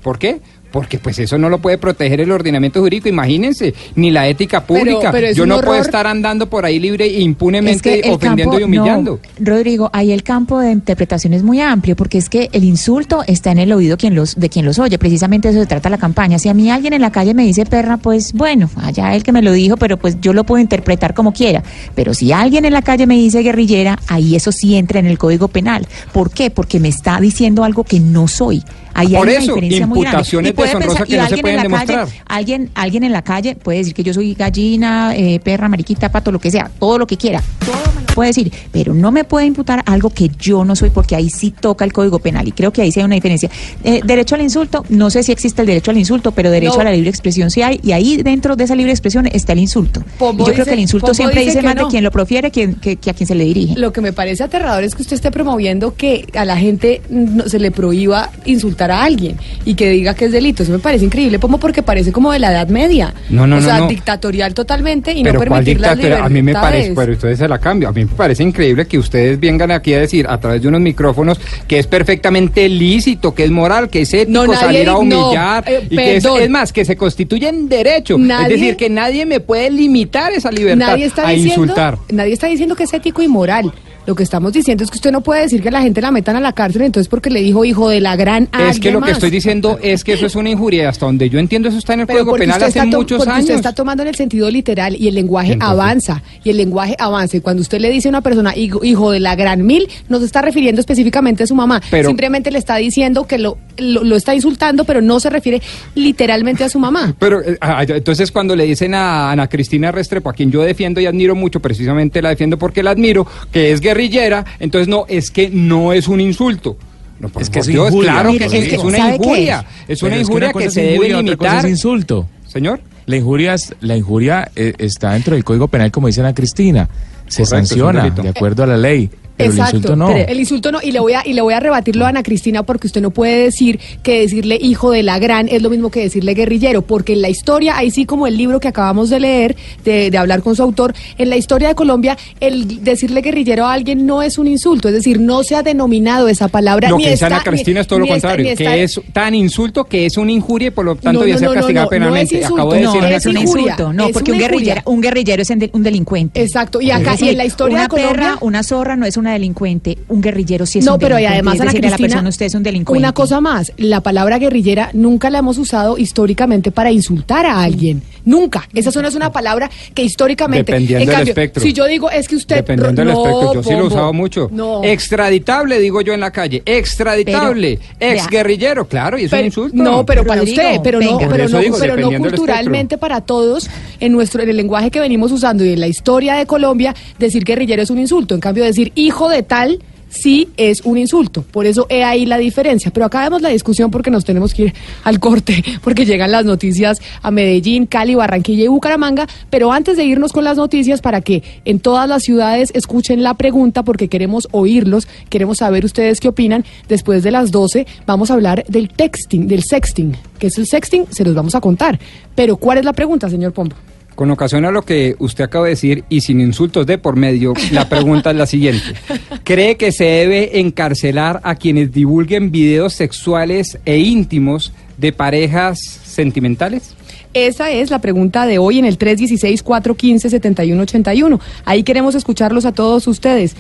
¿Por 0.02 0.18
qué? 0.18 0.40
Porque 0.74 0.98
pues 0.98 1.20
eso 1.20 1.38
no 1.38 1.48
lo 1.48 1.59
puede 1.59 1.78
proteger 1.78 2.20
el 2.20 2.32
ordenamiento 2.32 2.80
jurídico, 2.80 3.09
imagínense, 3.09 3.72
ni 3.94 4.10
la 4.10 4.26
ética 4.26 4.64
pública. 4.66 5.12
pero 5.12 5.30
Yo 5.30 5.46
no 5.46 5.60
puedo 5.60 5.80
estar 5.80 6.05
andando 6.05 6.51
por 6.51 6.64
ahí 6.64 6.80
libre 6.80 7.05
e 7.06 7.18
Es 7.18 7.22
impunemente 7.22 7.80
que 7.80 8.09
el 8.09 8.14
ofendiendo 8.14 8.56
campo- 8.56 8.60
y 8.60 8.64
humillando. 8.64 9.20
no, 9.38 9.46
Rodrigo, 9.52 9.88
ahí 9.92 10.10
el 10.10 10.24
campo 10.24 10.59
de 10.59 10.72
interpretación 10.72 11.32
es 11.32 11.44
muy 11.44 11.60
amplio 11.60 11.94
porque 11.94 12.18
es 12.18 12.28
que 12.28 12.48
el 12.52 12.64
insulto 12.64 13.22
está 13.28 13.52
en 13.52 13.60
el 13.60 13.72
oído 13.72 13.96
quien 13.96 14.16
los, 14.16 14.34
de 14.34 14.48
quien 14.48 14.64
los 14.64 14.80
oye. 14.80 14.98
Precisamente 14.98 15.48
eso 15.48 15.60
se 15.60 15.66
trata 15.66 15.88
la 15.90 15.98
campaña. 15.98 16.40
Si 16.40 16.48
a 16.48 16.55
mí 16.55 16.68
alguien 16.68 16.92
en 16.92 17.02
la 17.02 17.12
calle 17.12 17.34
me 17.34 17.44
dice 17.44 17.64
perra, 17.66 17.96
pues 17.98 18.32
bueno, 18.32 18.68
allá 18.74 19.14
él 19.14 19.22
que 19.22 19.30
me 19.30 19.42
lo 19.42 19.52
dijo, 19.52 19.76
pero 19.76 19.96
pues 19.96 20.20
yo 20.20 20.32
lo 20.32 20.42
puedo 20.42 20.60
interpretar 20.60 21.14
como 21.14 21.32
quiera. 21.32 21.62
Pero 21.94 22.14
si 22.14 22.32
alguien 22.32 22.64
en 22.64 22.72
la 22.72 22.82
calle 22.82 23.06
me 23.06 23.14
dice 23.14 23.42
guerrillera, 23.42 24.01
ahí 24.09 24.34
eso 24.34 24.51
sí 24.51 24.74
entra 24.74 24.98
en 24.98 25.06
el 25.06 25.18
Código 25.18 25.46
Penal. 25.46 25.86
¿Por 26.12 26.32
qué? 26.32 26.51
Porque 26.51 26.80
me 26.80 26.88
está 26.88 27.20
diciendo 27.20 27.62
algo 27.62 27.84
que 27.84 28.01
no 28.01 28.26
soy. 28.26 28.64
Ahí 28.94 29.08
Por 29.14 29.28
hay 29.28 29.34
eso, 29.36 29.52
una 29.52 29.54
diferencia 29.62 29.86
muy 29.86 30.00
grande. 30.02 30.28
Y 30.48 30.52
pensar- 30.52 31.06
que 31.06 31.14
y 31.14 31.16
no 31.16 31.26
se 31.26 31.34
alguien 31.34 31.36
en 31.36 31.40
pueden 31.42 31.56
la 31.56 31.62
demostrar. 31.64 31.98
calle- 32.06 32.22
alguien, 32.26 32.70
alguien 32.74 33.04
en 33.04 33.12
la 33.12 33.22
calle 33.22 33.56
puede 33.56 33.78
decir 33.78 33.94
que 33.94 34.02
yo 34.02 34.14
soy 34.14 34.34
gallina, 34.34 35.14
eh, 35.16 35.40
perra, 35.42 35.68
mariquita, 35.68 36.10
pato, 36.10 36.30
lo 36.32 36.38
que 36.38 36.50
sea, 36.50 36.70
todo 36.78 36.98
lo 36.98 37.06
que 37.06 37.16
quiera. 37.16 37.42
Todo 37.64 37.74
me 37.94 38.00
lo 38.06 38.14
puede 38.14 38.28
decir, 38.28 38.52
pero 38.70 38.94
no 38.94 39.10
me 39.10 39.24
puede 39.24 39.46
imputar 39.46 39.82
algo 39.86 40.10
que 40.10 40.30
yo 40.38 40.64
no 40.64 40.76
soy 40.76 40.90
porque 40.90 41.16
ahí 41.16 41.28
sí 41.30 41.50
toca 41.50 41.84
el 41.84 41.92
Código 41.92 42.20
Penal 42.20 42.46
y 42.46 42.52
creo 42.52 42.72
que 42.72 42.82
ahí 42.82 42.92
sí 42.92 43.00
hay 43.00 43.06
una 43.06 43.16
diferencia. 43.16 43.50
Eh, 43.82 44.00
derecho 44.04 44.36
al 44.36 44.42
insulto, 44.42 44.84
no 44.88 45.10
sé 45.10 45.22
si 45.24 45.32
existe 45.32 45.62
el 45.62 45.66
derecho 45.66 45.90
al 45.90 45.98
insulto, 45.98 46.30
pero 46.30 46.50
derecho 46.50 46.74
No. 46.76 46.80
a 46.82 46.84
la 46.84 46.92
libre 46.92 47.10
expresión 47.10 47.50
sí 47.50 47.62
hay 47.62 47.80
y 47.82 47.90
ahí 47.92 48.16
dentro 48.22 48.54
de 48.54 48.64
esa 48.64 48.76
libre 48.76 48.92
expresión 48.92 49.26
está 49.32 49.52
el 49.52 49.58
insulto. 49.58 50.02
Pombo 50.18 50.44
y 50.44 50.46
yo 50.46 50.52
creo 50.52 50.64
que 50.66 50.72
el 50.74 50.78
insulto 50.80 51.06
Pombo 51.06 51.14
siempre 51.14 51.40
dice 51.40 51.54
dice 51.56 51.62
más 51.62 51.74
no. 51.74 51.84
de 51.86 51.90
quien 51.90 52.04
lo 52.04 52.10
profiere 52.12 52.50
quien, 52.52 52.74
que, 52.74 52.96
que 52.96 53.10
a 53.10 53.14
quien 53.14 53.26
se 53.26 53.34
le 53.34 53.44
dirige. 53.44 53.74
Lo 53.78 53.92
que 53.92 54.00
me 54.00 54.12
parece 54.12 54.44
aterrador 54.44 54.84
es 54.84 54.94
que 54.94 55.02
usted 55.02 55.16
esté 55.16 55.30
promoviendo 55.32 55.94
que 55.96 56.26
a 56.34 56.44
la 56.44 56.56
gente 56.56 57.02
no, 57.10 57.48
se 57.48 57.58
le 57.58 57.70
prohíba 57.72 58.30
insultar 58.44 58.84
a 58.90 59.02
alguien 59.05 59.36
y 59.65 59.74
que 59.74 59.90
diga 59.90 60.15
que 60.15 60.27
es 60.27 60.32
delito. 60.32 60.62
Eso 60.62 60.73
me 60.73 60.78
parece 60.78 61.05
increíble, 61.05 61.39
como 61.39 61.59
porque 61.59 61.82
parece 61.82 62.12
como 62.12 62.32
de 62.32 62.39
la 62.39 62.51
Edad 62.52 62.69
Media. 62.69 63.15
No, 63.31 63.47
no, 63.47 63.56
o 63.56 63.61
no, 63.61 63.65
sea, 63.66 63.86
dictatorial 63.86 64.55
totalmente 64.55 65.12
y 65.12 65.23
pero 65.23 65.35
no 65.35 65.39
¿cuál 65.47 65.48
permitir 65.65 65.81
las 65.81 65.97
dictadura? 65.97 66.24
A 66.24 66.28
mí 66.28 66.43
me 66.43 66.52
parece, 66.52 66.93
pero 66.94 67.12
ustedes 67.12 67.39
se 67.39 67.48
la 67.48 67.59
cambio. 67.59 67.89
A 67.89 67.93
mí 67.93 68.05
me 68.05 68.12
parece 68.12 68.43
increíble 68.43 68.86
que 68.86 68.98
ustedes 68.98 69.39
vengan 69.40 69.70
aquí 69.70 69.94
a 69.94 70.01
decir 70.01 70.27
a 70.28 70.39
través 70.39 70.62
de 70.62 70.69
unos 70.69 70.81
micrófonos 70.81 71.39
que 71.66 71.78
es 71.78 71.86
perfectamente 71.86 72.69
lícito, 72.69 73.35
que 73.35 73.44
es 73.44 73.51
moral, 73.51 73.89
que 73.90 74.02
es 74.02 74.15
ético 74.15 74.47
nadie 74.47 74.56
salir 74.59 74.89
a 74.89 74.97
humillar 74.98 75.65
eh, 75.66 75.86
y 75.90 75.97
que 75.97 76.16
es, 76.16 76.24
es 76.24 76.51
más 76.51 76.73
que 76.73 76.85
se 76.85 76.97
constituye 76.97 77.48
en 77.48 77.69
derecho. 77.69 78.16
Nadie- 78.19 78.55
es 78.55 78.61
decir, 78.61 78.77
que 78.77 78.90
nadie 78.90 79.27
me 79.27 79.40
puede 79.40 79.70
limitar 79.70 80.32
esa 80.32 80.51
libertad 80.51 80.86
Nadie 80.89 81.06
está 81.06 81.27
a 81.27 81.31
diciendo, 81.31 81.62
insultar. 81.62 81.98
nadie 82.11 82.32
está 82.32 82.47
diciendo 82.47 82.77
que 82.77 82.85
es 82.85 82.93
ético 82.93 83.23
y 83.23 83.28
moral. 83.28 83.73
Lo 84.06 84.14
que 84.14 84.22
estamos 84.22 84.52
diciendo 84.52 84.85
es 84.85 84.90
que 84.90 84.97
usted 84.97 85.10
no 85.12 85.22
puede 85.22 85.43
decir 85.43 85.62
que 85.62 85.70
la 85.70 85.81
gente 85.82 86.01
la 86.01 86.10
metan 86.10 86.36
a 86.36 86.40
la 86.40 86.52
cárcel 86.52 86.82
entonces 86.82 87.09
porque 87.09 87.31
le 87.31 87.40
dijo 87.40 87.64
hijo 87.64 87.89
de 87.89 88.01
la 88.01 88.16
gran 88.16 88.48
a 88.52 88.68
Es 88.70 88.78
que 88.81 88.90
lo 88.90 89.01
que 89.01 89.12
estoy 89.12 89.31
diciendo 89.31 89.78
es 89.82 90.05
que 90.05 90.12
eso 90.12 90.26
es 90.26 90.35
una 90.35 90.51
injuria. 90.51 90.89
Hasta 90.89 91.06
donde 91.06 91.31
yo 91.31 91.39
entiendo, 91.39 91.68
eso 91.68 91.78
está 91.78 91.94
en 91.94 92.01
el 92.01 92.06
Pero 92.06 92.20
Código 92.20 92.36
Penal 92.36 92.62
hace 92.62 92.85
muchos 92.85 93.18
porque 93.18 93.31
años. 93.32 93.44
usted 93.44 93.55
está 93.55 93.72
tomando 93.72 94.02
en 94.02 94.09
el 94.10 94.14
sentido 94.14 94.51
literal 94.51 94.94
y 94.98 95.09
el 95.09 95.14
lenguaje 95.14 95.52
Entonces- 95.55 95.72
avanza 95.78 96.22
y 96.43 96.51
el 96.51 96.56
lenguaje 96.59 96.97
avanza 96.98 97.36
y 97.36 97.40
cuando 97.40 97.62
usted 97.62 97.78
le 97.81 97.90
dice 97.90 98.09
a 98.09 98.10
una 98.10 98.20
persona 98.20 98.55
hijo, 98.56 99.10
de 99.10 99.20
la 99.20 99.36
gran 99.36 99.64
mil 99.64 99.89
no 100.09 100.18
se 100.18 100.26
está 100.26 100.43
refiriendo 100.43 100.81
específicamente 100.81 101.43
a 101.44 101.47
su 101.47 101.55
mamá 101.55 101.81
Pero- 101.90 102.09
simplemente 102.09 102.51
le 102.51 102.59
está 102.59 102.76
diciendo 102.76 103.26
que 103.26 103.39
lo, 103.39 103.59
lo, 103.78 104.05
lo 104.05 104.16
está 104.16 104.35
insultando 104.35 104.85
pero 104.85 105.01
no 105.01 105.18
se 105.20 105.31
refiere 105.31 105.62
literalmente 105.94 106.64
a 106.64 106.68
su 106.68 106.78
mamá 106.78 107.14
Pero 107.18 107.40
eh, 107.43 107.56
ah, 107.60 107.85
entonces 107.86 108.31
cuando 108.31 108.55
le 108.56 108.64
dicen 108.64 108.94
a 108.94 109.31
Ana 109.31 109.48
Cristina 109.48 109.93
Restrepo, 109.93 110.28
a 110.31 110.32
quien 110.32 110.51
yo 110.51 110.62
defiendo 110.62 111.01
y 111.01 111.06
admiro 111.06 111.35
mucho, 111.35 111.60
precisamente 111.60 112.20
la 112.22 112.31
defiendo 112.31 112.59
porque 112.59 112.82
la 112.82 112.90
admiro, 112.90 113.26
que 113.52 113.72
es 113.72 113.81
guerrillera, 113.94 114.44
entonces 114.58 114.88
no, 114.88 115.04
es 115.08 115.30
que 115.30 115.48
no 115.50 115.92
es 115.92 116.08
un 116.08 116.20
insulto. 116.20 116.76
No, 117.20 117.28
por 117.28 117.42
Es 117.42 117.48
que 117.48 117.60
es 117.60 117.66
Dios, 117.66 117.88
injuria. 117.88 118.12
claro 118.12 118.32
que 118.36 118.48
sí, 118.48 118.56
es 118.56 118.78
una 118.82 118.96
¿sabe 118.98 119.10
qué 119.18 119.24
injuria. 119.24 119.64
es? 119.88 120.02
Una 120.02 120.16
injuria 120.18 120.52
que, 120.52 120.70
se 120.70 120.82
debe 120.82 121.08
limitar. 121.10 121.64
es 121.64 121.70
insulto. 121.70 122.28
Señor. 122.46 122.80
La 123.06 123.16
injuria, 123.16 123.54
es- 123.54 123.74
la 123.80 123.96
injuria 123.96 124.50
eh, 124.56 124.74
está 124.78 125.12
dentro 125.12 125.34
del 125.34 125.44
Código 125.44 125.68
Penal, 125.68 125.90
como 125.92 126.08
dice 126.08 126.20
Ana 126.20 126.34
Cristina. 126.34 126.88
Se 127.28 127.44
Correcto, 127.44 127.46
sanciona 127.68 128.10
de 128.10 128.28
acuerdo 128.28 128.64
a 128.64 128.66
la 128.66 128.76
ley. 128.76 129.10
Pero 129.36 129.52
el 129.52 129.59
insulto 129.59 129.97
no. 129.97 130.09
El 130.11 130.39
insulto 130.39 130.70
no, 130.73 130.78
y 130.82 130.93
le 130.93 131.01
voy 131.01 131.12
a, 131.15 131.23
y 131.27 131.32
le 131.32 131.43
voy 131.43 131.55
a 131.55 131.61
rebatirlo 131.61 132.05
a 132.06 132.09
Ana 132.09 132.23
Cristina 132.23 132.62
porque 132.62 132.86
usted 132.86 133.01
no 133.01 133.11
puede 133.11 133.36
decir 133.44 133.81
que 134.02 134.20
decirle 134.20 134.59
hijo 134.61 134.90
de 134.93 135.02
la 135.02 135.19
gran 135.19 135.48
es 135.48 135.61
lo 135.62 135.70
mismo 135.70 135.90
que 135.90 136.01
decirle 136.01 136.35
guerrillero, 136.35 136.82
porque 136.82 137.15
en 137.15 137.23
la 137.23 137.28
historia, 137.28 137.77
ahí 137.77 137.90
sí 137.90 138.06
como 138.06 138.27
el 138.27 138.36
libro 138.36 138.61
que 138.61 138.69
acabamos 138.69 139.11
de 139.11 139.20
leer, 139.20 139.56
de, 139.85 140.11
de 140.11 140.19
hablar 140.19 140.43
con 140.43 140.55
su 140.55 140.62
autor, 140.62 140.94
en 141.19 141.31
la 141.31 141.36
historia 141.36 141.69
de 141.69 141.74
Colombia, 141.74 142.16
el 142.40 142.85
decirle 142.85 143.23
guerrillero 143.23 143.66
a 143.66 143.73
alguien 143.73 144.06
no 144.06 144.23
es 144.23 144.39
un 144.39 144.47
insulto, 144.47 144.89
es 144.89 144.94
decir, 144.94 145.20
no 145.20 145.43
se 145.43 145.56
ha 145.56 145.62
denominado 145.62 146.28
esa 146.28 146.48
palabra. 146.48 146.89
Lo 146.90 146.97
ni 146.98 147.05
que 147.05 147.11
dice 147.11 147.24
está- 147.24 147.36
Ana 147.36 147.44
Cristina 147.44 147.74
ni- 147.74 147.81
es 147.81 147.86
todo 147.89 147.98
lo 147.98 148.05
está- 148.05 148.15
contrario, 148.15 148.51
está- 148.52 148.65
que 148.65 148.82
es 148.85 149.01
tan 149.12 149.35
insulto 149.35 149.85
que 149.85 150.06
es 150.06 150.16
una 150.16 150.31
injuria 150.32 150.69
y 150.69 150.70
por 150.70 150.85
lo 150.85 150.94
tanto 150.94 151.12
No, 151.20 151.27
debe 151.27 151.32
no, 151.32 151.39
ser 151.40 151.51
castigada 151.59 151.89
penalmente. 151.89 152.36
es 152.36 152.43
insulto, 152.43 152.55
Acabo 152.55 152.73
de 152.74 152.81
no, 152.82 152.93
decir 152.93 153.02
no 153.02 153.16
es 153.16 153.27
un 153.27 153.36
insulto, 153.39 153.93
no, 153.93 154.06
es 154.06 154.12
porque 154.12 154.32
un 154.32 154.39
guerrillero, 154.39 154.82
un 154.85 155.01
guerrillero 155.01 155.43
es 155.43 155.51
un 155.73 155.82
delincuente. 155.82 156.40
Exacto, 156.43 156.81
y 156.81 156.90
acá- 156.93 157.16
y 157.19 157.31
en 157.31 157.36
la 157.39 157.44
historia 157.44 157.74
una 157.74 157.82
de 157.85 157.89
Colombia- 157.89 158.12
perra, 158.15 158.39
una 158.40 158.62
zorra 158.62 158.97
no 158.97 159.06
es 159.06 159.16
una 159.24 159.32
delincuente, 159.32 159.98
un 160.09 160.20
guerrillero 160.20 160.66
sí 160.66 160.78
es 160.78 160.84
no, 160.84 160.94
un 160.94 160.98
pero 161.01 161.18
y 161.18 161.22
delincuente. 161.22 161.34
además, 161.34 161.55
Ana 161.60 161.64
decirle 161.64 161.86
a 161.86 161.90
la 161.90 161.96
Cristina, 161.96 162.14
persona, 162.14 162.28
usted 162.28 162.46
es 162.46 162.55
un 162.55 162.62
delincuente. 162.62 162.98
una 162.98 163.12
cosa 163.12 163.40
más, 163.40 163.72
la 163.76 164.01
palabra 164.01 164.38
guerrillera 164.38 164.90
nunca 164.92 165.30
la 165.30 165.38
hemos 165.38 165.59
usado 165.59 165.98
históricamente 165.98 166.70
para 166.70 166.92
insultar 166.92 167.46
a 167.46 167.62
alguien. 167.62 168.02
Nunca. 168.24 168.66
Esa 168.72 169.02
no 169.02 169.09
es 169.09 169.14
una 169.14 169.30
palabra 169.32 169.70
que 169.92 170.02
históricamente. 170.02 170.72
Dependiendo 170.72 171.12
en 171.12 171.18
del 171.18 171.28
espectro. 171.28 171.62
Si 171.62 171.74
yo 171.74 171.84
digo, 171.86 172.10
es 172.10 172.26
que 172.26 172.36
usted. 172.36 172.56
Dependiendo 172.56 173.05
del 173.05 173.12
no, 173.12 173.22
aspecto, 173.22 173.55
yo 173.55 173.62
sí 173.62 173.70
lo 173.72 173.78
he 173.80 173.82
usado 173.82 174.12
mucho. 174.14 174.48
No. 174.51 174.82
Extraditable, 174.82 175.78
digo 175.78 176.01
yo 176.01 176.14
en 176.14 176.20
la 176.20 176.30
calle. 176.30 176.62
Extraditable. 176.64 177.78
Pero, 177.98 178.12
ex 178.12 178.26
guerrillero, 178.28 178.88
claro, 178.88 179.18
y 179.18 179.24
es 179.24 179.30
Pero- 179.30 179.40
un 179.42 179.46
insulto. 179.46 179.76
No, 179.76 180.06
pero 180.06 180.24
para 180.24 180.42
usted, 180.42 180.80
pero 180.82 181.01
no, 181.01 181.18
venga. 181.18 181.28
Pero 181.28 181.48
no, 181.48 181.59
digo, 181.59 181.76
pero 181.78 181.96
no 181.96 182.18
culturalmente 182.18 182.96
para 182.96 183.20
todos 183.20 183.68
en 184.01 184.12
nuestro 184.12 184.42
en 184.42 184.48
el 184.48 184.56
lenguaje 184.56 184.90
que 184.90 185.01
venimos 185.01 185.30
usando 185.30 185.64
y 185.64 185.72
en 185.74 185.80
la 185.80 185.86
historia 185.86 186.34
de 186.34 186.46
Colombia 186.46 186.94
decir 187.18 187.44
guerrillero 187.44 187.82
es 187.82 187.90
un 187.90 187.98
insulto. 187.98 188.34
En 188.34 188.40
cambio 188.40 188.64
decir 188.64 188.90
hijo 188.94 189.13
de 189.28 189.42
tal 189.42 189.78
sí 190.14 190.48
es 190.56 190.82
un 190.82 190.98
insulto. 190.98 191.42
Por 191.42 191.66
eso 191.66 191.86
he 191.88 192.04
ahí 192.04 192.26
la 192.26 192.38
diferencia. 192.38 192.90
Pero 192.92 193.06
acá 193.06 193.22
vemos 193.22 193.42
la 193.42 193.48
discusión 193.48 193.90
porque 193.90 194.10
nos 194.10 194.24
tenemos 194.24 194.54
que 194.54 194.64
ir 194.64 194.74
al 195.02 195.20
corte, 195.20 195.62
porque 195.82 196.06
llegan 196.06 196.32
las 196.32 196.44
noticias 196.44 196.98
a 197.22 197.30
Medellín, 197.30 197.86
Cali, 197.86 198.14
Barranquilla 198.14 198.64
y 198.64 198.68
Bucaramanga. 198.68 199.26
Pero 199.50 199.72
antes 199.72 199.96
de 199.96 200.04
irnos 200.04 200.32
con 200.32 200.44
las 200.44 200.56
noticias, 200.56 201.00
para 201.00 201.20
que 201.20 201.42
en 201.64 201.80
todas 201.80 202.08
las 202.08 202.22
ciudades 202.22 202.70
escuchen 202.74 203.22
la 203.22 203.34
pregunta, 203.34 203.82
porque 203.82 204.08
queremos 204.08 204.48
oírlos, 204.52 205.08
queremos 205.28 205.58
saber 205.58 205.84
ustedes 205.84 206.20
qué 206.20 206.28
opinan. 206.28 206.64
Después 206.88 207.22
de 207.22 207.30
las 207.30 207.50
12 207.50 207.86
vamos 208.06 208.30
a 208.30 208.34
hablar 208.34 208.64
del 208.68 208.88
texting, 208.88 209.48
del 209.48 209.62
sexting. 209.62 210.16
¿Qué 210.38 210.48
es 210.48 210.58
el 210.58 210.66
sexting? 210.66 211.06
Se 211.10 211.24
los 211.24 211.34
vamos 211.34 211.54
a 211.54 211.60
contar. 211.60 211.98
Pero 212.34 212.56
¿cuál 212.56 212.78
es 212.78 212.84
la 212.84 212.92
pregunta, 212.92 213.28
señor 213.28 213.52
Pombo? 213.52 213.76
Con 214.14 214.30
ocasión 214.30 214.64
a 214.64 214.70
lo 214.70 214.82
que 214.82 215.16
usted 215.18 215.44
acaba 215.44 215.64
de 215.64 215.70
decir 215.70 216.04
y 216.08 216.20
sin 216.20 216.40
insultos 216.40 216.86
de 216.86 216.98
por 216.98 217.16
medio, 217.16 217.52
la 217.72 217.88
pregunta 217.88 218.30
es 218.30 218.36
la 218.36 218.46
siguiente. 218.46 218.94
¿Cree 219.44 219.76
que 219.76 219.90
se 219.90 220.04
debe 220.04 220.60
encarcelar 220.60 221.40
a 221.42 221.56
quienes 221.56 221.92
divulguen 221.92 222.52
videos 222.52 222.94
sexuales 222.94 223.78
e 223.84 223.98
íntimos 223.98 224.72
de 224.98 225.12
parejas 225.12 225.80
sentimentales? 225.80 226.94
Esa 227.34 227.70
es 227.72 227.90
la 227.90 227.98
pregunta 227.98 228.46
de 228.46 228.58
hoy 228.58 228.78
en 228.78 228.84
el 228.84 228.96
316-415-7181. 228.98 231.40
Ahí 231.64 231.82
queremos 231.82 232.14
escucharlos 232.14 232.64
a 232.64 232.70
todos 232.72 233.08
ustedes. 233.08 233.56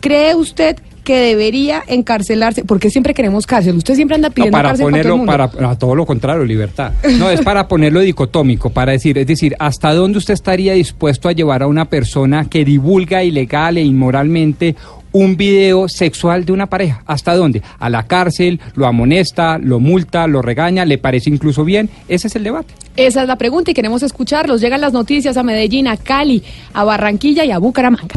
¿Cree 0.00 0.34
usted 0.34 0.78
que 1.08 1.20
debería 1.20 1.82
encarcelarse, 1.86 2.64
porque 2.64 2.90
siempre 2.90 3.14
queremos 3.14 3.46
cárcel. 3.46 3.76
Usted 3.76 3.94
siempre 3.94 4.16
anda 4.16 4.28
pidiendo 4.28 4.58
para 4.58 4.68
cárcel 4.68 4.84
ponerlo, 4.84 5.24
para 5.24 5.50
para, 5.50 5.74
todo 5.78 5.94
lo 5.94 6.04
contrario, 6.04 6.44
libertad. 6.44 6.92
No, 7.18 7.30
es 7.30 7.40
para 7.40 7.66
ponerlo 7.68 8.00
dicotómico, 8.00 8.68
para 8.68 8.92
decir, 8.92 9.16
es 9.16 9.26
decir, 9.26 9.56
hasta 9.58 9.94
dónde 9.94 10.18
usted 10.18 10.34
estaría 10.34 10.74
dispuesto 10.74 11.30
a 11.30 11.32
llevar 11.32 11.62
a 11.62 11.66
una 11.66 11.86
persona 11.86 12.50
que 12.50 12.62
divulga 12.62 13.24
ilegal 13.24 13.78
e 13.78 13.84
inmoralmente 13.84 14.76
un 15.12 15.36
video 15.36 15.88
sexual 15.88 16.44
de 16.44 16.52
una 16.52 16.66
pareja. 16.66 17.02
¿Hasta 17.06 17.34
dónde? 17.34 17.62
A 17.78 17.88
la 17.90 18.06
cárcel, 18.06 18.60
lo 18.74 18.86
amonesta, 18.86 19.58
lo 19.58 19.80
multa, 19.80 20.26
lo 20.26 20.42
regaña, 20.42 20.84
le 20.84 20.98
parece 20.98 21.30
incluso 21.30 21.64
bien. 21.64 21.90
Ese 22.08 22.28
es 22.28 22.36
el 22.36 22.44
debate. 22.44 22.74
Esa 22.96 23.22
es 23.22 23.28
la 23.28 23.36
pregunta 23.36 23.70
y 23.70 23.74
queremos 23.74 24.02
escucharlos. 24.02 24.60
Llegan 24.60 24.80
las 24.80 24.92
noticias 24.92 25.36
a 25.36 25.42
Medellín, 25.42 25.86
a 25.86 25.96
Cali, 25.96 26.42
a 26.74 26.84
Barranquilla 26.84 27.44
y 27.44 27.52
a 27.52 27.58
Bucaramanga. 27.58 28.08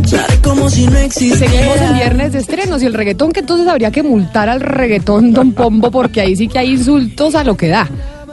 Como 0.44 0.70
si 0.70 0.88
no 0.88 0.98
existiera. 0.98 1.52
Seguimos 1.52 1.78
en 1.78 1.94
viernes 1.96 2.34
de 2.34 2.40
estrenos 2.40 2.82
y 2.82 2.88
el 2.88 2.94
reggaetón 2.94 3.32
que 3.32 3.42
entonces 3.42 3.68
habría 3.68 3.92
que 3.92 4.02
multar 4.02 4.50
al 4.50 4.60
reggaetón 4.60 5.34
Don 5.34 5.54
Pombo 5.54 5.92
porque 5.92 6.22
ahí 6.22 6.36
sí 6.36 6.48
que 6.48 6.60
hay 6.60 6.72
insultos 6.72 7.36
a 7.36 7.44
lo 7.44 7.56
que 7.56 7.68
da. 7.68 7.88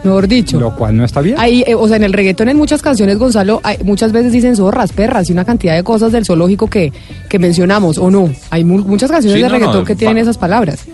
Mejor 0.05 0.29
dicho. 0.29 0.61
Lo 0.61 0.75
cual 0.77 0.97
no 0.97 1.05
está 1.05 1.21
bien. 1.21 1.37
Ahí, 1.39 1.65
eh, 1.67 1.75
o 1.75 1.87
sea, 1.89 1.97
en 1.97 2.05
el 2.05 2.13
reggaetón 2.13 2.49
en 2.49 2.57
muchas 2.57 2.81
canciones, 2.83 3.19
Gonzalo, 3.19 3.61
hay- 3.65 3.79
muchas 3.85 4.13
veces 4.13 4.33
dicen 4.33 4.55
zorras, 4.57 4.93
perras 4.93 5.29
y 5.29 5.33
una 5.33 5.45
cantidad 5.45 5.75
de 5.75 5.83
cosas 5.83 6.13
del 6.13 6.25
zoológico 6.25 6.69
que, 6.69 6.93
que 7.29 7.39
mencionamos, 7.39 7.99
¿o 7.99 8.11
no? 8.11 8.31
Hay 8.51 8.65
mu- 8.65 8.85
muchas 8.85 9.11
canciones 9.11 9.37
Sí, 9.37 9.43
de 9.43 9.49
no, 9.49 9.55
no, 9.55 9.59
reggaetón 9.61 9.85
que 9.85 9.97
tienen 9.97 10.19
esas 10.19 10.39
palabras. 10.39 10.85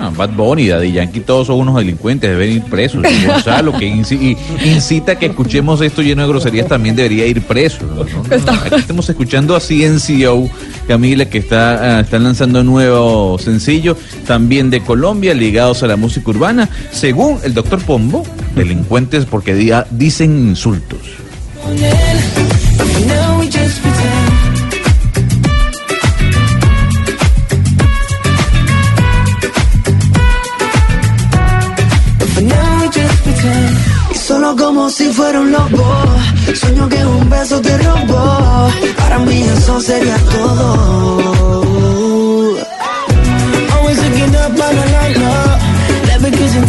Ah, 0.00 0.12
Bad 0.16 0.30
Bunny, 0.30 0.68
Daddy 0.68 0.92
Yankee, 0.92 1.20
todos 1.20 1.48
son 1.48 1.58
unos 1.58 1.74
delincuentes, 1.74 2.30
deben 2.30 2.52
ir 2.52 2.62
presos. 2.62 3.02
Y 3.10 3.26
Gonzalo, 3.26 3.72
que 3.76 3.86
incita 3.86 5.12
a 5.12 5.18
que 5.18 5.26
escuchemos 5.26 5.80
esto 5.80 6.02
lleno 6.02 6.22
de 6.22 6.28
groserías, 6.28 6.68
también 6.68 6.94
debería 6.94 7.26
ir 7.26 7.42
preso. 7.42 7.78
¿no? 7.82 8.04
No, 8.28 8.36
no, 8.46 8.52
Aquí 8.52 8.74
estamos 8.76 9.08
escuchando 9.08 9.56
a 9.56 9.60
CNCO, 9.60 10.48
Camila, 10.86 11.24
que 11.24 11.38
está, 11.38 11.98
ah, 11.98 12.00
están 12.00 12.22
lanzando 12.22 12.60
un 12.60 12.66
nuevo 12.66 13.38
sencillo, 13.38 13.96
también 14.26 14.70
de 14.70 14.82
Colombia, 14.82 15.34
ligados 15.34 15.82
a 15.82 15.88
la 15.88 15.96
música 15.96 16.30
urbana. 16.30 16.68
Según 16.92 17.38
el 17.42 17.52
doctor 17.54 17.82
Pombo, 17.82 18.24
delincuentes 18.54 19.24
porque 19.24 19.54
di- 19.54 19.72
dicen 19.90 20.30
insultos. 20.50 21.00
Como 34.56 34.88
si 34.90 35.12
fuera 35.12 35.40
un 35.40 35.52
lobo. 35.52 35.84
Sueño 36.54 36.88
que 36.88 37.04
un 37.04 37.28
beso 37.28 37.60
te 37.60 37.76
robó. 37.78 38.70
Para 38.96 39.18
mí 39.20 39.42
eso 39.42 39.80
sería 39.80 40.16
todo. 40.18 40.68
Always 43.74 43.98
looking 44.04 44.34
up, 44.36 44.52
no, 44.60 44.72
no, 44.72 44.84
no. 45.22 45.32
Never 46.06 46.30
kissing, 46.30 46.66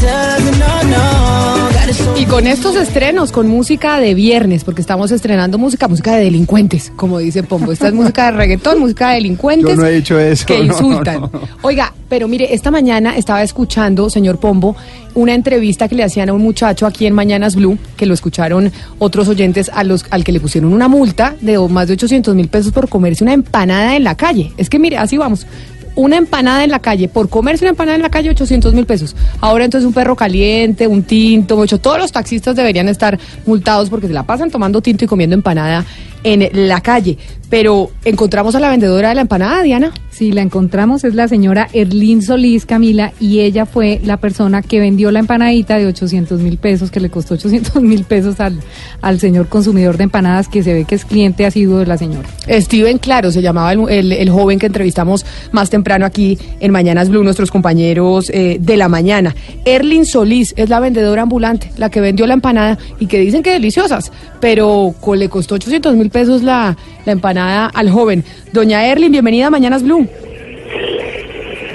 Y 2.18 2.26
con 2.26 2.46
estos 2.46 2.76
estrenos, 2.76 3.32
con 3.32 3.48
música 3.48 4.00
de 4.00 4.14
viernes, 4.14 4.64
porque 4.64 4.80
estamos 4.80 5.12
estrenando 5.12 5.58
música, 5.58 5.88
música 5.88 6.16
de 6.16 6.26
delincuentes, 6.26 6.92
como 6.96 7.18
dice 7.18 7.42
Pombo. 7.42 7.72
Esta 7.72 7.88
es 7.88 7.96
música 7.96 8.26
de 8.26 8.38
reggaetón, 8.38 8.80
música 8.80 9.10
de 9.10 9.16
delincuentes. 9.16 9.72
Yo 9.72 9.76
no 9.76 9.88
he 9.88 9.94
dicho 9.94 10.20
eso, 10.20 10.46
Que 10.46 10.60
no, 10.60 10.66
insultan. 10.66 11.22
no, 11.22 11.30
no. 11.34 11.42
Oiga, 11.64 11.92
pero 12.08 12.28
mire, 12.28 12.54
esta 12.54 12.70
mañana 12.70 13.18
estaba 13.18 13.42
escuchando, 13.42 14.08
señor 14.12 14.40
Pombo, 14.40 14.76
una 15.16 15.34
entrevista 15.34 15.88
que 15.88 15.96
le 15.96 16.04
hacían 16.04 16.30
a 16.30 16.34
un 16.34 16.44
muchacho 16.44 16.86
aquí 16.86 17.08
en 17.08 17.14
Mañanas 17.14 17.56
Blue, 17.56 17.80
que 17.98 18.06
lo 18.06 18.14
escucharon 18.14 18.72
otros 19.00 19.28
oyentes 19.28 19.72
a 19.74 19.84
los, 19.84 20.06
al 20.12 20.24
que 20.24 20.32
le 20.32 20.40
pusieron 20.40 20.72
una 20.74 20.88
multa 20.88 21.36
de 21.42 21.58
más 21.58 21.88
de 21.88 21.94
800 21.96 22.36
mil 22.36 22.50
pesos 22.50 22.72
por 22.72 22.88
comerse 22.88 23.24
una 23.24 23.34
empanada 23.34 23.96
en 23.96 24.04
la 24.04 24.16
calle. 24.16 24.52
Es 24.58 24.70
que 24.70 24.78
mire, 24.78 24.98
así 24.98 25.18
vamos. 25.18 25.48
Una 25.96 26.18
empanada 26.18 26.64
en 26.64 26.72
la 26.72 26.80
calle, 26.80 27.10
por 27.10 27.30
comerse 27.30 27.66
una 27.66 27.72
empanada 27.72 27.96
en 27.96 28.02
la 28.02 28.10
calle, 28.10 28.30
800 28.30 28.74
mil 28.74 28.86
pesos. 28.86 29.16
Ahora 29.42 29.66
entonces 29.66 29.86
un 29.86 29.94
perro 29.94 30.16
caliente, 30.16 30.88
un 30.88 31.04
tinto, 31.04 31.58
mucho. 31.58 31.80
Todos 31.80 31.98
los 31.98 32.12
taxistas 32.12 32.56
deberían 32.56 32.88
estar 32.88 33.20
multados 33.46 33.90
porque 33.90 34.08
se 34.08 34.14
la 34.14 34.24
pasan 34.24 34.50
tomando 34.50 34.82
tinto 34.82 35.06
y 35.06 35.08
comiendo 35.08 35.36
empanada 35.36 35.86
en 36.24 36.50
la 36.68 36.82
calle. 36.82 37.18
Pero 37.50 37.90
encontramos 38.06 38.54
a 38.54 38.60
la 38.60 38.70
vendedora 38.70 39.10
de 39.10 39.16
la 39.16 39.22
empanada, 39.22 39.64
Diana. 39.64 39.92
Sí, 40.12 40.32
la 40.32 40.42
encontramos, 40.44 41.04
es 41.04 41.16
la 41.16 41.28
señora 41.28 41.68
Erlín 41.74 42.22
Solís 42.22 42.66
Camila 42.68 43.12
y 43.20 43.40
ella 43.40 43.66
fue 43.66 44.00
la 44.04 44.18
persona 44.18 44.62
que 44.62 44.80
vendió 44.80 45.12
la 45.12 45.20
empanadita 45.20 45.78
de 45.78 45.88
800 45.88 46.42
mil 46.42 46.58
pesos, 46.58 46.92
que 46.92 47.00
le 47.00 47.10
costó 47.10 47.36
800 47.36 47.82
mil 47.82 48.04
pesos 48.04 48.40
al, 48.40 48.60
al 49.02 49.20
señor 49.20 49.48
consumidor 49.48 49.98
de 49.98 50.04
empanadas 50.04 50.48
que 50.50 50.62
se 50.62 50.74
ve 50.74 50.84
que 50.86 50.94
es 50.96 51.06
cliente 51.06 51.46
asiduo 51.46 51.80
de 51.80 51.86
la 51.88 51.98
señora. 51.98 52.28
Steven 52.50 52.98
Claro 53.00 53.32
se 53.32 53.42
llamaba 53.42 53.72
el, 53.74 53.88
el- 53.90 54.12
el 54.12 54.30
joven 54.30 54.60
que 54.60 54.66
entrevistamos 54.68 55.26
más 55.52 55.70
temprano 55.72 56.06
aquí 56.06 56.38
en 56.60 56.72
Mañanas 56.72 57.10
Blue, 57.10 57.24
nuestros 57.24 57.50
compañeros 57.50 58.30
eh, 58.32 58.58
de 58.60 58.78
la 58.78 58.90
mañana. 58.90 59.34
Erlin 59.66 60.06
Solís 60.06 60.54
es 60.58 60.70
la 60.70 60.80
vendedora 60.82 61.22
ambulante, 61.24 61.72
la 61.78 61.90
que 61.90 62.02
vendió 62.02 62.28
la 62.28 62.34
empanada 62.34 62.78
y 63.00 63.08
que 63.08 63.20
dicen 63.20 63.42
que 63.42 63.52
deliciosas, 63.52 64.12
pero 64.42 64.94
le 65.16 65.30
costó 65.30 65.56
800 65.56 65.96
mil 65.96 66.09
pesos 66.10 66.44
la, 66.44 66.76
la 67.06 67.12
empanada 67.12 67.68
al 67.74 67.90
joven. 67.90 68.24
Doña 68.52 68.86
Erlin, 68.86 69.12
bienvenida 69.12 69.48
a 69.48 69.50
Mañanas 69.50 69.84
Blue. 69.84 70.08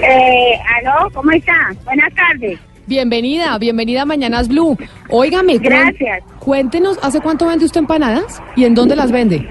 Eh, 0.01 0.59
aló, 0.77 1.09
¿cómo 1.13 1.31
está? 1.31 1.73
Buenas 1.83 2.13
tardes. 2.13 2.59
Bienvenida, 2.87 3.57
bienvenida 3.57 4.03
a 4.03 4.05
Mañanas 4.05 4.47
Blue. 4.47 4.77
Óigame, 5.09 5.57
Gracias. 5.57 6.21
cuéntenos, 6.39 6.99
¿hace 7.01 7.19
cuánto 7.19 7.47
vende 7.47 7.65
usted 7.65 7.79
empanadas 7.79 8.41
y 8.55 8.65
en 8.65 8.75
dónde 8.75 8.95
las 8.95 9.11
vende? 9.11 9.47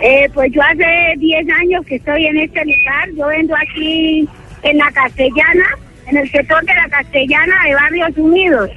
Eh, 0.00 0.28
pues 0.34 0.50
yo 0.52 0.60
hace 0.62 1.14
10 1.18 1.46
años 1.60 1.84
que 1.86 1.96
estoy 1.96 2.26
en 2.26 2.38
este 2.38 2.64
lugar. 2.64 3.08
Yo 3.16 3.26
vendo 3.26 3.54
aquí 3.54 4.26
en 4.62 4.78
la 4.78 4.90
Castellana, 4.90 5.64
en 6.06 6.16
el 6.16 6.30
sector 6.30 6.64
de 6.64 6.74
la 6.74 6.88
Castellana 6.88 7.54
de 7.66 7.74
Barrios 7.74 8.16
Unidos. 8.16 8.70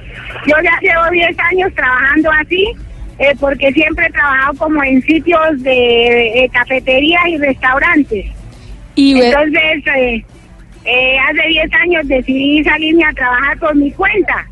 Yo 0.46 0.54
ya 0.62 0.78
llevo 0.82 1.10
10 1.10 1.36
años 1.50 1.72
trabajando 1.74 2.30
así, 2.30 2.66
eh, 3.18 3.34
porque 3.38 3.72
siempre 3.72 4.06
he 4.06 4.12
trabajado 4.12 4.58
como 4.58 4.82
en 4.82 5.02
sitios 5.02 5.62
de 5.62 6.44
eh, 6.44 6.50
cafeterías 6.52 7.26
y 7.28 7.38
restaurantes. 7.38 8.26
Y 8.94 9.20
Entonces, 9.20 9.86
eh, 9.96 10.24
eh, 10.84 11.18
hace 11.18 11.48
10 11.48 11.72
años 11.74 12.08
decidí 12.08 12.62
salirme 12.62 13.04
a 13.04 13.12
trabajar 13.12 13.58
por 13.58 13.74
mi 13.74 13.90
cuenta, 13.92 14.46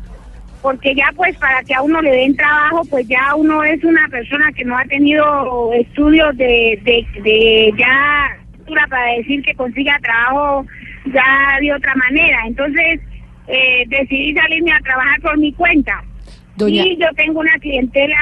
porque 0.61 0.95
ya 0.95 1.11
pues 1.15 1.37
para 1.37 1.63
que 1.63 1.73
a 1.73 1.81
uno 1.81 2.01
le 2.01 2.11
den 2.11 2.35
trabajo, 2.35 2.83
pues 2.89 3.07
ya 3.07 3.35
uno 3.35 3.63
es 3.63 3.83
una 3.83 4.07
persona 4.09 4.51
que 4.53 4.65
no 4.65 4.77
ha 4.77 4.85
tenido 4.85 5.71
estudios 5.73 6.35
de, 6.37 6.79
de, 6.83 7.05
de 7.21 7.73
ya 7.77 8.37
para 8.89 9.13
decir 9.17 9.43
que 9.43 9.53
consiga 9.53 9.99
trabajo 10.01 10.65
ya 11.13 11.57
de 11.59 11.73
otra 11.73 11.93
manera. 11.95 12.39
Entonces, 12.47 12.99
eh, 13.47 13.83
decidí 13.87 14.33
salirme 14.33 14.71
a 14.71 14.79
trabajar 14.79 15.21
por 15.21 15.37
mi 15.37 15.53
cuenta. 15.53 16.03
Doña- 16.55 16.85
Y 16.85 16.97
yo 16.97 17.07
tengo 17.15 17.39
una 17.39 17.53
clientela 17.59 18.15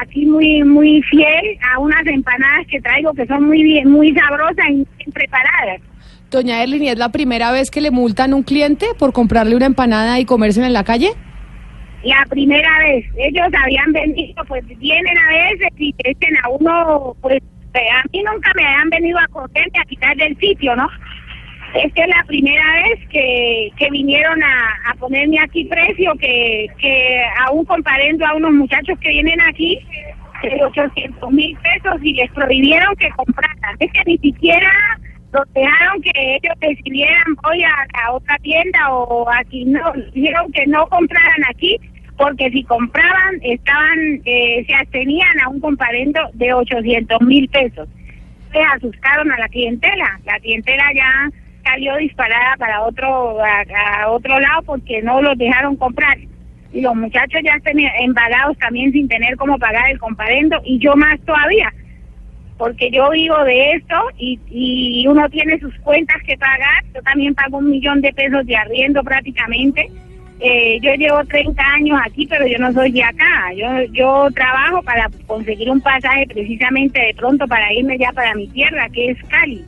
aquí 0.00 0.24
muy 0.24 0.62
muy 0.64 1.02
fiel 1.02 1.58
a 1.72 1.78
unas 1.78 2.06
empanadas 2.06 2.66
que 2.68 2.80
traigo 2.80 3.12
que 3.12 3.26
son 3.26 3.44
muy 3.46 3.62
bien, 3.62 3.90
muy 3.90 4.14
sabrosas 4.14 4.64
y 4.70 4.74
muy 4.76 4.86
bien 4.98 5.12
preparadas. 5.12 5.80
Doña 6.30 6.62
Erlin, 6.62 6.82
¿y 6.82 6.88
es 6.88 6.98
la 6.98 7.10
primera 7.10 7.52
vez 7.52 7.70
que 7.70 7.80
le 7.80 7.90
multan 7.90 8.32
un 8.34 8.42
cliente 8.42 8.86
por 8.98 9.12
comprarle 9.12 9.54
una 9.54 9.66
empanada 9.66 10.18
y 10.18 10.24
comérsela 10.24 10.66
en 10.66 10.72
la 10.72 10.82
calle? 10.84 11.10
La 12.02 12.24
primera 12.28 12.78
vez, 12.80 13.04
ellos 13.18 13.46
habían 13.62 13.92
venido, 13.92 14.42
pues 14.46 14.62
vienen 14.78 15.16
a 15.18 15.28
veces 15.28 15.68
y 15.78 15.94
dicen 16.04 16.36
a 16.42 16.48
uno, 16.50 17.16
pues 17.22 17.40
a 17.74 18.02
mí 18.12 18.22
nunca 18.22 18.52
me 18.56 18.64
han 18.64 18.88
venido 18.90 19.18
a 19.18 19.26
cogerme 19.28 19.78
a 19.80 19.84
quitar 19.84 20.16
del 20.16 20.36
sitio, 20.38 20.74
¿no? 20.76 20.88
Esta 21.74 22.02
es 22.02 22.08
la 22.08 22.24
primera 22.26 22.64
vez 22.74 23.08
que, 23.08 23.70
que 23.76 23.90
vinieron 23.90 24.40
a, 24.42 24.94
ponerme 24.98 25.40
aquí 25.40 25.64
precio, 25.64 26.14
que, 26.20 26.66
que 26.78 27.22
aún 27.40 27.64
comparando 27.64 28.24
a 28.24 28.34
unos 28.36 28.52
muchachos 28.52 28.96
que 29.00 29.08
vienen 29.08 29.40
aquí 29.40 29.80
de 30.42 30.64
800 30.64 31.32
mil 31.32 31.56
pesos 31.58 32.00
y 32.02 32.14
les 32.14 32.30
prohibieron 32.30 32.94
que 32.96 33.10
compraran. 33.10 33.76
Es 33.80 33.92
que 33.92 34.02
ni 34.06 34.18
siquiera 34.18 34.70
los 35.32 35.52
dejaron 35.52 36.00
que 36.00 36.12
ellos 36.14 36.54
decidieran 36.60 37.34
voy 37.42 37.64
a, 37.64 37.74
a 38.04 38.12
otra 38.12 38.38
tienda 38.38 38.90
o 38.90 39.28
aquí 39.30 39.64
no, 39.64 39.80
dijeron 40.12 40.52
que 40.52 40.66
no 40.66 40.86
compraran 40.86 41.44
aquí 41.50 41.76
porque 42.16 42.50
si 42.50 42.62
compraban 42.62 43.40
estaban, 43.42 43.98
eh, 44.24 44.64
se 44.66 44.74
abstenían 44.74 45.40
a 45.40 45.48
un 45.48 45.58
comparendo 45.60 46.20
de 46.34 46.54
800 46.54 47.20
mil 47.22 47.48
pesos. 47.48 47.88
Se 48.52 48.60
asustaron 48.60 49.32
a 49.32 49.38
la 49.38 49.48
clientela, 49.48 50.20
la 50.24 50.38
clientela 50.38 50.84
ya 50.94 51.30
salió 51.64 51.96
disparada 51.96 52.56
para 52.58 52.82
otro, 52.82 53.38
a, 53.40 54.10
otro 54.10 54.38
lado 54.38 54.62
porque 54.62 55.02
no 55.02 55.20
los 55.22 55.36
dejaron 55.38 55.76
comprar. 55.76 56.18
Y 56.72 56.80
los 56.80 56.94
muchachos 56.94 57.40
ya 57.44 57.54
están 57.54 57.78
embalados 57.78 58.58
también 58.58 58.92
sin 58.92 59.08
tener 59.08 59.36
cómo 59.36 59.58
pagar 59.58 59.90
el 59.90 59.98
comparendo 59.98 60.60
y 60.64 60.78
yo 60.78 60.96
más 60.96 61.20
todavía 61.20 61.72
porque 62.56 62.90
yo 62.90 63.10
vivo 63.10 63.42
de 63.44 63.72
esto 63.72 63.96
y, 64.16 64.38
y 64.48 65.06
uno 65.06 65.28
tiene 65.28 65.58
sus 65.58 65.74
cuentas 65.80 66.22
que 66.24 66.36
pagar. 66.36 66.84
Yo 66.94 67.02
también 67.02 67.34
pago 67.34 67.58
un 67.58 67.70
millón 67.70 68.00
de 68.00 68.12
pesos 68.12 68.46
de 68.46 68.56
arriendo 68.56 69.02
prácticamente. 69.02 69.90
Eh, 70.40 70.78
yo 70.80 70.94
llevo 70.94 71.24
30 71.24 71.62
años 71.62 71.98
aquí, 72.04 72.26
pero 72.26 72.46
yo 72.46 72.58
no 72.58 72.72
soy 72.72 72.92
de 72.92 73.02
acá. 73.02 73.52
Yo, 73.56 73.66
yo 73.92 74.28
trabajo 74.34 74.82
para 74.82 75.08
conseguir 75.26 75.70
un 75.70 75.80
pasaje 75.80 76.26
precisamente 76.26 77.00
de 77.00 77.14
pronto 77.14 77.46
para 77.46 77.72
irme 77.72 77.98
ya 77.98 78.12
para 78.12 78.34
mi 78.34 78.46
tierra, 78.48 78.88
que 78.90 79.10
es 79.10 79.18
Cali. 79.28 79.64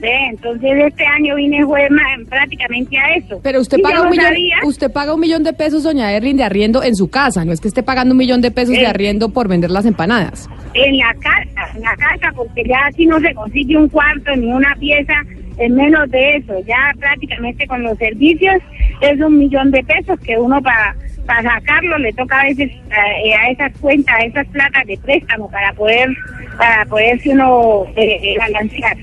¿Ve? 0.00 0.28
Entonces 0.30 0.70
este 0.86 1.04
año 1.04 1.34
vine 1.36 1.64
fue 1.64 1.86
prácticamente 2.28 2.98
a 2.98 3.14
eso. 3.16 3.38
Pero 3.42 3.60
usted 3.60 3.78
paga, 3.82 4.02
un 4.02 4.10
millón, 4.10 4.24
sabía- 4.26 4.56
usted 4.64 4.90
paga 4.90 5.14
un 5.14 5.20
millón 5.20 5.42
de 5.44 5.52
pesos, 5.52 5.82
doña 5.82 6.10
Erlin, 6.12 6.36
de 6.38 6.44
arriendo 6.44 6.82
en 6.82 6.96
su 6.96 7.10
casa. 7.10 7.44
No 7.44 7.52
es 7.52 7.60
que 7.60 7.68
esté 7.68 7.82
pagando 7.82 8.12
un 8.12 8.18
millón 8.18 8.40
de 8.40 8.50
pesos 8.50 8.74
de 8.74 8.82
Eh. 8.82 8.86
arriendo 8.86 9.28
por 9.28 9.48
vender 9.48 9.70
las 9.70 9.84
empanadas. 9.86 10.48
en 10.72 10.96
la 10.98 11.12
casa, 11.14 11.76
en 11.76 11.82
la 11.82 11.96
casa, 11.96 12.30
porque 12.36 12.62
ya 12.64 12.86
aquí 12.86 13.04
no 13.04 13.18
se 13.18 13.34
consigue 13.34 13.76
un 13.76 13.88
cuarto 13.88 14.34
ni 14.36 14.52
una 14.52 14.72
pieza 14.76 15.14
en 15.58 15.74
menos 15.74 16.08
de 16.12 16.36
eso. 16.36 16.54
Ya 16.64 16.92
prácticamente 16.98 17.66
con 17.66 17.82
los 17.82 17.98
servicios 17.98 18.54
es 19.00 19.20
un 19.20 19.36
millón 19.36 19.72
de 19.72 19.82
pesos 19.82 20.18
que 20.20 20.38
uno 20.38 20.62
para 20.62 20.94
para 21.26 21.42
sacarlo 21.42 21.98
le 21.98 22.12
toca 22.12 22.40
a 22.40 22.44
veces 22.44 22.70
eh, 22.70 23.34
a 23.34 23.50
esas 23.50 23.72
cuentas, 23.80 24.14
a 24.16 24.24
esas 24.24 24.46
platas 24.48 24.84
de 24.86 24.96
préstamo 24.98 25.50
para 25.50 25.72
poder 25.74 26.08
para 26.56 26.84
poderse 26.86 27.30
uno 27.30 27.84
eh, 27.96 28.18
eh, 28.22 28.36
balancear. 28.38 28.96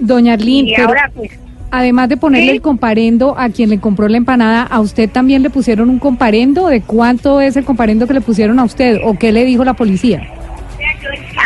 Doña 0.00 0.34
Arlín, 0.34 0.68
Y 0.68 0.74
pero 0.74 0.88
ahora 0.88 1.10
pues 1.14 1.30
además 1.70 2.08
de 2.08 2.16
ponerle 2.16 2.46
Sí. 2.50 2.56
el 2.56 2.62
comparendo 2.62 3.38
a 3.38 3.48
quien 3.50 3.70
le 3.70 3.78
compró 3.78 4.08
la 4.08 4.16
empanada, 4.16 4.62
¿a 4.64 4.80
usted 4.80 5.08
también 5.08 5.42
le 5.42 5.50
pusieron 5.50 5.88
un 5.88 5.98
comparendo? 5.98 6.66
¿De 6.68 6.80
cuánto 6.82 7.40
es 7.40 7.56
el 7.56 7.64
comparendo 7.64 8.06
que 8.08 8.14
le 8.14 8.20
pusieron 8.20 8.58
a 8.58 8.64
usted? 8.64 8.98
¿O 9.04 9.16
qué 9.18 9.30
le 9.32 9.44
dijo 9.44 9.64
la 9.64 9.74
policía? 9.74 10.26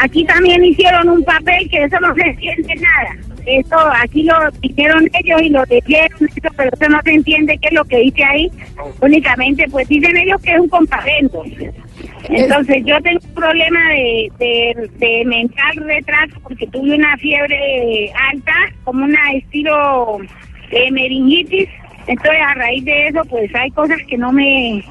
Aquí 0.03 0.25
también 0.25 0.65
hicieron 0.65 1.09
un 1.09 1.23
papel 1.25 1.69
que 1.71 1.85
eso 1.85 1.99
no 2.01 2.15
se 2.15 2.23
entiende 2.23 2.75
nada. 2.77 3.34
Eso 3.47 3.77
aquí 4.01 4.23
lo 4.23 4.35
hicieron 4.62 5.09
ellos 5.21 5.43
y 5.43 5.49
lo 5.51 5.65
leyeron, 5.65 6.29
eso, 6.29 6.49
pero 6.57 6.71
eso 6.73 6.89
no 6.89 7.01
se 7.03 7.12
entiende 7.12 7.59
qué 7.59 7.69
es 7.69 7.75
lo 7.75 7.85
que 7.85 7.99
dice 7.99 8.25
ahí. 8.25 8.51
Únicamente, 9.01 9.66
pues 9.71 9.87
dicen 9.89 10.16
ellos 10.16 10.41
que 10.43 10.53
es 10.53 10.61
un 10.61 10.69
comparendo. 10.69 11.43
Entonces 12.29 12.83
yo 12.85 13.01
tengo 13.03 13.21
un 13.23 13.35
problema 13.35 13.81
de, 13.91 14.33
de, 14.39 14.91
de 14.99 15.25
mental 15.27 15.77
retraso 15.77 16.41
porque 16.43 16.66
tuve 16.69 16.95
una 16.95 17.16
fiebre 17.19 18.11
alta, 18.31 18.55
como 18.85 19.05
una 19.05 19.33
estilo 19.33 20.19
de 20.71 20.91
meningitis. 20.91 21.69
Entonces 22.07 22.41
a 22.41 22.55
raíz 22.55 22.85
de 22.85 23.09
eso, 23.09 23.23
pues 23.29 23.55
hay 23.55 23.71
cosas 23.71 23.99
que 24.09 24.16
no 24.16 24.33
me 24.33 24.85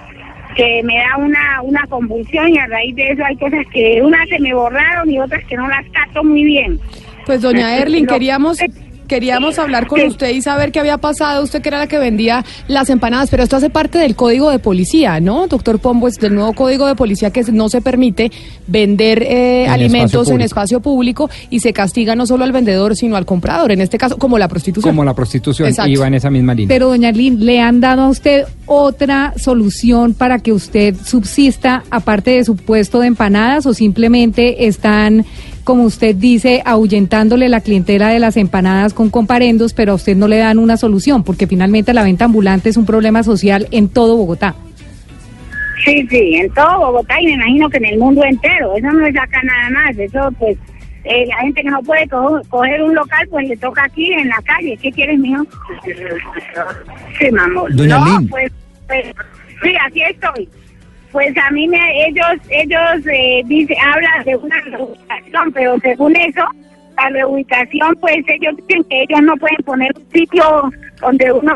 que 0.55 0.83
me 0.83 0.97
da 0.97 1.17
una, 1.17 1.61
una 1.63 1.85
convulsión 1.87 2.49
y 2.49 2.57
a 2.57 2.67
raíz 2.67 2.95
de 2.95 3.09
eso 3.09 3.23
hay 3.25 3.35
cosas 3.37 3.65
que 3.73 4.01
unas 4.01 4.27
se 4.29 4.39
me 4.39 4.53
borraron 4.53 5.09
y 5.09 5.19
otras 5.19 5.43
que 5.45 5.55
no 5.55 5.67
las 5.67 5.85
capto 5.89 6.23
muy 6.23 6.43
bien. 6.43 6.79
Pues 7.25 7.41
doña 7.41 7.77
Erlin, 7.77 8.05
No. 8.05 8.13
queríamos 8.13 8.57
queríamos 9.05 9.59
hablar 9.59 9.85
con 9.85 9.99
Sí. 9.99 10.07
usted 10.07 10.29
y 10.33 10.41
saber 10.41 10.71
qué 10.71 10.79
había 10.79 10.97
pasado. 10.97 11.43
Usted 11.43 11.61
que 11.61 11.69
era 11.69 11.77
la 11.77 11.87
que 11.87 11.99
vendía 11.99 12.43
las 12.67 12.89
empanadas, 12.89 13.29
pero 13.29 13.43
esto 13.43 13.57
hace 13.57 13.69
parte 13.69 13.99
del 13.99 14.15
código 14.15 14.49
de 14.49 14.57
policía, 14.59 15.19
¿no? 15.19 15.45
Doctor 15.47 15.77
Pombo, 15.77 16.07
es 16.07 16.15
del 16.15 16.33
nuevo 16.33 16.53
código 16.53 16.87
de 16.87 16.95
policía 16.95 17.29
que 17.29 17.43
no 17.51 17.69
se 17.69 17.81
permite 17.81 18.31
vender 18.65 19.21
eh, 19.21 19.65
En 19.65 19.71
alimentos 19.71 20.13
espacio 20.21 20.35
en 20.35 20.41
espacio 20.41 20.79
público 20.79 21.29
y 21.51 21.59
se 21.59 21.73
castiga 21.73 22.15
no 22.15 22.25
solo 22.25 22.43
al 22.43 22.53
vendedor, 22.53 22.95
sino 22.95 23.15
al 23.15 23.25
comprador, 23.25 23.71
en 23.73 23.81
este 23.81 23.99
caso 23.99 24.17
como 24.17 24.39
la 24.39 24.47
prostitución. 24.47 24.89
Como 24.95 25.03
la 25.03 25.13
prostitución 25.13 25.67
Exacto. 25.67 25.91
iba 25.91 26.07
en 26.07 26.13
esa 26.15 26.31
misma 26.31 26.55
línea. 26.55 26.73
Pero, 26.73 26.87
doña 26.87 27.09
Arlín, 27.09 27.45
¿le 27.45 27.59
han 27.59 27.81
dado 27.81 28.03
a 28.03 28.09
usted 28.09 28.45
otra 28.65 29.33
solución 29.37 30.13
para 30.15 30.39
que 30.39 30.53
usted 30.53 30.95
subsista 31.05 31.83
aparte 31.91 32.31
de 32.31 32.45
su 32.45 32.55
puesto 32.55 33.01
de 33.01 33.07
empanadas 33.07 33.65
o 33.67 33.73
simplemente 33.75 34.65
están, 34.65 35.25
como 35.63 35.83
usted 35.83 36.15
dice, 36.15 36.61
ahuyentándole 36.65 37.49
la 37.49 37.61
clientela 37.61 38.09
de 38.09 38.19
las 38.19 38.37
empanadas 38.37 38.93
con 38.93 39.09
comparendos, 39.09 39.73
pero 39.73 39.93
a 39.93 39.95
usted 39.95 40.15
no 40.15 40.27
le 40.27 40.37
dan 40.37 40.59
una 40.59 40.77
solución? 40.77 41.23
Porque 41.23 41.47
finalmente 41.47 41.93
la 41.93 42.03
venta 42.03 42.25
ambulante 42.25 42.69
es 42.69 42.77
un 42.77 42.85
problema 42.85 43.23
social 43.23 43.67
en 43.71 43.89
todo 43.89 44.17
Bogotá. 44.17 44.55
Sí, 45.85 46.07
sí, 46.09 46.35
en 46.35 46.49
todo 46.53 46.79
Bogotá 46.79 47.19
y 47.21 47.25
me 47.25 47.33
imagino 47.33 47.69
que 47.69 47.77
en 47.77 47.85
el 47.85 47.97
mundo 47.99 48.23
entero. 48.23 48.75
Eso 48.75 48.87
no 48.91 49.05
es 49.05 49.15
acá 49.17 49.41
nada 49.43 49.69
más. 49.69 49.97
Eso, 49.97 50.29
pues, 50.39 50.57
eh, 51.03 51.25
la 51.27 51.35
gente 51.41 51.61
que 51.61 51.69
no 51.69 51.81
puede 51.81 52.07
co- 52.07 52.41
coger 52.49 52.81
un 52.83 52.95
local, 52.95 53.27
pues 53.29 53.47
le 53.49 53.57
toca 53.57 53.83
aquí 53.83 54.13
en 54.13 54.29
la 54.29 54.41
calle. 54.45 54.77
¿Qué 54.81 54.91
quieres, 54.91 55.19
mijo? 55.19 55.43
Sí, 57.19 57.29
mamón. 57.31 57.75
Doña 57.75 57.99
no, 57.99 58.19
pues, 58.29 58.51
pues, 58.87 59.05
sí, 59.61 59.73
así 59.87 60.01
estoy. 60.09 60.49
Pues 61.13 61.33
a 61.37 61.49
mí 61.51 61.67
me, 61.67 62.07
ellos, 62.07 62.25
ellos 62.49 63.07
eh, 63.09 63.41
dice, 63.45 63.73
hablan 63.81 64.23
de 64.25 64.35
una 64.35 64.59
reubicación, 64.61 65.51
pero 65.53 65.79
según 65.79 66.15
eso, 66.17 66.41
la 66.97 67.09
reubicación, 67.09 67.95
pues 68.01 68.17
ellos 68.27 68.55
dicen 68.67 68.83
que 68.89 69.03
ellos 69.03 69.21
no 69.21 69.35
pueden 69.37 69.57
poner 69.63 69.91
un 69.95 70.11
sitio 70.11 70.43
donde 70.99 71.31
uno, 71.31 71.55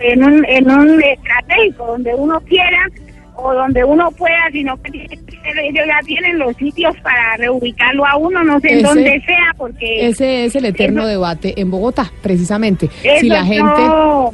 en 0.00 0.22
un, 0.22 0.44
en 0.46 0.70
un 0.70 1.02
estratégico, 1.02 1.86
donde 1.86 2.14
uno 2.14 2.38
quiera 2.42 2.78
o 3.36 3.52
donde 3.52 3.82
uno 3.84 4.10
pueda, 4.12 4.48
sino 4.52 4.76
que 4.82 4.90
ellos 5.00 5.84
ya 5.86 5.98
tienen 6.06 6.38
los 6.38 6.54
sitios 6.56 6.94
para 7.02 7.36
reubicarlo 7.38 8.06
a 8.06 8.16
uno, 8.16 8.44
no 8.44 8.60
sé 8.60 8.74
en 8.74 8.82
dónde 8.82 9.20
sea, 9.26 9.52
porque... 9.56 10.06
Ese 10.08 10.44
es 10.44 10.54
el 10.56 10.66
eterno 10.66 11.00
Eso- 11.02 11.08
debate 11.08 11.54
en 11.60 11.70
Bogotá, 11.70 12.12
precisamente. 12.22 12.88
Si 13.18 13.28
la 13.28 13.44
gente 13.44 13.64
no- 13.64 14.30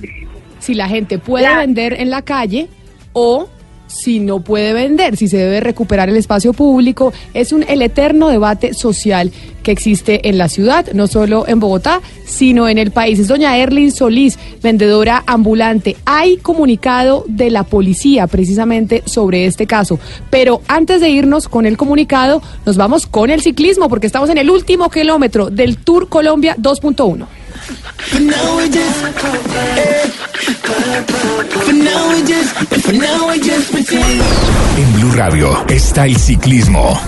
si 0.59 0.75
la 0.75 0.89
gente 0.89 1.19
puede 1.19 1.57
vender 1.57 1.95
en 1.95 2.11
la 2.11 2.21
calle 2.23 2.69
o 3.15 3.49
si 3.91 4.21
no 4.21 4.41
puede 4.41 4.73
vender, 4.73 5.17
si 5.17 5.29
se 5.29 5.37
debe 5.37 5.61
recuperar 5.61 6.09
el 6.09 6.17
espacio 6.17 6.53
público, 6.53 7.13
es 7.35 7.53
un 7.53 7.65
el 7.69 7.83
eterno 7.83 8.29
debate 8.29 8.73
social 8.75 9.33
que 9.63 9.73
existe 9.73 10.29
en 10.29 10.39
la 10.39 10.49
ciudad, 10.49 10.87
no 10.95 11.07
solo 11.07 11.47
en 11.47 11.61
Bogotá, 11.61 12.01
sino 12.25 12.69
en 12.69 12.79
el 12.79 12.93
país. 12.93 13.19
Es 13.19 13.29
doña 13.29 13.59
Erlin 13.59 13.93
Solís, 13.93 14.39
vendedora 14.63 15.23
ambulante. 15.27 15.97
Hay 16.07 16.39
comunicado 16.39 17.25
de 17.29 17.51
la 17.51 17.65
policía 17.65 18.27
precisamente 18.27 19.03
sobre 19.05 19.47
este 19.47 19.67
caso, 19.67 19.99
pero 20.31 20.63
antes 20.69 21.01
de 21.01 21.11
irnos 21.11 21.49
con 21.49 21.67
el 21.67 21.77
comunicado, 21.77 22.43
nos 22.65 22.77
vamos 22.77 23.07
con 23.07 23.31
el 23.31 23.43
ciclismo 23.43 23.89
porque 23.89 24.07
estamos 24.07 24.31
en 24.31 24.39
el 24.39 24.51
último 24.51 24.89
kilómetro 24.89 25.51
del 25.51 25.77
Tour 25.77 26.09
Colombia 26.09 26.57
2.1. 26.59 27.27
For 27.61 28.21
now 28.21 28.57
we 28.57 28.69
just, 28.71 28.97
for 31.65 31.73
now 31.73 32.09
we 32.11 32.23
just, 32.25 32.55
for 32.85 32.93
now 32.93 33.29
we 33.29 33.39
just 33.41 33.71
pretend. 33.71 34.23
En 34.79 34.93
Blue 34.95 35.13
Radio 35.15 35.67
está 35.69 36.07
el 36.07 36.17
ciclismo. 36.17 36.99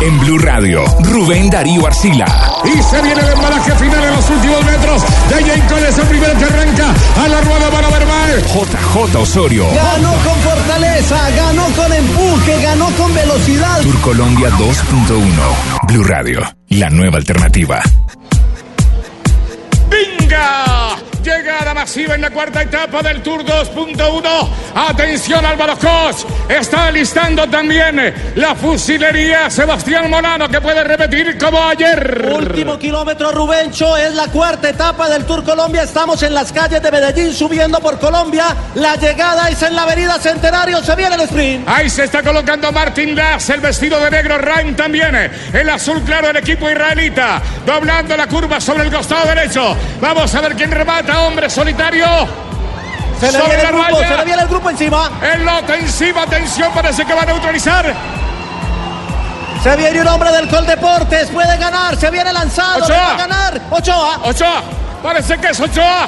En 0.00 0.20
Blue 0.20 0.38
Radio, 0.38 0.84
Rubén 1.02 1.50
Darío 1.50 1.86
Arcila. 1.86 2.24
Y 2.64 2.82
se 2.82 3.02
viene 3.02 3.20
el 3.20 3.28
embalaje 3.28 3.72
final 3.72 4.04
en 4.04 4.14
los 4.14 4.30
últimos 4.30 4.64
metros 4.64 5.02
de 5.28 5.34
Jane 5.44 5.88
es 5.88 5.98
el 5.98 6.06
primero 6.06 6.38
que 6.38 6.44
arranca 6.44 6.94
a 7.22 7.28
la 7.28 7.40
rueda 7.40 7.70
para 7.70 7.88
Verbal. 7.88 8.42
JJ 8.42 9.16
Osorio. 9.16 9.66
Ganó 9.74 10.12
con 10.12 10.38
fortaleza, 10.40 11.30
ganó 11.36 11.64
con 11.76 11.92
empuje, 11.92 12.62
ganó 12.62 12.86
con 12.96 13.14
velocidad. 13.14 13.80
Tour 13.82 14.00
Colombia 14.00 14.48
2.1. 14.50 15.88
Blue 15.88 16.04
Radio, 16.04 16.40
la 16.68 16.90
nueva 16.90 17.18
alternativa. 17.18 17.82
Llegada 21.22 21.74
masiva 21.74 22.14
en 22.14 22.22
la 22.22 22.30
cuarta 22.30 22.62
etapa 22.62 23.02
del 23.02 23.22
Tour 23.22 23.44
2.1. 23.44 24.48
Atención 24.74 25.44
Álvaro 25.44 25.76
Cos. 25.76 26.26
Está 26.48 26.86
alistando 26.86 27.46
también 27.48 28.14
la 28.36 28.54
fusilería 28.54 29.50
Sebastián 29.50 30.08
Molano 30.08 30.48
que 30.48 30.60
puede 30.60 30.84
repetir 30.84 31.36
como 31.38 31.62
ayer. 31.62 32.30
Último 32.32 32.78
kilómetro, 32.78 33.32
Rubencho, 33.32 33.96
es 33.96 34.14
la 34.14 34.28
cuarta 34.28 34.68
etapa 34.70 35.08
del 35.08 35.24
Tour 35.24 35.44
Colombia. 35.44 35.82
Estamos 35.82 36.22
en 36.22 36.34
las 36.34 36.52
calles 36.52 36.82
de 36.82 36.90
Medellín 36.90 37.34
subiendo 37.34 37.80
por 37.80 37.98
Colombia. 37.98 38.56
La 38.74 38.96
llegada 38.96 39.48
es 39.48 39.62
en 39.62 39.74
la 39.74 39.82
avenida 39.82 40.18
Centenario. 40.18 40.82
Se 40.82 40.94
viene 40.94 41.16
el 41.16 41.22
sprint. 41.22 41.68
Ahí 41.68 41.90
se 41.90 42.04
está 42.04 42.22
colocando 42.22 42.70
Martin 42.72 43.14
Lass, 43.16 43.50
el 43.50 43.60
vestido 43.60 44.00
de 44.00 44.10
negro, 44.10 44.38
Ryan 44.38 44.76
también, 44.76 45.14
el 45.52 45.68
azul 45.68 46.02
claro 46.02 46.28
del 46.28 46.36
equipo 46.36 46.70
israelita, 46.70 47.42
doblando 47.66 48.16
la 48.16 48.26
curva 48.26 48.60
sobre 48.60 48.84
el 48.84 48.92
costado 48.92 49.28
derecho. 49.28 49.76
Vamos 50.00 50.34
a 50.34 50.40
ver 50.40 50.54
quién 50.54 50.70
remata, 50.70 51.07
hombre 51.16 51.50
solitario. 51.50 52.06
Se 53.20 53.32
le 53.32 53.38
viene 53.38 53.62
el 53.62 53.68
grupo, 53.68 53.82
raya. 53.82 54.08
se 54.08 54.16
le 54.16 54.24
viene 54.24 54.42
el 54.42 54.48
grupo 54.48 54.70
encima. 54.70 55.10
El 55.22 55.44
lote 55.44 55.74
encima, 55.74 56.22
atención, 56.22 56.72
parece 56.72 57.04
que 57.04 57.14
va 57.14 57.22
a 57.22 57.26
neutralizar. 57.26 57.94
Se 59.62 59.76
viene 59.76 60.00
un 60.00 60.08
hombre 60.08 60.30
del 60.30 60.48
Coldeportes. 60.48 61.30
Puede 61.30 61.56
ganar. 61.56 61.96
Se 61.96 62.10
viene 62.10 62.32
lanzado. 62.32 62.84
Ochoa. 62.84 62.96
Va 62.96 63.14
a 63.14 63.16
ganar. 63.16 63.60
Ochoa. 63.70 64.20
Ochoa, 64.24 64.62
parece 65.02 65.36
que 65.38 65.48
es 65.48 65.60
Ochoa. 65.60 66.06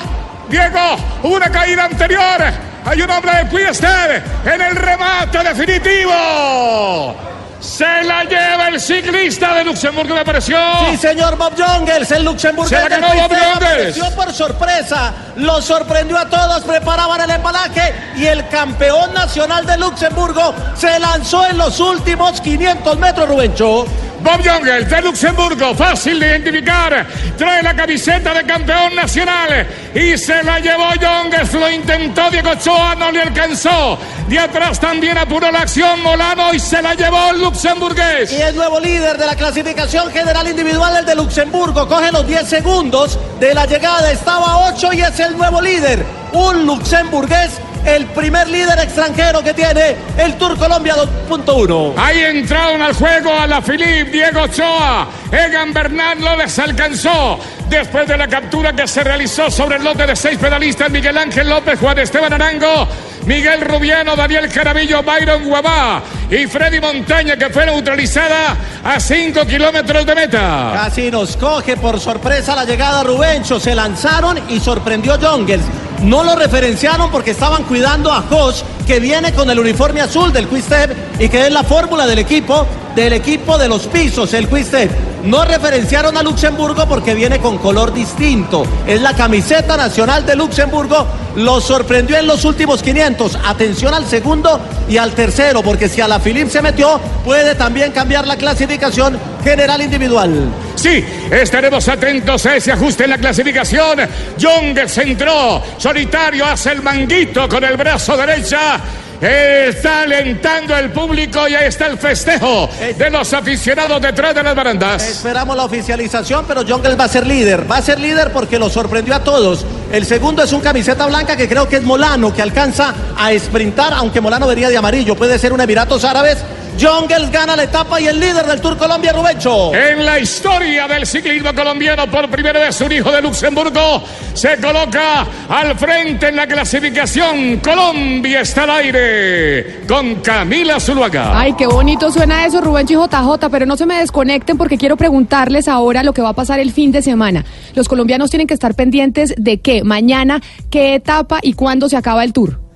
Diego, 0.48 0.96
una 1.24 1.50
caída 1.50 1.84
anterior. 1.84 2.42
Hay 2.84 3.02
un 3.02 3.10
hombre 3.10 3.32
del 3.36 3.48
Cuidested 3.48 4.22
en 4.44 4.60
el 4.60 4.76
remate 4.76 5.38
definitivo. 5.42 7.14
Se 7.60 8.02
la 8.04 8.24
lleva 8.24 8.68
el 8.68 8.80
ciclista 8.80 9.54
de 9.54 9.64
Luxemburgo, 9.64 10.14
me 10.14 10.24
pareció. 10.24 10.56
Sí, 10.90 10.96
señor 10.96 11.36
Bob 11.36 11.52
Jongels, 11.56 12.10
el 12.10 12.24
luxemburgués. 12.24 12.82
Se 12.82 12.88
la 12.88 12.88
ganó 12.88 13.08
Bob 13.14 13.30
Jongels. 13.30 13.98
por 14.14 14.32
sorpresa. 14.32 15.12
Lo 15.36 15.60
sorprendió 15.60 16.18
a 16.18 16.28
todos. 16.28 16.62
Preparaban 16.64 17.20
el 17.20 17.30
embalaje. 17.30 17.94
Y 18.16 18.26
el 18.26 18.48
campeón 18.48 19.12
nacional 19.12 19.66
de 19.66 19.76
Luxemburgo 19.76 20.54
se 20.74 20.98
lanzó 20.98 21.46
en 21.46 21.58
los 21.58 21.78
últimos 21.80 22.40
500 22.40 22.98
metros, 22.98 23.28
Rubencho. 23.28 23.86
Bob 24.22 24.42
Jongel 24.44 24.86
de 24.88 25.02
Luxemburgo, 25.02 25.74
fácil 25.74 26.20
de 26.20 26.26
identificar, 26.26 27.06
trae 27.38 27.62
la 27.62 27.74
camiseta 27.74 28.34
de 28.34 28.44
campeón 28.44 28.94
nacional 28.94 29.66
y 29.94 30.16
se 30.18 30.42
la 30.42 30.60
llevó 30.60 30.88
Jongel, 31.00 31.48
lo 31.58 31.70
intentó 31.70 32.30
Diego 32.30 32.50
Ochoa, 32.50 32.94
no 32.96 33.10
le 33.10 33.22
alcanzó. 33.22 33.98
De 34.28 34.38
atrás 34.38 34.78
también 34.78 35.16
apuró 35.16 35.50
la 35.50 35.60
acción 35.60 36.02
Molano 36.02 36.52
y 36.52 36.58
se 36.58 36.82
la 36.82 36.94
llevó 36.94 37.30
el 37.30 37.40
luxemburgués. 37.50 38.32
Y 38.32 38.40
es 38.40 38.54
nuevo 38.54 38.78
líder 38.78 39.18
de 39.18 39.26
la 39.26 39.34
clasificación 39.34 40.08
general 40.12 40.46
individual, 40.46 40.96
el 40.98 41.04
de 41.04 41.16
Luxemburgo. 41.16 41.88
Coge 41.88 42.12
los 42.12 42.24
10 42.26 42.48
segundos 42.48 43.18
de 43.40 43.54
la 43.54 43.66
llegada. 43.66 44.12
Estaba 44.12 44.52
a 44.52 44.72
8 44.72 44.92
y 44.92 45.00
es 45.00 45.18
el 45.18 45.36
nuevo 45.36 45.60
líder. 45.60 46.04
Un 46.32 46.64
luxemburgués, 46.64 47.60
el 47.84 48.06
primer 48.06 48.48
líder 48.48 48.78
extranjero 48.78 49.42
que 49.42 49.54
tiene 49.54 49.96
el 50.18 50.34
Tour 50.36 50.58
Colombia 50.58 50.94
2.1. 51.28 51.94
Ahí 51.96 52.20
entraron 52.20 52.82
al 52.82 52.94
juego 52.94 53.32
a 53.32 53.46
la 53.46 53.62
Filip, 53.62 54.08
Diego 54.10 54.42
Ochoa, 54.42 55.08
Egan 55.30 55.72
Bernal 55.72 56.20
no 56.20 56.36
les 56.36 56.58
alcanzó. 56.58 57.38
Después 57.68 58.08
de 58.08 58.16
la 58.16 58.26
captura 58.26 58.72
que 58.72 58.88
se 58.88 59.04
realizó 59.04 59.48
sobre 59.48 59.76
el 59.76 59.84
lote 59.84 60.04
de 60.04 60.16
seis 60.16 60.36
pedalistas, 60.38 60.90
Miguel 60.90 61.16
Ángel 61.16 61.48
López, 61.48 61.78
Juan 61.78 61.98
Esteban 62.00 62.32
Arango, 62.32 62.88
Miguel 63.26 63.60
Rubiano, 63.60 64.16
Daniel 64.16 64.48
Carabillo, 64.52 65.02
Byron 65.04 65.44
Guabá 65.44 66.02
y 66.30 66.46
Freddy 66.46 66.80
Montaña, 66.80 67.36
que 67.36 67.50
fue 67.50 67.66
neutralizada 67.66 68.56
a 68.82 68.98
5 68.98 69.46
kilómetros 69.46 70.04
de 70.04 70.14
meta. 70.14 70.72
Casi 70.74 71.10
nos 71.10 71.36
coge 71.36 71.76
por 71.76 72.00
sorpresa 72.00 72.56
la 72.56 72.64
llegada 72.64 73.04
Rubencho. 73.04 73.60
Se 73.60 73.74
lanzaron 73.74 74.38
y 74.48 74.58
sorprendió 74.58 75.18
Jongels. 75.20 75.64
No 76.02 76.24
lo 76.24 76.34
referenciaron 76.34 77.10
porque 77.10 77.32
estaban 77.32 77.64
cuidando 77.70 78.12
a 78.12 78.22
Josh, 78.22 78.62
que 78.84 78.98
viene 78.98 79.32
con 79.32 79.48
el 79.48 79.60
uniforme 79.60 80.00
azul 80.00 80.32
del 80.32 80.48
Quistep 80.48 81.20
y 81.20 81.28
que 81.28 81.46
es 81.46 81.52
la 81.52 81.62
fórmula 81.62 82.04
del 82.04 82.18
equipo, 82.18 82.66
del 82.96 83.12
equipo 83.12 83.56
de 83.56 83.68
los 83.68 83.86
pisos, 83.86 84.34
el 84.34 84.48
Quistep. 84.48 84.90
No 85.22 85.44
referenciaron 85.44 86.16
a 86.16 86.24
Luxemburgo 86.24 86.88
porque 86.88 87.14
viene 87.14 87.38
con 87.38 87.58
color 87.58 87.92
distinto. 87.92 88.64
Es 88.88 89.00
la 89.00 89.14
camiseta 89.14 89.76
nacional 89.76 90.26
de 90.26 90.34
Luxemburgo. 90.34 91.06
Lo 91.36 91.60
sorprendió 91.60 92.18
en 92.18 92.26
los 92.26 92.44
últimos 92.44 92.82
500. 92.82 93.38
Atención 93.46 93.94
al 93.94 94.04
segundo 94.04 94.58
y 94.88 94.96
al 94.96 95.12
tercero, 95.12 95.62
porque 95.62 95.88
si 95.88 96.00
a 96.00 96.08
la 96.08 96.18
Philip 96.18 96.48
se 96.48 96.62
metió, 96.62 97.00
puede 97.24 97.54
también 97.54 97.92
cambiar 97.92 98.26
la 98.26 98.36
clasificación 98.36 99.16
general 99.44 99.80
individual. 99.80 100.50
Sí, 100.80 101.04
estaremos 101.30 101.86
atentos 101.88 102.46
a 102.46 102.56
ese 102.56 102.72
ajuste 102.72 103.04
en 103.04 103.10
la 103.10 103.18
clasificación. 103.18 103.98
Jongers 104.40 104.96
entró, 104.96 105.62
solitario, 105.76 106.46
hace 106.46 106.72
el 106.72 106.80
manguito 106.80 107.46
con 107.50 107.62
el 107.64 107.76
brazo 107.76 108.16
derecha. 108.16 108.80
Está 109.20 110.04
alentando 110.04 110.74
el 110.74 110.90
público 110.90 111.46
y 111.46 111.54
ahí 111.54 111.66
está 111.66 111.86
el 111.86 111.98
festejo 111.98 112.66
de 112.96 113.10
los 113.10 113.30
aficionados 113.34 114.00
detrás 114.00 114.34
de 114.34 114.42
las 114.42 114.54
barandas. 114.54 115.06
Esperamos 115.06 115.54
la 115.54 115.64
oficialización, 115.64 116.46
pero 116.48 116.66
Jongles 116.66 116.98
va 116.98 117.04
a 117.04 117.08
ser 117.08 117.26
líder. 117.26 117.70
Va 117.70 117.76
a 117.76 117.82
ser 117.82 118.00
líder 118.00 118.32
porque 118.32 118.58
lo 118.58 118.70
sorprendió 118.70 119.14
a 119.14 119.22
todos. 119.22 119.66
El 119.92 120.06
segundo 120.06 120.42
es 120.42 120.50
un 120.54 120.62
camiseta 120.62 121.04
blanca 121.04 121.36
que 121.36 121.46
creo 121.46 121.68
que 121.68 121.76
es 121.76 121.82
Molano, 121.82 122.32
que 122.32 122.40
alcanza 122.40 122.94
a 123.18 123.30
sprintar, 123.38 123.92
aunque 123.92 124.22
Molano 124.22 124.46
vería 124.46 124.70
de 124.70 124.78
amarillo. 124.78 125.14
Puede 125.14 125.38
ser 125.38 125.52
un 125.52 125.60
Emiratos 125.60 126.04
Árabes. 126.04 126.38
Jongles 126.80 127.30
gana 127.30 127.56
la 127.56 127.64
etapa 127.64 128.00
y 128.00 128.06
el 128.06 128.18
líder 128.18 128.46
del 128.46 128.58
Tour 128.60 128.78
Colombia, 128.78 129.12
Rubencho. 129.12 129.74
En 129.74 130.02
la 130.04 130.18
historia 130.18 130.88
del 130.88 131.06
ciclismo 131.06 131.54
colombiano, 131.54 132.10
por 132.10 132.30
primera 132.30 132.58
vez 132.58 132.80
un 132.80 132.90
hijo 132.90 133.12
de 133.12 133.20
Luxemburgo 133.20 134.02
se 134.32 134.56
coloca 134.56 135.26
al 135.48 135.76
frente 135.76 136.28
en 136.28 136.36
la 136.36 136.46
clasificación. 136.46 137.58
Colombia 137.58 138.40
está 138.40 138.62
al 138.62 138.70
aire 138.70 139.80
con 139.86 140.16
Camila 140.16 140.80
Zuluaga. 140.80 141.38
Ay, 141.38 141.52
qué 141.52 141.66
bonito 141.66 142.10
suena 142.10 142.46
eso, 142.46 142.62
Rubencho 142.62 142.94
y 142.94 142.96
JJ, 142.96 143.50
pero 143.50 143.66
no 143.66 143.76
se 143.76 143.84
me 143.84 143.98
desconecten 143.98 144.56
porque 144.56 144.78
quiero 144.78 144.96
preguntarles 144.96 145.68
ahora 145.68 146.02
lo 146.02 146.14
que 146.14 146.22
va 146.22 146.30
a 146.30 146.34
pasar 146.34 146.60
el 146.60 146.72
fin 146.72 146.92
de 146.92 147.02
semana. 147.02 147.44
Los 147.74 147.88
colombianos 147.88 148.30
tienen 148.30 148.46
que 148.46 148.54
estar 148.54 148.74
pendientes 148.74 149.34
de 149.36 149.60
qué, 149.60 149.84
mañana, 149.84 150.40
qué 150.70 150.94
etapa 150.94 151.40
y 151.42 151.52
cuándo 151.52 151.90
se 151.90 151.98
acaba 151.98 152.24
el 152.24 152.32
tour. 152.32 152.69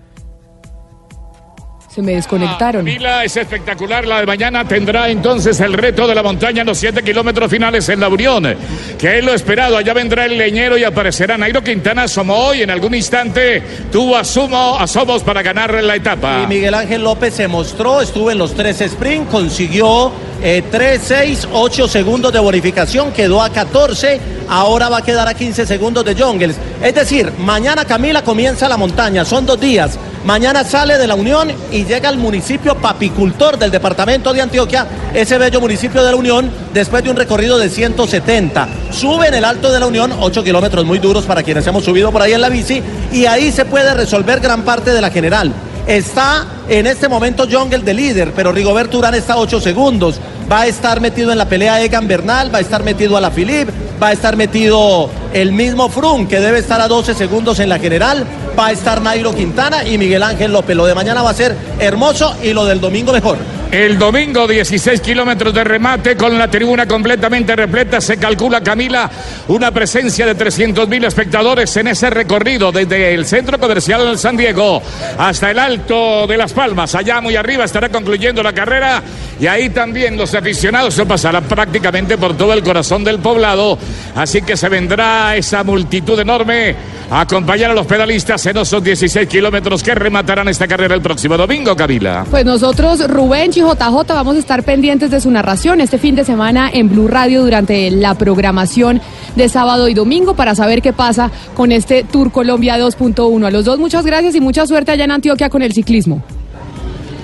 Se 1.95 2.03
me 2.03 2.17
desconectaron. 2.17 2.85
Camila 2.85 3.23
es 3.23 3.37
espectacular. 3.37 4.05
La 4.05 4.19
de 4.19 4.27
mañana 4.27 4.67
tendrá 4.67 5.09
entonces 5.09 5.61
el 5.61 5.75
reto 5.75 6.09
de 6.09 6.15
la 6.17 6.25
montaña 6.25 6.63
en 6.63 6.67
los 6.67 6.77
7 6.79 7.05
kilómetros 7.05 7.49
finales 7.49 7.89
en 7.89 8.01
la 8.01 8.09
Unión. 8.09 8.57
Que 8.99 9.19
es 9.19 9.25
lo 9.25 9.33
esperado. 9.33 9.77
Allá 9.77 9.95
vendrá 9.95 10.25
el 10.25 10.37
leñero 10.37 10.77
y 10.77 10.83
aparecerá 10.83 11.39
Nairo 11.39 11.63
Quintana. 11.63 12.03
Asomó 12.03 12.53
y 12.53 12.63
en 12.63 12.71
algún 12.71 12.97
instante 12.97 13.63
tuvo 13.93 14.17
asomo, 14.17 14.77
asomos 14.77 15.23
para 15.23 15.41
ganar 15.43 15.73
la 15.85 15.95
etapa. 15.95 16.43
Y 16.43 16.49
Miguel 16.49 16.75
Ángel 16.75 17.05
López 17.05 17.35
se 17.35 17.47
mostró, 17.47 18.01
estuvo 18.01 18.29
en 18.29 18.39
los 18.39 18.55
tres 18.55 18.81
sprint, 18.81 19.31
consiguió 19.31 20.11
eh, 20.47 20.63
3, 20.71 21.01
6, 21.03 21.49
8 21.53 21.89
segundos 21.89 22.31
de 22.31 22.39
bonificación, 22.39 23.13
quedó 23.13 23.41
a 23.41 23.49
14, 23.49 24.21
ahora 24.47 24.91
va 24.91 24.99
a 24.99 25.03
quedar 25.03 25.27
a 25.27 25.33
15 25.33 25.65
segundos 25.65 26.05
de 26.05 26.15
Jongles. 26.15 26.57
Es 26.83 26.95
decir, 26.95 27.33
mañana 27.39 27.87
Camila 27.87 28.23
comienza 28.23 28.69
la 28.69 28.77
montaña, 28.77 29.25
son 29.25 29.47
dos 29.47 29.59
días. 29.59 29.99
Mañana 30.27 30.63
sale 30.63 30.99
de 30.99 31.07
la 31.07 31.15
Unión 31.15 31.51
y 31.71 31.87
llega 31.87 32.11
al 32.11 32.19
municipio 32.19 32.75
papicultor 32.75 33.59
del 33.59 33.71
departamento 33.71 34.35
de 34.35 34.43
Antioquia, 34.43 34.87
ese 35.15 35.39
bello 35.39 35.63
municipio 35.63 36.05
de 36.05 36.11
la 36.11 36.17
Unión, 36.17 36.51
después 36.75 37.03
de 37.03 37.11
un 37.11 37.17
recorrido 37.17 37.59
de 37.59 37.71
170. 37.71 38.69
Sube 38.91 39.29
en 39.29 39.35
el 39.35 39.47
alto 39.47 39.73
de 39.73 39.81
la 39.81 39.87
Unión, 39.87 40.13
8 40.21 40.45
kilómetros 40.45 40.85
muy 40.85 40.99
duros 40.99 41.25
para 41.25 41.43
quienes 41.43 41.67
hemos 41.67 41.85
subido 41.85 42.13
por 42.13 42.21
ahí 42.21 42.35
en 42.35 42.43
la 42.43 42.51
bici, 42.51 42.83
y 43.13 43.25
ahí 43.25 43.51
se 43.51 43.65
puede 43.65 43.95
resolver 43.95 44.41
gran 44.41 44.63
parte 44.63 44.93
de 44.93 45.01
la 45.01 45.11
general. 45.11 45.55
Está 45.87 46.47
en 46.69 46.87
este 46.87 47.09
momento 47.09 47.47
Jungle 47.51 47.81
de 47.81 47.93
líder, 47.93 48.33
pero 48.35 48.53
Rigoberto 48.53 48.99
Urán 48.99 49.15
está 49.15 49.35
a 49.35 49.39
8 49.39 49.61
segundos. 49.61 50.19
Va 50.51 50.63
a 50.63 50.67
estar 50.67 51.01
metido 51.01 51.31
en 51.31 51.39
la 51.39 51.47
pelea 51.47 51.83
Egan 51.83 52.09
Bernal, 52.09 52.53
va 52.53 52.59
a 52.59 52.63
estar 52.63 52.83
metido 52.83 53.17
a 53.19 53.21
la 53.21 53.31
Philippe, 53.31 53.71
va 54.03 54.09
a 54.09 54.13
estar 54.13 54.37
metido 54.37 55.11
el 55.35 55.53
mismo 55.53 55.91
Frum, 55.91 56.27
que 56.27 56.41
debe 56.41 56.59
estar 56.59 56.81
a 56.81 56.89
12 56.89 57.15
segundos 57.15 57.61
en 57.61 57.69
la 57.69 57.79
general. 57.79 58.27
Va 58.59 58.69
a 58.69 58.73
estar 58.73 59.03
Nairo 59.03 59.35
Quintana 59.35 59.85
y 59.85 59.99
Miguel 59.99 60.23
Ángel 60.23 60.53
López. 60.53 60.75
Lo 60.75 60.87
de 60.87 60.95
mañana 60.95 61.23
va 61.23 61.31
a 61.31 61.35
ser 61.35 61.55
hermoso 61.79 62.35
y 62.43 62.55
lo 62.55 62.65
del 62.65 62.81
domingo 62.81 63.13
mejor. 63.13 63.37
El 63.75 63.99
domingo 63.99 64.47
16 64.47 65.01
kilómetros 65.01 65.53
de 65.53 65.65
remate 65.65 66.17
con 66.17 66.39
la 66.39 66.49
tribuna 66.49 66.87
completamente 66.87 67.57
repleta. 67.57 68.01
Se 68.01 68.19
calcula, 68.19 68.61
Camila, 68.61 69.11
una 69.49 69.73
presencia 69.73 70.25
de 70.25 70.37
300 70.37 70.89
mil 70.89 71.03
espectadores 71.03 71.77
en 71.77 71.89
ese 71.89 72.09
recorrido 72.09 72.71
desde 72.71 73.13
el 73.13 73.27
centro 73.27 73.59
comercial 73.59 74.13
de 74.13 74.17
San 74.17 74.37
Diego 74.37 74.81
hasta 75.19 75.51
el 75.51 75.59
alto 75.59 76.25
de 76.29 76.37
Las 76.37 76.53
Palmas. 76.53 76.95
Allá 76.95 77.21
muy 77.21 77.35
arriba 77.35 77.65
estará 77.65 77.89
concluyendo 77.89 78.45
la 78.45 78.53
carrera 78.53 79.03
y 79.41 79.49
ahí 79.49 79.71
también 79.71 80.17
los 80.17 80.33
aficionados 80.37 80.95
se 80.95 81.05
pasarán 81.05 81.43
prácticamente 81.43 82.17
por 82.17 82.37
todo 82.37 82.53
el 82.53 82.63
corazón 82.63 83.03
del 83.03 83.19
poblado. 83.19 83.77
Así 84.15 84.43
que 84.43 84.57
se 84.57 84.69
vendrá 84.69 85.35
esa 85.35 85.65
multitud 85.65 86.21
enorme 86.21 86.77
acompañar 87.11 87.71
a 87.71 87.75
los 87.75 87.87
pedalistas 87.87 88.45
en 88.47 88.57
esos 88.59 88.83
16 88.83 89.29
kilómetros 89.29 89.83
que 89.83 89.95
rematarán 89.95 90.49
esta 90.49 90.67
carrera 90.67 90.95
el 90.95 91.03
próximo 91.03 91.37
domingo, 91.37 91.77
Camila. 91.77 92.25
Pues 92.31 92.45
nosotros, 92.45 93.09
Rubén 93.09 93.51
y 93.55 93.61
JJ, 93.61 94.07
vamos 94.09 94.37
a 94.37 94.39
estar 94.39 94.63
pendientes 94.63 95.11
de 95.11 95.21
su 95.21 95.31
narración 95.31 95.81
este 95.81 95.99
fin 95.99 96.15
de 96.15 96.25
semana 96.25 96.71
en 96.73 96.89
Blue 96.89 97.09
Radio 97.09 97.43
durante 97.43 97.91
la 97.91 98.15
programación 98.15 99.01
de 99.37 99.49
sábado 99.49 99.89
y 99.89 99.95
domingo 99.95 100.35
para 100.35 100.55
saber 100.55 100.83
qué 100.83 100.93
pasa 100.93 101.31
con 101.55 101.73
este 101.73 102.05
Tour 102.05 102.33
Colombia 102.33 102.79
2.1. 102.79 103.47
A 103.47 103.51
los 103.51 103.65
dos, 103.65 103.79
muchas 103.79 104.05
gracias 104.05 104.35
y 104.35 104.41
mucha 104.41 104.67
suerte 104.67 104.93
allá 104.93 105.05
en 105.05 105.11
Antioquia 105.11 105.51
con 105.51 105.63
el 105.63 105.73
ciclismo. 105.73 106.23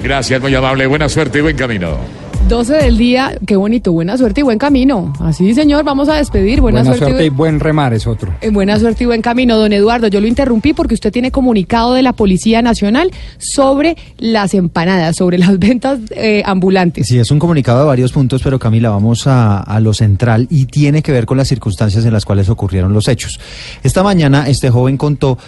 Gracias, 0.03 0.41
muy 0.41 0.55
amable. 0.55 0.87
Buena 0.87 1.09
suerte 1.09 1.39
y 1.39 1.43
buen 1.43 1.57
camino. 1.57 2.20
12 2.49 2.75
del 2.75 2.99
día, 2.99 3.39
qué 3.47 3.55
bonito, 3.55 3.93
buena 3.93 4.17
suerte 4.17 4.41
y 4.41 4.43
buen 4.43 4.59
camino. 4.59 5.13
Así, 5.21 5.55
señor, 5.55 5.85
vamos 5.85 6.09
a 6.09 6.17
despedir. 6.17 6.61
Buena, 6.61 6.81
Buena 6.81 6.97
suerte, 6.97 7.13
suerte 7.13 7.27
y 7.27 7.29
buen 7.29 7.61
remar 7.61 7.95
es 7.95 8.07
otro. 8.07 8.35
Eh, 8.41 8.51
Buena 8.51 8.79
suerte 8.79 9.05
y 9.05 9.07
buen 9.07 9.23
camino, 9.23 9.57
don 9.57 9.73
Eduardo. 9.73 10.09
Yo 10.09 10.21
lo 10.21 10.27
interrumpí 10.27 10.73
porque 10.73 10.95
usted 10.95 11.13
tiene 11.13 11.31
comunicado 11.31 11.95
de 11.95 12.03
la 12.03 12.13
Policía 12.13 12.61
Nacional 12.61 13.13
sobre 13.39 13.97
las 14.19 14.55
empanadas, 14.55 15.17
sobre 15.17 15.39
las 15.39 15.59
ventas 15.61 16.01
eh, 16.11 16.43
ambulantes. 16.45 17.07
Sí, 17.07 17.19
es 17.19 17.31
un 17.31 17.39
comunicado 17.39 17.81
de 17.81 17.87
varios 17.87 18.11
puntos, 18.13 18.43
pero 18.43 18.59
Camila, 18.59 18.91
vamos 18.91 19.27
a, 19.29 19.61
a 19.61 19.79
lo 19.79 19.95
central 19.95 20.49
y 20.51 20.67
tiene 20.67 21.03
que 21.03 21.13
ver 21.13 21.27
con 21.27 21.37
las 21.37 21.47
circunstancias 21.47 22.05
en 22.05 22.13
las 22.13 22.25
cuales 22.25 22.49
ocurrieron 22.49 22.93
los 22.93 23.07
hechos. 23.07 23.39
Esta 23.85 24.03
mañana 24.03 24.49
este 24.49 24.71
joven 24.71 24.97
contó 24.97 25.39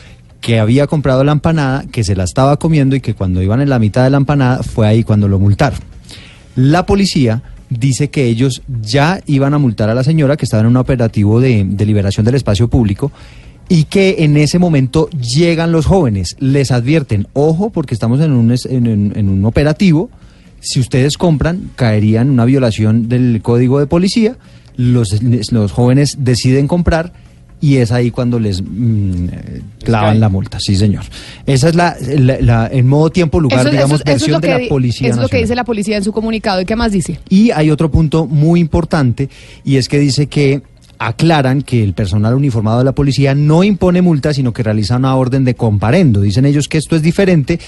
que 0.40 0.58
había 0.58 0.86
comprado 0.86 1.24
la 1.24 1.32
empanada, 1.32 1.84
que 1.90 2.04
se 2.04 2.16
la 2.16 2.24
estaba 2.24 2.58
comiendo 2.58 2.96
y 2.96 3.00
que 3.00 3.14
cuando 3.14 3.40
iban 3.40 3.60
en 3.60 3.70
la 3.70 3.78
mitad 3.78 4.04
de 4.04 4.10
la 4.10 4.18
empanada 4.18 4.62
fue 4.62 4.86
ahí 4.86 5.04
cuando 5.04 5.28
lo 5.28 5.38
multaron. 5.38 5.91
La 6.54 6.86
policía 6.86 7.42
dice 7.70 8.10
que 8.10 8.26
ellos 8.26 8.62
ya 8.82 9.20
iban 9.26 9.54
a 9.54 9.58
multar 9.58 9.88
a 9.88 9.94
la 9.94 10.04
señora 10.04 10.36
que 10.36 10.44
estaba 10.44 10.62
en 10.62 10.68
un 10.68 10.76
operativo 10.76 11.40
de, 11.40 11.64
liberación 11.64 12.26
del 12.26 12.34
espacio 12.34 12.68
público 12.68 13.10
y 13.68 13.84
que 13.84 14.16
en 14.18 14.36
ese 14.36 14.58
momento 14.58 15.08
llegan 15.10 15.72
los 15.72 15.86
jóvenes, 15.86 16.36
les 16.38 16.70
advierten, 16.70 17.26
ojo, 17.32 17.70
porque 17.70 17.94
estamos 17.94 18.20
en 18.20 18.32
un, 18.32 19.44
operativo, 19.44 20.10
si 20.60 20.80
ustedes 20.80 21.16
compran, 21.16 21.70
caerían 21.74 22.28
una 22.28 22.44
violación 22.44 23.08
del 23.08 23.40
código 23.42 23.78
de 23.78 23.86
policía, 23.86 24.36
los 24.76 25.72
jóvenes 25.72 26.16
deciden 26.18 26.68
comprar 26.68 27.12
y 27.62 27.76
es 27.76 27.90
ahí 27.92 28.10
cuando 28.10 28.38
les 28.38 28.60
mm, 28.60 29.28
eh, 29.32 29.62
clavan 29.84 30.20
la 30.20 30.28
multa, 30.28 30.58
sí 30.60 30.76
señor. 30.76 31.04
Esa 31.46 31.70
es 31.70 31.74
la, 31.74 31.96
la- 32.18 32.40
la- 32.40 32.68
en 32.70 32.86
modo 32.86 33.08
tiempo, 33.08 33.40
lugar, 33.40 33.60
Eso- 33.60 33.70
digamos, 33.70 34.00
eso- 34.00 34.04
eso 34.04 34.12
es 34.14 34.20
versión 34.20 34.40
de 34.42 34.48
la 34.64 34.68
policía 34.68 35.08
es 35.08 35.16
lo 35.16 35.28
que 35.28 35.38
dice 35.38 35.54
la 35.54 35.64
policía 35.64 35.96
en 35.96 36.04
su 36.04 36.12
comunicado. 36.12 36.60
¿Y 36.60 36.64
qué 36.66 36.76
más 36.76 36.92
dice? 36.92 37.18
Y 37.30 37.52
hay 37.52 37.70
otro 37.70 37.90
punto 37.90 38.26
muy 38.26 38.60
importante 38.60 39.30
y 39.64 39.76
es 39.76 39.88
que 39.88 39.98
dice 39.98 40.26
que 40.26 40.60
aclaran 40.98 41.62
que 41.62 41.82
el 41.82 41.94
personal 41.94 42.34
uniformado 42.34 42.78
de 42.78 42.84
la 42.84 42.92
policía 42.92 43.34
no 43.34 43.64
impone 43.64 44.02
multa, 44.02 44.32
sino 44.34 44.52
que 44.52 44.62
realiza 44.62 44.96
una 44.96 45.16
orden 45.16 45.44
de 45.44 45.54
comparendo. 45.54 46.20
Dicen 46.20 46.44
ellos 46.46 46.68
que 46.68 46.78
esto 46.78 46.94
es 46.96 47.02
diferente 47.02 47.58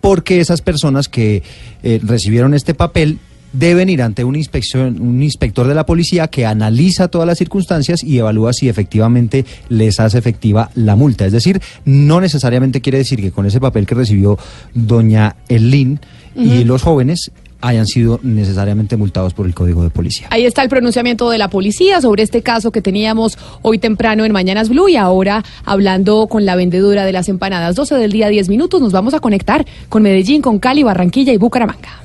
porque 0.00 0.40
esas 0.40 0.60
personas 0.62 1.08
que 1.08 1.42
eh, 1.82 2.00
recibieron 2.02 2.52
este 2.54 2.74
papel 2.74 3.18
deben 3.52 3.88
ir 3.88 4.02
ante 4.02 4.24
un, 4.24 4.36
inspección, 4.36 5.00
un 5.00 5.22
inspector 5.22 5.66
de 5.66 5.74
la 5.74 5.86
policía 5.86 6.28
que 6.28 6.46
analiza 6.46 7.08
todas 7.08 7.26
las 7.26 7.38
circunstancias 7.38 8.02
y 8.02 8.18
evalúa 8.18 8.52
si 8.52 8.68
efectivamente 8.68 9.44
les 9.68 10.00
hace 10.00 10.18
efectiva 10.18 10.70
la 10.74 10.96
multa. 10.96 11.26
Es 11.26 11.32
decir, 11.32 11.60
no 11.84 12.20
necesariamente 12.20 12.80
quiere 12.80 12.98
decir 12.98 13.20
que 13.20 13.32
con 13.32 13.46
ese 13.46 13.60
papel 13.60 13.86
que 13.86 13.94
recibió 13.94 14.38
doña 14.74 15.36
Elin 15.48 16.00
y 16.34 16.64
los 16.64 16.82
jóvenes 16.82 17.30
hayan 17.62 17.86
sido 17.86 18.18
necesariamente 18.22 18.96
multados 18.96 19.34
por 19.34 19.46
el 19.46 19.54
Código 19.54 19.82
de 19.84 19.90
Policía. 19.90 20.26
Ahí 20.30 20.44
está 20.44 20.62
el 20.62 20.68
pronunciamiento 20.68 21.30
de 21.30 21.38
la 21.38 21.48
policía 21.48 22.00
sobre 22.00 22.24
este 22.24 22.42
caso 22.42 22.72
que 22.72 22.82
teníamos 22.82 23.38
hoy 23.62 23.78
temprano 23.78 24.24
en 24.24 24.32
Mañanas 24.32 24.68
Blue 24.68 24.88
y 24.88 24.96
ahora 24.96 25.44
hablando 25.64 26.26
con 26.26 26.44
la 26.44 26.56
vendedora 26.56 27.04
de 27.04 27.12
las 27.12 27.28
empanadas 27.28 27.76
12 27.76 27.94
del 27.94 28.10
día 28.10 28.28
10 28.28 28.48
minutos 28.48 28.80
nos 28.80 28.92
vamos 28.92 29.14
a 29.14 29.20
conectar 29.20 29.64
con 29.88 30.02
Medellín, 30.02 30.42
con 30.42 30.58
Cali, 30.58 30.82
Barranquilla 30.82 31.32
y 31.32 31.36
Bucaramanga. 31.36 32.02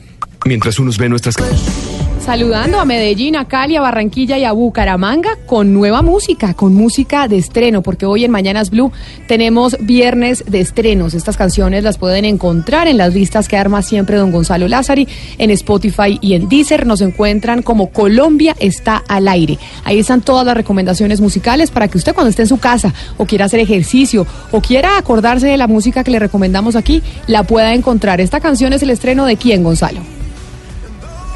Mientras 0.48 0.80
unos 0.80 0.98
ven 0.98 1.10
nuestras... 1.10 1.36
Saludando 2.24 2.80
a 2.80 2.86
Medellín, 2.86 3.38
a 3.38 3.46
Cali, 3.48 3.78
a 3.78 3.82
Barranquilla 3.82 4.38
y 4.38 4.44
a 4.44 4.52
Bucaramanga 4.52 5.38
con 5.46 5.74
nueva 5.74 6.02
música, 6.02 6.54
con 6.54 6.74
música 6.74 7.30
de 7.30 7.38
estreno, 7.38 7.82
porque 7.82 8.06
hoy 8.06 8.26
en 8.26 8.32
Mañanas 8.32 8.70
Blue 8.70 8.92
tenemos 9.28 9.78
viernes 9.80 10.44
de 10.46 10.60
estrenos. 10.60 11.14
Estas 11.14 11.38
canciones 11.38 11.86
las 11.86 11.98
pueden 11.98 12.26
encontrar 12.26 12.90
en 12.90 12.98
las 12.98 13.14
listas 13.14 13.48
que 13.48 13.56
arma 13.56 13.82
siempre 13.82 14.18
don 14.18 14.32
Gonzalo 14.34 14.68
Lázari, 14.68 15.08
en 15.38 15.52
Spotify 15.52 16.18
y 16.20 16.34
en 16.34 16.50
Deezer. 16.50 16.86
Nos 16.86 17.00
encuentran 17.00 17.62
como 17.62 17.92
Colombia 17.92 18.58
está 18.60 19.04
al 19.08 19.30
aire. 19.30 19.58
Ahí 19.86 20.00
están 20.00 20.20
todas 20.20 20.46
las 20.46 20.58
recomendaciones 20.58 21.22
musicales 21.22 21.72
para 21.72 21.88
que 21.88 21.98
usted 21.98 22.14
cuando 22.14 22.30
esté 22.30 22.42
en 22.42 22.50
su 22.50 22.58
casa 22.58 22.94
o 23.16 23.26
quiera 23.26 23.46
hacer 23.46 23.62
ejercicio 23.62 24.28
o 24.52 24.60
quiera 24.60 24.98
acordarse 24.98 25.48
de 25.48 25.58
la 25.58 25.68
música 25.68 26.04
que 26.04 26.12
le 26.12 26.20
recomendamos 26.20 26.76
aquí, 26.76 27.04
la 27.26 27.44
pueda 27.44 27.74
encontrar. 27.74 28.20
Esta 28.20 28.42
canción 28.42 28.74
es 28.74 28.84
el 28.84 28.90
estreno 28.90 29.26
de 29.26 29.38
quién, 29.38 29.64
Gonzalo. 29.64 30.17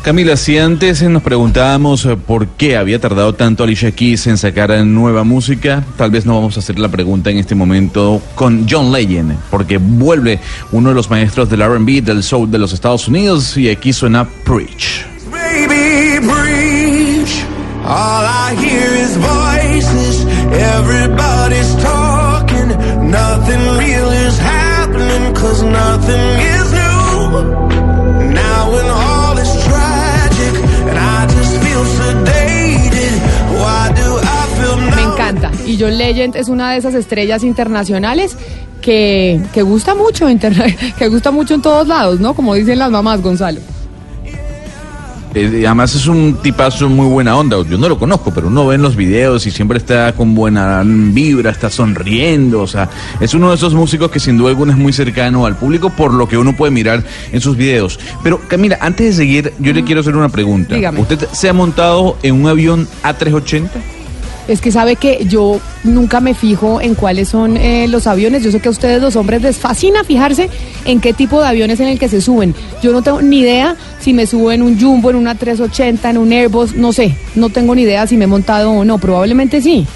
Camila, 0.03 0.35
si 0.35 0.57
antes 0.57 1.03
nos 1.03 1.21
preguntábamos 1.21 2.05
eh, 2.05 2.15
por 2.15 2.47
qué 2.47 2.75
había 2.75 2.99
tardado 2.99 3.35
tanto 3.35 3.63
Alicia 3.63 3.91
Keys 3.91 4.25
en 4.27 4.37
sacar 4.37 4.71
nueva 4.85 5.23
música, 5.23 5.83
tal 5.95 6.09
vez 6.09 6.25
no 6.25 6.33
vamos 6.33 6.57
a 6.57 6.59
hacer 6.59 6.79
la 6.79 6.89
pregunta 6.89 7.29
en 7.29 7.37
este 7.37 7.53
momento 7.53 8.21
con 8.33 8.65
John 8.67 8.91
Legend, 8.91 9.37
porque 9.51 9.77
vuelve 9.77 10.39
uno 10.71 10.89
de 10.89 10.95
los 10.95 11.09
maestros 11.09 11.49
del 11.49 11.61
R&B, 11.61 12.01
del 12.01 12.23
soul 12.23 12.49
de 12.49 12.57
los 12.57 12.73
Estados 12.73 13.07
Unidos, 13.07 13.55
y 13.57 13.69
aquí 13.69 13.93
suena 13.93 14.27
Preach. 14.43 15.05
Baby. 15.31 15.91
All 17.83 18.23
I 18.23 18.55
hear 18.55 18.93
is 19.03 19.17
voices. 19.17 20.25
Everybody's 20.53 21.75
talking. 21.83 22.69
Nothing 23.09 23.77
real 23.77 24.09
is 24.11 24.37
happening, 24.37 25.33
cause 25.33 25.63
nothing 25.63 26.50
Y 35.65 35.77
John 35.79 35.97
Legend 35.97 36.35
es 36.35 36.49
una 36.49 36.71
de 36.71 36.77
esas 36.77 36.93
estrellas 36.95 37.43
internacionales 37.43 38.37
que, 38.81 39.39
que 39.53 39.61
gusta 39.61 39.95
mucho, 39.95 40.27
que 40.97 41.07
gusta 41.07 41.31
mucho 41.31 41.53
en 41.53 41.61
todos 41.61 41.87
lados, 41.87 42.19
¿no? 42.19 42.33
Como 42.33 42.53
dicen 42.55 42.79
las 42.79 42.91
mamás, 42.91 43.21
Gonzalo. 43.21 43.61
Eh, 45.33 45.63
además 45.65 45.95
es 45.95 46.07
un 46.07 46.39
tipazo 46.41 46.89
muy 46.89 47.07
buena 47.07 47.37
onda. 47.37 47.57
Yo 47.69 47.77
no 47.77 47.87
lo 47.87 47.97
conozco, 47.97 48.31
pero 48.33 48.47
uno 48.47 48.67
ve 48.67 48.75
en 48.75 48.81
los 48.81 48.95
videos 48.95 49.47
y 49.47 49.51
siempre 49.51 49.77
está 49.77 50.13
con 50.13 50.35
buena 50.35 50.83
vibra, 50.85 51.51
está 51.51 51.69
sonriendo. 51.69 52.61
O 52.61 52.67
sea, 52.67 52.89
es 53.19 53.33
uno 53.33 53.49
de 53.49 53.55
esos 53.55 53.73
músicos 53.73 54.11
que 54.11 54.19
sin 54.19 54.37
duda 54.37 54.49
alguna 54.49 54.73
es 54.73 54.77
muy 54.77 54.91
cercano 54.91 55.45
al 55.45 55.55
público 55.55 55.89
por 55.89 56.13
lo 56.13 56.27
que 56.27 56.37
uno 56.37 56.55
puede 56.55 56.71
mirar 56.71 57.03
en 57.31 57.39
sus 57.39 57.55
videos. 57.55 57.99
Pero 58.23 58.41
Camila, 58.47 58.77
antes 58.81 59.07
de 59.07 59.13
seguir, 59.13 59.53
yo 59.59 59.71
le 59.71 59.83
quiero 59.83 60.01
hacer 60.01 60.15
una 60.15 60.29
pregunta. 60.29 60.75
Dígame. 60.75 60.99
¿Usted 60.99 61.27
se 61.31 61.47
ha 61.47 61.53
montado 61.53 62.17
en 62.23 62.35
un 62.35 62.47
avión 62.47 62.87
A380? 63.03 63.69
Es 64.51 64.59
que 64.59 64.69
sabe 64.69 64.97
que 64.97 65.25
yo 65.29 65.61
nunca 65.85 66.19
me 66.19 66.33
fijo 66.33 66.81
en 66.81 66.93
cuáles 66.93 67.29
son 67.29 67.55
eh, 67.55 67.87
los 67.87 68.05
aviones. 68.05 68.43
Yo 68.43 68.51
sé 68.51 68.59
que 68.59 68.67
a 68.67 68.71
ustedes 68.71 69.01
los 69.01 69.15
hombres 69.15 69.41
les 69.41 69.57
fascina 69.57 70.03
fijarse 70.03 70.49
en 70.83 70.99
qué 70.99 71.13
tipo 71.13 71.39
de 71.39 71.47
aviones 71.47 71.79
en 71.79 71.87
el 71.87 71.97
que 71.97 72.09
se 72.09 72.19
suben. 72.19 72.53
Yo 72.83 72.91
no 72.91 73.01
tengo 73.01 73.21
ni 73.21 73.39
idea 73.39 73.77
si 74.01 74.11
me 74.13 74.27
subo 74.27 74.51
en 74.51 74.61
un 74.61 74.77
Jumbo, 74.77 75.09
en 75.09 75.15
una 75.15 75.35
380, 75.35 76.09
en 76.09 76.17
un 76.17 76.33
Airbus, 76.33 76.75
no 76.75 76.91
sé. 76.91 77.15
No 77.33 77.49
tengo 77.49 77.73
ni 77.75 77.83
idea 77.83 78.05
si 78.07 78.17
me 78.17 78.25
he 78.25 78.27
montado 78.27 78.71
o 78.71 78.83
no. 78.83 78.97
Probablemente 78.97 79.61
sí. 79.61 79.87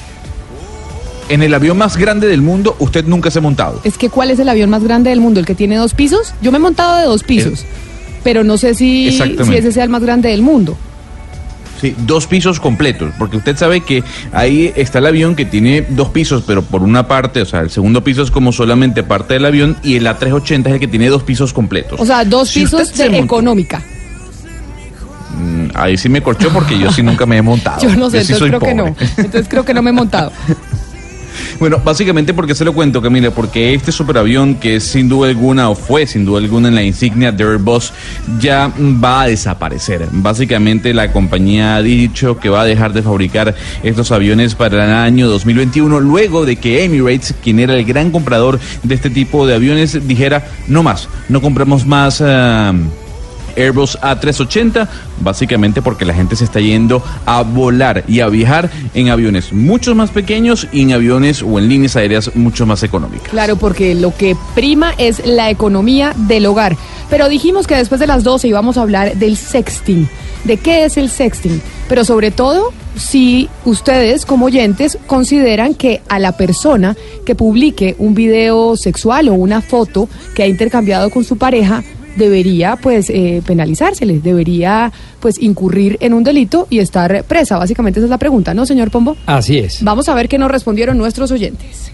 En 1.28 1.44
el 1.44 1.54
avión 1.54 1.78
más 1.78 1.98
grande 1.98 2.28
del 2.28 2.42
mundo, 2.42 2.78
usted 2.80 3.04
nunca 3.06 3.32
se 3.32 3.40
ha 3.40 3.42
montado. 3.42 3.82
Es 3.84 3.98
que 3.98 4.10
¿cuál 4.10 4.32
es 4.32 4.40
el 4.40 4.48
avión 4.48 4.70
más 4.70 4.84
grande 4.84 5.10
del 5.10 5.20
mundo? 5.20 5.42
¿El 5.42 5.46
que 5.46 5.56
tiene 5.56 5.76
dos 5.76 5.94
pisos? 5.94 6.34
Yo 6.42 6.52
me 6.54 6.60
he 6.60 6.62
montado 6.62 6.98
de 6.98 7.04
dos 7.04 7.24
pisos. 7.24 7.66
Pero 8.24 8.46
no 8.46 8.58
sé 8.58 8.74
si, 8.74 9.12
si 9.12 9.56
ese 9.56 9.74
sea 9.74 9.84
el 9.84 9.90
más 9.90 10.02
grande 10.02 10.30
del 10.30 10.42
mundo. 10.42 10.78
Sí, 11.80 11.94
dos 12.00 12.26
pisos 12.28 12.60
completos, 12.60 13.12
porque 13.18 13.38
usted 13.38 13.58
sabe 13.58 13.82
que 13.82 14.04
ahí 14.32 14.72
está 14.76 15.00
el 15.00 15.08
avión 15.08 15.36
que 15.36 15.46
tiene 15.46 15.82
dos 15.82 16.10
pisos, 16.10 16.44
pero 16.48 16.62
por 16.62 16.82
una 16.84 17.08
parte, 17.08 17.42
o 17.42 17.46
sea, 17.46 17.62
el 17.62 17.70
segundo 17.70 18.04
piso 18.04 18.22
es 18.24 18.32
como 18.32 18.52
solamente 18.52 19.04
parte 19.04 19.34
del 19.34 19.46
avión 19.46 19.76
y 19.84 19.96
el 19.96 20.06
A380 20.08 20.68
es 20.68 20.74
el 20.74 20.80
que 20.80 20.88
tiene 20.88 21.10
dos 21.10 21.24
pisos 21.24 21.54
completos. 21.54 22.00
O 22.00 22.06
sea, 22.06 22.24
dos 22.24 22.50
Si 22.50 22.62
pisos 22.62 22.94
de 22.94 23.18
económica. 23.20 23.82
Mm, 25.38 25.68
Ahí 25.74 25.98
sí 25.98 26.08
me 26.08 26.22
corchó 26.22 26.50
porque 26.50 26.80
yo 26.80 26.92
sí 26.92 27.04
nunca 27.04 27.26
me 27.26 27.38
he 27.38 27.42
montado. 27.42 27.82
Yo 27.88 27.94
no 27.96 28.10
sé, 28.10 28.24
sí 28.24 28.32
entonces 28.34 28.38
soy 28.40 28.50
creo 28.50 28.60
que 28.62 28.74
no. 28.74 28.86
pobre. 28.86 29.08
Entonces 29.18 29.48
creo 29.50 29.66
que 29.66 29.74
no 29.74 29.82
me 29.82 29.90
he 29.90 29.94
montado. 29.94 30.32
Bueno, 31.60 31.82
básicamente 31.84 32.34
porque 32.34 32.56
se 32.56 32.66
lo 32.66 32.74
cuento, 32.74 33.02
Camila, 33.02 33.32
porque 33.32 33.74
este 33.74 33.92
superavión 33.92 34.56
que 34.56 34.80
sin 34.80 35.10
duda 35.10 35.30
alguna 35.30 35.70
o 35.70 35.76
fue 35.76 36.08
sin 36.08 36.26
duda 36.26 36.40
alguna 36.40 36.68
en 36.68 36.76
la 36.76 36.84
insignia 36.84 37.32
de 37.32 37.44
Airbus 37.44 37.94
ya 38.40 38.72
va 38.80 39.24
a 39.24 39.28
desaparecer. 39.28 40.08
Básicamente 40.12 40.94
la 40.94 41.12
compañía 41.12 41.76
ha 41.76 41.82
dicho 41.82 42.38
que 42.38 42.50
va 42.50 42.62
a 42.62 42.66
dejar 42.66 42.94
de 42.94 43.02
fabricar 43.02 43.56
estos 43.84 44.12
aviones 44.12 44.56
para 44.56 44.86
el 44.86 44.92
año 44.92 45.28
2021 45.28 46.00
luego 46.00 46.46
de 46.46 46.56
que 46.56 46.84
Emirates, 46.84 47.34
quien 47.44 47.60
era 47.60 47.76
el 47.76 47.86
gran 47.86 48.12
comprador 48.12 48.60
de 48.84 48.96
este 48.96 49.10
tipo 49.10 49.48
de 49.48 49.56
aviones, 49.56 50.08
dijera 50.08 50.48
no 50.68 50.84
más, 50.84 51.08
no 51.30 51.42
compramos 51.42 51.86
más. 51.86 52.22
ah, 52.22 52.74
Airbus 53.56 53.98
A380, 54.02 54.88
básicamente 55.22 55.82
porque 55.82 56.06
la 56.06 56.14
gente 56.14 56.36
se 56.36 56.44
está 56.44 56.60
yendo 56.60 57.04
a 57.26 57.44
volar 57.44 58.04
y 58.08 58.20
a 58.20 58.28
viajar 58.28 58.70
en 58.94 59.10
aviones 59.10 59.54
mucho 59.54 59.96
más 59.96 60.12
pequeños 60.12 60.68
y 60.72 60.82
en 60.82 60.94
aviones 60.94 61.42
o 61.42 61.60
en 61.60 61.70
líneas 61.70 61.96
aéreas 61.96 62.36
mucho 62.36 62.66
más 62.66 62.84
económicas. 62.84 63.30
Claro, 63.30 63.56
porque 63.56 63.96
lo 63.96 64.16
que 64.16 64.36
prima 64.54 64.94
es 64.98 65.26
la 65.26 65.50
economía 65.50 66.14
del 66.16 66.46
hogar. 66.46 66.78
Pero 67.10 67.30
dijimos 67.30 67.68
que 67.68 67.76
después 67.76 68.00
de 68.00 68.08
las 68.08 68.24
12 68.24 68.48
íbamos 68.48 68.78
a 68.78 68.82
hablar 68.82 69.16
del 69.16 69.38
sexting. 69.38 70.10
¿De 70.44 70.58
qué 70.58 70.86
es 70.86 70.98
el 70.98 71.10
sexting? 71.10 71.62
Pero 71.90 72.06
sobre 72.06 72.32
todo, 72.32 72.72
si 72.96 73.50
ustedes 73.66 74.26
como 74.26 74.46
oyentes 74.46 74.98
consideran 75.08 75.74
que 75.74 76.02
a 76.08 76.20
la 76.20 76.34
persona 76.38 76.96
que 77.26 77.36
publique 77.36 77.96
un 77.98 78.14
video 78.14 78.76
sexual 78.78 79.30
o 79.30 79.34
una 79.34 79.62
foto 79.62 80.08
que 80.36 80.44
ha 80.44 80.48
intercambiado 80.48 81.10
con 81.10 81.24
su 81.24 81.38
pareja, 81.38 81.84
debería 82.16 82.76
pues 82.76 83.10
eh, 83.10 83.42
penalizársele, 83.46 84.20
debería 84.20 84.92
pues 85.20 85.42
incurrir 85.42 85.98
en 86.00 86.14
un 86.14 86.24
delito 86.24 86.68
y 86.70 86.80
estar 86.80 87.24
presa. 87.26 87.58
Básicamente 87.58 88.00
esa 88.00 88.06
es 88.06 88.10
la 88.10 88.18
pregunta, 88.18 88.54
¿no, 88.54 88.66
señor 88.66 88.92
Pombo? 88.92 89.16
Así 89.26 89.58
es. 89.58 89.84
Vamos 89.84 90.10
a 90.10 90.14
ver 90.14 90.28
qué 90.28 90.38
nos 90.38 90.52
respondieron 90.52 90.98
nuestros 90.98 91.32
oyentes. 91.32 91.92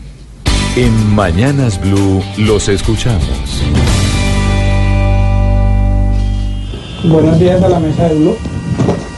En 0.76 1.16
Mañanas 1.16 1.82
Blue 1.82 2.22
los 2.38 2.70
escuchamos. 2.70 3.28
Buenos 7.04 7.40
días 7.40 7.62
a 7.62 7.68
la 7.68 7.80
mesa 7.80 8.08
de 8.08 8.16
Blue. 8.16 8.36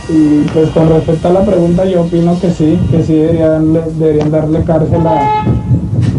Y 0.09 0.41
pues 0.53 0.69
con 0.69 0.89
respecto 0.89 1.27
a 1.27 1.31
la 1.31 1.45
pregunta, 1.45 1.85
yo 1.85 2.01
opino 2.01 2.39
que 2.39 2.51
sí, 2.51 2.77
que 2.91 3.03
sí 3.03 3.13
deberían, 3.13 3.73
deberían 3.97 4.31
darle 4.31 4.63
cárcel 4.63 5.05
a, 5.05 5.45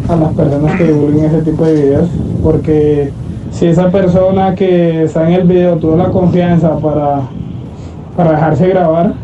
a 0.08 0.16
las 0.16 0.34
personas 0.34 0.78
que 0.78 0.84
divulguen 0.84 1.26
ese 1.26 1.42
tipo 1.42 1.64
de 1.66 1.74
videos, 1.74 2.08
porque 2.42 3.12
si 3.54 3.66
esa 3.66 3.90
persona 3.90 4.54
que 4.54 5.04
está 5.04 5.28
en 5.28 5.34
el 5.34 5.46
video 5.46 5.76
tuvo 5.76 5.96
la 5.96 6.10
confianza 6.10 6.76
para, 6.78 7.22
para 8.16 8.32
dejarse 8.32 8.68
grabar. 8.68 9.14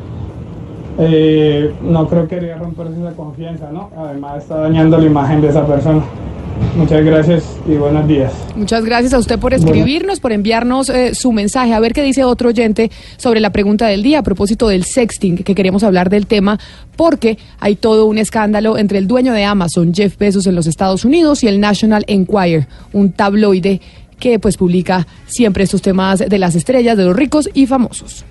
Eh, 0.98 1.73
no 1.82 2.07
creo 2.09 2.28
que 2.28 2.36
quería 2.36 2.57
romperse 2.57 3.01
esa 3.01 3.12
confianza, 3.12 3.70
¿no? 3.73 3.90
Además 3.97 4.43
está 4.43 4.57
dañando 4.59 4.98
la 4.98 5.07
imagen 5.07 5.40
de 5.40 5.48
esa 5.48 5.66
persona. 5.66 6.02
Muchas 6.77 7.05
gracias 7.05 7.44
y 7.66 7.73
buenos 7.74 8.07
días. 8.07 8.32
Muchas 8.55 8.85
gracias 8.85 9.12
a 9.15 9.19
usted 9.19 9.39
por 9.39 9.55
escribirnos, 9.55 10.20
por 10.20 10.31
enviarnos 10.31 10.89
eh, 10.89 11.15
su 11.15 11.32
mensaje. 11.32 11.73
A 11.73 11.81
ver 11.81 11.93
qué 11.93 12.02
dice 12.02 12.23
otro 12.23 12.51
oyente 12.51 12.90
sobre 13.16 13.40
la 13.40 13.51
pregunta 13.51 13.86
del 13.89 14.02
día 14.02 14.20
a 14.20 14.23
propósito 14.23 14.69
del 14.69 14.85
sexting, 14.85 15.39
que 15.39 15.55
queremos 15.55 15.82
hablar 15.82 16.11
del 16.11 16.27
tema, 16.27 16.61
porque 16.97 17.39
hay 17.59 17.77
todo 17.77 18.07
un 18.07 18.19
escándalo 18.19 18.78
entre 18.78 18.98
el 18.98 19.09
dueño 19.09 19.32
de 19.32 19.44
Amazon, 19.44 19.93
Jeff 19.93 20.16
Bezos, 20.16 20.47
en 20.47 20.55
los 20.55 20.66
Estados 20.66 21.05
Unidos, 21.05 21.43
y 21.43 21.48
el 21.48 21.61
National 21.61 22.05
Enquirer, 22.07 22.69
un 22.93 23.12
tabloide 23.12 23.81
que 24.21 24.39
pues 24.39 24.57
publica 24.57 25.07
siempre 25.27 25.65
estos 25.65 25.83
temas 25.83 26.21
de 26.21 26.39
las 26.39 26.55
estrellas, 26.55 26.97
de 26.97 27.05
los 27.05 27.17
ricos 27.17 27.51
y 27.53 27.67
famosos. 27.67 28.25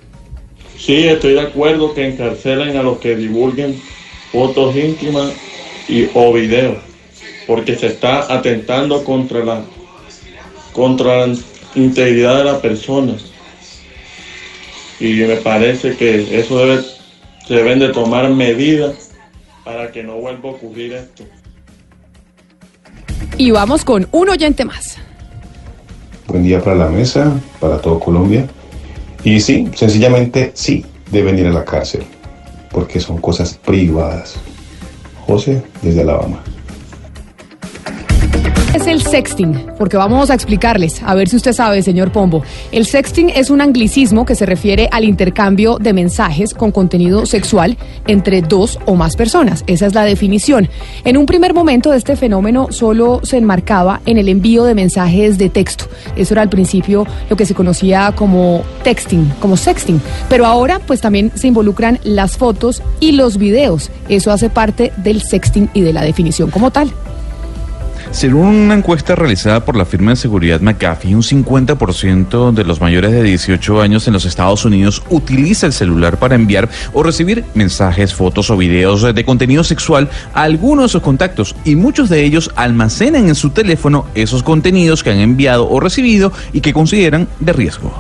Sí, 0.78 1.07
estoy 1.07 1.34
de 1.34 1.41
acuerdo 1.41 1.94
que 1.94 2.07
encarcelen 2.07 2.78
a 2.78 2.84
los 2.84 2.99
que 2.99 3.16
divulguen 3.16 3.80
fotos 4.32 4.76
íntimas 4.76 5.34
y, 5.90 6.07
o 6.14 6.32
videos, 6.32 6.78
porque 7.45 7.76
se 7.76 7.88
está 7.88 8.34
atentando 8.34 9.03
contra 9.03 9.44
la, 9.44 9.61
contra 10.72 11.28
la 11.28 11.36
integridad 11.76 12.38
de 12.38 12.44
la 12.45 12.61
persona. 12.61 13.18
Y 14.99 15.14
me 15.14 15.38
parece 15.38 15.95
que 15.98 16.40
eso 16.40 16.60
debe, 16.60 16.84
se 17.48 17.53
deben 17.53 17.80
de 17.80 17.90
tomar 17.90 18.30
medidas 18.30 19.11
para 19.66 19.91
que 19.91 20.03
no 20.03 20.16
vuelva 20.16 20.49
a 20.49 20.53
ocurrir 20.53 20.94
esto. 20.94 21.26
Y 23.38 23.52
vamos 23.52 23.86
con 23.86 24.07
un 24.11 24.30
oyente 24.30 24.66
más. 24.66 24.98
Buen 26.30 26.43
día 26.43 26.61
para 26.64 26.76
la 26.76 26.89
mesa, 26.89 27.34
para 27.60 27.81
todo 27.81 27.99
Colombia. 27.99 28.47
Y 29.23 29.39
sí, 29.39 29.68
sencillamente 29.73 30.51
sí, 30.53 30.85
deben 31.10 31.39
ir 31.39 31.47
a 31.47 31.51
la 31.51 31.65
cárcel, 31.65 32.03
porque 32.69 32.99
son 32.99 33.18
cosas 33.18 33.56
privadas. 33.65 34.35
José, 35.26 35.64
desde 35.81 36.01
Alabama. 36.01 36.43
Es 38.80 38.88
el 38.88 39.01
sexting, 39.01 39.65
porque 39.77 39.97
vamos 39.97 40.30
a 40.30 40.34
explicarles, 40.34 41.03
a 41.03 41.14
ver 41.14 41.27
si 41.27 41.35
usted 41.35 41.51
sabe, 41.51 41.81
señor 41.81 42.14
Pombo. 42.14 42.43
El 42.72 42.85
sexting 42.85 43.30
es 43.30 43.49
un 43.49 43.60
anglicismo 43.60 44.26
que 44.26 44.35
se 44.35 44.45
refiere 44.45 44.88
al 44.93 45.03
intercambio 45.03 45.80
de 45.80 45.91
mensajes 45.91 46.53
con 46.53 46.72
contenido 46.72 47.26
sexual 47.26 47.77
entre 48.07 48.41
dos 48.41 48.80
o 48.85 48.95
más 48.95 49.18
personas. 49.18 49.65
Esa 49.68 49.85
es 49.85 49.93
la 49.93 50.06
definición. 50.06 50.69
En 51.03 51.18
un 51.18 51.26
primer 51.26 51.53
momento, 51.53 51.91
este 51.91 52.15
fenómeno 52.15 52.68
solo 52.69 53.19
se 53.23 53.35
enmarcaba 53.35 53.99
en 54.06 54.18
el 54.18 54.30
envío 54.30 54.64
de 54.64 54.76
mensajes 54.76 55.38
de 55.38 55.49
texto. 55.49 55.84
Eso 56.15 56.34
era 56.34 56.43
al 56.43 56.49
principio 56.49 57.06
lo 57.30 57.35
que 57.35 57.45
se 57.45 57.56
conocía 57.56 58.14
como 58.15 58.64
texting, 58.84 59.30
como 59.41 59.57
sexting. 59.57 60.01
Pero 60.30 60.45
ahora, 60.45 60.80
pues 60.80 61.01
también 61.01 61.34
se 61.35 61.47
involucran 61.47 61.99
las 62.03 62.38
fotos 62.38 62.81
y 63.01 63.11
los 63.11 63.38
videos. 63.38 63.91
Eso 64.07 64.31
hace 64.31 64.49
parte 64.49 64.93
del 64.95 65.22
sexting 65.22 65.69
y 65.73 65.81
de 65.81 65.91
la 65.91 66.03
definición 66.03 66.49
como 66.49 66.72
tal. 66.72 66.93
Según 68.11 68.48
una 68.48 68.73
encuesta 68.73 69.14
realizada 69.14 69.64
por 69.64 69.76
la 69.76 69.86
firma 69.86 70.11
de 70.11 70.18
seguridad 70.18 70.61
McAfee, 70.61 71.14
un 71.14 71.22
50% 71.22 72.52
de 72.52 72.64
los 72.64 72.81
mayores 72.81 73.11
de 73.11 73.22
18 73.22 73.81
años 73.81 74.07
en 74.07 74.14
los 74.14 74.26
Estados 74.26 74.65
Unidos 74.65 75.03
utiliza 75.11 75.68
el 75.68 75.73
celular 75.73 76.18
para 76.18 76.34
enviar 76.34 76.69
o 76.91 77.03
recibir 77.03 77.45
mensajes, 77.53 78.15
fotos 78.15 78.49
o 78.49 78.57
videos 78.57 79.14
de 79.14 79.26
contenido 79.26 79.64
sexual 79.64 80.10
a 80.34 80.41
algunos 80.41 80.86
de 80.86 80.90
sus 80.90 81.03
contactos 81.03 81.56
y 81.64 81.76
muchos 81.76 82.10
de 82.10 82.26
ellos 82.26 82.49
almacenan 82.56 83.27
en 83.27 83.36
su 83.36 83.52
teléfono 83.52 84.07
esos 84.15 84.41
contenidos 84.41 85.03
que 85.03 85.11
han 85.11 85.19
enviado 85.19 85.69
o 85.69 85.80
recibido 85.80 86.34
y 86.52 86.61
que 86.61 86.73
consideran 86.73 87.27
de 87.40 87.53
riesgo. 87.53 87.94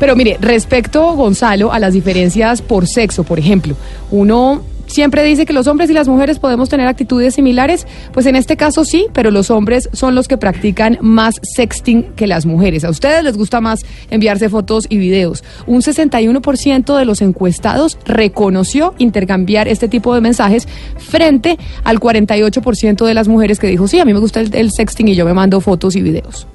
Pero 0.00 0.16
mire, 0.16 0.38
respecto, 0.40 1.12
Gonzalo, 1.12 1.72
a 1.72 1.78
las 1.78 1.92
diferencias 1.92 2.62
por 2.62 2.88
sexo, 2.88 3.22
por 3.22 3.38
ejemplo, 3.38 3.76
uno 4.10 4.64
siempre 4.92 5.24
dice 5.24 5.46
que 5.46 5.52
los 5.52 5.66
hombres 5.66 5.90
y 5.90 5.92
las 5.92 6.08
mujeres 6.08 6.38
podemos 6.38 6.68
tener 6.68 6.86
actitudes 6.86 7.34
similares, 7.34 7.86
pues 8.12 8.26
en 8.26 8.36
este 8.36 8.56
caso 8.56 8.84
sí, 8.84 9.06
pero 9.12 9.30
los 9.30 9.50
hombres 9.50 9.88
son 9.92 10.14
los 10.14 10.28
que 10.28 10.36
practican 10.36 10.98
más 11.00 11.34
sexting 11.42 12.12
que 12.14 12.26
las 12.26 12.46
mujeres. 12.46 12.84
A 12.84 12.90
ustedes 12.90 13.24
les 13.24 13.36
gusta 13.36 13.60
más 13.60 13.80
enviarse 14.10 14.48
fotos 14.48 14.86
y 14.88 14.98
videos. 14.98 15.42
Un 15.66 15.82
61% 15.82 16.96
de 16.96 17.04
los 17.04 17.22
encuestados 17.22 17.98
reconoció 18.04 18.94
intercambiar 18.98 19.68
este 19.68 19.88
tipo 19.88 20.14
de 20.14 20.20
mensajes 20.20 20.68
frente 20.98 21.58
al 21.84 21.98
48% 21.98 23.06
de 23.06 23.14
las 23.14 23.28
mujeres 23.28 23.58
que 23.58 23.66
dijo, 23.66 23.88
sí, 23.88 23.98
a 23.98 24.04
mí 24.04 24.12
me 24.12 24.20
gusta 24.20 24.40
el, 24.40 24.54
el 24.54 24.70
sexting 24.70 25.08
y 25.08 25.14
yo 25.14 25.24
me 25.24 25.34
mando 25.34 25.60
fotos 25.60 25.96
y 25.96 26.02
videos. 26.02 26.46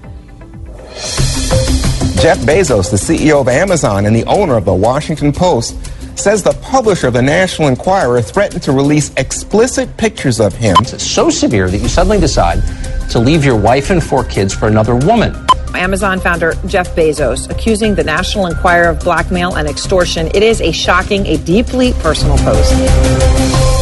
Jeff 2.22 2.44
Bezos, 2.46 2.90
the 2.90 2.98
CEO 2.98 3.42
of 3.42 3.48
Amazon 3.48 4.08
and 4.08 4.16
the 4.16 4.26
owner 4.26 4.56
of 4.56 4.66
the 4.66 4.74
Washington 4.74 5.32
Post, 5.32 5.76
says 6.20 6.44
the 6.44 6.54
publisher 6.62 7.08
of 7.08 7.14
the 7.14 7.22
National 7.22 7.68
Enquirer 7.68 8.22
threatened 8.22 8.64
to 8.64 8.72
release 8.72 9.14
explicit 9.18 9.96
pictures 9.98 10.40
of 10.40 10.54
him. 10.54 10.76
It's 10.80 11.04
so 11.04 11.30
severe 11.30 11.70
that 11.70 11.78
you 11.78 11.88
suddenly 11.88 12.20
decide 12.20 12.62
to 13.10 13.20
leave 13.20 13.46
your 13.46 13.58
wife 13.58 13.90
and 13.90 14.04
four 14.04 14.24
kids 14.24 14.54
for 14.54 14.68
another 14.68 14.96
woman. 14.96 15.36
Amazon 15.76 16.20
founder 16.20 16.54
Jeff 16.66 16.96
Bezos 16.96 17.50
accusing 17.50 17.96
the 17.96 18.04
National 18.04 18.48
Enquirer 18.48 18.90
of 18.90 19.00
blackmail 19.00 19.56
and 19.56 19.68
extortion. 19.68 20.28
It 20.28 20.44
is 20.44 20.60
a 20.62 20.72
shocking, 20.72 21.26
a 21.28 21.38
deeply 21.38 21.94
personal 21.94 22.38
post. 22.38 23.77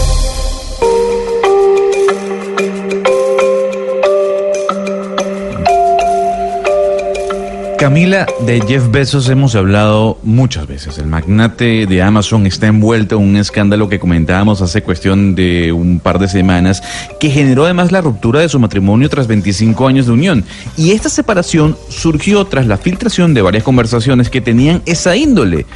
Camila, 7.85 8.25
de 8.47 8.61
Jeff 8.61 8.89
Bezos 8.89 9.29
hemos 9.29 9.53
hablado 9.53 10.17
muchas 10.23 10.65
veces. 10.65 10.97
El 10.97 11.05
magnate 11.05 11.85
de 11.85 12.01
Amazon 12.01 12.47
está 12.47 12.65
envuelto 12.65 13.17
en 13.17 13.21
un 13.21 13.37
escándalo 13.37 13.89
que 13.89 13.99
comentábamos 13.99 14.63
hace 14.63 14.81
cuestión 14.81 15.35
de 15.35 15.71
un 15.71 15.99
par 15.99 16.17
de 16.17 16.27
semanas, 16.27 16.81
que 17.19 17.29
generó 17.29 17.65
además 17.65 17.91
la 17.91 18.01
ruptura 18.01 18.39
de 18.39 18.49
su 18.49 18.59
matrimonio 18.59 19.07
tras 19.07 19.27
25 19.27 19.87
años 19.87 20.07
de 20.07 20.13
unión. 20.13 20.43
Y 20.75 20.93
esta 20.93 21.09
separación 21.09 21.77
surgió 21.89 22.43
tras 22.45 22.65
la 22.65 22.77
filtración 22.77 23.35
de 23.35 23.43
varias 23.43 23.63
conversaciones 23.63 24.31
que 24.31 24.41
tenían 24.41 24.81
esa 24.87 25.15
índole, 25.15 25.67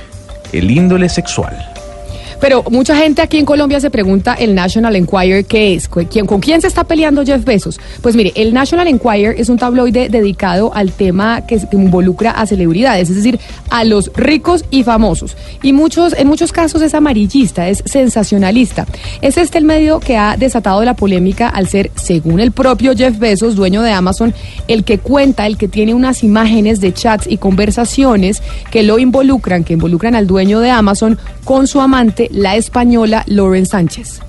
el 0.52 0.72
índole 0.72 1.10
sexual. 1.10 1.68
Pero 2.39 2.63
mucha 2.69 2.95
gente 2.95 3.21
aquí 3.21 3.37
en 3.37 3.45
Colombia 3.45 3.79
se 3.79 3.89
pregunta 3.89 4.33
el 4.33 4.55
National 4.55 4.95
Enquirer 4.95 5.45
qué 5.45 5.73
es, 5.73 5.87
¿Con 5.87 6.05
quién, 6.05 6.25
con 6.25 6.39
quién 6.39 6.61
se 6.61 6.67
está 6.67 6.83
peleando 6.83 7.25
Jeff 7.25 7.43
Bezos. 7.43 7.79
Pues 8.01 8.15
mire, 8.15 8.31
el 8.35 8.53
National 8.53 8.87
Enquirer 8.87 9.35
es 9.37 9.49
un 9.49 9.57
tabloide 9.57 10.09
dedicado 10.09 10.73
al 10.73 10.91
tema 10.91 11.45
que 11.45 11.59
involucra 11.71 12.31
a 12.31 12.45
celebridades, 12.45 13.09
es 13.09 13.15
decir, 13.15 13.39
a 13.69 13.83
los 13.83 14.11
ricos 14.15 14.65
y 14.71 14.83
famosos. 14.83 15.35
Y 15.61 15.73
muchos, 15.73 16.13
en 16.13 16.27
muchos 16.27 16.51
casos 16.51 16.81
es 16.81 16.93
amarillista, 16.93 17.67
es 17.67 17.83
sensacionalista. 17.85 18.85
Es 19.21 19.37
este 19.37 19.57
el 19.57 19.65
medio 19.65 19.99
que 19.99 20.17
ha 20.17 20.37
desatado 20.37 20.83
la 20.85 20.95
polémica 20.95 21.49
al 21.49 21.67
ser, 21.67 21.91
según 21.95 22.39
el 22.39 22.51
propio 22.51 22.95
Jeff 22.95 23.19
Bezos, 23.19 23.55
dueño 23.55 23.81
de 23.81 23.91
Amazon, 23.91 24.33
el 24.67 24.83
que 24.83 24.99
cuenta, 24.99 25.45
el 25.45 25.57
que 25.57 25.67
tiene 25.67 25.93
unas 25.93 26.23
imágenes 26.23 26.79
de 26.79 26.93
chats 26.93 27.27
y 27.27 27.37
conversaciones 27.37 28.41
que 28.71 28.83
lo 28.83 28.99
involucran, 28.99 29.63
que 29.63 29.73
involucran 29.73 30.15
al 30.15 30.27
dueño 30.27 30.59
de 30.61 30.69
Amazon 30.69 31.17
con 31.43 31.67
su 31.67 31.81
amante 31.81 32.28
la 32.30 32.56
española 32.56 33.23
Lauren 33.27 33.65
Sánchez. 33.65 34.22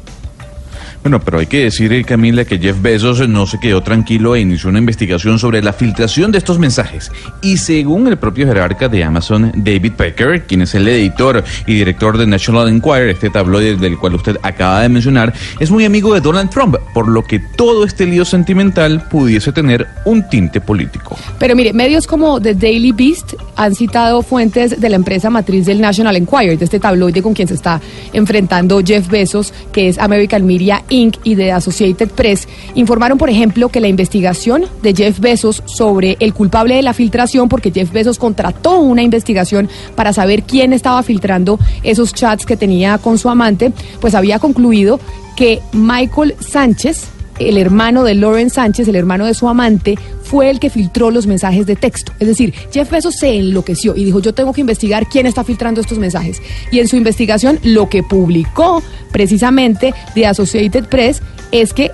Bueno, 1.02 1.18
pero 1.18 1.38
hay 1.38 1.46
que 1.46 1.64
decir, 1.64 1.90
eh, 1.94 2.04
Camila, 2.04 2.44
que 2.44 2.58
Jeff 2.58 2.82
Bezos 2.82 3.26
no 3.26 3.46
se 3.46 3.58
quedó 3.58 3.82
tranquilo 3.82 4.36
e 4.36 4.40
inició 4.40 4.68
una 4.68 4.80
investigación 4.80 5.38
sobre 5.38 5.62
la 5.62 5.72
filtración 5.72 6.30
de 6.30 6.36
estos 6.36 6.58
mensajes. 6.58 7.10
Y 7.40 7.56
según 7.56 8.06
el 8.06 8.18
propio 8.18 8.46
jerarca 8.46 8.86
de 8.86 9.02
Amazon, 9.02 9.50
David 9.54 9.92
Pecker, 9.94 10.42
quien 10.42 10.60
es 10.60 10.74
el 10.74 10.86
editor 10.86 11.42
y 11.66 11.74
director 11.74 12.18
de 12.18 12.26
National 12.26 12.68
Enquirer, 12.68 13.08
este 13.08 13.30
tabloide 13.30 13.76
del 13.76 13.96
cual 13.96 14.16
usted 14.16 14.36
acaba 14.42 14.82
de 14.82 14.90
mencionar, 14.90 15.32
es 15.58 15.70
muy 15.70 15.86
amigo 15.86 16.12
de 16.12 16.20
Donald 16.20 16.50
Trump, 16.50 16.76
por 16.92 17.08
lo 17.08 17.24
que 17.24 17.38
todo 17.38 17.84
este 17.84 18.04
lío 18.04 18.26
sentimental 18.26 19.08
pudiese 19.08 19.52
tener 19.52 19.86
un 20.04 20.28
tinte 20.28 20.60
político. 20.60 21.16
Pero 21.38 21.56
mire, 21.56 21.72
medios 21.72 22.06
como 22.06 22.42
The 22.42 22.54
Daily 22.54 22.92
Beast 22.92 23.34
han 23.56 23.74
citado 23.74 24.20
fuentes 24.22 24.78
de 24.78 24.88
la 24.90 24.96
empresa 24.96 25.30
matriz 25.30 25.64
del 25.64 25.80
National 25.80 26.16
Enquirer, 26.16 26.58
de 26.58 26.64
este 26.66 26.78
tabloide 26.78 27.22
con 27.22 27.32
quien 27.32 27.48
se 27.48 27.54
está 27.54 27.80
enfrentando 28.12 28.82
Jeff 28.84 29.08
Bezos, 29.08 29.54
que 29.72 29.88
es 29.88 29.98
American 29.98 30.46
Media 30.46 30.82
Inc. 30.90 31.16
y 31.24 31.34
de 31.34 31.52
Associated 31.52 32.10
Press, 32.10 32.46
informaron, 32.74 33.16
por 33.16 33.30
ejemplo, 33.30 33.68
que 33.68 33.80
la 33.80 33.88
investigación 33.88 34.64
de 34.82 34.94
Jeff 34.94 35.18
Bezos 35.20 35.62
sobre 35.66 36.16
el 36.20 36.34
culpable 36.34 36.74
de 36.74 36.82
la 36.82 36.92
filtración, 36.92 37.48
porque 37.48 37.70
Jeff 37.70 37.90
Bezos 37.92 38.18
contrató 38.18 38.78
una 38.80 39.02
investigación 39.02 39.68
para 39.94 40.12
saber 40.12 40.42
quién 40.42 40.72
estaba 40.72 41.02
filtrando 41.02 41.58
esos 41.82 42.12
chats 42.12 42.44
que 42.44 42.56
tenía 42.56 42.98
con 42.98 43.18
su 43.18 43.28
amante, 43.28 43.72
pues 44.00 44.14
había 44.14 44.38
concluido 44.38 45.00
que 45.36 45.60
Michael 45.72 46.34
Sánchez, 46.40 47.08
el 47.40 47.58
hermano 47.58 48.04
de 48.04 48.14
Lauren 48.14 48.50
Sánchez, 48.50 48.86
el 48.88 48.96
hermano 48.96 49.26
de 49.26 49.34
su 49.34 49.48
amante, 49.48 49.98
fue 50.22 50.50
el 50.50 50.60
que 50.60 50.70
filtró 50.70 51.10
los 51.10 51.26
mensajes 51.26 51.66
de 51.66 51.74
texto. 51.74 52.12
Es 52.20 52.28
decir, 52.28 52.54
Jeff 52.72 52.90
Bezos 52.90 53.16
se 53.16 53.34
enloqueció 53.34 53.96
y 53.96 54.04
dijo, 54.04 54.20
yo 54.20 54.32
tengo 54.32 54.52
que 54.52 54.60
investigar 54.60 55.08
quién 55.08 55.26
está 55.26 55.42
filtrando 55.42 55.80
estos 55.80 55.98
mensajes. 55.98 56.40
Y 56.70 56.78
en 56.78 56.88
su 56.88 56.96
investigación, 56.96 57.58
lo 57.62 57.88
que 57.88 58.02
publicó 58.02 58.82
precisamente 59.10 59.94
de 60.14 60.26
Associated 60.26 60.84
Press 60.84 61.22
es 61.50 61.72
que 61.72 61.90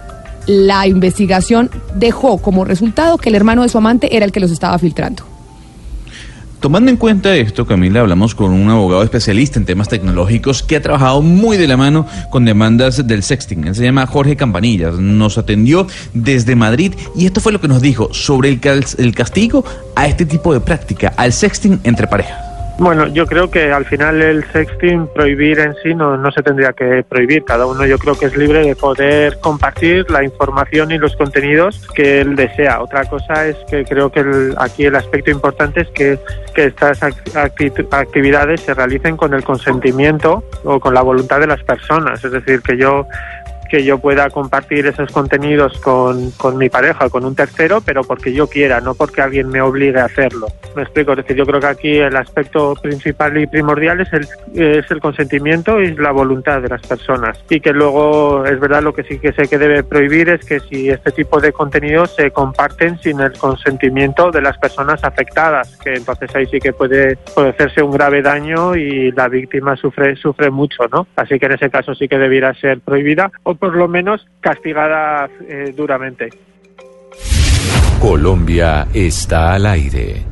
la 0.47 0.87
investigación 0.87 1.71
dejó 1.95 2.39
como 2.39 2.65
resultado 2.65 3.19
que 3.19 3.31
el 3.31 3.35
hermano 3.35 3.63
de 3.63 3.69
su 3.69 3.79
amante 3.79 4.17
era 4.17 4.25
el 4.25 4.33
que 4.33 4.41
los 4.41 4.51
estaba 4.51 4.79
filtrando. 4.79 5.36
Tomando 6.67 6.91
en 6.91 6.97
cuenta 6.97 7.33
esto, 7.37 7.65
Camila, 7.65 8.01
hablamos 8.01 8.35
con 8.35 8.51
un 8.51 8.69
abogado 8.69 9.05
especialista 9.05 9.57
en 9.57 9.67
temas 9.67 9.89
tecnológicos 9.89 10.65
que 10.65 10.75
ha 10.75 10.83
trabajado 10.83 11.23
muy 11.23 11.57
de 11.59 11.69
la 11.69 11.77
mano 11.77 12.09
con 12.29 12.45
demandas 12.45 13.07
del 13.07 13.23
sexting. 13.23 13.69
Él 13.69 13.77
se 13.77 13.85
llama 13.85 14.05
Jorge 14.05 14.35
Campanillas. 14.35 14.99
Nos 14.99 15.39
atendió 15.39 15.87
desde 16.13 16.57
Madrid 16.57 16.93
y 17.15 17.27
esto 17.27 17.41
fue 17.41 17.53
lo 17.53 17.61
que 17.61 17.69
nos 17.69 17.81
dijo 17.81 18.13
sobre 18.13 18.49
el, 18.49 18.61
el 18.99 19.15
castigo 19.15 19.65
a 19.95 20.09
este 20.09 20.27
tipo 20.27 20.53
de 20.53 20.59
práctica, 20.59 21.15
al 21.17 21.33
sexting 21.33 21.79
entre 21.85 22.09
parejas. 22.09 22.46
Bueno, 22.79 23.07
yo 23.07 23.25
creo 23.27 23.51
que 23.51 23.73
al 23.73 23.87
final 23.87 24.21
el 24.21 24.45
sexting 24.53 25.09
prohibir 25.15 25.59
en 25.61 25.75
sí 25.83 25.95
no, 25.95 26.19
no 26.19 26.31
se 26.31 26.43
tendría 26.43 26.75
que 26.75 27.03
prohibir. 27.09 27.43
Cada 27.43 27.65
uno 27.67 27.87
yo 27.87 27.97
creo 27.99 28.19
que 28.19 28.27
es 28.27 28.37
libre 28.37 28.67
de 28.67 28.77
poder 28.77 29.39
compartir 29.41 30.11
la 30.11 30.23
información 30.23 30.91
y 30.93 30.99
los 30.99 31.17
contenidos 31.17 31.87
que 31.95 32.21
él 32.21 32.37
desea. 32.37 32.83
Otra 32.83 33.05
cosa 33.07 33.47
es 33.47 33.57
que 33.71 33.87
creo 33.87 34.13
que 34.13 34.21
el- 34.21 34.55
aquí 34.59 34.85
el 34.85 34.95
aspecto 34.95 35.31
importante 35.31 35.81
es 35.81 35.89
que, 35.89 36.19
que 36.55 36.67
estas 36.67 37.01
ac- 37.03 37.33
acti- 37.33 37.87
actividades 37.93 38.61
se 38.61 38.75
realicen 38.75 39.17
con 39.17 39.33
el 39.33 39.43
consentimiento 39.43 40.45
o 40.65 40.79
con 40.79 40.93
la 40.93 41.01
voluntad 41.01 41.41
de 41.41 41.47
las 41.47 41.63
personas. 41.63 42.23
Es 42.23 42.31
decir, 42.31 42.61
que 42.61 42.77
yo 42.77 43.07
que 43.69 43.85
yo 43.85 43.99
pueda 43.99 44.31
compartir 44.31 44.87
esos 44.87 45.11
contenidos 45.13 45.79
con, 45.81 46.31
con 46.33 46.57
mi 46.57 46.69
pareja, 46.69 47.09
con 47.09 47.25
un 47.25 47.35
tercero, 47.35 47.81
pero 47.81 48.03
porque 48.05 48.33
yo 48.33 48.49
quiera, 48.49 48.81
no 48.81 48.95
porque 48.95 49.23
alguien 49.23 49.49
me 49.49 49.61
obligue 49.61 50.01
a 50.01 50.07
hacerlo. 50.07 50.49
Me 50.75 50.83
explico, 50.83 51.13
es 51.13 51.19
decir, 51.19 51.37
yo 51.37 51.47
creo 51.47 51.61
que 51.61 51.67
aquí 51.67 51.97
el 51.99 52.17
aspecto 52.17 52.75
principal 52.83 53.37
y 53.39 53.47
primordial 53.47 54.01
es 54.01 54.13
el, 54.13 54.27
es 54.55 54.91
el 54.91 55.01
consentimiento 55.01 55.81
y 55.81 55.95
la 55.97 56.13
voluntad 56.13 56.61
de 56.63 56.69
las 56.69 56.83
personas. 56.87 57.43
Y 57.49 57.61
que 57.61 57.73
luego, 57.73 58.45
es 58.45 58.59
verdad, 58.61 58.83
lo 58.83 58.93
que 58.93 59.03
sí 59.05 59.19
que 59.19 59.33
sé 59.33 59.49
que 59.49 59.59
debe 59.59 59.83
prohibir 59.83 60.29
es 60.29 60.45
que 60.45 60.61
si 60.61 60.91
este 60.91 61.13
tipo 61.13 61.41
de 61.41 61.53
contenidos 61.53 62.15
se 62.15 62.31
comparten 62.31 62.99
sin 63.01 63.21
el 63.21 63.33
consentimiento 63.33 64.31
de 64.31 64.43
las 64.43 64.59
personas 64.59 65.03
afectadas, 65.05 65.77
que 65.79 65.95
entonces 65.95 66.35
ahí 66.35 66.47
sí 66.47 66.59
que 66.61 66.73
puede, 66.73 67.17
puede 67.35 67.51
hacerse 67.51 67.83
un 67.83 67.93
grave 67.93 68.23
daño 68.23 68.77
y 68.77 69.13
la 69.13 69.29
víctima 69.29 69.77
sufre, 69.77 70.17
sufre 70.17 70.51
mucho, 70.51 70.85
¿no? 70.93 71.07
Así 71.17 71.39
que 71.39 71.47
en 71.47 71.53
ese 71.53 71.71
caso 71.71 71.95
sí 71.95 72.09
que 72.09 72.19
debiera 72.19 72.55
ser 72.55 72.81
prohibida 72.81 73.31
o 73.43 73.55
por 73.57 73.75
lo 73.77 73.89
menos 73.89 74.27
castigada 74.41 75.29
eh, 75.49 75.73
duramente. 75.77 76.31
Colombia 78.01 78.87
está 78.93 79.55
al 79.55 79.67
aire. 79.67 80.25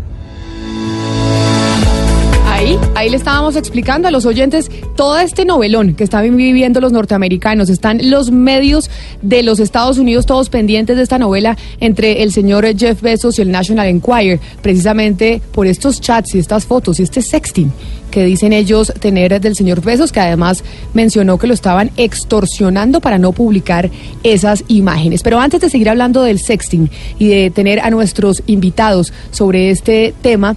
Ahí, 2.47 2.79
ahí 2.95 3.11
le 3.11 3.17
estábamos 3.17 3.57
explicando 3.57 4.07
a 4.07 4.11
los 4.13 4.27
oyentes 4.27 4.71
todo 4.95 5.19
este 5.19 5.45
novelón 5.45 5.95
que 5.95 6.05
están 6.05 6.37
viviendo 6.37 6.81
los 6.81 6.93
norteamericanos. 6.93 7.69
Están 7.69 8.11
los 8.11 8.31
medios 8.31 8.91
de 9.23 9.43
los 9.43 9.59
Estados 9.59 9.99
Unidos 9.99 10.25
todos 10.25 10.51
pendientes 10.51 10.97
de 10.97 11.03
esta 11.03 11.19
novela 11.19 11.57
entre 11.81 12.23
el 12.23 12.31
señor 12.31 12.65
Jeff 12.79 13.03
Bezos 13.03 13.39
y 13.39 13.43
el 13.43 13.51
National 13.51 13.89
Enquirer, 13.89 14.39
precisamente 14.63 15.43
por 15.53 15.67
estos 15.67 16.01
chats 16.01 16.37
y 16.37 16.39
estas 16.39 16.65
fotos 16.65 17.01
y 17.01 17.03
este 17.03 17.23
sexting 17.23 17.73
que 18.15 18.25
dicen 18.25 18.53
ellos 18.53 18.93
tener 19.01 19.41
del 19.41 19.57
señor 19.57 19.83
Bezos, 19.83 20.13
que 20.13 20.21
además 20.21 20.63
mencionó 20.95 21.37
que 21.37 21.49
lo 21.49 21.53
estaban 21.53 21.91
extorsionando 21.97 23.01
para 23.01 23.19
no 23.19 23.33
publicar 23.33 23.91
esas 24.23 24.63
imágenes. 24.69 25.25
Pero 25.25 25.41
antes 25.41 25.61
de 25.61 25.69
seguir 25.69 25.91
hablando 25.91 26.23
del 26.23 26.39
sexting 26.39 26.89
y 27.19 27.27
de 27.27 27.51
tener 27.51 27.81
a 27.81 27.91
nuestros 27.91 28.45
invitados 28.47 29.13
sobre 29.33 29.71
este 29.71 30.15
tema, 30.23 30.57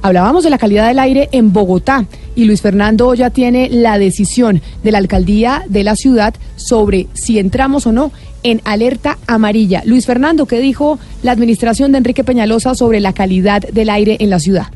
Hablábamos 0.00 0.44
de 0.44 0.50
la 0.50 0.58
calidad 0.58 0.86
del 0.86 0.98
aire 0.98 1.30
en 1.32 1.54
Bogotá 1.54 2.04
y 2.36 2.44
Luis 2.44 2.60
Fernando 2.60 3.14
ya 3.14 3.30
tiene 3.30 3.70
la 3.70 3.98
decisión 3.98 4.60
de 4.82 4.92
la 4.92 4.98
alcaldía 4.98 5.64
de 5.66 5.82
la 5.82 5.96
ciudad 5.96 6.34
sobre 6.56 7.06
si 7.14 7.38
entramos 7.38 7.86
o 7.86 7.92
no 7.92 8.12
en 8.42 8.60
alerta 8.66 9.16
amarilla. 9.26 9.80
Luis 9.86 10.04
Fernando, 10.04 10.44
¿qué 10.44 10.60
dijo 10.60 10.98
la 11.22 11.32
administración 11.32 11.90
de 11.90 11.96
Enrique 11.96 12.22
Peñalosa 12.22 12.74
sobre 12.74 13.00
la 13.00 13.14
calidad 13.14 13.62
del 13.62 13.88
aire 13.88 14.18
en 14.20 14.28
la 14.28 14.40
ciudad? 14.40 14.66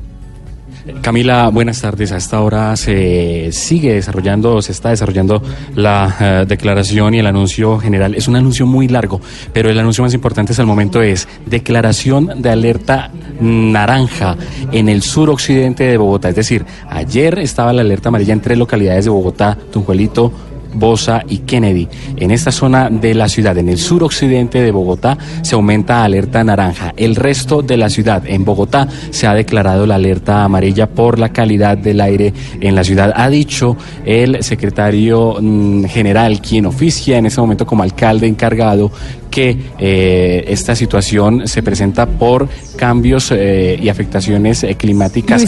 Camila, 1.02 1.48
buenas 1.48 1.80
tardes. 1.80 2.12
A 2.12 2.16
esta 2.16 2.40
hora 2.40 2.76
se 2.76 3.50
sigue 3.52 3.94
desarrollando, 3.94 4.60
se 4.62 4.72
está 4.72 4.90
desarrollando 4.90 5.42
la 5.74 6.16
eh, 6.20 6.44
declaración 6.46 7.14
y 7.14 7.18
el 7.18 7.26
anuncio 7.26 7.78
general. 7.78 8.14
Es 8.14 8.28
un 8.28 8.36
anuncio 8.36 8.66
muy 8.66 8.88
largo, 8.88 9.20
pero 9.52 9.70
el 9.70 9.78
anuncio 9.78 10.02
más 10.02 10.14
importante 10.14 10.52
hasta 10.52 10.62
el 10.62 10.68
momento 10.68 11.02
es 11.02 11.28
declaración 11.46 12.42
de 12.42 12.50
alerta 12.50 13.10
naranja 13.40 14.36
en 14.72 14.88
el 14.88 15.02
suroccidente 15.02 15.84
de 15.84 15.96
Bogotá. 15.96 16.30
Es 16.30 16.36
decir, 16.36 16.64
ayer 16.88 17.38
estaba 17.38 17.72
la 17.72 17.82
alerta 17.82 18.08
amarilla 18.08 18.32
en 18.32 18.40
tres 18.40 18.58
localidades 18.58 19.04
de 19.04 19.10
Bogotá, 19.10 19.56
Tunjuelito, 19.72 20.32
Bosa 20.74 21.22
y 21.28 21.38
Kennedy. 21.38 21.88
En 22.16 22.30
esta 22.30 22.52
zona 22.52 22.90
de 22.90 23.14
la 23.14 23.28
ciudad, 23.28 23.56
en 23.58 23.68
el 23.68 23.78
suroccidente 23.78 24.60
de 24.62 24.70
Bogotá, 24.70 25.16
se 25.42 25.54
aumenta 25.54 26.04
alerta 26.04 26.44
naranja. 26.44 26.94
El 26.96 27.16
resto 27.16 27.62
de 27.62 27.76
la 27.76 27.90
ciudad, 27.90 28.22
en 28.26 28.44
Bogotá, 28.44 28.88
se 29.10 29.26
ha 29.26 29.34
declarado 29.34 29.86
la 29.86 29.96
alerta 29.96 30.44
amarilla 30.44 30.88
por 30.88 31.18
la 31.18 31.30
calidad 31.30 31.76
del 31.78 32.00
aire 32.00 32.32
en 32.60 32.74
la 32.74 32.84
ciudad. 32.84 33.12
Ha 33.16 33.28
dicho 33.28 33.76
el 34.04 34.42
secretario 34.42 35.36
mm, 35.40 35.84
general, 35.84 36.40
quien 36.40 36.66
oficia 36.66 37.18
en 37.18 37.26
este 37.26 37.40
momento 37.40 37.66
como 37.66 37.82
alcalde 37.82 38.26
encargado, 38.26 38.90
que 39.30 39.56
eh, 39.78 40.44
esta 40.48 40.74
situación 40.74 41.46
se 41.48 41.62
presenta 41.62 42.06
por 42.06 42.48
cambios 42.76 43.30
eh, 43.32 43.78
y 43.80 43.88
afectaciones 43.88 44.62
eh, 44.64 44.74
climáticas 44.76 45.42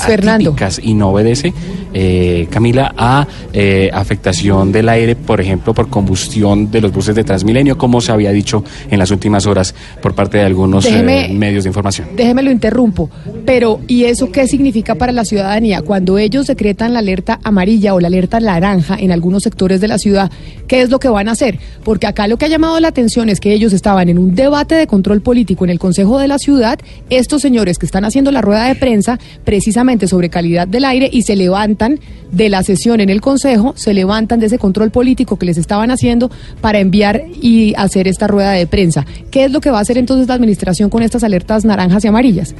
atípicas 0.51 0.81
y 0.83 0.95
no 0.95 1.11
obedece, 1.11 1.53
eh, 1.93 2.47
Camila, 2.51 2.95
a 2.97 3.27
eh, 3.53 3.91
afectación 3.93 4.73
del 4.73 4.89
aire, 4.89 5.17
por 5.17 5.41
ejemplo, 5.41 5.75
por 5.75 5.89
combustión 5.89 6.71
de 6.71 6.81
los 6.81 6.93
buses 6.93 7.15
de 7.15 7.25
Transmilenio, 7.25 7.79
como 7.79 8.01
se 8.01 8.13
había 8.13 8.33
dicho 8.33 8.65
en 8.91 8.99
las 8.99 9.11
últimas 9.11 9.47
horas 9.47 9.75
por 10.03 10.15
parte 10.15 10.39
de 10.39 10.45
algunos 10.45 10.85
Déjeme- 10.87 11.33
medios 11.33 11.65
de 11.65 11.71
información. 11.71 12.09
Déjeme 12.17 12.43
lo 12.43 12.51
interrumpo, 12.51 13.11
pero 13.45 13.81
¿y 13.87 14.05
eso 14.05 14.31
qué 14.31 14.47
significa 14.47 14.95
para 14.95 15.13
la 15.13 15.25
ciudadanía? 15.25 15.83
Cuando 15.83 16.19
ellos 16.19 16.47
decretan 16.47 16.93
la 16.93 16.99
alerta 17.01 17.39
amarilla 17.43 17.95
o 17.95 18.01
la 18.01 18.09
alerta 18.09 18.41
naranja 18.41 18.97
en 18.99 19.13
algunos 19.13 19.43
sectores 19.43 19.81
de 19.81 19.89
la 19.89 19.99
ciudad, 19.99 20.31
¿qué 20.67 20.83
es 20.83 20.91
lo 20.91 20.99
que 20.99 21.09
van 21.09 21.29
a 21.29 21.33
hacer? 21.33 21.59
Porque 21.85 22.07
acá 22.07 22.27
lo 22.29 22.37
que 22.39 22.45
ha 22.45 22.49
llamado 22.49 22.79
la 22.81 22.89
atención 22.89 23.29
es 23.29 23.41
que 23.41 23.53
ellos 23.53 23.70
estaban 23.73 24.09
en 24.09 24.19
un 24.19 24.35
debate 24.35 24.75
de 24.75 24.87
control 24.87 25.21
político 25.21 25.65
en 25.65 25.71
el 25.71 25.79
Consejo 25.79 26.19
de 26.19 26.29
la 26.29 26.39
Ciudad, 26.39 26.79
estos 27.09 27.43
señores 27.43 27.79
que 27.79 27.87
están 27.87 28.05
haciendo 28.05 28.31
la 28.31 28.41
rueda 28.41 28.67
de 28.67 28.75
prensa 28.75 29.19
precisamente 29.45 30.07
sobre 30.07 30.31
calidad 30.31 30.69
del 30.69 30.85
aire 30.85 31.09
y 31.13 31.23
se 31.23 31.37
levantan 31.37 32.01
de 32.33 32.49
la 32.49 32.63
sesión 32.63 33.01
en 33.01 33.11
el 33.11 33.21
Consejo, 33.21 33.75
se 33.77 33.95
levantan 33.95 34.41
de 34.41 34.47
ese 34.47 34.59
control 34.59 34.91
político 34.91 35.37
que 35.37 35.47
les 35.47 35.59
estaban 35.59 35.91
haciendo 35.91 36.31
para 36.61 36.79
enviar 36.79 37.23
y 37.41 37.75
hacer 37.77 38.09
esta 38.09 38.27
rueda 38.27 38.53
de 38.53 38.67
prensa. 38.67 39.07
¿Qué 39.31 39.45
es 39.45 39.53
lo 39.53 39.61
que 39.61 39.71
va 39.71 39.79
a 39.79 39.83
hacer 39.83 39.99
entonces 39.99 40.29
la 40.29 40.35
administración 40.35 40.91
con 40.91 41.03
estas 41.03 41.25
alertas 41.25 41.65
naranjas 41.65 42.05
y 42.05 42.09
amarillas? 42.09 42.55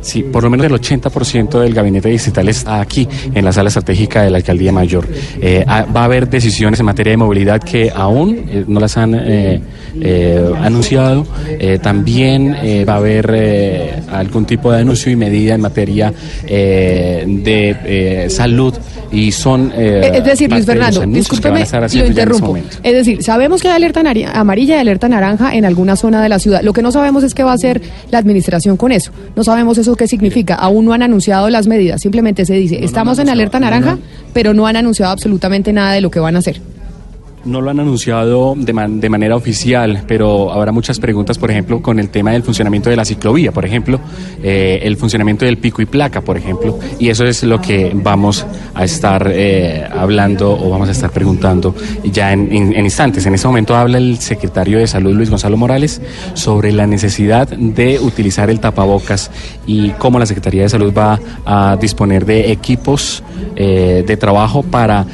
Sí, 0.00 0.22
por 0.22 0.42
lo 0.42 0.50
menos 0.50 0.66
el 0.66 0.72
80% 0.72 1.60
del 1.60 1.74
gabinete 1.74 2.08
distrital 2.08 2.48
está 2.48 2.80
aquí, 2.80 3.06
en 3.34 3.44
la 3.44 3.52
sala 3.52 3.68
estratégica 3.68 4.22
de 4.22 4.30
la 4.30 4.38
alcaldía 4.38 4.72
mayor. 4.72 5.06
Eh, 5.40 5.64
ha- 5.66 5.84
va 5.84 6.02
a 6.02 6.04
haber 6.04 6.28
decisiones 6.28 6.80
en 6.80 6.86
materia 6.86 7.12
de 7.12 7.16
movilidad 7.16 7.60
que 7.62 7.90
aún 7.94 8.44
eh, 8.48 8.64
no 8.66 8.80
las 8.80 8.96
han 8.96 9.14
eh, 9.14 9.60
anunciado. 10.62 11.26
También 11.82 12.56
va 12.88 12.94
a 12.94 12.96
haber 12.96 14.02
algún 14.10 14.44
tipo 14.44 14.70
de 14.72 14.80
anuncio 14.80 15.10
y 15.12 15.16
medida 15.16 15.54
en 15.54 15.60
materia 15.60 16.12
de 16.46 18.26
salud 18.30 18.74
y 19.12 19.32
son. 19.32 19.72
es 19.76 20.24
decir, 20.24 20.50
Luis 20.50 20.66
de 20.66 20.72
Fernando, 20.72 21.04
discúlpeme, 21.06 21.62
estar 21.62 21.80
lo 21.80 21.86
este 21.86 22.06
interrumpo. 22.06 22.46
momento. 22.46 22.76
Es 22.82 22.92
decir, 22.92 23.22
sabemos 23.22 23.60
que 23.60 23.68
hay 23.68 23.74
alerta 23.76 24.02
amarilla 24.34 24.76
y 24.76 24.78
alerta 24.80 25.08
naranja 25.08 25.54
en 25.54 25.64
alguna 25.64 25.96
zona 25.96 26.22
de 26.22 26.28
la 26.28 26.38
ciudad. 26.38 26.62
Lo 26.62 26.72
que 26.72 26.82
no 26.82 26.92
sabemos 26.92 27.24
es 27.24 27.34
qué 27.34 27.42
va 27.42 27.50
a 27.52 27.54
hacer 27.54 27.80
la 28.10 28.18
administración 28.18 28.76
con 28.76 28.92
eso. 28.92 29.10
No 29.34 29.42
sabemos 29.44 29.59
eso 29.78 29.96
qué 29.96 30.06
significa. 30.06 30.54
Aún 30.54 30.84
no 30.84 30.92
han 30.92 31.02
anunciado 31.02 31.48
las 31.50 31.66
medidas. 31.66 32.00
Simplemente 32.00 32.44
se 32.44 32.54
dice, 32.54 32.84
estamos 32.84 33.18
en 33.18 33.28
alerta 33.28 33.60
naranja, 33.60 33.98
pero 34.32 34.54
no 34.54 34.66
han 34.66 34.76
anunciado 34.76 35.12
absolutamente 35.12 35.72
nada 35.72 35.92
de 35.92 36.00
lo 36.00 36.10
que 36.10 36.20
van 36.20 36.36
a 36.36 36.40
hacer. 36.40 36.60
No 37.42 37.62
lo 37.62 37.70
han 37.70 37.80
anunciado 37.80 38.54
de, 38.54 38.72
man- 38.74 39.00
de 39.00 39.08
manera 39.08 39.34
oficial, 39.34 40.04
pero 40.06 40.52
habrá 40.52 40.72
muchas 40.72 40.98
preguntas, 41.00 41.38
por 41.38 41.50
ejemplo, 41.50 41.80
con 41.80 41.98
el 41.98 42.10
tema 42.10 42.32
del 42.32 42.42
funcionamiento 42.42 42.90
de 42.90 42.96
la 42.96 43.04
ciclovía, 43.06 43.50
por 43.50 43.64
ejemplo, 43.64 43.98
eh, 44.42 44.80
el 44.82 44.98
funcionamiento 44.98 45.46
del 45.46 45.56
pico 45.56 45.80
y 45.80 45.86
placa, 45.86 46.20
por 46.20 46.36
ejemplo, 46.36 46.78
y 46.98 47.08
eso 47.08 47.24
es 47.24 47.42
lo 47.44 47.58
que 47.58 47.92
vamos 47.94 48.44
a 48.74 48.84
estar 48.84 49.30
eh, 49.32 49.82
hablando 49.90 50.52
o 50.52 50.68
vamos 50.68 50.90
a 50.90 50.92
estar 50.92 51.10
preguntando 51.12 51.74
ya 52.04 52.30
en, 52.34 52.52
instantes. 52.84 53.24
En 53.24 53.34
este 53.34 53.46
momento 53.46 53.74
habla 53.74 53.96
el 53.96 54.18
secretario 54.18 54.78
de 54.78 54.86
Salud, 54.86 55.14
Luis 55.14 55.30
Gonzalo 55.30 55.56
Morales, 55.56 56.02
sobre 56.34 56.72
la 56.72 56.86
necesidad 56.86 57.48
de 57.48 57.98
utilizar 58.00 58.50
el 58.50 58.60
tapabocas 58.60 59.30
y 59.66 59.90
cómo 59.92 60.18
la 60.18 60.26
Secretaría 60.26 60.64
de 60.64 60.68
Salud 60.68 60.92
va 60.92 61.18
a 61.46 61.78
disponer 61.80 62.26
de 62.26 62.52
equipos 62.52 63.22
eh, 63.56 64.04
de 64.06 64.16
trabajo 64.18 64.62
para 64.62 65.06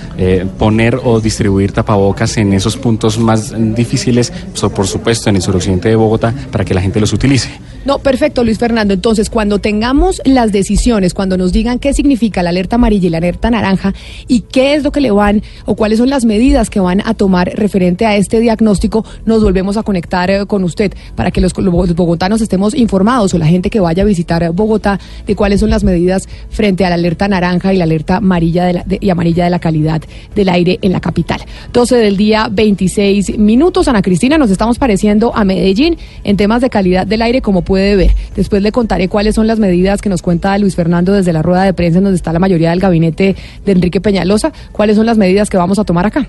poner 0.59 0.99
o 1.05 1.21
distribuir 1.21 1.71
tapabocas 1.71 2.16
en 2.39 2.53
esos 2.53 2.77
puntos 2.77 3.19
más 3.19 3.53
difíciles, 3.75 4.33
so- 4.55 4.71
por 4.71 4.87
supuesto 4.87 5.31
en 5.31 5.37
el 5.37 5.43
suroccidente 5.43 5.89
de 5.89 5.97
Bogotá, 5.97 6.35
para 6.51 6.65
que 6.65 6.75
la 6.75 6.81
gente 6.81 6.99
los 7.01 7.13
utilice. 7.13 7.51
No, 7.85 7.99
perfecto, 8.01 8.43
Luis 8.43 8.59
Fernando. 8.59 8.95
Entonces, 8.95 9.31
cuando 9.31 9.61
tengamos 9.61 10.21
las 10.25 10.51
decisiones, 10.51 11.15
cuando 11.15 11.37
nos 11.37 11.53
digan 11.53 11.79
qué 11.79 11.95
significa 11.95 12.43
la 12.43 12.51
alerta 12.51 12.75
amarilla 12.77 13.07
y 13.07 13.11
la 13.11 13.19
alerta 13.19 13.49
naranja 13.49 13.95
y 14.27 14.41
qué 14.41 14.75
es 14.75 14.83
lo 14.83 14.91
que 14.91 15.01
le 15.01 15.13
van 15.13 15.43
o 15.67 15.77
cuáles 15.77 15.99
son 15.99 16.11
las 16.11 16.25
medidas 16.25 16.69
que 16.69 16.81
van 16.81 17.01
a 17.07 17.15
tomar 17.15 17.49
referente 17.55 18.05
a 18.05 18.17
este 18.17 18.41
diagnóstico, 18.41 19.05
nos 19.25 19.41
volvemos 19.43 19.77
a 19.77 19.85
conectar 19.85 20.31
eh, 20.31 20.47
con 20.47 20.65
usted 20.65 20.93
para 21.15 21.31
que 21.31 21.41
los, 21.41 21.53
bogotanos 21.55 22.41
estemos 22.41 22.75
informados 22.75 23.35
o 23.35 23.39
la 23.39 23.47
gente 23.47 23.71
que 23.71 23.79
vaya 23.79 24.03
a 24.03 24.07
visitar 24.07 24.43
eh, 24.43 24.49
Bogotá 24.49 24.99
de 25.27 25.37
cuáles 25.37 25.61
son 25.61 25.71
las 25.71 25.85
medidas 25.85 26.29
frente 26.51 26.85
a 26.85 26.89
la 26.89 26.97
alerta 26.97 27.29
naranja 27.29 27.73
y 27.73 27.77
la 27.77 27.85
alerta 27.85 28.17
amarilla 28.17 28.65
de 28.65 28.83
de- 28.87 28.99
y 29.01 29.11
amarilla 29.11 29.45
de 29.45 29.51
la 29.51 29.59
calidad 29.61 30.03
del 30.35 30.49
aire 30.49 30.79
en 30.83 30.91
la 30.93 31.01
capital. 31.01 31.41
12 31.73 31.97
del 32.07 32.17
día, 32.17 32.49
26 32.51 33.37
minutos. 33.37 33.89
Ana 33.89 34.01
Cristina, 34.01 34.39
nos 34.39 34.51
estamos 34.51 34.79
pareciendo 34.79 35.35
a 35.35 35.45
Medellín 35.45 35.99
en 36.23 36.37
temas 36.37 36.61
de 36.61 36.71
calidad 36.71 37.05
del 37.05 37.21
aire, 37.21 37.43
como 37.43 37.63
puede 37.63 37.97
ver. 37.97 38.13
Después 38.37 38.63
le 38.63 38.71
contaré 38.71 39.09
cuáles 39.09 39.35
son 39.35 39.49
las 39.49 39.59
medidas 39.59 40.01
que 40.01 40.09
nos 40.09 40.23
cuenta 40.23 40.57
Luis 40.59 40.77
Fernando 40.77 41.13
desde 41.13 41.33
la 41.33 41.43
rueda 41.43 41.65
de 41.65 41.75
prensa, 41.75 41.99
en 41.99 42.05
donde 42.05 42.17
está 42.17 42.33
la 42.33 42.39
mayoría 42.39 42.71
del 42.71 42.79
gabinete 42.79 43.35
de 43.65 43.73
Enrique 43.73 44.01
Peñalosa. 44.01 44.53
¿Cuáles 44.71 44.97
son 44.97 45.07
las 45.07 45.19
medidas 45.19 45.51
que 45.51 45.57
vamos 45.57 45.81
a 45.81 45.85
tomar 45.85 46.07
acá? 46.07 46.29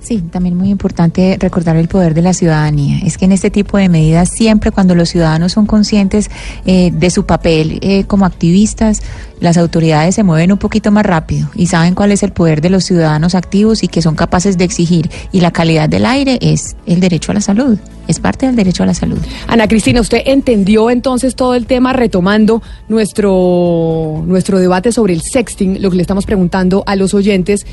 Sí, 0.00 0.22
también 0.30 0.56
muy 0.56 0.70
importante 0.70 1.36
recordar 1.38 1.76
el 1.76 1.86
poder 1.86 2.14
de 2.14 2.22
la 2.22 2.32
ciudadanía. 2.32 3.00
Es 3.04 3.18
que 3.18 3.26
en 3.26 3.32
este 3.32 3.50
tipo 3.50 3.76
de 3.76 3.90
medidas, 3.90 4.30
siempre 4.30 4.70
cuando 4.70 4.94
los 4.94 5.10
ciudadanos 5.10 5.52
son 5.52 5.66
conscientes 5.66 6.30
eh, 6.64 6.90
de 6.90 7.10
su 7.10 7.26
papel 7.26 7.78
eh, 7.82 8.04
como 8.04 8.24
activistas, 8.24 9.02
las 9.40 9.58
autoridades 9.58 10.14
se 10.14 10.22
mueven 10.22 10.52
un 10.52 10.58
poquito 10.58 10.90
más 10.90 11.04
rápido 11.04 11.48
y 11.54 11.66
saben 11.66 11.94
cuál 11.94 12.12
es 12.12 12.22
el 12.22 12.32
poder 12.32 12.60
de 12.60 12.70
los 12.70 12.84
ciudadanos 12.84 13.34
activos 13.34 13.82
y 13.82 13.88
que 13.88 14.00
son 14.00 14.14
capaces 14.14 14.56
de 14.56 14.64
exigir. 14.64 15.10
Y 15.32 15.40
la 15.40 15.50
calidad 15.50 15.88
del 15.88 16.06
aire 16.06 16.38
es 16.40 16.76
el 16.86 17.00
derecho 17.00 17.32
a 17.32 17.34
la 17.34 17.40
salud, 17.42 17.78
es 18.08 18.20
parte 18.20 18.46
del 18.46 18.56
derecho 18.56 18.82
a 18.82 18.86
la 18.86 18.94
salud. 18.94 19.18
Ana 19.48 19.68
Cristina, 19.68 20.00
¿usted 20.00 20.22
entendió 20.26 20.90
entonces 20.90 21.34
todo 21.34 21.54
el 21.54 21.66
tema 21.66 21.92
retomando 21.92 22.62
nuestro, 22.88 24.22
nuestro 24.26 24.58
debate 24.58 24.92
sobre 24.92 25.12
el 25.14 25.22
sexting? 25.22 25.82
Lo 25.82 25.90
que 25.90 25.96
le 25.96 26.02
estamos 26.02 26.26
preguntando 26.26 26.84
a 26.86 26.96
los 26.96 27.14
oyentes, 27.14 27.66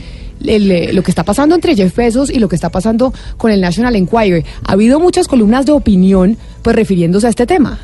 el, 0.45 0.71
eh, 0.71 0.93
lo 0.93 1.03
que 1.03 1.11
está 1.11 1.23
pasando 1.23 1.55
entre 1.55 1.75
Jeff 1.75 1.95
Bezos 1.95 2.29
y 2.29 2.39
lo 2.39 2.49
que 2.49 2.55
está 2.55 2.69
pasando 2.69 3.13
con 3.37 3.51
el 3.51 3.61
National 3.61 3.95
Enquirer. 3.95 4.45
Ha 4.65 4.73
habido 4.73 4.99
muchas 4.99 5.27
columnas 5.27 5.65
de 5.65 5.71
opinión 5.71 6.37
pues 6.61 6.75
refiriéndose 6.75 7.27
a 7.27 7.29
este 7.29 7.45
tema. 7.45 7.79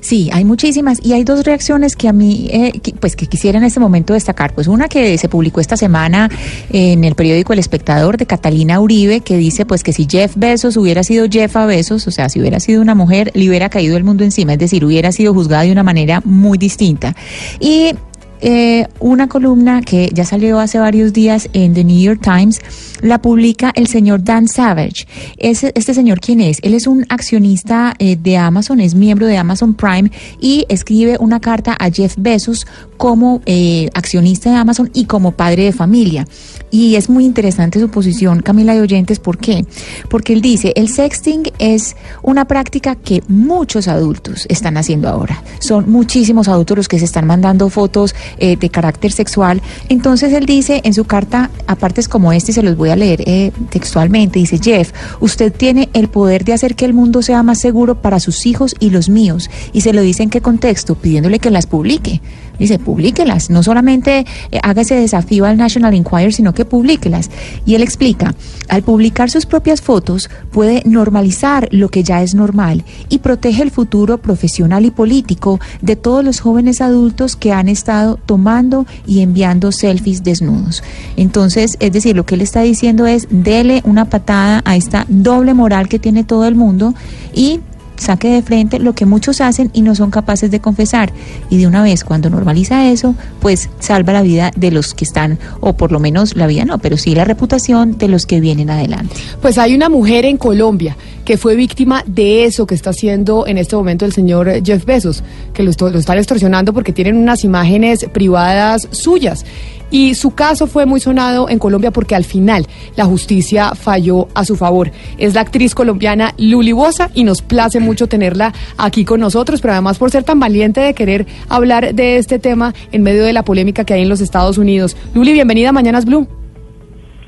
Sí, 0.00 0.30
hay 0.32 0.44
muchísimas 0.44 0.98
y 1.04 1.12
hay 1.12 1.24
dos 1.24 1.44
reacciones 1.44 1.94
que 1.94 2.08
a 2.08 2.12
mí, 2.12 2.48
eh, 2.50 2.72
pues 3.00 3.16
que 3.16 3.26
quisiera 3.26 3.58
en 3.58 3.64
este 3.64 3.80
momento 3.80 4.14
destacar. 4.14 4.54
Pues 4.54 4.66
una 4.66 4.88
que 4.88 5.18
se 5.18 5.28
publicó 5.28 5.60
esta 5.60 5.76
semana 5.76 6.30
en 6.72 7.04
el 7.04 7.14
periódico 7.14 7.52
El 7.52 7.58
Espectador 7.58 8.16
de 8.16 8.26
Catalina 8.26 8.80
Uribe, 8.80 9.20
que 9.20 9.36
dice 9.36 9.66
pues 9.66 9.82
que 9.82 9.92
si 9.92 10.06
Jeff 10.10 10.32
Bezos 10.36 10.76
hubiera 10.76 11.04
sido 11.04 11.26
Jeff 11.30 11.54
Bezos, 11.66 12.06
o 12.06 12.10
sea, 12.10 12.28
si 12.28 12.40
hubiera 12.40 12.60
sido 12.60 12.80
una 12.80 12.94
mujer, 12.94 13.30
le 13.34 13.48
hubiera 13.48 13.68
caído 13.68 13.96
el 13.96 14.04
mundo 14.04 14.24
encima, 14.24 14.54
es 14.54 14.58
decir, 14.58 14.84
hubiera 14.84 15.12
sido 15.12 15.34
juzgada 15.34 15.64
de 15.64 15.72
una 15.72 15.82
manera 15.82 16.22
muy 16.24 16.56
distinta. 16.56 17.14
Y 17.58 17.92
eh, 18.40 18.86
una 19.00 19.28
columna 19.28 19.82
que 19.82 20.10
ya 20.14 20.24
salió 20.24 20.58
hace 20.60 20.78
varios 20.78 21.12
días 21.12 21.48
en 21.52 21.74
The 21.74 21.84
New 21.84 22.00
York 22.00 22.20
Times, 22.22 22.60
la 23.02 23.20
publica 23.20 23.72
el 23.74 23.86
señor 23.86 24.22
Dan 24.24 24.48
Savage. 24.48 25.06
Ese- 25.38 25.72
este 25.74 25.94
señor, 25.94 26.20
¿quién 26.20 26.40
es? 26.40 26.58
Él 26.62 26.74
es 26.74 26.86
un 26.86 27.06
accionista 27.08 27.94
eh, 27.98 28.16
de 28.20 28.36
Amazon, 28.36 28.80
es 28.80 28.94
miembro 28.94 29.26
de 29.26 29.36
Amazon 29.38 29.74
Prime 29.74 30.10
y 30.40 30.64
escribe 30.68 31.16
una 31.20 31.40
carta 31.40 31.76
a 31.78 31.90
Jeff 31.90 32.14
Bezos 32.18 32.66
como 32.96 33.40
eh, 33.46 33.88
accionista 33.94 34.50
de 34.50 34.56
Amazon 34.56 34.90
y 34.94 35.04
como 35.04 35.32
padre 35.32 35.64
de 35.64 35.72
familia. 35.72 36.26
Y 36.70 36.94
es 36.94 37.08
muy 37.08 37.24
interesante 37.24 37.80
su 37.80 37.88
posición, 37.88 38.42
Camila 38.42 38.74
de 38.74 38.80
Oyentes, 38.80 39.18
¿por 39.18 39.38
qué? 39.38 39.64
Porque 40.08 40.32
él 40.32 40.40
dice, 40.40 40.72
el 40.76 40.88
sexting 40.88 41.42
es 41.58 41.96
una 42.22 42.44
práctica 42.44 42.94
que 42.94 43.22
muchos 43.28 43.88
adultos 43.88 44.46
están 44.48 44.76
haciendo 44.76 45.08
ahora. 45.08 45.42
Son 45.58 45.90
muchísimos 45.90 46.48
adultos 46.48 46.76
los 46.76 46.88
que 46.88 46.98
se 46.98 47.04
están 47.04 47.26
mandando 47.26 47.68
fotos 47.70 48.14
eh, 48.38 48.56
de 48.56 48.68
carácter 48.70 49.10
sexual. 49.10 49.60
Entonces 49.88 50.32
él 50.32 50.46
dice 50.46 50.80
en 50.84 50.94
su 50.94 51.04
carta, 51.04 51.50
aparte 51.66 52.00
es 52.00 52.08
como 52.08 52.32
este, 52.32 52.52
se 52.52 52.62
los 52.62 52.76
voy 52.76 52.90
a 52.90 52.96
leer 52.96 53.22
eh, 53.26 53.50
textualmente, 53.70 54.38
dice, 54.38 54.58
Jeff, 54.62 54.92
usted 55.20 55.52
tiene 55.52 55.88
el 55.92 56.08
poder 56.08 56.44
de 56.44 56.52
hacer 56.52 56.76
que 56.76 56.84
el 56.84 56.94
mundo 56.94 57.22
sea 57.22 57.42
más 57.42 57.58
seguro 57.58 58.00
para 58.00 58.20
sus 58.20 58.46
hijos 58.46 58.76
y 58.78 58.90
los 58.90 59.08
míos. 59.08 59.50
Y 59.72 59.80
se 59.80 59.92
lo 59.92 60.02
dice 60.02 60.22
en 60.22 60.30
qué 60.30 60.40
contexto, 60.40 60.94
pidiéndole 60.94 61.40
que 61.40 61.50
las 61.50 61.66
publique. 61.66 62.20
Dice, 62.60 62.78
publíquelas, 62.78 63.48
no 63.48 63.62
solamente 63.62 64.26
eh, 64.52 64.60
haga 64.62 64.82
ese 64.82 64.94
desafío 64.94 65.46
al 65.46 65.56
National 65.56 65.94
Enquirer, 65.94 66.32
sino 66.32 66.52
que 66.52 66.66
publíquelas. 66.66 67.30
Y 67.64 67.74
él 67.74 67.82
explica, 67.82 68.34
al 68.68 68.82
publicar 68.82 69.30
sus 69.30 69.46
propias 69.46 69.80
fotos 69.80 70.28
puede 70.52 70.82
normalizar 70.84 71.68
lo 71.72 71.88
que 71.88 72.02
ya 72.02 72.22
es 72.22 72.34
normal 72.34 72.84
y 73.08 73.18
protege 73.18 73.62
el 73.62 73.70
futuro 73.70 74.18
profesional 74.18 74.84
y 74.84 74.90
político 74.90 75.58
de 75.80 75.96
todos 75.96 76.22
los 76.22 76.40
jóvenes 76.40 76.82
adultos 76.82 77.34
que 77.34 77.52
han 77.52 77.68
estado 77.68 78.18
tomando 78.26 78.86
y 79.06 79.20
enviando 79.22 79.72
selfies 79.72 80.22
desnudos. 80.22 80.82
Entonces, 81.16 81.78
es 81.80 81.92
decir, 81.92 82.14
lo 82.14 82.26
que 82.26 82.34
él 82.34 82.42
está 82.42 82.60
diciendo 82.60 83.06
es, 83.06 83.26
dele 83.30 83.80
una 83.84 84.04
patada 84.04 84.62
a 84.66 84.76
esta 84.76 85.06
doble 85.08 85.54
moral 85.54 85.88
que 85.88 85.98
tiene 85.98 86.24
todo 86.24 86.44
el 86.46 86.54
mundo 86.54 86.94
y 87.34 87.60
saque 88.00 88.28
de 88.28 88.42
frente 88.42 88.78
lo 88.78 88.94
que 88.94 89.06
muchos 89.06 89.40
hacen 89.40 89.70
y 89.72 89.82
no 89.82 89.94
son 89.94 90.10
capaces 90.10 90.50
de 90.50 90.60
confesar. 90.60 91.12
Y 91.50 91.58
de 91.58 91.66
una 91.66 91.82
vez, 91.82 92.02
cuando 92.02 92.30
normaliza 92.30 92.90
eso, 92.90 93.14
pues 93.40 93.68
salva 93.78 94.12
la 94.12 94.22
vida 94.22 94.50
de 94.56 94.70
los 94.70 94.94
que 94.94 95.04
están, 95.04 95.38
o 95.60 95.74
por 95.74 95.92
lo 95.92 96.00
menos 96.00 96.34
la 96.34 96.46
vida 96.46 96.64
no, 96.64 96.78
pero 96.78 96.96
sí 96.96 97.14
la 97.14 97.24
reputación 97.24 97.98
de 97.98 98.08
los 98.08 98.26
que 98.26 98.40
vienen 98.40 98.70
adelante. 98.70 99.14
Pues 99.42 99.58
hay 99.58 99.74
una 99.74 99.88
mujer 99.88 100.24
en 100.24 100.38
Colombia 100.38 100.96
que 101.24 101.36
fue 101.36 101.54
víctima 101.54 102.02
de 102.06 102.44
eso 102.44 102.66
que 102.66 102.74
está 102.74 102.90
haciendo 102.90 103.46
en 103.46 103.58
este 103.58 103.76
momento 103.76 104.06
el 104.06 104.12
señor 104.12 104.50
Jeff 104.64 104.84
Bezos, 104.84 105.22
que 105.52 105.62
lo, 105.62 105.70
lo 105.78 105.98
están 105.98 106.18
extorsionando 106.18 106.72
porque 106.72 106.92
tienen 106.92 107.16
unas 107.16 107.44
imágenes 107.44 108.06
privadas 108.12 108.88
suyas. 108.90 109.44
Y 109.90 110.14
su 110.14 110.34
caso 110.34 110.66
fue 110.66 110.86
muy 110.86 111.00
sonado 111.00 111.48
en 111.48 111.58
Colombia 111.58 111.90
porque 111.90 112.14
al 112.14 112.24
final 112.24 112.66
la 112.96 113.04
justicia 113.04 113.74
falló 113.74 114.28
a 114.34 114.44
su 114.44 114.56
favor. 114.56 114.92
Es 115.18 115.34
la 115.34 115.40
actriz 115.40 115.74
colombiana 115.74 116.32
Luli 116.38 116.72
Bosa 116.72 117.10
y 117.14 117.24
nos 117.24 117.42
place 117.42 117.80
mucho 117.80 118.06
tenerla 118.06 118.52
aquí 118.78 119.04
con 119.04 119.20
nosotros, 119.20 119.60
pero 119.60 119.72
además 119.72 119.98
por 119.98 120.10
ser 120.10 120.24
tan 120.24 120.38
valiente 120.38 120.80
de 120.80 120.94
querer 120.94 121.26
hablar 121.48 121.94
de 121.94 122.16
este 122.16 122.38
tema 122.38 122.72
en 122.92 123.02
medio 123.02 123.24
de 123.24 123.32
la 123.32 123.44
polémica 123.44 123.84
que 123.84 123.94
hay 123.94 124.02
en 124.02 124.08
los 124.08 124.20
Estados 124.20 124.58
Unidos. 124.58 124.96
Luli, 125.14 125.32
bienvenida 125.32 125.70
a 125.70 125.72
Mañanas 125.72 126.04
Blue. 126.04 126.26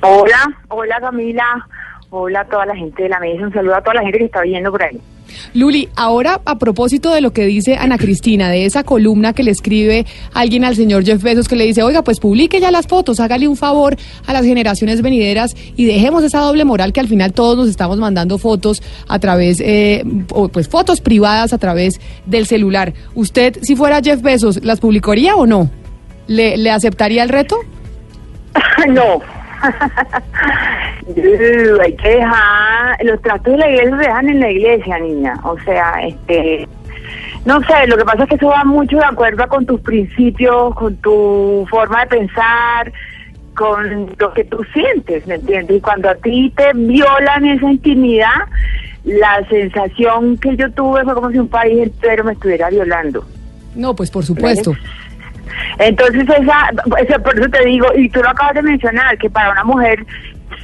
Hola, 0.04 0.58
hola 0.68 1.00
Camila, 1.00 1.44
hola 2.14 2.40
a 2.40 2.44
toda 2.44 2.66
la 2.66 2.76
gente 2.76 3.02
de 3.02 3.08
la 3.08 3.18
mesa, 3.18 3.42
un 3.42 3.52
saludo 3.52 3.74
a 3.74 3.80
toda 3.80 3.94
la 3.94 4.02
gente 4.02 4.18
que 4.18 4.24
está 4.26 4.42
viendo 4.42 4.70
por 4.70 4.82
ahí. 4.82 5.00
Luli, 5.54 5.88
ahora 5.96 6.42
a 6.44 6.58
propósito 6.58 7.10
de 7.10 7.22
lo 7.22 7.32
que 7.32 7.46
dice 7.46 7.76
Ana 7.76 7.96
Cristina, 7.96 8.50
de 8.50 8.66
esa 8.66 8.84
columna 8.84 9.32
que 9.32 9.42
le 9.42 9.50
escribe 9.50 10.04
alguien 10.34 10.66
al 10.66 10.76
señor 10.76 11.04
Jeff 11.04 11.22
Bezos 11.22 11.48
que 11.48 11.56
le 11.56 11.64
dice, 11.64 11.82
oiga, 11.82 12.02
pues 12.02 12.20
publique 12.20 12.60
ya 12.60 12.70
las 12.70 12.86
fotos, 12.86 13.18
hágale 13.18 13.48
un 13.48 13.56
favor 13.56 13.96
a 14.26 14.32
las 14.34 14.44
generaciones 14.44 15.00
venideras 15.00 15.54
y 15.74 15.86
dejemos 15.86 16.22
esa 16.22 16.40
doble 16.40 16.66
moral 16.66 16.92
que 16.92 17.00
al 17.00 17.08
final 17.08 17.32
todos 17.32 17.56
nos 17.56 17.68
estamos 17.68 17.98
mandando 17.98 18.36
fotos 18.36 18.82
a 19.08 19.18
través, 19.18 19.60
eh, 19.60 20.04
o 20.32 20.48
pues 20.48 20.68
fotos 20.68 21.00
privadas 21.00 21.54
a 21.54 21.58
través 21.58 21.98
del 22.26 22.44
celular. 22.46 22.92
¿Usted, 23.14 23.56
si 23.62 23.74
fuera 23.74 24.02
Jeff 24.02 24.20
Bezos, 24.20 24.62
las 24.62 24.80
publicaría 24.80 25.34
o 25.34 25.46
no? 25.46 25.70
¿Le, 26.26 26.58
le 26.58 26.70
aceptaría 26.70 27.22
el 27.22 27.30
reto? 27.30 27.56
no. 28.88 29.41
Hay 31.82 31.96
que 31.96 32.08
dejar, 32.08 33.04
los 33.04 33.20
tratos 33.22 33.52
de 33.52 33.58
la 33.58 33.68
iglesia 33.68 33.90
se 33.90 34.08
dejan 34.08 34.28
en 34.28 34.40
la 34.40 34.50
iglesia, 34.50 34.98
niña. 34.98 35.34
O 35.44 35.58
sea, 35.60 35.94
este, 36.02 36.68
no 37.44 37.60
sé, 37.62 37.86
lo 37.86 37.96
que 37.96 38.04
pasa 38.04 38.22
es 38.22 38.28
que 38.28 38.34
eso 38.36 38.48
va 38.48 38.64
mucho 38.64 38.96
de 38.96 39.04
acuerdo 39.04 39.46
con 39.48 39.66
tus 39.66 39.80
principios, 39.80 40.74
con 40.74 40.96
tu 40.96 41.66
forma 41.70 42.00
de 42.02 42.06
pensar, 42.06 42.92
con 43.54 44.14
lo 44.18 44.32
que 44.32 44.44
tú 44.44 44.64
sientes, 44.72 45.26
¿me 45.26 45.34
entiendes? 45.34 45.78
Y 45.78 45.80
cuando 45.80 46.08
a 46.10 46.14
ti 46.14 46.52
te 46.56 46.72
violan 46.74 47.46
esa 47.46 47.70
intimidad, 47.70 48.46
la 49.04 49.46
sensación 49.48 50.36
que 50.38 50.56
yo 50.56 50.70
tuve 50.72 51.02
fue 51.04 51.14
como 51.14 51.30
si 51.30 51.38
un 51.38 51.48
país 51.48 51.82
entero 51.82 52.24
me 52.24 52.32
estuviera 52.32 52.70
violando. 52.70 53.24
No, 53.74 53.94
pues 53.94 54.10
por 54.10 54.24
supuesto. 54.24 54.74
Entonces, 55.78 56.22
esa, 56.28 56.70
esa- 56.98 57.18
por 57.18 57.38
eso 57.38 57.48
te 57.48 57.64
digo, 57.64 57.86
y 57.94 58.08
tú 58.10 58.22
lo 58.22 58.30
acabas 58.30 58.54
de 58.54 58.62
mencionar, 58.62 59.16
que 59.18 59.30
para 59.30 59.50
una 59.52 59.64
mujer 59.64 60.04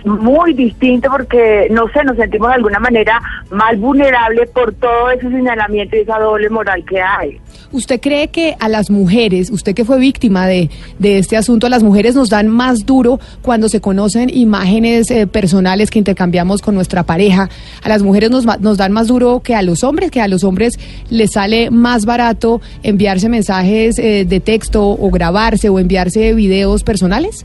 muy 0.05 0.55
distinto 0.55 1.11
porque, 1.11 1.69
no 1.71 1.89
sé, 1.89 2.05
nos 2.05 2.17
sentimos 2.17 2.49
de 2.49 2.55
alguna 2.55 2.79
manera 2.79 3.21
más 3.51 3.79
vulnerables 3.79 4.49
por 4.51 4.73
todo 4.75 5.11
ese 5.11 5.29
señalamiento 5.31 5.97
y 5.97 6.01
esa 6.01 6.19
doble 6.19 6.49
moral 6.51 6.85
que 6.85 7.01
hay. 7.01 7.41
¿Usted 7.71 8.01
cree 8.01 8.29
que 8.29 8.57
a 8.61 8.69
las 8.69 8.91
mujeres, 8.91 9.51
usted 9.51 9.75
que 9.75 9.85
fue 9.85 9.99
víctima 9.99 10.47
de, 10.47 10.71
de 10.99 11.19
este 11.19 11.37
asunto, 11.37 11.67
a 11.67 11.71
las 11.71 11.83
mujeres 11.83 12.15
nos 12.15 12.31
dan 12.31 12.49
más 12.49 12.87
duro 12.87 13.21
cuando 13.43 13.69
se 13.69 13.81
conocen 13.81 14.31
imágenes 14.33 15.11
eh, 15.11 15.27
personales 15.27 15.91
que 15.91 15.99
intercambiamos 15.99 16.63
con 16.63 16.75
nuestra 16.75 17.03
pareja? 17.03 17.51
¿A 17.83 17.89
las 17.89 18.03
mujeres 18.03 18.31
nos, 18.31 18.47
nos 18.61 18.79
dan 18.79 18.93
más 18.93 19.09
duro 19.09 19.41
que 19.41 19.55
a 19.55 19.63
los 19.63 19.85
hombres? 19.85 20.11
¿Que 20.11 20.21
a 20.21 20.29
los 20.29 20.45
hombres 20.45 20.79
les 21.11 21.33
sale 21.33 21.71
más 21.71 22.07
barato 22.07 22.63
enviarse 22.83 23.29
mensajes 23.29 23.99
eh, 23.99 24.25
de 24.25 24.41
texto 24.41 24.89
o 24.89 25.11
grabarse 25.11 25.69
o 25.69 25.79
enviarse 25.79 26.33
videos 26.33 26.85
personales? 26.85 27.45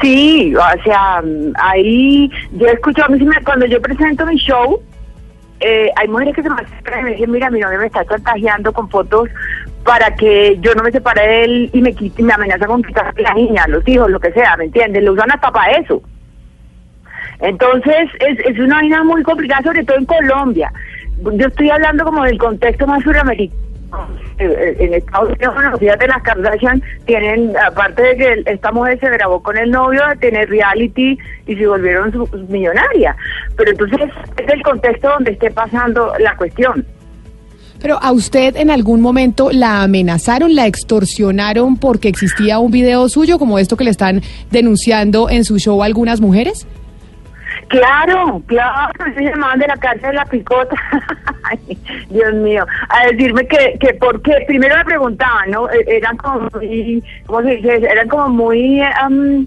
Sí, 0.00 0.54
o 0.54 0.82
sea, 0.82 1.22
ahí 1.54 2.30
yo 2.52 2.66
escucho, 2.66 3.04
a 3.04 3.08
mí 3.08 3.18
cuando 3.44 3.66
yo 3.66 3.80
presento 3.80 4.26
mi 4.26 4.36
show, 4.36 4.82
eh, 5.60 5.90
hay 5.96 6.08
mujeres 6.08 6.34
que 6.34 6.42
se 6.42 6.50
me 6.50 6.60
acercan 6.60 7.00
y 7.00 7.04
me 7.04 7.10
dicen, 7.12 7.30
mira, 7.30 7.50
mi 7.50 7.60
novio 7.60 7.78
me 7.78 7.86
está 7.86 8.04
chantajeando 8.04 8.72
con 8.72 8.88
fotos 8.90 9.28
para 9.84 10.14
que 10.14 10.58
yo 10.60 10.74
no 10.74 10.82
me 10.82 10.90
separe 10.90 11.26
de 11.26 11.44
él 11.44 11.70
y 11.72 11.80
me 11.80 11.94
quite, 11.94 12.20
y 12.20 12.24
me 12.24 12.32
amenaza 12.32 12.66
con 12.66 12.82
quitar 12.82 13.14
la 13.18 13.34
niña, 13.34 13.66
los 13.68 13.86
hijos, 13.86 14.10
lo 14.10 14.20
que 14.20 14.32
sea, 14.32 14.56
¿me 14.56 14.64
entiendes? 14.64 15.02
Lo 15.02 15.12
usan 15.12 15.30
hasta 15.30 15.50
para 15.50 15.72
eso. 15.72 16.02
Entonces, 17.40 18.08
es, 18.20 18.38
es 18.40 18.58
una 18.58 18.76
vaina 18.76 19.04
muy 19.04 19.22
complicada, 19.22 19.62
sobre 19.62 19.84
todo 19.84 19.98
en 19.98 20.06
Colombia. 20.06 20.72
Yo 21.18 21.46
estoy 21.46 21.70
hablando 21.70 22.04
como 22.04 22.24
del 22.24 22.38
contexto 22.38 22.86
más 22.86 23.02
suramericano. 23.02 23.60
En 24.38 24.94
Estados 24.94 25.30
Unidos, 25.30 25.54
bueno, 25.54 25.78
fíjate, 25.78 26.08
las 26.08 26.22
Kardashian 26.22 26.82
tienen, 27.06 27.54
aparte 27.56 28.02
de 28.02 28.16
que 28.16 28.42
esta 28.46 28.72
mujer 28.72 28.98
se 28.98 29.08
grabó 29.08 29.42
con 29.42 29.56
el 29.56 29.70
novio, 29.70 30.02
tener 30.20 30.48
reality 30.48 31.16
y 31.46 31.54
se 31.54 31.66
volvieron 31.66 32.12
millonarias. 32.48 33.16
Pero 33.56 33.70
entonces 33.70 34.10
es 34.36 34.52
el 34.52 34.62
contexto 34.62 35.08
donde 35.08 35.32
esté 35.32 35.50
pasando 35.50 36.12
la 36.18 36.36
cuestión. 36.36 36.84
Pero 37.80 37.98
a 38.02 38.12
usted 38.12 38.56
en 38.56 38.70
algún 38.70 39.00
momento 39.00 39.50
la 39.52 39.82
amenazaron, 39.82 40.54
la 40.54 40.66
extorsionaron 40.66 41.76
porque 41.76 42.08
existía 42.08 42.58
un 42.58 42.70
video 42.70 43.08
suyo 43.08 43.38
como 43.38 43.58
esto 43.58 43.76
que 43.76 43.84
le 43.84 43.90
están 43.90 44.22
denunciando 44.50 45.28
en 45.28 45.44
su 45.44 45.58
show 45.58 45.82
algunas 45.82 46.20
mujeres. 46.20 46.66
Claro, 47.68 48.42
claro, 48.46 48.92
se 49.14 49.22
llamaban 49.22 49.58
de 49.58 49.66
la 49.66 49.76
cárcel 49.76 50.10
de 50.10 50.12
la 50.14 50.24
picota. 50.26 50.76
Dios 52.10 52.34
mío, 52.34 52.66
a 52.88 53.06
decirme 53.06 53.46
que, 53.46 53.76
que 53.80 53.94
por 53.94 54.20
qué, 54.22 54.44
primero 54.46 54.76
me 54.76 54.84
preguntaban, 54.84 55.50
¿no? 55.50 55.68
E- 55.70 55.84
Eran 55.86 56.16
como 56.16 56.48
muy, 56.54 57.02
¿cómo 57.26 57.42
se 57.42 57.56
dice? 57.56 57.76
Eran 57.76 58.08
como 58.08 58.28
muy, 58.28 58.80
am, 59.00 59.46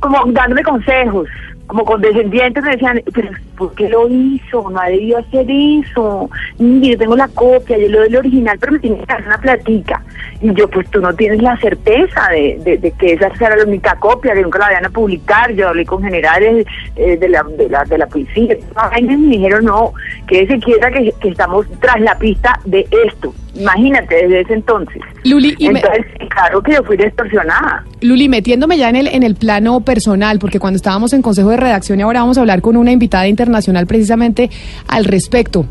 como 0.00 0.24
dándome 0.32 0.62
consejos, 0.62 1.28
como 1.66 1.84
condescendientes, 1.84 2.62
me 2.62 2.72
decían, 2.72 3.02
pero 3.12 3.30
¿por 3.56 3.74
qué 3.74 3.88
lo 3.88 4.08
hizo? 4.08 4.70
No 4.70 4.80
ha 4.80 4.88
debido 4.88 5.18
hacer 5.18 5.46
eso. 5.48 6.28
Yo 6.58 6.98
tengo 6.98 7.16
la 7.16 7.28
copia, 7.28 7.78
yo 7.78 7.88
lo 7.88 7.98
doy 8.00 8.08
el 8.08 8.16
original, 8.16 8.58
pero 8.58 8.72
me 8.72 8.78
tiene 8.80 8.98
que 8.98 9.06
dar 9.06 9.26
una 9.26 9.38
platica. 9.38 10.02
Y 10.40 10.52
yo, 10.52 10.68
pues 10.68 10.90
tú 10.90 11.00
no 11.00 11.14
tienes 11.14 11.42
la 11.42 11.56
certeza 11.56 12.28
de, 12.30 12.92
que 12.98 13.14
esa 13.14 13.34
sea 13.36 13.56
la 13.56 13.64
única 13.64 13.96
copia, 13.96 14.34
que 14.34 14.42
nunca 14.42 14.58
la 14.58 14.66
vayan 14.66 14.86
a 14.86 14.90
publicar. 14.90 15.52
Yo 15.52 15.68
hablé 15.68 15.86
con 15.86 16.02
generales 16.02 16.66
eh, 16.96 17.16
de, 17.16 17.28
la, 17.28 17.42
de, 17.42 17.68
la, 17.68 17.84
de 17.84 17.98
la 17.98 18.06
policía. 18.06 18.56
y 18.98 19.02
me 19.02 19.16
dijeron, 19.16 19.64
no, 19.64 19.94
que 20.26 20.46
se 20.46 20.58
quiera 20.58 20.90
que 20.90 21.14
estamos 21.22 21.66
tras 21.80 22.00
la 22.00 22.18
pista 22.18 22.60
de 22.64 22.86
esto. 23.06 23.32
Imagínate, 23.54 24.14
desde 24.14 24.40
ese 24.40 24.54
entonces. 24.54 25.00
Luli, 25.24 25.54
y 25.58 25.68
me- 25.68 25.80
Entonces, 25.80 26.06
claro 26.30 26.62
que 26.62 26.72
yo 26.72 26.82
fui 26.82 26.96
extorsionada. 26.96 27.84
Luli, 28.00 28.28
metiéndome 28.28 28.76
ya 28.78 28.88
en 28.90 28.96
el, 28.96 29.06
en 29.08 29.22
el 29.22 29.36
plano 29.36 29.80
personal, 29.80 30.38
porque 30.38 30.58
cuando 30.58 30.76
estábamos 30.76 31.12
en 31.12 31.22
Consejo 31.22 31.50
de 31.50 31.56
Redacción 31.56 31.98
y 32.00 32.02
ahora 32.02 32.20
vamos 32.20 32.36
a 32.38 32.40
hablar 32.40 32.60
con 32.60 32.76
una 32.76 32.90
invitada 32.92 33.28
internacional 33.28 33.86
precisamente 33.86 34.50
al 34.88 35.04
respecto. 35.04 35.66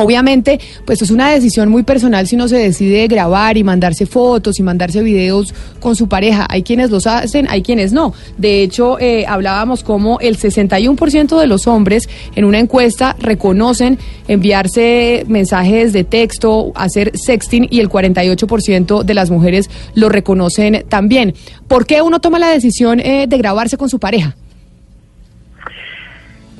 Obviamente, 0.00 0.60
pues 0.84 1.02
es 1.02 1.10
una 1.10 1.30
decisión 1.30 1.68
muy 1.68 1.82
personal 1.82 2.26
si 2.28 2.36
uno 2.36 2.46
se 2.46 2.56
decide 2.56 3.08
grabar 3.08 3.56
y 3.56 3.64
mandarse 3.64 4.06
fotos 4.06 4.60
y 4.60 4.62
mandarse 4.62 5.02
videos 5.02 5.52
con 5.80 5.96
su 5.96 6.08
pareja. 6.08 6.46
Hay 6.48 6.62
quienes 6.62 6.90
los 6.90 7.08
hacen, 7.08 7.48
hay 7.50 7.62
quienes 7.62 7.92
no. 7.92 8.14
De 8.36 8.62
hecho, 8.62 9.00
eh, 9.00 9.24
hablábamos 9.26 9.82
como 9.82 10.20
el 10.20 10.38
61% 10.38 11.40
de 11.40 11.46
los 11.48 11.66
hombres 11.66 12.08
en 12.36 12.44
una 12.44 12.60
encuesta 12.60 13.16
reconocen 13.18 13.98
enviarse 14.28 15.24
mensajes 15.26 15.92
de 15.92 16.04
texto, 16.04 16.70
hacer 16.76 17.10
sexting 17.18 17.66
y 17.68 17.80
el 17.80 17.88
48% 17.88 19.02
de 19.02 19.14
las 19.14 19.30
mujeres 19.30 19.68
lo 19.94 20.08
reconocen 20.08 20.84
también. 20.88 21.34
¿Por 21.66 21.86
qué 21.86 22.02
uno 22.02 22.20
toma 22.20 22.38
la 22.38 22.50
decisión 22.50 23.00
eh, 23.00 23.26
de 23.28 23.38
grabarse 23.38 23.76
con 23.76 23.88
su 23.88 23.98
pareja? 23.98 24.36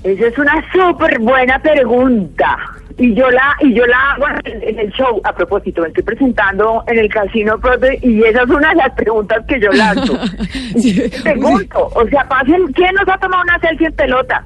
Esa 0.05 0.27
es 0.27 0.39
una 0.39 0.65
súper 0.73 1.19
buena 1.19 1.59
pregunta. 1.59 2.57
Y 2.97 3.15
yo 3.15 3.31
la 3.31 3.57
y 3.61 3.75
yo 3.75 3.87
la 3.87 4.13
hago 4.13 4.27
en, 4.45 4.79
el 4.79 4.91
show. 4.93 5.21
A 5.25 5.33
propósito, 5.33 5.83
me 5.83 5.89
estoy 5.89 6.03
presentando 6.03 6.83
en 6.89 6.99
el 6.99 7.09
Casino 7.09 7.59
Prote 7.59 7.99
y 8.03 8.23
esa 8.25 8.43
es 8.43 8.51
una 8.51 8.71
de 8.71 8.77
las 8.77 8.93
preguntas 8.95 9.45
que 9.47 9.61
yo 9.61 9.71
lanzo. 9.71 10.19
Pregunto, 11.23 11.91
o 11.95 12.07
sea, 12.09 12.25
pasen, 12.25 12.67
¿quién 12.73 12.95
nos 12.95 13.09
ha 13.09 13.19
tomado 13.19 13.43
una 13.43 13.59
selfie 13.61 13.87
en 13.87 13.93
pelota? 13.93 14.45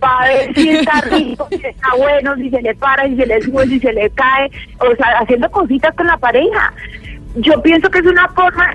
Para 0.00 0.28
ver 0.28 0.54
si 0.54 0.70
está 0.70 1.00
rico, 1.02 1.48
si 1.48 1.66
está 1.66 1.88
bueno, 1.96 2.36
si 2.36 2.50
se 2.50 2.60
le 2.60 2.74
para, 2.74 3.06
si 3.06 3.16
se 3.16 3.26
le 3.26 3.40
sube, 3.40 3.66
si 3.68 3.80
se 3.80 3.92
le 3.92 4.10
cae, 4.10 4.50
o 4.80 4.94
sea, 4.96 5.18
haciendo 5.20 5.50
cositas 5.50 5.94
con 5.94 6.06
la 6.06 6.18
pareja. 6.18 6.74
Yo 7.36 7.60
pienso 7.62 7.90
que 7.90 7.98
es 7.98 8.06
una 8.06 8.28
forma 8.28 8.70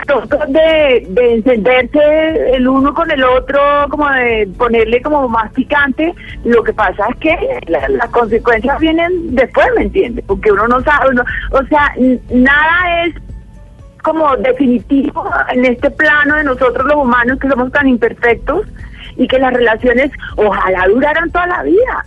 de, 0.49 1.05
de 1.09 1.33
encenderse 1.35 2.55
el 2.55 2.67
uno 2.67 2.93
con 2.93 3.09
el 3.09 3.23
otro, 3.23 3.59
como 3.89 4.09
de 4.09 4.49
ponerle 4.57 5.01
como 5.01 5.29
más 5.29 5.49
picante. 5.53 6.13
Lo 6.43 6.61
que 6.63 6.73
pasa 6.73 7.05
es 7.09 7.15
que 7.19 7.37
la- 7.67 7.87
las 7.87 8.09
consecuencias 8.09 8.77
vienen 8.79 9.33
después, 9.33 9.65
¿me 9.77 9.83
entiendes? 9.83 10.25
Porque 10.27 10.51
uno 10.51 10.67
no 10.67 10.81
sabe, 10.81 11.09
uno- 11.11 11.23
o 11.51 11.63
sea, 11.67 11.93
nada 12.31 13.05
es 13.05 13.15
como 14.03 14.35
definitivo 14.37 15.29
en 15.53 15.63
este 15.65 15.89
plano 15.91 16.35
de 16.35 16.43
nosotros 16.43 16.85
los 16.85 16.95
humanos 16.97 17.39
que 17.39 17.47
somos 17.47 17.71
tan 17.71 17.87
imperfectos 17.87 18.67
y 19.15 19.25
que 19.27 19.39
las 19.39 19.53
relaciones 19.53 20.11
ojalá 20.35 20.85
duraran 20.87 21.31
toda 21.31 21.47
la 21.47 21.63
vida. 21.63 22.05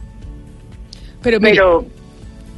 Pero, 1.22 1.38
mire, 1.40 1.56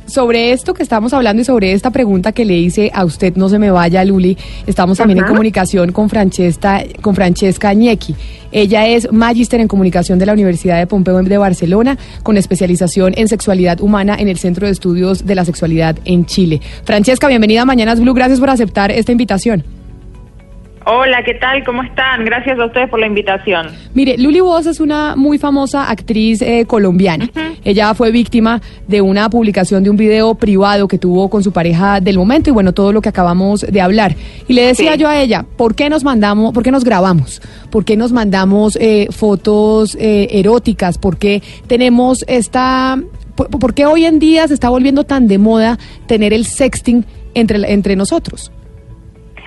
sobre 0.06 0.52
esto 0.52 0.74
que 0.74 0.82
estamos 0.82 1.12
hablando 1.12 1.42
y 1.42 1.44
sobre 1.44 1.72
esta 1.72 1.90
pregunta 1.90 2.32
que 2.32 2.44
le 2.44 2.56
hice 2.58 2.90
a 2.94 3.04
usted, 3.04 3.36
no 3.36 3.48
se 3.48 3.58
me 3.58 3.70
vaya, 3.70 4.04
Luli, 4.04 4.36
estamos 4.66 4.98
también 4.98 5.18
en 5.18 5.24
comunicación 5.24 5.92
con 5.92 6.08
Francesca, 6.08 6.82
con 7.00 7.14
Francesca 7.14 7.70
Añequi. 7.70 8.14
Ella 8.52 8.86
es 8.86 9.10
magíster 9.12 9.60
en 9.60 9.68
comunicación 9.68 10.18
de 10.18 10.26
la 10.26 10.32
Universidad 10.32 10.78
de 10.78 10.86
Pompeu 10.86 11.22
de 11.22 11.38
Barcelona, 11.38 11.98
con 12.22 12.36
especialización 12.36 13.12
en 13.16 13.28
sexualidad 13.28 13.80
humana 13.80 14.16
en 14.18 14.28
el 14.28 14.38
Centro 14.38 14.66
de 14.66 14.72
Estudios 14.72 15.26
de 15.26 15.34
la 15.34 15.44
Sexualidad 15.44 15.96
en 16.04 16.24
Chile. 16.26 16.60
Francesca, 16.84 17.26
bienvenida 17.26 17.62
a 17.62 17.64
Mañanas 17.64 18.00
Blue, 18.00 18.14
gracias 18.14 18.40
por 18.40 18.50
aceptar 18.50 18.90
esta 18.90 19.12
invitación. 19.12 19.73
Hola, 20.86 21.22
¿qué 21.24 21.32
tal? 21.34 21.64
¿Cómo 21.64 21.82
están? 21.82 22.26
Gracias 22.26 22.58
a 22.58 22.66
ustedes 22.66 22.90
por 22.90 23.00
la 23.00 23.06
invitación. 23.06 23.68
Mire, 23.94 24.18
Luli 24.18 24.40
Voz 24.40 24.66
es 24.66 24.80
una 24.80 25.16
muy 25.16 25.38
famosa 25.38 25.88
actriz 25.88 26.42
eh, 26.42 26.66
colombiana. 26.66 27.30
Ella 27.64 27.94
fue 27.94 28.10
víctima 28.10 28.60
de 28.86 29.00
una 29.00 29.30
publicación 29.30 29.82
de 29.82 29.88
un 29.88 29.96
video 29.96 30.34
privado 30.34 30.86
que 30.86 30.98
tuvo 30.98 31.30
con 31.30 31.42
su 31.42 31.52
pareja 31.52 32.00
del 32.02 32.18
momento 32.18 32.50
y 32.50 32.52
bueno, 32.52 32.74
todo 32.74 32.92
lo 32.92 33.00
que 33.00 33.08
acabamos 33.08 33.62
de 33.62 33.80
hablar. 33.80 34.14
Y 34.46 34.52
le 34.52 34.66
decía 34.66 34.92
Sí. 34.92 34.98
yo 34.98 35.08
a 35.08 35.18
ella, 35.22 35.46
¿por 35.56 35.74
qué 35.74 35.88
nos 35.88 36.04
mandamos, 36.04 36.52
por 36.52 36.62
qué 36.62 36.70
nos 36.70 36.84
grabamos? 36.84 37.40
¿Por 37.70 37.86
qué 37.86 37.96
nos 37.96 38.12
mandamos 38.12 38.76
eh, 38.78 39.06
fotos 39.10 39.96
eh, 39.98 40.28
eróticas? 40.32 40.98
¿Por 40.98 41.16
qué 41.16 41.42
tenemos 41.66 42.26
esta... 42.28 42.98
Por, 43.36 43.48
por 43.48 43.72
qué 43.72 43.86
hoy 43.86 44.04
en 44.04 44.18
día 44.18 44.46
se 44.48 44.54
está 44.54 44.68
volviendo 44.68 45.04
tan 45.04 45.28
de 45.28 45.38
moda 45.38 45.78
tener 46.06 46.34
el 46.34 46.44
sexting 46.44 47.06
entre, 47.32 47.72
entre 47.72 47.96
nosotros? 47.96 48.52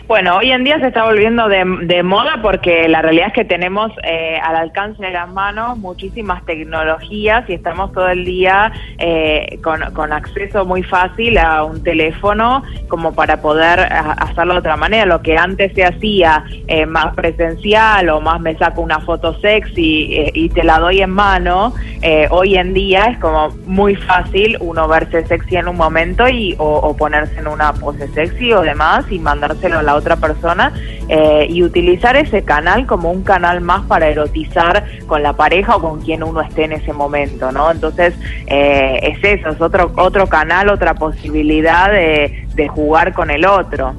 Bueno, 0.07 0.37
hoy 0.37 0.51
en 0.51 0.63
día 0.63 0.79
se 0.79 0.87
está 0.87 1.03
volviendo 1.03 1.49
de, 1.49 1.65
de 1.81 2.01
moda 2.01 2.39
porque 2.41 2.87
la 2.87 3.01
realidad 3.01 3.27
es 3.27 3.33
que 3.33 3.43
tenemos 3.43 3.91
eh, 4.03 4.39
al 4.41 4.55
alcance 4.55 5.03
de 5.03 5.11
las 5.11 5.29
manos 5.29 5.77
muchísimas 5.79 6.45
tecnologías 6.45 7.43
y 7.49 7.53
estamos 7.55 7.91
todo 7.91 8.07
el 8.07 8.23
día 8.23 8.71
eh, 8.99 9.59
con, 9.61 9.81
con 9.93 10.13
acceso 10.13 10.63
muy 10.63 10.81
fácil 10.81 11.37
a 11.37 11.65
un 11.65 11.83
teléfono 11.83 12.63
como 12.87 13.13
para 13.15 13.41
poder 13.41 13.81
hacerlo 13.81 14.53
de 14.53 14.59
otra 14.59 14.77
manera. 14.77 15.05
Lo 15.05 15.21
que 15.21 15.37
antes 15.37 15.73
se 15.73 15.83
hacía 15.83 16.45
eh, 16.67 16.85
más 16.85 17.13
presencial 17.13 18.07
o 18.07 18.21
más 18.21 18.39
me 18.39 18.55
saco 18.57 18.79
una 18.79 19.01
foto 19.01 19.37
sexy 19.41 20.15
eh, 20.15 20.31
y 20.33 20.47
te 20.47 20.63
la 20.63 20.79
doy 20.79 21.01
en 21.01 21.09
mano, 21.09 21.73
eh, 22.01 22.27
hoy 22.29 22.55
en 22.55 22.73
día 22.73 23.07
es 23.07 23.17
como 23.19 23.49
muy 23.65 23.95
fácil 23.95 24.55
uno 24.61 24.87
verse 24.87 25.25
sexy 25.25 25.57
en 25.57 25.67
un 25.67 25.75
momento 25.75 26.29
y 26.29 26.55
o, 26.59 26.77
o 26.77 26.95
ponerse 26.95 27.39
en 27.39 27.47
una 27.47 27.73
pose 27.73 28.07
sexy 28.13 28.53
o 28.53 28.61
demás 28.61 29.03
y 29.11 29.19
mandárselo 29.19 29.79
a 29.79 29.83
la 29.83 29.96
otra 29.97 30.15
persona 30.15 30.73
eh, 31.09 31.47
y 31.49 31.63
utilizar 31.63 32.15
ese 32.15 32.43
canal 32.43 32.85
como 32.85 33.11
un 33.11 33.23
canal 33.23 33.61
más 33.61 33.85
para 33.85 34.07
erotizar 34.07 34.85
con 35.07 35.23
la 35.23 35.33
pareja 35.33 35.75
o 35.75 35.81
con 35.81 36.01
quien 36.01 36.23
uno 36.23 36.41
esté 36.41 36.65
en 36.65 36.73
ese 36.73 36.93
momento, 36.93 37.51
¿no? 37.51 37.71
Entonces 37.71 38.13
eh, 38.47 38.99
es 39.01 39.23
eso, 39.23 39.49
es 39.49 39.61
otro 39.61 39.91
otro 39.97 40.27
canal, 40.27 40.69
otra 40.69 40.93
posibilidad 40.93 41.91
de, 41.91 42.47
de 42.55 42.67
jugar 42.67 43.13
con 43.13 43.29
el 43.29 43.45
otro. 43.45 43.93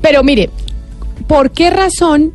Pero 0.00 0.22
mire, 0.22 0.50
¿por 1.26 1.50
qué 1.50 1.70
razón 1.70 2.32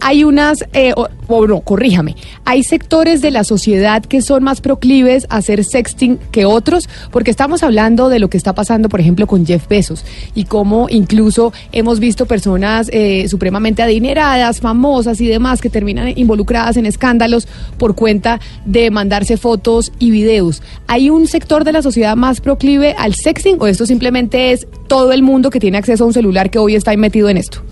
hay 0.00 0.24
unas, 0.24 0.64
eh, 0.72 0.92
no, 1.28 1.60
corríjame, 1.60 2.16
hay 2.44 2.62
sectores 2.62 3.20
de 3.22 3.30
la 3.30 3.44
sociedad 3.44 4.02
que 4.02 4.22
son 4.22 4.44
más 4.44 4.60
proclives 4.60 5.26
a 5.30 5.36
hacer 5.36 5.64
sexting 5.64 6.18
que 6.30 6.44
otros? 6.44 6.88
Porque 7.10 7.30
estamos 7.30 7.62
hablando 7.62 8.08
de 8.08 8.18
lo 8.18 8.28
que 8.28 8.36
está 8.36 8.54
pasando, 8.54 8.88
por 8.88 9.00
ejemplo, 9.00 9.26
con 9.26 9.46
Jeff 9.46 9.66
Bezos 9.68 10.04
y 10.34 10.44
cómo 10.44 10.88
incluso 10.90 11.52
hemos 11.72 12.00
visto 12.00 12.26
personas 12.26 12.88
eh, 12.92 13.26
supremamente 13.28 13.82
adineradas, 13.82 14.60
famosas 14.60 15.20
y 15.20 15.26
demás 15.26 15.60
que 15.60 15.70
terminan 15.70 16.12
involucradas 16.16 16.76
en 16.76 16.86
escándalos 16.86 17.48
por 17.78 17.94
cuenta 17.94 18.40
de 18.64 18.90
mandarse 18.90 19.36
fotos 19.36 19.92
y 19.98 20.10
videos. 20.10 20.62
¿Hay 20.86 21.10
un 21.10 21.26
sector 21.26 21.64
de 21.64 21.72
la 21.72 21.82
sociedad 21.82 22.16
más 22.16 22.40
proclive 22.40 22.94
al 22.98 23.14
sexting 23.14 23.56
o 23.60 23.66
esto 23.66 23.86
simplemente 23.86 24.52
es 24.52 24.66
todo 24.86 25.12
el 25.12 25.22
mundo 25.22 25.50
que 25.50 25.60
tiene 25.60 25.78
acceso 25.78 26.04
a 26.04 26.06
un 26.06 26.12
celular 26.12 26.50
que 26.50 26.58
hoy 26.58 26.74
está 26.74 26.94
metido 26.96 27.28
en 27.28 27.38
esto? 27.38 27.62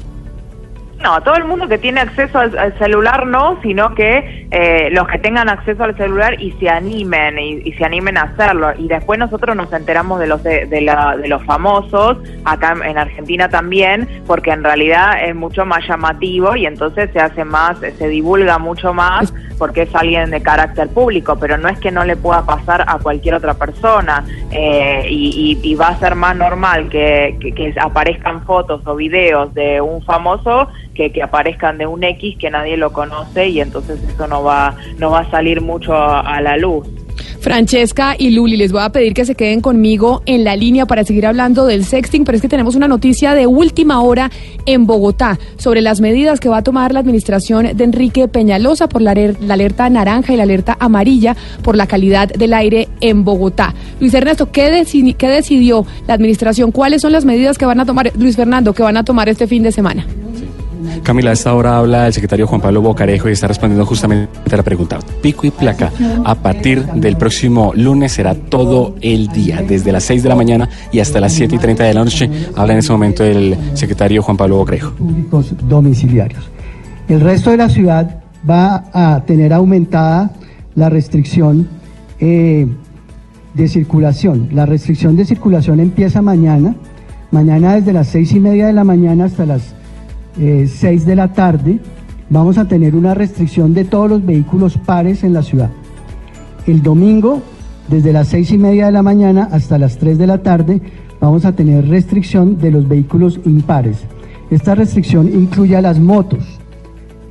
No, 1.02 1.20
todo 1.22 1.34
el 1.34 1.44
mundo 1.44 1.66
que 1.66 1.78
tiene 1.78 2.00
acceso 2.00 2.38
al, 2.38 2.78
celular 2.78 3.26
no, 3.26 3.58
sino 3.60 3.92
que 3.94 4.46
eh, 4.52 4.88
los 4.92 5.08
que 5.08 5.18
tengan 5.18 5.48
acceso 5.48 5.82
al 5.82 5.96
celular 5.96 6.40
y 6.40 6.52
se 6.52 6.68
animen 6.68 7.38
y, 7.40 7.72
se 7.72 7.84
animen 7.84 8.16
a 8.18 8.22
hacerlo. 8.22 8.68
Y 8.78 8.86
después 8.86 9.18
nosotros 9.18 9.56
nos 9.56 9.72
enteramos 9.72 10.20
de 10.20 10.28
los 10.28 10.42
de, 10.44 10.80
la- 10.80 11.16
de 11.16 11.26
los 11.26 11.42
famosos 11.44 12.18
acá 12.44 12.76
en 12.84 12.96
Argentina 12.98 13.48
también, 13.48 14.08
porque 14.28 14.52
en 14.52 14.62
realidad 14.62 15.24
es 15.24 15.34
mucho 15.34 15.64
más 15.66 15.86
llamativo 15.88 16.54
y 16.54 16.66
entonces 16.66 17.10
se 17.12 17.18
hace 17.18 17.44
más, 17.44 17.78
se 17.80 18.08
divulga 18.08 18.58
mucho 18.58 18.94
más 18.94 19.34
porque 19.58 19.82
es 19.82 19.94
alguien 19.94 20.30
de 20.30 20.40
carácter 20.42 20.88
público, 20.88 21.36
pero 21.38 21.56
no 21.56 21.68
es 21.68 21.78
que 21.78 21.90
no 21.92 22.04
le 22.04 22.16
pueda 22.16 22.44
pasar 22.44 22.84
a 22.86 22.98
cualquier 22.98 23.34
otra 23.34 23.54
persona 23.54 24.24
eh, 24.50 25.06
y, 25.08 25.58
y- 25.62 25.68
y 25.70 25.74
va 25.74 25.88
a 25.88 25.98
ser 25.98 26.14
más 26.14 26.36
normal 26.36 26.88
que- 26.88 27.36
que 27.40 27.74
aparezcan 27.80 28.44
fotos 28.44 28.82
o 28.86 28.94
videos 28.96 29.52
de 29.54 29.80
un 29.80 30.02
famoso 30.04 30.68
que, 30.94 31.10
que 31.12 31.22
aparezcan 31.22 31.78
de 31.78 31.86
un 31.86 32.02
X 32.04 32.36
que 32.38 32.50
nadie 32.50 32.76
lo 32.76 32.92
conoce 32.92 33.48
y 33.48 33.60
entonces 33.60 33.98
eso 34.14 34.26
no 34.26 34.42
va, 34.42 34.76
no 34.98 35.10
va 35.10 35.20
a 35.20 35.30
salir 35.30 35.60
mucho 35.60 35.94
a, 35.94 36.40
la 36.40 36.56
luz. 36.56 36.86
Francesca 37.40 38.14
y 38.16 38.30
Luli, 38.30 38.56
les 38.56 38.70
voy 38.70 38.82
a 38.82 38.90
pedir 38.90 39.14
que 39.14 39.24
se 39.24 39.34
queden 39.34 39.60
conmigo 39.60 40.22
en 40.26 40.44
la 40.44 40.54
línea 40.54 40.86
para 40.86 41.02
seguir 41.02 41.26
hablando 41.26 41.66
del 41.66 41.84
sexting, 41.84 42.24
pero 42.24 42.36
es 42.36 42.42
que 42.42 42.48
tenemos 42.48 42.76
una 42.76 42.86
noticia 42.86 43.34
de 43.34 43.48
última 43.48 44.00
hora 44.00 44.30
en 44.64 44.86
Bogotá 44.86 45.38
sobre 45.56 45.80
las 45.80 46.00
medidas 46.00 46.38
que 46.38 46.48
va 46.48 46.58
a 46.58 46.62
tomar 46.62 46.92
la 46.92 47.00
administración 47.00 47.76
de 47.76 47.84
Enrique 47.84 48.28
Peñalosa 48.28 48.88
por 48.88 49.02
la, 49.02 49.12
la 49.14 49.54
alerta 49.54 49.90
naranja 49.90 50.32
y 50.32 50.36
la 50.36 50.44
alerta 50.44 50.76
amarilla 50.78 51.36
por 51.64 51.76
la 51.76 51.86
calidad 51.88 52.28
del 52.28 52.54
aire 52.54 52.86
en 53.00 53.24
Bogotá. 53.24 53.74
Luis 53.98 54.14
Ernesto, 54.14 54.52
¿qué, 54.52 54.70
decidi- 54.70 55.16
qué 55.16 55.26
decidió 55.28 55.84
la 56.06 56.14
administración? 56.14 56.70
¿Cuáles 56.70 57.02
son 57.02 57.10
las 57.10 57.24
medidas 57.24 57.58
que 57.58 57.66
van 57.66 57.80
a 57.80 57.84
tomar, 57.86 58.12
Luis 58.16 58.36
Fernando, 58.36 58.72
que 58.72 58.84
van 58.84 58.96
a 58.96 59.04
tomar 59.04 59.28
este 59.28 59.48
fin 59.48 59.64
de 59.64 59.72
semana? 59.72 60.06
Camila, 61.02 61.30
a 61.30 61.32
esta 61.32 61.54
hora 61.54 61.78
habla 61.78 62.06
el 62.06 62.12
secretario 62.12 62.46
Juan 62.46 62.60
Pablo 62.60 62.82
Bocarejo 62.82 63.28
y 63.28 63.32
está 63.32 63.48
respondiendo 63.48 63.84
justamente 63.86 64.30
a 64.52 64.56
la 64.56 64.62
pregunta. 64.62 64.98
Pico 65.20 65.46
y 65.46 65.50
placa, 65.50 65.90
a 66.24 66.34
partir 66.34 66.84
del 66.84 67.16
próximo 67.16 67.72
lunes 67.74 68.12
será 68.12 68.34
todo 68.34 68.94
el 69.00 69.28
día, 69.28 69.62
desde 69.66 69.92
las 69.92 70.04
6 70.04 70.22
de 70.22 70.28
la 70.28 70.36
mañana 70.36 70.68
y 70.92 71.00
hasta 71.00 71.20
las 71.20 71.32
7 71.32 71.54
y 71.54 71.58
30 71.58 71.84
de 71.84 71.94
la 71.94 72.04
noche. 72.04 72.30
Habla 72.54 72.74
en 72.74 72.78
ese 72.80 72.92
momento 72.92 73.24
el 73.24 73.56
secretario 73.74 74.22
Juan 74.22 74.36
Pablo 74.36 74.56
Bocarejo. 74.56 74.92
públicos 74.92 75.54
domiciliarios. 75.68 76.48
El 77.08 77.20
resto 77.20 77.50
de 77.50 77.56
la 77.56 77.68
ciudad 77.68 78.22
va 78.48 78.84
a 78.92 79.22
tener 79.26 79.52
aumentada 79.52 80.30
la 80.74 80.88
restricción 80.88 81.68
eh, 82.20 82.66
de 83.54 83.68
circulación. 83.68 84.48
La 84.52 84.66
restricción 84.66 85.16
de 85.16 85.24
circulación 85.24 85.80
empieza 85.80 86.22
mañana, 86.22 86.74
mañana 87.30 87.74
desde 87.74 87.92
las 87.92 88.08
seis 88.08 88.32
y 88.32 88.40
media 88.40 88.66
de 88.66 88.72
la 88.72 88.84
mañana 88.84 89.26
hasta 89.26 89.46
las 89.46 89.74
eh, 90.38 90.68
seis 90.72 91.04
de 91.06 91.16
la 91.16 91.32
tarde. 91.32 91.78
Vamos 92.30 92.56
a 92.58 92.66
tener 92.66 92.94
una 92.94 93.14
restricción 93.14 93.74
de 93.74 93.84
todos 93.84 94.08
los 94.08 94.24
vehículos 94.24 94.78
pares 94.78 95.22
en 95.24 95.32
la 95.34 95.42
ciudad. 95.42 95.70
El 96.66 96.82
domingo, 96.82 97.42
desde 97.88 98.12
las 98.12 98.28
seis 98.28 98.50
y 98.52 98.58
media 98.58 98.86
de 98.86 98.92
la 98.92 99.02
mañana 99.02 99.48
hasta 99.50 99.76
las 99.78 99.98
3 99.98 100.16
de 100.16 100.26
la 100.26 100.38
tarde, 100.38 100.80
vamos 101.20 101.44
a 101.44 101.52
tener 101.54 101.88
restricción 101.88 102.58
de 102.58 102.70
los 102.70 102.88
vehículos 102.88 103.40
impares. 103.44 103.98
Esta 104.50 104.74
restricción 104.74 105.28
incluye 105.28 105.76
a 105.76 105.82
las 105.82 105.98
motos. 105.98 106.44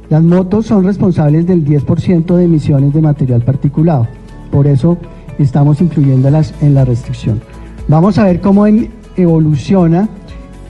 Las 0.10 0.22
motos 0.24 0.66
son 0.66 0.84
responsables 0.84 1.48
del 1.48 1.64
10% 1.66 2.36
de 2.36 2.44
emisiones 2.44 2.94
de 2.94 3.02
material 3.02 3.42
particulado. 3.44 4.08
Por 4.52 4.68
eso 4.68 4.98
estamos 5.40 5.80
incluyéndolas 5.82 6.54
en 6.62 6.76
la 6.76 6.84
restricción. 6.84 7.40
Vamos 7.88 8.18
a 8.18 8.26
ver 8.26 8.42
cómo 8.42 8.68
en- 8.68 8.90
evoluciona 9.16 10.10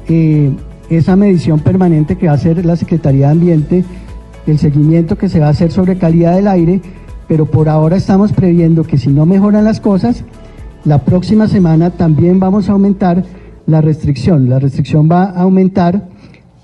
eh, 0.07 0.51
esa 0.97 1.15
medición 1.15 1.59
permanente 1.59 2.17
que 2.17 2.27
va 2.27 2.33
a 2.33 2.35
hacer 2.35 2.65
la 2.65 2.75
Secretaría 2.75 3.27
de 3.27 3.31
Ambiente, 3.31 3.85
el 4.45 4.59
seguimiento 4.59 5.17
que 5.17 5.29
se 5.29 5.39
va 5.39 5.47
a 5.47 5.51
hacer 5.51 5.71
sobre 5.71 5.97
calidad 5.97 6.35
del 6.35 6.47
aire, 6.47 6.81
pero 7.27 7.45
por 7.45 7.69
ahora 7.69 7.95
estamos 7.95 8.33
previendo 8.33 8.83
que 8.83 8.97
si 8.97 9.09
no 9.09 9.25
mejoran 9.25 9.63
las 9.63 9.79
cosas, 9.79 10.23
la 10.83 11.05
próxima 11.05 11.47
semana 11.47 11.91
también 11.91 12.39
vamos 12.39 12.67
a 12.67 12.73
aumentar 12.73 13.23
la 13.67 13.81
restricción. 13.81 14.49
La 14.49 14.59
restricción 14.59 15.09
va 15.09 15.25
a 15.25 15.41
aumentar 15.41 16.09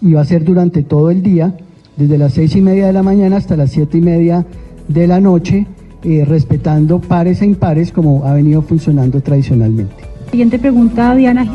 y 0.02 0.14
va 0.14 0.22
a 0.22 0.26
ser 0.26 0.44
durante 0.44 0.84
todo 0.84 1.10
el 1.10 1.22
día, 1.22 1.56
desde 1.96 2.18
las 2.18 2.34
seis 2.34 2.56
y 2.56 2.62
media 2.62 2.88
de 2.88 2.94
la 2.94 3.04
mañana 3.04 3.38
hasta 3.38 3.56
las 3.56 3.72
siete 3.72 3.98
y 3.98 4.02
media 4.02 4.46
de 4.88 5.08
la 5.08 5.20
noche, 5.20 5.68
eh, 6.04 6.26
respetando 6.26 7.00
pares 7.00 7.42
e 7.42 7.46
impares 7.46 7.92
como 7.92 8.26
ha 8.26 8.34
venido 8.34 8.62
funcionando 8.62 9.22
tradicionalmente. 9.22 10.07
Siguiente 10.32 10.60
pregunta, 10.60 11.16
Diana. 11.16 11.46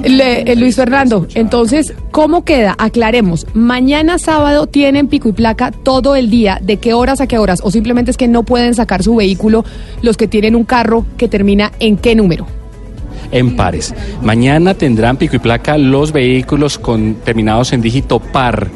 Luis 0.57 0.77
Fernando, 0.77 1.27
entonces, 1.35 1.93
¿cómo 2.11 2.45
queda? 2.45 2.75
Aclaremos. 2.79 3.47
Mañana 3.55 4.19
sábado 4.19 4.67
tienen 4.67 5.09
pico 5.09 5.29
y 5.29 5.33
placa 5.33 5.71
todo 5.71 6.17
el 6.17 6.31
día. 6.31 6.59
¿De 6.63 6.79
qué 6.79 6.95
horas 6.95 7.21
a 7.21 7.27
qué 7.27 7.39
horas? 7.39 7.61
¿O 7.63 7.71
simplemente 7.71 8.11
es 8.11 8.17
que 8.17 8.29
no 8.29 8.43
pueden 8.45 8.75
sacar 8.75 9.03
su 9.03 9.17
vehículo 9.17 9.65
los 10.01 10.17
que 10.17 10.27
tienen 10.27 10.57
un 10.57 10.65
carro 10.65 11.05
que 11.17 11.29
termina 11.29 11.73
en 11.81 11.97
qué 11.97 12.15
número? 12.15 12.47
en 13.33 13.57
pares. 13.57 13.95
Mañana 14.23 14.75
tendrán 14.75 15.17
pico 15.17 15.37
y 15.37 15.39
placa 15.39 15.79
los 15.79 16.13
vehículos 16.13 16.79
con 16.79 17.15
terminados 17.25 17.73
en 17.73 17.81
dígito 17.81 18.21
par. 18.21 18.69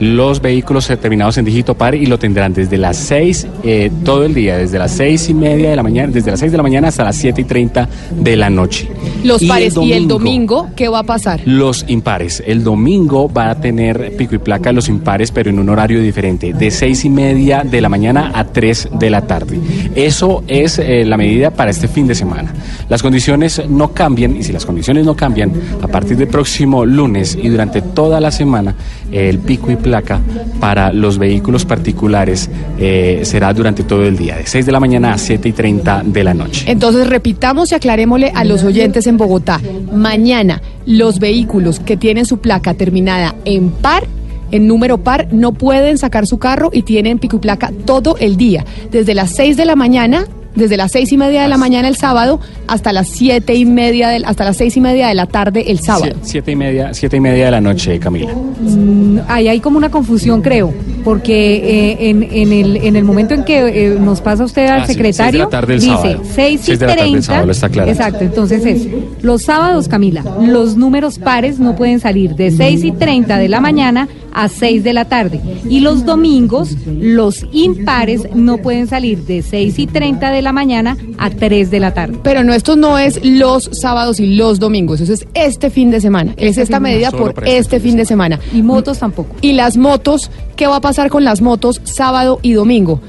Los 0.00 0.40
vehículos 0.40 0.88
terminados 1.00 1.38
en 1.38 1.44
dígito 1.44 1.74
par 1.74 1.94
y 1.94 2.06
lo 2.06 2.18
tendrán 2.18 2.52
desde 2.52 2.76
las 2.78 2.96
6 2.96 3.46
eh, 3.62 3.90
todo 4.04 4.24
el 4.24 4.34
día, 4.34 4.56
desde 4.56 4.78
las 4.78 4.92
seis 4.92 5.28
y 5.28 5.34
media 5.34 5.70
de 5.70 5.76
la 5.76 5.82
mañana, 5.82 6.12
desde 6.12 6.30
las 6.30 6.40
6 6.40 6.52
de 6.52 6.56
la 6.56 6.62
mañana 6.62 6.88
hasta 6.88 7.04
las 7.04 7.16
7 7.16 7.40
y 7.40 7.44
30 7.44 7.88
de 8.18 8.36
la 8.36 8.50
noche. 8.50 8.88
Los 9.22 9.40
Y 9.40 9.46
el 9.46 9.48
pares. 9.48 9.76
¿Y 9.76 9.92
el 9.92 10.08
domingo, 10.08 10.68
qué 10.76 10.88
va 10.88 11.00
a 11.00 11.02
pasar? 11.04 11.40
Los 11.44 11.84
impares. 11.88 12.42
El 12.46 12.62
domingo 12.64 13.32
va 13.32 13.50
a 13.50 13.60
tener 13.60 14.16
pico 14.16 14.34
y 14.34 14.38
placa 14.38 14.72
los 14.72 14.88
impares, 14.88 15.30
pero 15.30 15.50
en 15.50 15.58
un 15.58 15.68
horario 15.68 16.00
diferente, 16.00 16.52
de 16.52 16.70
seis 16.70 17.04
y 17.04 17.10
media 17.10 17.62
de 17.64 17.80
la 17.80 17.88
mañana 17.88 18.32
a 18.34 18.44
3 18.44 18.90
de 18.98 19.10
la 19.10 19.22
tarde. 19.22 19.58
Eso 19.94 20.42
es 20.46 20.78
eh, 20.78 21.04
la 21.04 21.16
medida 21.16 21.50
para 21.50 21.70
este 21.70 21.88
fin 21.88 22.06
de 22.06 22.14
semana. 22.14 22.52
Las 22.88 23.02
condiciones 23.02 23.62
no 23.68 23.92
cambian, 23.92 24.36
y 24.36 24.42
si 24.42 24.52
las 24.52 24.66
condiciones 24.66 25.04
no 25.04 25.14
cambian, 25.14 25.52
a 25.82 25.88
partir 25.88 26.16
del 26.16 26.28
próximo 26.28 26.84
lunes 26.84 27.38
y 27.40 27.48
durante 27.48 27.80
toda 27.80 28.20
la 28.20 28.30
semana, 28.30 28.74
el 29.10 29.38
pico 29.38 29.70
y 29.70 29.76
placa 29.84 30.20
para 30.58 30.92
los 30.92 31.18
vehículos 31.18 31.64
particulares 31.64 32.50
eh, 32.78 33.20
será 33.22 33.52
durante 33.52 33.84
todo 33.84 34.02
el 34.02 34.16
día, 34.16 34.36
de 34.36 34.46
6 34.46 34.66
de 34.66 34.72
la 34.72 34.80
mañana 34.80 35.12
a 35.12 35.18
7 35.18 35.48
y 35.48 35.52
30 35.52 36.02
de 36.06 36.24
la 36.24 36.34
noche. 36.34 36.64
Entonces, 36.66 37.06
repitamos 37.06 37.70
y 37.70 37.74
aclarémosle 37.76 38.32
a 38.34 38.44
los 38.44 38.64
oyentes 38.64 39.06
en 39.06 39.18
Bogotá. 39.18 39.60
Mañana, 39.92 40.62
los 40.86 41.20
vehículos 41.20 41.78
que 41.78 41.96
tienen 41.96 42.24
su 42.24 42.38
placa 42.38 42.74
terminada 42.74 43.34
en 43.44 43.70
par, 43.70 44.04
en 44.50 44.66
número 44.66 44.98
par, 44.98 45.28
no 45.30 45.52
pueden 45.52 45.98
sacar 45.98 46.26
su 46.26 46.38
carro 46.38 46.70
y 46.72 46.82
tienen 46.82 47.18
pico 47.18 47.36
y 47.36 47.40
placa 47.40 47.70
todo 47.84 48.16
el 48.18 48.36
día. 48.36 48.64
Desde 48.90 49.14
las 49.14 49.30
6 49.36 49.56
de 49.56 49.66
la 49.66 49.76
mañana, 49.76 50.26
desde 50.54 50.76
las 50.76 50.92
seis 50.92 51.12
y 51.12 51.16
media 51.16 51.42
de 51.42 51.48
la 51.48 51.56
mañana 51.56 51.88
el 51.88 51.96
sábado, 51.96 52.40
hasta 52.66 52.92
las 52.92 53.08
siete 53.08 53.54
y 53.54 53.64
media, 53.64 54.08
del, 54.08 54.24
hasta 54.24 54.44
las 54.44 54.56
seis 54.56 54.76
y 54.76 54.80
media 54.80 55.08
de 55.08 55.14
la 55.14 55.26
tarde 55.26 55.64
el 55.70 55.78
sábado. 55.80 56.06
Sie- 56.22 56.34
Siete 56.34 56.52
y 56.52 56.56
media, 56.56 56.94
siete 56.94 57.16
y 57.16 57.20
media 57.20 57.46
de 57.46 57.50
la 57.50 57.60
noche, 57.60 57.98
Camila. 57.98 58.32
Mm, 58.34 59.18
ahí 59.28 59.48
hay 59.48 59.60
como 59.60 59.76
una 59.78 59.90
confusión, 59.90 60.42
creo, 60.42 60.72
porque 61.04 61.56
eh, 61.56 62.10
en, 62.10 62.22
en 62.22 62.52
el, 62.52 62.76
en 62.76 62.96
el 62.96 63.04
momento 63.04 63.34
en 63.34 63.44
que 63.44 63.58
eh, 63.92 63.96
nos 64.00 64.20
pasa 64.20 64.44
usted 64.44 64.66
al 64.66 64.82
Ah, 64.82 64.86
sí, 64.86 64.92
secretario, 64.94 65.14
seis 65.14 65.32
de 65.32 65.38
la 65.38 65.48
tarde 65.50 65.72
del 65.74 65.80
dice 65.80 65.92
sábado. 65.94 66.22
6 66.34 66.60
y 66.60 66.64
Seis 66.64 66.78
de 66.78 66.86
la 66.86 66.92
tarde 66.92 67.02
del 67.02 67.10
30. 67.12 67.26
sábado, 67.26 67.46
lo 67.46 67.52
está 67.52 67.66
aclarando. 67.66 67.92
Exacto, 68.00 68.24
entonces 68.24 68.64
es, 68.66 68.86
los 69.22 69.42
sábados, 69.42 69.88
Camila, 69.88 70.24
los 70.40 70.76
números 70.76 71.18
pares 71.18 71.58
no 71.58 71.76
pueden 71.76 72.00
salir 72.00 72.34
de 72.34 72.50
6 72.50 72.84
y 72.84 72.92
30 72.92 73.38
de 73.38 73.48
la 73.48 73.60
mañana 73.60 74.08
a 74.32 74.48
6 74.48 74.82
de 74.82 74.92
la 74.92 75.04
tarde. 75.04 75.40
Y 75.68 75.80
los 75.80 76.04
domingos, 76.04 76.76
los 76.86 77.44
impares 77.52 78.22
no 78.34 78.58
pueden 78.58 78.86
salir 78.88 79.18
de 79.24 79.42
6 79.42 79.78
y 79.78 79.86
30 79.86 80.30
de 80.30 80.42
la 80.42 80.52
mañana 80.52 80.96
a 81.18 81.30
3 81.30 81.70
de 81.70 81.80
la 81.80 81.94
tarde. 81.94 82.18
Pero 82.22 82.42
no, 82.42 82.53
esto 82.54 82.76
no 82.76 82.98
es 82.98 83.24
los 83.24 83.70
sábados 83.72 84.20
y 84.20 84.34
los 84.34 84.58
domingos, 84.58 85.00
eso 85.00 85.12
es 85.12 85.26
este 85.34 85.70
fin 85.70 85.90
de 85.90 86.00
semana. 86.00 86.34
es 86.36 86.58
esta 86.58 86.76
fin 86.76 86.84
de 86.84 86.90
medida 86.90 87.10
semana. 87.10 87.24
por 87.24 87.34
para 87.34 87.48
este 87.48 87.80
fin 87.80 87.96
de 87.96 88.04
semana. 88.04 88.40
Y 88.52 88.62
motos 88.62 88.98
tampoco. 88.98 89.36
Y 89.40 89.52
las 89.52 89.76
motos, 89.76 90.30
¿qué 90.56 90.66
va 90.66 90.76
a 90.76 90.80
pasar 90.80 91.10
con 91.10 91.24
las 91.24 91.40
motos 91.40 91.80
sábado 91.84 92.38
y 92.42 92.52
domingo? 92.52 93.00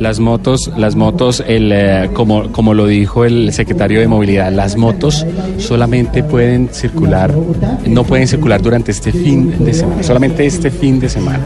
Las 0.00 0.18
motos, 0.18 0.70
las 0.78 0.96
motos, 0.96 1.44
el, 1.46 1.70
eh, 1.72 2.08
como, 2.14 2.50
como 2.52 2.72
lo 2.72 2.86
dijo 2.86 3.26
el 3.26 3.52
secretario 3.52 4.00
de 4.00 4.08
movilidad, 4.08 4.50
las 4.50 4.76
motos 4.78 5.26
solamente 5.58 6.22
pueden 6.24 6.70
circular, 6.72 7.34
no 7.86 8.04
pueden 8.04 8.26
circular 8.26 8.62
durante 8.62 8.92
este 8.92 9.12
fin 9.12 9.62
de 9.62 9.74
semana, 9.74 10.02
solamente 10.02 10.46
este 10.46 10.70
fin 10.70 10.98
de 10.98 11.10
semana. 11.10 11.40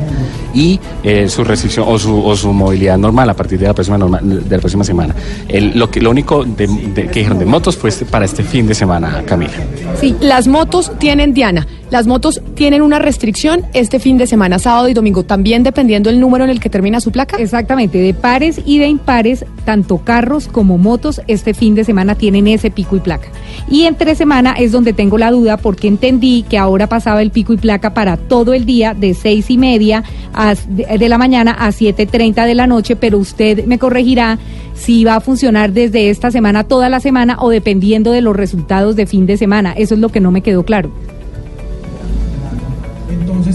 Y 0.54 0.78
eh, 1.02 1.28
su 1.28 1.42
restricción 1.42 1.84
o 1.88 1.98
su, 1.98 2.16
o 2.24 2.36
su 2.36 2.52
movilidad 2.52 2.96
normal 2.96 3.28
a 3.28 3.34
partir 3.34 3.58
de 3.58 3.66
la 3.66 3.74
próxima, 3.74 3.98
norma- 3.98 4.20
de 4.22 4.56
la 4.56 4.60
próxima 4.60 4.84
semana. 4.84 5.16
El- 5.48 5.76
lo, 5.76 5.90
que, 5.90 6.00
lo 6.00 6.10
único 6.10 6.44
de- 6.44 6.68
que 6.94 7.18
dijeron 7.18 7.40
de 7.40 7.46
motos 7.46 7.76
fue 7.76 7.90
este- 7.90 8.04
para 8.04 8.24
este 8.24 8.44
fin 8.44 8.68
de 8.68 8.74
semana, 8.74 9.24
Camila. 9.26 9.52
Sí, 10.00 10.14
las 10.20 10.46
motos 10.46 10.92
tienen, 11.00 11.34
Diana, 11.34 11.66
las 11.90 12.06
motos 12.06 12.40
tienen 12.54 12.82
una 12.82 12.98
restricción 12.98 13.62
este 13.72 13.98
fin 14.00 14.18
de 14.18 14.26
semana, 14.26 14.58
sábado 14.58 14.88
y 14.88 14.94
domingo, 14.94 15.22
también 15.22 15.62
dependiendo 15.62 16.10
el 16.10 16.18
número 16.20 16.44
en 16.44 16.50
el 16.50 16.60
que 16.60 16.70
termina 16.70 17.00
su 17.00 17.12
placa. 17.12 17.36
Exactamente, 17.36 17.98
de 17.98 18.14
pares 18.14 18.60
y 18.64 18.78
de 18.78 18.86
impares, 18.88 19.44
tanto 19.64 19.98
carros 19.98 20.48
como 20.48 20.78
motos 20.78 21.20
este 21.28 21.54
fin 21.54 21.74
de 21.74 21.84
semana 21.84 22.14
tienen 22.14 22.46
ese 22.48 22.70
pico 22.70 22.96
y 22.96 23.00
placa. 23.00 23.28
Y 23.70 23.84
entre 23.84 24.14
semana 24.14 24.52
es 24.52 24.72
donde 24.72 24.92
tengo 24.92 25.18
la 25.18 25.30
duda 25.30 25.56
porque 25.56 25.88
entendí 25.88 26.44
que 26.48 26.58
ahora 26.58 26.88
pasaba 26.88 27.22
el 27.22 27.30
pico 27.30 27.52
y 27.52 27.56
placa 27.56 27.94
para 27.94 28.16
todo 28.16 28.54
el 28.54 28.64
día 28.66 28.94
de 28.94 29.14
seis 29.14 29.50
y 29.50 29.58
media 29.58 30.02
a- 30.32 30.54
de, 30.68 31.08
la 31.08 31.18
mañana 31.18 31.52
a 31.52 31.68
7.30 31.70 32.44
de 32.46 32.54
la 32.54 32.66
noche, 32.66 32.96
pero 32.96 33.18
usted 33.18 33.66
me 33.66 33.78
corregirá 33.78 34.38
si 34.74 35.04
va 35.04 35.16
a 35.16 35.20
funcionar 35.20 35.72
desde 35.72 36.10
esta 36.10 36.30
semana 36.30 36.64
toda 36.64 36.88
la 36.88 36.98
semana 37.00 37.36
o 37.40 37.50
dependiendo 37.50 38.10
de 38.10 38.20
los 38.20 38.34
resultados 38.34 38.96
de 38.96 39.06
fin 39.06 39.26
de 39.26 39.36
semana. 39.36 39.72
Eso 39.72 39.94
es 39.94 40.00
lo 40.00 40.08
que 40.08 40.20
no 40.20 40.30
me 40.32 40.40
quedó 40.40 40.64
claro. 40.64 40.90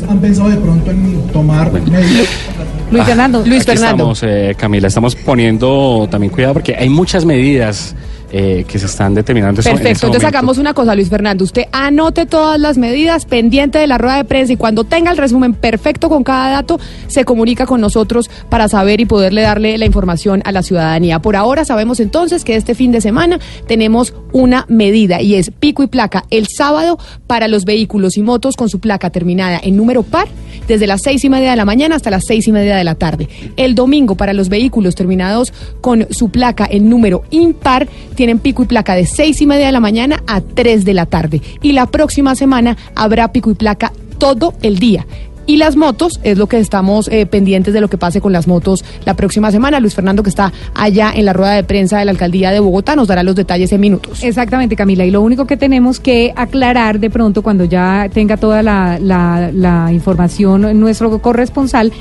¿Han 0.10 0.20
pensado 0.20 0.50
de 0.50 0.58
pronto 0.58 0.92
en 0.92 1.28
tomar 1.28 1.72
medidas? 1.72 2.28
Luis 2.92 3.04
Fernando. 3.04 3.44
Luis 3.46 3.62
Aquí 3.62 3.72
Fernando. 3.72 4.12
Estamos, 4.12 4.24
eh, 4.24 4.56
Camila, 4.58 4.88
estamos 4.88 5.16
poniendo 5.16 6.08
también 6.10 6.32
cuidado 6.32 6.54
porque 6.56 6.76
hay 6.76 6.90
muchas 6.90 7.24
medidas 7.24 7.96
eh, 8.32 8.66
que 8.68 8.80
se 8.80 8.86
están 8.86 9.14
determinando. 9.14 9.62
en 9.62 9.68
este 9.68 9.72
Perfecto, 9.72 10.08
entonces 10.08 10.28
hagamos 10.28 10.58
una 10.58 10.74
cosa, 10.74 10.96
Luis 10.96 11.10
Fernando. 11.10 11.44
Usted 11.44 11.64
anote 11.72 12.26
todas 12.26 12.60
las 12.60 12.78
medidas, 12.78 13.26
pendiente 13.26 13.80
de 13.80 13.88
la 13.88 13.98
rueda 13.98 14.18
de 14.18 14.26
prensa 14.26 14.54
y 14.54 14.58
cuando 14.58 14.84
tenga 14.84 15.12
el 15.12 15.18
resumen 15.18 15.54
perfecto 15.54 16.10
con 16.10 16.24
cada 16.24 16.52
dato, 16.52 16.80
se 17.08 17.26
comunica 17.26 17.66
con 17.66 17.82
nosotros 17.82 18.30
para 18.50 18.68
saber 18.68 19.02
y 19.02 19.06
poderle 19.06 19.42
darle 19.42 19.78
la 19.78 19.86
información 19.86 20.42
a 20.46 20.52
la 20.52 20.64
ciudadanía. 20.64 21.20
Por 21.20 21.36
ahora 21.36 21.66
sabemos 21.66 22.00
entonces 22.00 22.44
que 22.44 22.56
este 22.56 22.76
fin 22.76 22.92
de 22.92 23.02
semana 23.02 23.40
tenemos 23.68 24.14
una 24.32 24.66
medida 24.70 25.22
y 25.22 25.36
es 25.36 25.52
pico 25.52 25.84
y 25.84 25.88
placa 25.88 26.26
el 26.30 26.48
sábado 26.48 27.00
para 27.28 27.48
los 27.48 27.66
vehículos 27.66 28.18
y 28.18 28.22
motos 28.22 28.56
con 28.56 28.70
su 28.70 28.80
placa 28.80 29.10
terminada 29.10 29.60
en 29.62 29.76
número 29.76 30.04
par 30.04 30.28
desde 30.68 30.86
las 30.86 31.02
seis 31.02 31.24
y 31.26 31.30
media 31.30 31.52
de 31.52 31.56
la 31.56 31.66
mañana 31.66 31.96
hasta 31.96 32.12
las 32.12 32.26
seis 32.28 32.48
y 32.48 32.52
media 32.52 32.76
de 32.76 32.84
la 32.84 32.96
tarde. 32.96 33.28
El 33.58 33.76
domingo 33.76 34.16
para 34.16 34.34
los 34.34 34.50
vehículos 34.50 34.96
terminados 34.96 35.52
con 35.82 36.08
su 36.12 36.30
placa 36.30 36.68
en 36.70 36.90
número 36.90 37.24
impar 37.32 37.88
tienen 38.20 38.40
pico 38.40 38.64
y 38.64 38.66
placa 38.66 38.96
de 38.96 39.06
seis 39.06 39.40
y 39.40 39.46
media 39.46 39.68
de 39.68 39.72
la 39.72 39.80
mañana 39.80 40.22
a 40.28 40.42
3 40.42 40.84
de 40.84 40.94
la 40.94 41.06
tarde. 41.06 41.42
Y 41.62 41.72
la 41.72 41.86
próxima 41.86 42.36
semana 42.36 42.76
habrá 42.94 43.32
pico 43.32 43.50
y 43.50 43.54
placa 43.54 43.94
todo 44.18 44.56
el 44.62 44.78
día. 44.78 45.08
Y 45.46 45.56
las 45.56 45.78
motos 45.78 46.20
es 46.22 46.38
lo 46.38 46.46
que 46.48 46.60
estamos 46.60 47.08
eh, 47.08 47.26
pendientes 47.26 47.74
de 47.74 47.80
lo 47.82 47.88
que 47.88 47.98
pase 47.98 48.20
con 48.22 48.32
las 48.34 48.46
motos 48.46 48.84
la 49.06 49.14
próxima 49.16 49.50
semana. 49.52 49.80
Luis 49.80 49.96
Fernando, 49.96 50.22
que 50.22 50.30
está 50.30 50.52
allá 50.76 51.12
en 51.16 51.24
la 51.26 51.32
rueda 51.34 51.54
de 51.54 51.64
prensa 51.64 51.98
de 51.98 52.06
la 52.06 52.12
alcaldía 52.12 52.52
de 52.52 52.60
Bogotá, 52.60 52.96
nos 52.98 53.08
dará 53.08 53.24
los 53.24 53.36
detalles 53.36 53.72
en 53.72 53.80
minutos. 53.82 54.22
Exactamente, 54.22 54.76
Camila. 54.76 55.06
Y 55.06 55.12
lo 55.12 55.22
único 55.22 55.48
que 55.48 55.56
tenemos 55.58 56.00
que 56.02 56.34
aclarar 56.36 57.00
de 57.00 57.10
pronto 57.10 57.42
cuando 57.42 57.64
ya 57.64 58.10
tenga 58.14 58.36
toda 58.38 58.62
la, 58.62 59.00
la- 59.02 59.50
la 59.52 59.92
información 59.94 60.78
nuestro 60.80 61.20
corresponsal, 61.20 61.92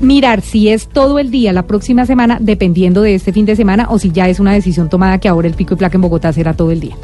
mirar 0.00 0.40
si 0.40 0.68
es 0.68 0.88
todo 0.88 1.18
el 1.18 1.30
día 1.30 1.52
la 1.52 1.66
próxima 1.66 2.06
semana, 2.06 2.38
dependiendo 2.40 3.02
de 3.02 3.14
este 3.14 3.32
fin 3.32 3.46
de 3.46 3.56
semana, 3.56 3.88
o 3.90 3.98
si 3.98 4.10
ya 4.10 4.28
es 4.28 4.40
una 4.40 4.52
decisión 4.52 4.88
tomada 4.88 5.18
que 5.18 5.28
ahora 5.28 5.48
el 5.48 5.54
pico 5.54 5.74
y 5.74 5.76
placa 5.76 5.96
en 5.96 6.02
Bogotá 6.02 6.32
será 6.32 6.54
todo 6.54 6.70
el 6.70 6.80
día. 6.80 6.96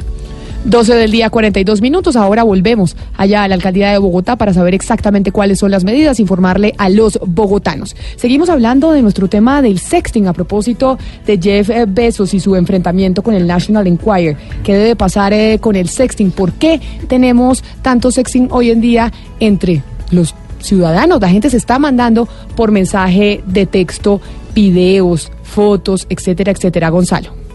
12 0.65 0.95
del 0.95 1.11
día, 1.11 1.29
42 1.29 1.81
minutos. 1.81 2.15
Ahora 2.15 2.43
volvemos 2.43 2.97
allá 3.15 3.43
a 3.43 3.47
la 3.47 3.55
alcaldía 3.55 3.91
de 3.91 3.97
Bogotá 3.99 4.35
para 4.35 4.53
saber 4.53 4.73
exactamente 4.73 5.31
cuáles 5.31 5.59
son 5.59 5.71
las 5.71 5.83
medidas, 5.83 6.19
informarle 6.19 6.73
a 6.77 6.89
los 6.89 7.19
bogotanos. 7.25 7.95
Seguimos 8.17 8.49
hablando 8.49 8.91
de 8.91 9.01
nuestro 9.01 9.29
tema 9.29 9.61
del 9.61 9.79
sexting 9.79 10.27
a 10.27 10.33
propósito 10.33 10.97
de 11.25 11.39
Jeff 11.41 11.69
eh, 11.69 11.85
Bezos 11.87 12.33
y 12.33 12.39
su 12.39 12.55
enfrentamiento 12.55 13.21
con 13.21 13.33
el 13.33 13.47
National 13.47 13.87
Enquirer. 13.87 14.35
¿Qué 14.63 14.75
debe 14.75 14.95
pasar 14.95 15.31
eh, 15.31 15.59
con 15.59 15.75
el 15.75 15.87
sexting? 15.87 16.31
¿Por 16.31 16.51
qué 16.53 16.81
tenemos 17.07 17.63
tanto 17.81 18.11
sexting 18.11 18.49
hoy 18.51 18.71
en 18.71 18.81
día 18.81 19.13
entre 19.39 19.83
los 20.11 20.33
ciudadanos? 20.59 21.21
La 21.21 21.29
gente 21.29 21.49
se 21.49 21.57
está 21.57 21.79
mandando 21.79 22.27
por 22.55 22.71
mensaje 22.71 23.43
de 23.45 23.65
texto, 23.65 24.21
videos, 24.53 25.31
fotos, 25.43 26.05
etcétera, 26.09 26.51
etcétera. 26.51 26.89
Gonzalo. 26.89 27.47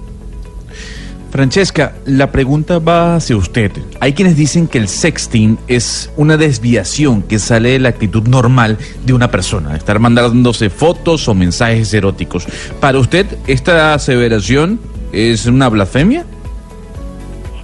Francesca, 1.32 1.94
la 2.04 2.30
pregunta 2.30 2.78
va 2.78 3.16
hacia 3.16 3.38
usted. 3.38 3.72
Hay 4.00 4.12
quienes 4.12 4.36
dicen 4.36 4.68
que 4.68 4.76
el 4.76 4.86
sexting 4.86 5.58
es 5.66 6.10
una 6.18 6.36
desviación 6.36 7.22
que 7.22 7.38
sale 7.38 7.70
de 7.70 7.78
la 7.78 7.88
actitud 7.88 8.28
normal 8.28 8.76
de 9.06 9.14
una 9.14 9.30
persona, 9.30 9.74
estar 9.74 9.98
mandándose 9.98 10.68
fotos 10.68 11.26
o 11.28 11.34
mensajes 11.34 11.94
eróticos. 11.94 12.46
¿Para 12.80 12.98
usted 12.98 13.26
esta 13.46 13.94
aseveración 13.94 14.78
es 15.10 15.46
una 15.46 15.70
blasfemia? 15.70 16.26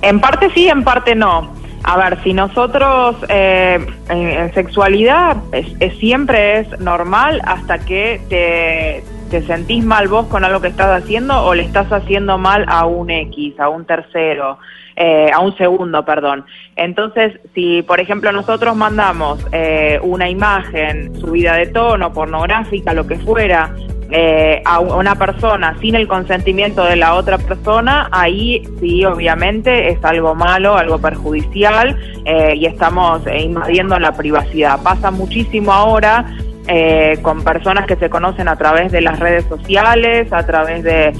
En 0.01 0.19
parte 0.19 0.49
sí, 0.55 0.67
en 0.69 0.83
parte 0.83 1.15
no. 1.15 1.58
A 1.91 1.97
ver, 1.97 2.23
si 2.23 2.35
nosotros 2.35 3.17
eh, 3.31 3.79
en, 4.11 4.53
sexualidad 4.53 5.39
es- 5.53 5.75
es- 5.81 5.97
siempre 5.99 6.59
es 6.61 6.81
normal 6.81 7.41
hasta 7.47 7.79
que 7.79 8.21
te, 8.29 9.03
te 9.31 9.47
sentís 9.47 9.83
mal 9.83 10.07
vos 10.07 10.27
con 10.27 10.45
algo 10.45 10.61
que 10.61 10.69
estás 10.69 11.03
haciendo 11.03 11.43
o 11.47 11.55
le 11.55 11.63
estás 11.63 11.91
haciendo 11.91 12.37
mal 12.37 12.67
a 12.69 12.85
un 12.85 13.09
X, 13.09 13.59
a 13.59 13.71
un 13.71 13.87
tercero, 13.87 14.59
eh, 14.97 15.31
a 15.33 15.41
un 15.41 15.57
segundo, 15.57 16.05
perdón. 16.05 16.45
Entonces, 16.77 17.41
si 17.55 17.81
por 17.83 18.01
ejemplo 18.01 18.33
nosotros 18.33 18.77
mandamos 18.77 19.47
eh, 19.53 19.99
una 20.03 20.29
imagen 20.29 21.15
subida 21.19 21.55
de 21.55 21.69
tono, 21.69 22.13
pornográfica, 22.13 22.93
lo 22.93 23.07
que 23.07 23.17
fuera, 23.21 23.71
eh, 24.11 24.63
a 24.65 24.81
una 24.81 25.15
persona 25.17 25.77
sin 25.81 25.95
el 25.95 26.07
consentimiento 26.09 26.83
de 26.85 26.97
la 26.97 27.15
otra 27.15 27.37
persona, 27.39 28.09
ahí 28.11 28.63
sí, 28.81 29.05
obviamente 29.05 29.91
es 29.91 30.03
algo 30.05 30.35
malo, 30.35 30.77
algo 30.77 30.99
perjudicial 30.99 31.97
eh, 32.25 32.55
y 32.57 32.67
estamos 32.67 33.23
invadiendo 33.39 33.99
la 33.99 34.13
privacidad. 34.13 34.81
Pasa 34.83 35.11
muchísimo 35.11 35.73
ahora. 35.73 36.25
eh, 36.71 37.19
con 37.23 37.43
personas 37.45 37.87
que 37.87 37.97
se 37.97 38.11
conocen 38.11 38.47
a 38.47 38.57
través 38.57 38.93
de 38.93 39.01
las 39.01 39.19
redes 39.19 39.47
sociales, 39.49 40.31
a 40.35 40.45
través 40.45 40.83
de 40.85 41.15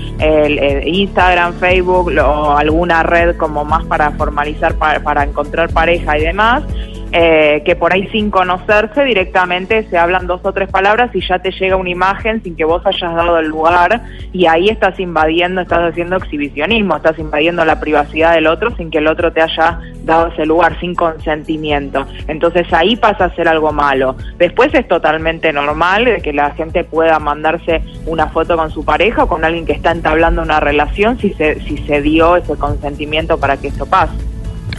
Instagram, 0.85 1.55
Facebook 1.55 2.13
o 2.23 2.57
alguna 2.57 3.03
red 3.03 3.35
como 3.37 3.65
más 3.65 3.83
para 3.87 4.11
formalizar, 4.11 4.75
pa- 4.75 5.01
para 5.01 5.25
encontrar 5.25 5.71
pareja 5.73 6.19
y 6.19 6.23
demás, 6.23 6.65
eh, 7.13 7.63
que 7.65 7.75
por 7.75 7.93
ahí 7.93 8.07
sin 8.09 8.31
conocerse 8.31 9.03
directamente 9.05 9.89
se 9.89 9.97
hablan 9.97 10.27
dos 10.27 10.41
o 10.45 10.53
tres 10.53 10.69
palabras 10.69 11.11
y 11.15 11.27
ya 11.27 11.39
te 11.39 11.51
llega 11.53 11.77
una 11.77 11.91
imagen 11.91 12.43
sin 12.43 12.55
que 12.55 12.65
vos 12.65 12.85
hayas 12.85 13.15
dado 13.15 13.39
el 13.39 13.49
lugar 13.49 14.03
y 14.33 14.47
ahí 14.47 14.69
estás 14.69 15.01
invadiendo, 15.01 15.63
estás 15.63 15.91
haciendo 15.91 16.17
exhibicionismo, 16.17 16.97
estás 16.97 17.19
invadiendo 17.19 17.65
la 17.65 17.81
privacidad 17.81 18.35
del 18.35 18.47
otro 18.47 18.77
sin 18.77 18.91
que 18.91 18.99
el 18.99 19.07
otro 19.07 19.33
te 19.33 19.41
haya 19.41 19.79
dado 20.05 20.29
ese 20.29 20.45
lugar, 20.45 20.79
sin 20.81 20.95
consentimiento. 20.95 22.07
Entonces 22.27 22.71
ahí 22.73 22.97
pasa 22.97 23.27
a 23.27 23.35
ser 23.35 23.49
algo 23.49 23.73
malo. 23.73 24.17
Después 24.39 24.75
es 24.75 24.87
totalmente 24.87 25.53
normal 25.53 26.21
que 26.23 26.33
la 26.33 26.51
gente 26.51 26.85
pueda 26.85 27.19
mandarse 27.19 27.83
una 28.07 28.29
foto 28.29 28.57
con 28.57 28.71
su 28.71 28.85
pareja 28.85 29.25
o 29.25 29.29
con 29.29 29.45
alguien 29.45 29.67
que 29.67 29.73
está 29.73 29.93
entablando 29.93 30.43
una 30.43 30.61
relación 30.61 31.19
si 31.19 31.31
se, 31.35 31.61
si 31.61 31.79
se 31.79 32.03
dio 32.03 32.37
ese 32.37 32.57
consentimiento 32.57 33.39
para 33.39 33.57
que 33.57 33.69
esto 33.69 33.87
pase. 33.87 34.13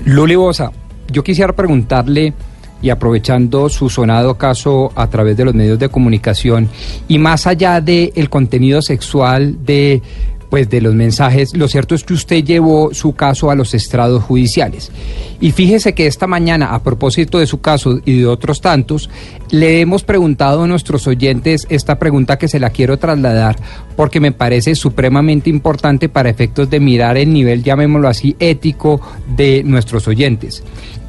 Luli 0.05 0.35
Bosa, 0.35 0.71
yo 1.11 1.23
quisiera 1.23 1.53
preguntarle, 1.53 2.33
y 2.81 2.89
aprovechando 2.89 3.67
su 3.67 3.89
sonado 3.89 4.37
caso 4.37 4.91
a 4.95 5.07
través 5.07 5.35
de 5.35 5.45
los 5.45 5.53
medios 5.53 5.79
de 5.79 5.89
comunicación, 5.89 6.69
y 7.07 7.17
más 7.17 7.47
allá 7.47 7.81
del 7.81 8.29
contenido 8.29 8.81
sexual 8.81 9.65
de 9.65 10.01
pues 10.49 10.69
de 10.69 10.81
los 10.81 10.95
mensajes, 10.95 11.55
lo 11.55 11.67
cierto 11.67 11.93
es 11.93 12.03
que 12.03 12.13
usted 12.13 12.43
llevó 12.43 12.93
su 12.93 13.13
caso 13.13 13.51
a 13.51 13.55
los 13.55 13.73
estrados 13.73 14.23
judiciales. 14.23 14.91
Y 15.39 15.51
fíjese 15.51 15.93
que 15.93 16.07
esta 16.07 16.27
mañana, 16.27 16.73
a 16.73 16.81
propósito 16.81 17.37
de 17.37 17.45
su 17.45 17.61
caso 17.61 17.99
y 18.03 18.21
de 18.21 18.25
otros 18.25 18.59
tantos, 18.59 19.09
le 19.51 19.79
hemos 19.79 20.03
preguntado 20.03 20.63
a 20.63 20.67
nuestros 20.67 21.07
oyentes 21.07 21.67
esta 21.69 21.99
pregunta 21.99 22.37
que 22.37 22.47
se 22.47 22.59
la 22.59 22.71
quiero 22.71 22.97
trasladar 22.97 23.57
porque 23.95 24.19
me 24.19 24.31
parece 24.31 24.73
supremamente 24.73 25.49
importante 25.49 26.09
para 26.09 26.29
efectos 26.29 26.69
de 26.69 26.79
mirar 26.79 27.17
el 27.17 27.31
nivel, 27.31 27.63
llamémoslo 27.63 28.07
así, 28.07 28.35
ético 28.39 28.99
de 29.35 29.63
nuestros 29.63 30.07
oyentes. 30.07 30.63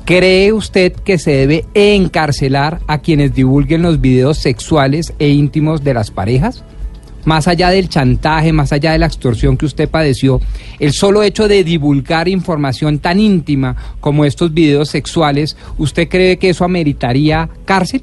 ¿Cree 0.04 0.52
usted 0.52 0.92
que 0.92 1.18
se 1.18 1.30
debe 1.32 1.64
encarcelar 1.74 2.80
a 2.88 2.98
quienes 2.98 3.34
divulguen 3.34 3.82
los 3.82 4.00
videos 4.00 4.38
sexuales 4.38 5.14
e 5.18 5.28
íntimos 5.28 5.84
de 5.84 5.94
las 5.94 6.10
parejas? 6.10 6.64
Más 7.24 7.46
allá 7.48 7.70
del 7.70 7.88
chantaje, 7.88 8.52
más 8.52 8.72
allá 8.72 8.92
de 8.92 8.98
la 8.98 9.06
extorsión 9.06 9.56
que 9.56 9.66
usted 9.66 9.88
padeció, 9.88 10.40
el 10.78 10.92
solo 10.92 11.22
hecho 11.22 11.48
de 11.48 11.62
divulgar 11.64 12.28
información 12.28 12.98
tan 12.98 13.20
íntima 13.20 13.76
como 14.00 14.24
estos 14.24 14.52
videos 14.54 14.88
sexuales, 14.88 15.56
¿usted 15.76 16.08
cree 16.08 16.38
que 16.38 16.50
eso 16.50 16.64
ameritaría 16.64 17.48
cárcel? 17.66 18.02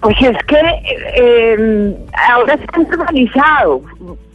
Pues 0.00 0.16
es 0.20 0.36
que 0.46 0.56
eh, 1.16 1.96
ahora 2.30 2.54
está 2.54 2.78
normalizado, 2.78 3.82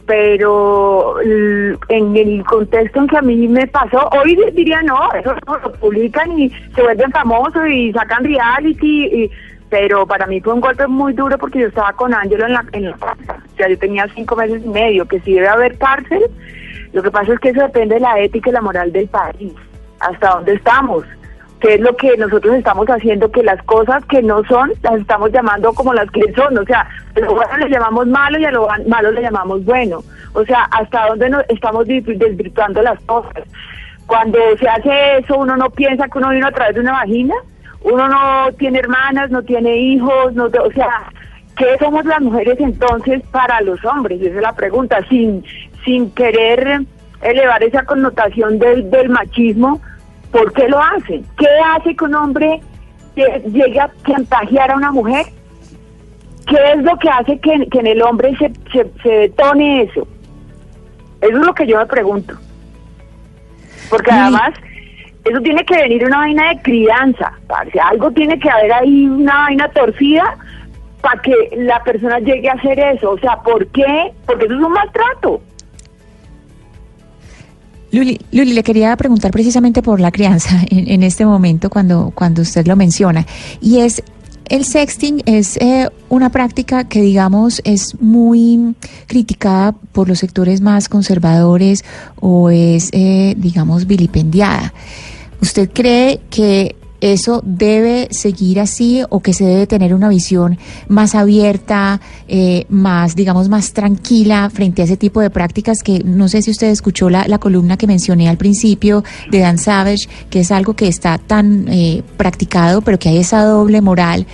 pero 0.06 1.20
l- 1.20 1.76
en 1.88 2.16
el 2.16 2.44
contexto 2.44 3.00
en 3.00 3.06
que 3.08 3.16
a 3.18 3.22
mí 3.22 3.48
me 3.48 3.66
pasó, 3.66 4.08
hoy 4.10 4.36
di- 4.36 4.50
diría 4.52 4.82
no, 4.82 5.12
eso 5.12 5.34
no 5.46 5.56
lo 5.58 5.72
publican 5.74 6.38
y 6.38 6.50
se 6.74 6.82
vuelven 6.82 7.10
famosos 7.10 7.62
y 7.68 7.92
sacan 7.92 8.24
reality, 8.24 9.06
y, 9.06 9.30
pero 9.70 10.06
para 10.06 10.26
mí 10.26 10.40
fue 10.40 10.52
un 10.52 10.60
golpe 10.60 10.86
muy 10.86 11.12
duro 11.14 11.38
porque 11.38 11.60
yo 11.60 11.68
estaba 11.68 11.92
con 11.94 12.12
Ángelo 12.14 12.46
en 12.46 12.52
la, 12.52 12.64
en 12.72 12.84
la 12.84 12.90
o 12.92 13.56
sea, 13.56 13.68
yo 13.68 13.78
tenía 13.78 14.06
cinco 14.14 14.36
meses 14.36 14.62
y 14.64 14.68
medio, 14.68 15.06
que 15.06 15.20
si 15.20 15.34
debe 15.34 15.48
haber 15.48 15.76
cárcel, 15.78 16.22
lo 16.92 17.02
que 17.02 17.10
pasa 17.10 17.32
es 17.32 17.40
que 17.40 17.48
eso 17.48 17.62
depende 17.62 17.94
de 17.94 18.00
la 18.00 18.18
ética 18.20 18.50
y 18.50 18.52
la 18.52 18.60
moral 18.62 18.92
del 18.92 19.08
país, 19.08 19.52
hasta 20.00 20.28
dónde 20.30 20.54
estamos 20.54 21.04
que 21.64 21.76
es 21.76 21.80
lo 21.80 21.96
que 21.96 22.14
nosotros 22.18 22.56
estamos 22.56 22.86
haciendo, 22.88 23.30
que 23.30 23.42
las 23.42 23.62
cosas 23.62 24.04
que 24.04 24.20
no 24.20 24.44
son 24.44 24.70
las 24.82 24.96
estamos 24.96 25.32
llamando 25.32 25.72
como 25.72 25.94
las 25.94 26.10
que 26.10 26.20
son, 26.34 26.58
o 26.58 26.64
sea, 26.66 26.86
a 27.16 27.20
lo 27.20 27.34
bueno 27.34 27.56
le 27.56 27.70
llamamos 27.70 28.06
malo 28.06 28.38
y 28.38 28.44
a 28.44 28.50
lo 28.50 28.68
malo 28.86 29.10
le 29.12 29.22
llamamos 29.22 29.64
bueno, 29.64 30.04
o 30.34 30.44
sea, 30.44 30.64
hasta 30.64 31.06
dónde 31.06 31.30
nos 31.30 31.42
estamos 31.48 31.86
desvirtuando 31.86 32.82
las 32.82 33.00
cosas. 33.04 33.44
Cuando 34.06 34.38
se 34.60 34.68
hace 34.68 35.18
eso, 35.20 35.38
uno 35.38 35.56
no 35.56 35.70
piensa 35.70 36.06
que 36.06 36.18
uno 36.18 36.28
vino 36.28 36.48
a 36.48 36.52
través 36.52 36.74
de 36.74 36.82
una 36.82 36.92
vagina, 36.92 37.34
uno 37.80 38.08
no 38.08 38.52
tiene 38.58 38.80
hermanas, 38.80 39.30
no 39.30 39.42
tiene 39.42 39.74
hijos, 39.74 40.34
no, 40.34 40.44
o 40.44 40.72
sea, 40.72 41.04
¿qué 41.56 41.78
somos 41.78 42.04
las 42.04 42.20
mujeres 42.20 42.60
entonces 42.60 43.22
para 43.30 43.62
los 43.62 43.82
hombres? 43.86 44.20
Esa 44.20 44.36
es 44.36 44.42
la 44.42 44.52
pregunta, 44.52 44.98
sin, 45.08 45.42
sin 45.82 46.10
querer 46.10 46.82
elevar 47.22 47.64
esa 47.64 47.86
connotación 47.86 48.58
del, 48.58 48.90
del 48.90 49.08
machismo, 49.08 49.80
¿por 50.34 50.52
qué 50.52 50.68
lo 50.68 50.78
hacen? 50.82 51.24
¿Qué 51.38 51.46
hace 51.74 51.94
que 51.96 52.04
un 52.04 52.14
hombre 52.14 52.60
lle- 53.16 53.42
llegue 53.52 53.80
a 53.80 53.90
chantajear 54.06 54.72
a 54.72 54.76
una 54.76 54.90
mujer? 54.92 55.26
¿Qué 56.46 56.58
es 56.74 56.82
lo 56.82 56.96
que 56.98 57.08
hace 57.08 57.38
que, 57.38 57.66
que 57.70 57.78
en 57.78 57.86
el 57.86 58.02
hombre 58.02 58.36
se, 58.36 58.52
se, 58.72 58.90
se 59.02 59.08
detone 59.08 59.82
eso? 59.84 60.06
Eso 61.20 61.32
es 61.38 61.46
lo 61.46 61.54
que 61.54 61.66
yo 61.66 61.78
me 61.78 61.86
pregunto. 61.86 62.34
Porque 63.88 64.10
además, 64.22 64.50
eso 65.24 65.40
tiene 65.40 65.64
que 65.64 65.76
venir 65.76 66.04
una 66.04 66.18
vaina 66.18 66.48
de 66.50 66.60
crianza. 66.62 67.32
parce. 67.46 67.78
Algo 67.80 68.10
tiene 68.10 68.38
que 68.38 68.50
haber 68.50 68.72
ahí, 68.72 69.06
una 69.06 69.34
vaina 69.44 69.68
torcida 69.68 70.36
para 71.00 71.20
que 71.22 71.32
la 71.56 71.82
persona 71.84 72.18
llegue 72.18 72.48
a 72.50 72.54
hacer 72.54 72.78
eso. 72.78 73.12
O 73.12 73.18
sea, 73.18 73.36
¿por 73.42 73.66
qué? 73.68 74.12
Porque 74.26 74.46
eso 74.46 74.54
es 74.54 74.60
un 74.60 74.72
maltrato. 74.72 75.40
Luli, 77.94 78.18
Luli, 78.32 78.52
le 78.54 78.64
quería 78.64 78.96
preguntar 78.96 79.30
precisamente 79.30 79.80
por 79.80 80.00
la 80.00 80.10
crianza 80.10 80.64
en, 80.70 81.02
este 81.04 81.24
momento 81.24 81.70
cuando, 81.70 82.12
cuando 82.12 82.42
usted 82.42 82.66
lo 82.66 82.74
menciona. 82.74 83.24
Y 83.60 83.78
es, 83.78 84.02
el 84.48 84.64
sexting 84.64 85.22
es 85.26 85.56
eh, 85.58 85.88
una 86.08 86.30
práctica 86.30 86.88
que, 86.88 87.00
digamos, 87.00 87.62
es 87.64 88.00
muy 88.00 88.74
criticada 89.06 89.72
por 89.92 90.08
los 90.08 90.18
sectores 90.18 90.60
más 90.60 90.88
conservadores 90.88 91.84
o 92.16 92.50
es, 92.50 92.88
eh, 92.92 93.36
digamos, 93.38 93.86
vilipendiada. 93.86 94.74
¿Usted 95.40 95.70
cree 95.72 96.20
que 96.30 96.74
eso 97.12 97.42
debe 97.44 98.08
seguir 98.10 98.60
así 98.60 99.02
o 99.10 99.20
que 99.20 99.34
se 99.34 99.44
debe 99.44 99.66
tener 99.66 99.92
una 99.94 100.08
visión 100.08 100.58
más 100.88 101.14
abierta, 101.14 102.00
eh, 102.28 102.64
más, 102.70 103.14
digamos, 103.14 103.48
más 103.50 103.72
tranquila 103.74 104.48
frente 104.50 104.80
a 104.80 104.86
ese 104.86 104.96
tipo 104.96 105.20
de 105.20 105.28
prácticas 105.28 105.82
que 105.82 106.02
no 106.04 106.28
sé 106.28 106.40
si 106.40 106.50
usted 106.50 106.68
escuchó 106.68 107.10
la, 107.10 107.28
la 107.28 107.38
columna 107.38 107.76
que 107.76 107.86
mencioné 107.86 108.28
al 108.28 108.38
principio 108.38 109.04
de 109.30 109.40
Dan 109.40 109.58
Savage, 109.58 110.08
que 110.30 110.40
es 110.40 110.50
algo 110.50 110.74
que 110.74 110.88
está 110.88 111.18
tan 111.18 111.66
eh, 111.68 112.02
practicado, 112.16 112.80
pero 112.80 112.98
que 112.98 113.10
hay 113.10 113.18
esa 113.18 113.44
doble 113.44 113.82
moral. 113.82 114.26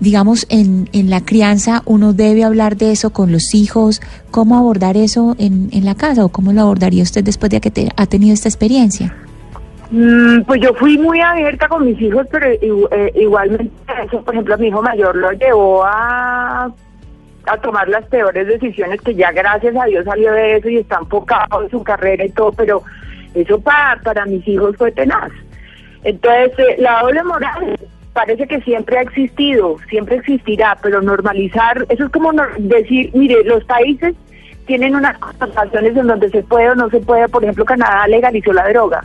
Digamos, 0.00 0.46
en, 0.48 0.88
en 0.92 1.08
la 1.10 1.24
crianza 1.24 1.82
uno 1.86 2.12
debe 2.14 2.42
hablar 2.44 2.76
de 2.76 2.90
eso 2.92 3.10
con 3.10 3.30
los 3.32 3.54
hijos, 3.54 4.00
cómo 4.30 4.56
abordar 4.56 4.96
eso 4.96 5.36
en, 5.38 5.68
en 5.72 5.84
la 5.84 5.94
casa 5.94 6.24
o 6.24 6.30
cómo 6.30 6.52
lo 6.52 6.62
abordaría 6.62 7.02
usted 7.02 7.22
después 7.22 7.50
de 7.50 7.60
que 7.60 7.70
te- 7.70 7.90
ha 7.96 8.06
tenido 8.06 8.32
esta 8.34 8.48
experiencia. 8.48 9.14
Mm, 9.90 10.42
pues 10.42 10.60
yo 10.60 10.74
fui 10.74 10.98
muy 10.98 11.20
abierta 11.20 11.68
con 11.68 11.84
mis 11.84 12.00
hijos, 12.00 12.26
pero 12.30 12.46
eh, 12.46 13.12
igualmente 13.14 13.70
eso, 14.04 14.22
por 14.22 14.34
ejemplo, 14.34 14.58
mi 14.58 14.68
hijo 14.68 14.82
mayor 14.82 15.14
lo 15.16 15.32
llevó 15.32 15.84
a, 15.84 16.70
a 17.46 17.56
tomar 17.58 17.88
las 17.88 18.04
peores 18.06 18.46
decisiones 18.46 19.00
que 19.02 19.14
ya 19.14 19.30
gracias 19.32 19.76
a 19.76 19.84
Dios 19.84 20.04
salió 20.04 20.32
de 20.32 20.56
eso 20.56 20.68
y 20.68 20.78
está 20.78 20.98
enfocado 21.00 21.62
en 21.62 21.70
su 21.70 21.82
carrera 21.82 22.24
y 22.24 22.30
todo, 22.30 22.52
pero 22.52 22.82
eso 23.34 23.60
para, 23.60 24.00
para 24.02 24.26
mis 24.26 24.46
hijos 24.48 24.76
fue 24.76 24.90
tenaz. 24.92 25.30
Entonces, 26.02 26.58
eh, 26.58 26.76
la 26.78 27.02
doble 27.02 27.22
moral 27.24 27.78
parece 28.12 28.46
que 28.46 28.60
siempre 28.60 28.98
ha 28.98 29.02
existido, 29.02 29.76
siempre 29.88 30.16
existirá, 30.16 30.78
pero 30.82 31.02
normalizar, 31.02 31.84
eso 31.88 32.04
es 32.04 32.10
como 32.10 32.32
decir, 32.58 33.10
mire, 33.12 33.44
los 33.44 33.64
países 33.64 34.14
tienen 34.66 34.94
unas 34.94 35.18
constataciones 35.18 35.96
en 35.96 36.06
donde 36.06 36.30
se 36.30 36.42
puede 36.42 36.70
o 36.70 36.74
no 36.74 36.88
se 36.90 37.00
puede, 37.00 37.28
por 37.28 37.42
ejemplo, 37.42 37.64
Canadá 37.64 38.06
legalizó 38.08 38.52
la 38.52 38.68
droga. 38.68 39.02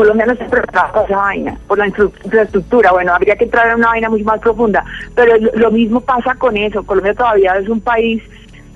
Colombia 0.00 0.24
no 0.24 0.34
se 0.34 0.44
prepara 0.44 0.90
para 0.92 1.04
esa 1.04 1.16
vaina, 1.16 1.58
por 1.68 1.76
la 1.78 1.86
infra- 1.86 2.10
infraestructura. 2.24 2.90
Bueno, 2.92 3.12
habría 3.14 3.36
que 3.36 3.44
entrar 3.44 3.68
en 3.68 3.74
una 3.76 3.88
vaina 3.88 4.08
mucho 4.08 4.24
más 4.24 4.40
profunda. 4.40 4.82
Pero 5.14 5.36
lo, 5.36 5.50
lo 5.54 5.70
mismo 5.70 6.00
pasa 6.00 6.34
con 6.36 6.56
eso. 6.56 6.82
Colombia 6.84 7.12
todavía 7.12 7.54
es 7.58 7.68
un 7.68 7.82
país 7.82 8.22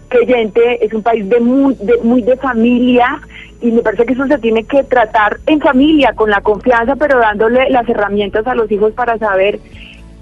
creyente, 0.09 0.85
es 0.85 0.93
un 0.93 1.03
país 1.03 1.27
de 1.29 1.41
muy, 1.41 1.75
de 1.77 1.97
muy 2.03 2.21
de 2.21 2.37
familia 2.37 3.21
y 3.63 3.73
me 3.73 3.81
parece 3.81 4.05
que 4.05 4.13
eso 4.13 4.27
se 4.27 4.39
tiene 4.39 4.65
que 4.65 4.85
tratar 4.85 5.39
en 5.47 5.61
familia, 5.61 6.13
con 6.15 6.29
la 6.29 6.43
confianza, 6.43 6.95
pero 6.97 7.19
dándole 7.19 7.71
las 7.71 7.89
herramientas 7.89 8.47
a 8.47 8.55
los 8.55 8.71
hijos 8.71 8.93
para 8.93 9.17
saber 9.17 9.59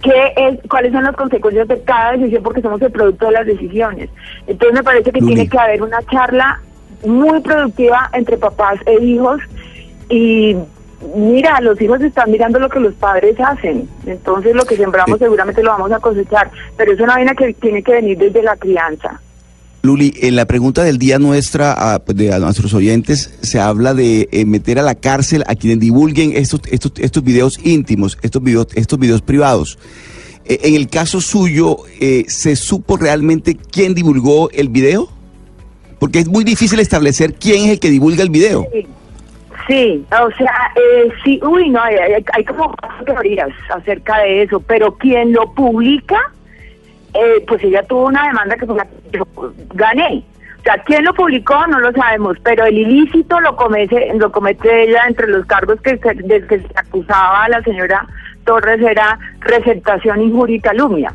qué 0.03 0.33
es, 0.37 0.61
cuáles 0.71 0.93
son 0.93 1.03
las 1.03 1.17
consecuencias 1.17 1.67
de 1.67 1.83
cada 1.83 2.13
decisión, 2.13 2.43
porque 2.45 2.63
somos 2.63 2.81
el 2.81 2.93
producto 2.93 3.27
de 3.27 3.33
las 3.33 3.47
decisiones. 3.47 4.09
Entonces 4.47 4.79
me 4.79 4.85
parece 4.85 5.11
que 5.11 5.21
Luli. 5.21 5.35
tiene 5.35 5.49
que 5.51 5.59
haber 5.59 5.83
una 5.83 6.01
charla 6.05 6.61
muy 7.05 7.41
productiva 7.41 8.09
entre 8.13 8.37
papás 8.37 8.79
e 8.87 9.03
hijos 9.03 9.41
y 10.09 10.57
mira, 11.15 11.61
los 11.61 11.81
hijos 11.81 12.01
están 12.01 12.31
mirando 12.31 12.59
lo 12.59 12.69
que 12.69 12.81
los 12.81 12.95
padres 12.95 13.37
hacen, 13.41 13.89
entonces 14.07 14.55
lo 14.55 14.65
que 14.65 14.77
sembramos 14.77 15.19
seguramente 15.19 15.63
lo 15.63 15.71
vamos 15.71 15.93
a 15.93 16.01
cosechar, 16.01 16.51
pero 16.77 16.93
es 16.93 17.01
una 17.01 17.15
vaina 17.15 17.35
que 17.35 17.53
tiene 17.55 17.83
que 17.83 17.93
venir 17.93 18.19
desde 18.19 18.43
la 18.43 18.57
crianza. 18.57 19.21
Luli, 19.83 20.15
en 20.21 20.37
la 20.37 20.47
pregunta 20.47 20.85
del 20.85 20.97
día 20.97 21.19
nuestra 21.19 21.95
a, 21.95 21.99
de, 21.99 22.33
a 22.33 22.39
nuestros 22.39 22.73
oyentes 22.73 23.35
se 23.43 23.59
habla 23.59 23.95
de 23.95 24.29
eh, 24.31 24.45
meter 24.45 24.79
a 24.79 24.83
la 24.83 24.95
cárcel 24.95 25.43
a 25.49 25.57
quienes 25.57 25.81
divulguen 25.81 26.37
estos, 26.37 26.61
estos, 26.71 26.93
estos 26.99 27.25
videos 27.25 27.59
íntimos, 27.65 28.17
estos 28.23 28.41
videos, 28.43 28.69
estos 28.75 28.99
videos 28.99 29.23
privados. 29.23 29.79
Eh, 30.45 30.61
en 30.63 30.77
el 30.77 30.89
caso 30.89 31.21
suyo, 31.21 31.79
eh, 32.01 32.25
¿se 32.29 32.55
supo 32.55 32.97
realmente 32.97 33.57
quién 33.57 33.95
divulgó 33.95 34.51
el 34.51 34.69
video? 34.69 35.09
Porque 35.99 36.21
es 36.21 36.29
muy 36.29 36.45
difícil 36.45 36.79
establecer 36.79 37.35
quién 37.35 37.65
es 37.65 37.71
el 37.71 37.81
que 37.81 37.91
divulga 37.91 38.23
el 38.23 38.31
video. 38.31 38.69
Sí, 38.73 38.87
sí, 39.67 40.05
o 40.11 40.31
sea, 40.33 40.73
eh, 40.77 41.09
sí, 41.25 41.41
uy, 41.43 41.71
no, 41.71 41.83
hay, 41.83 41.97
hay, 41.97 42.25
hay 42.33 42.45
como 42.45 42.75
teorías 43.05 43.51
acerca 43.71 44.19
de 44.19 44.43
eso, 44.43 44.61
pero 44.61 44.95
quien 44.95 45.33
lo 45.33 45.53
publica, 45.55 46.19
eh, 47.15 47.45
pues 47.47 47.63
ella 47.65 47.83
tuvo 47.83 48.07
una 48.07 48.27
demanda 48.27 48.57
que 48.57 48.67
fue 48.67 48.77
que 49.11 49.19
yo 49.19 49.25
gané. 49.75 50.25
O 50.61 50.63
sea, 50.63 50.79
quién 50.85 51.05
lo 51.05 51.13
publicó 51.13 51.67
no 51.67 51.81
lo 51.81 51.91
sabemos, 51.93 52.37
pero 52.45 52.65
el 52.65 52.79
ilícito 52.79 53.41
lo 53.41 53.57
comete, 53.57 54.13
lo 54.15 54.31
comete 54.31 54.85
ella 54.85 55.03
entre 55.09 55.27
los 55.27 55.45
cargos 55.47 55.81
que 55.81 55.99
se, 55.99 56.15
de 56.15 56.47
que 56.47 56.61
se 56.61 56.69
acusaba 56.77 57.45
a 57.45 57.49
la 57.49 57.63
señora 57.63 58.07
Torres 58.45 58.81
era 58.81 59.19
receptación, 59.41 60.21
injuria 60.23 60.57
y 60.57 60.61
calumnia. 60.61 61.13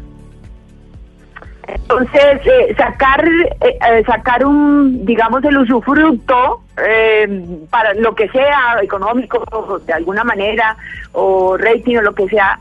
Entonces, 1.68 2.40
eh, 2.46 2.74
sacar 2.78 3.28
eh, 3.28 3.78
eh, 3.92 4.04
sacar 4.06 4.46
un, 4.46 5.06
digamos, 5.06 5.44
el 5.44 5.58
usufructo 5.58 6.62
eh, 6.88 7.46
para 7.70 7.94
lo 7.96 8.16
que 8.16 8.30
sea, 8.30 8.78
económico, 8.82 9.44
o 9.52 9.78
de 9.80 9.92
alguna 9.94 10.24
manera, 10.24 10.78
o 11.12 11.58
rating 11.58 11.98
o 11.98 12.02
lo 12.04 12.16
que 12.16 12.28
sea, 12.30 12.58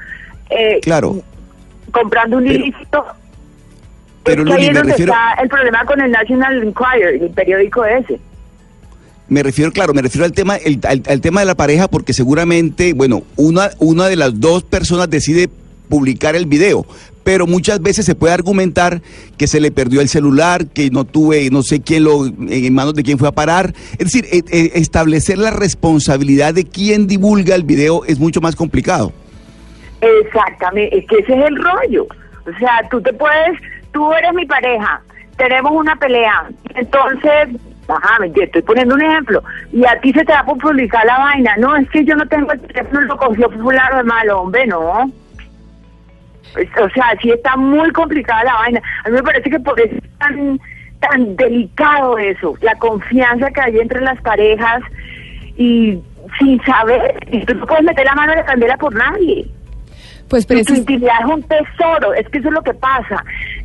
eh, 0.50 0.80
Claro. 0.82 1.16
comprando 1.92 2.38
un 2.38 2.46
ilícito. 2.48 3.04
Pero 4.24 4.42
es 4.42 4.48
que 4.48 4.54
ahí 4.54 4.66
es 4.66 4.74
donde 4.74 4.90
refiero, 4.90 5.12
está 5.12 5.40
el 5.42 5.48
problema 5.48 5.84
con 5.84 6.00
el 6.00 6.10
National 6.10 6.62
Enquirer, 6.64 7.22
el 7.22 7.30
periódico 7.30 7.84
ese. 7.84 8.18
me 9.28 9.42
refiero, 9.44 9.70
claro, 9.70 9.94
me 9.94 10.02
refiero 10.02 10.24
al 10.24 10.32
tema, 10.32 10.56
el- 10.56 10.80
al, 10.84 11.02
al 11.08 11.20
tema 11.20 11.40
de 11.40 11.46
la 11.46 11.54
pareja, 11.54 11.86
porque 11.86 12.12
seguramente, 12.12 12.92
bueno, 12.92 13.22
una, 13.36 13.70
una 13.78 14.06
de 14.08 14.16
las 14.16 14.40
dos 14.40 14.64
personas 14.64 15.08
decide 15.10 15.48
publicar 15.88 16.34
el 16.34 16.46
video, 16.46 16.84
pero 17.26 17.48
muchas 17.48 17.82
veces 17.82 18.06
se 18.06 18.14
puede 18.14 18.34
argumentar 18.34 19.00
que 19.36 19.48
se 19.48 19.58
le 19.58 19.72
perdió 19.72 20.00
el 20.00 20.08
celular, 20.08 20.68
que 20.68 20.90
no 20.90 21.02
tuve, 21.02 21.50
no 21.50 21.62
sé 21.62 21.82
quién 21.82 22.04
lo, 22.04 22.24
en 22.24 22.72
manos 22.72 22.94
de 22.94 23.02
quién 23.02 23.18
fue 23.18 23.26
a 23.26 23.32
parar. 23.32 23.72
Es 23.98 24.12
decir, 24.12 24.26
eh, 24.26 24.44
eh, 24.48 24.70
establecer 24.76 25.36
la 25.36 25.50
responsabilidad 25.50 26.54
de 26.54 26.62
quién 26.62 27.08
divulga 27.08 27.56
el 27.56 27.64
video 27.64 28.04
es 28.04 28.20
mucho 28.20 28.40
más 28.40 28.54
complicado. 28.54 29.12
Exactamente, 30.00 30.98
es 30.98 31.06
que 31.08 31.16
ese 31.16 31.36
es 31.36 31.46
el 31.46 31.56
rollo. 31.56 32.06
O 32.46 32.58
sea, 32.60 32.86
tú 32.92 33.00
te 33.00 33.12
puedes, 33.12 33.58
tú 33.92 34.12
eres 34.12 34.32
mi 34.32 34.46
pareja, 34.46 35.02
tenemos 35.36 35.72
una 35.72 35.96
pelea, 35.96 36.48
entonces, 36.76 37.48
ajá, 37.88 38.20
me 38.20 38.28
estoy 38.40 38.62
poniendo 38.62 38.94
un 38.94 39.02
ejemplo, 39.02 39.42
y 39.72 39.84
a 39.84 40.00
ti 40.00 40.12
se 40.12 40.24
te 40.24 40.32
va 40.32 40.38
a 40.38 40.44
publicar 40.44 41.04
la 41.04 41.18
vaina, 41.18 41.56
no, 41.56 41.74
es 41.74 41.90
que 41.90 42.04
yo 42.04 42.14
no 42.14 42.24
tengo 42.28 42.52
el 42.52 42.60
teléfono, 42.60 43.00
lo 43.00 43.16
cogió 43.16 43.50
fulano 43.50 43.96
de 43.96 44.04
malo, 44.04 44.42
hombre, 44.42 44.64
no. 44.68 45.10
O 46.54 46.88
sea, 46.90 47.12
sí 47.20 47.30
está 47.30 47.56
muy 47.56 47.90
complicada 47.92 48.44
la 48.44 48.54
vaina. 48.54 48.82
A 49.04 49.08
mí 49.08 49.14
me 49.16 49.22
parece 49.22 49.50
que 49.50 49.60
por 49.60 49.78
eso 49.80 49.94
es 49.94 50.18
tan, 50.18 50.60
tan 51.00 51.36
delicado 51.36 52.16
eso, 52.18 52.54
la 52.62 52.74
confianza 52.76 53.50
que 53.50 53.60
hay 53.60 53.78
entre 53.78 54.00
las 54.00 54.20
parejas 54.22 54.82
y 55.56 55.98
sin 56.38 56.60
saber, 56.64 57.14
y 57.30 57.44
tú 57.44 57.54
no 57.54 57.66
puedes 57.66 57.84
meter 57.84 58.04
la 58.04 58.14
mano 58.14 58.32
en 58.32 58.38
la 58.38 58.44
candela 58.44 58.76
por 58.76 58.94
nadie. 58.94 59.46
Pues, 60.28 60.44
pero 60.44 60.62
tu 60.64 60.72
es- 60.72 60.78
intimidad 60.80 61.14
es 61.20 61.26
un 61.26 61.42
tesoro, 61.44 62.14
es 62.14 62.28
que 62.30 62.38
eso 62.38 62.48
es 62.48 62.54
lo 62.54 62.62
que 62.62 62.74
pasa. 62.74 63.24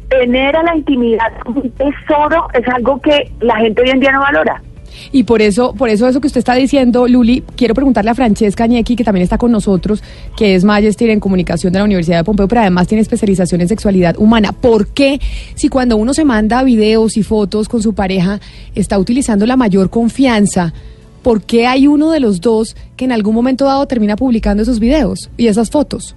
Tener 0.09 0.55
a 0.55 0.63
la 0.63 0.75
intimidad 0.75 1.31
como 1.43 1.61
un 1.61 1.71
tesoro 1.71 2.47
es 2.53 2.67
algo 2.67 3.01
que 3.01 3.31
la 3.39 3.55
gente 3.55 3.81
hoy 3.81 3.89
en 3.89 3.99
día 3.99 4.11
no 4.11 4.19
valora. 4.21 4.61
Y 5.11 5.23
por 5.23 5.41
eso, 5.41 5.73
por 5.73 5.89
eso 5.89 6.07
eso 6.07 6.21
que 6.21 6.27
usted 6.27 6.39
está 6.39 6.55
diciendo, 6.55 7.07
Luli, 7.07 7.43
quiero 7.55 7.73
preguntarle 7.73 8.11
a 8.11 8.15
Francesca 8.15 8.67
Ñequi, 8.67 8.95
que 8.95 9.03
también 9.03 9.23
está 9.23 9.37
con 9.37 9.51
nosotros, 9.51 10.03
que 10.37 10.55
es 10.55 10.63
Magister 10.63 11.09
en 11.09 11.19
Comunicación 11.19 11.73
de 11.73 11.79
la 11.79 11.85
Universidad 11.85 12.17
de 12.17 12.23
Pompeo, 12.23 12.47
pero 12.47 12.61
además 12.61 12.87
tiene 12.87 13.01
especialización 13.01 13.61
en 13.61 13.67
sexualidad 13.67 14.15
humana. 14.17 14.51
¿Por 14.51 14.87
qué, 14.87 15.19
si 15.55 15.69
cuando 15.69 15.97
uno 15.97 16.13
se 16.13 16.25
manda 16.25 16.63
videos 16.63 17.17
y 17.17 17.23
fotos 17.23 17.69
con 17.69 17.81
su 17.81 17.93
pareja, 17.93 18.39
está 18.75 18.97
utilizando 18.99 19.45
la 19.45 19.57
mayor 19.57 19.89
confianza 19.89 20.73
¿por 21.21 21.43
qué 21.43 21.67
hay 21.67 21.87
uno 21.87 22.11
de 22.11 22.19
los 22.19 22.41
dos 22.41 22.75
que 22.95 23.05
en 23.05 23.11
algún 23.11 23.35
momento 23.35 23.65
dado 23.65 23.85
termina 23.85 24.15
publicando 24.15 24.63
esos 24.63 24.79
videos 24.79 25.29
y 25.37 25.47
esas 25.47 25.69
fotos? 25.69 26.15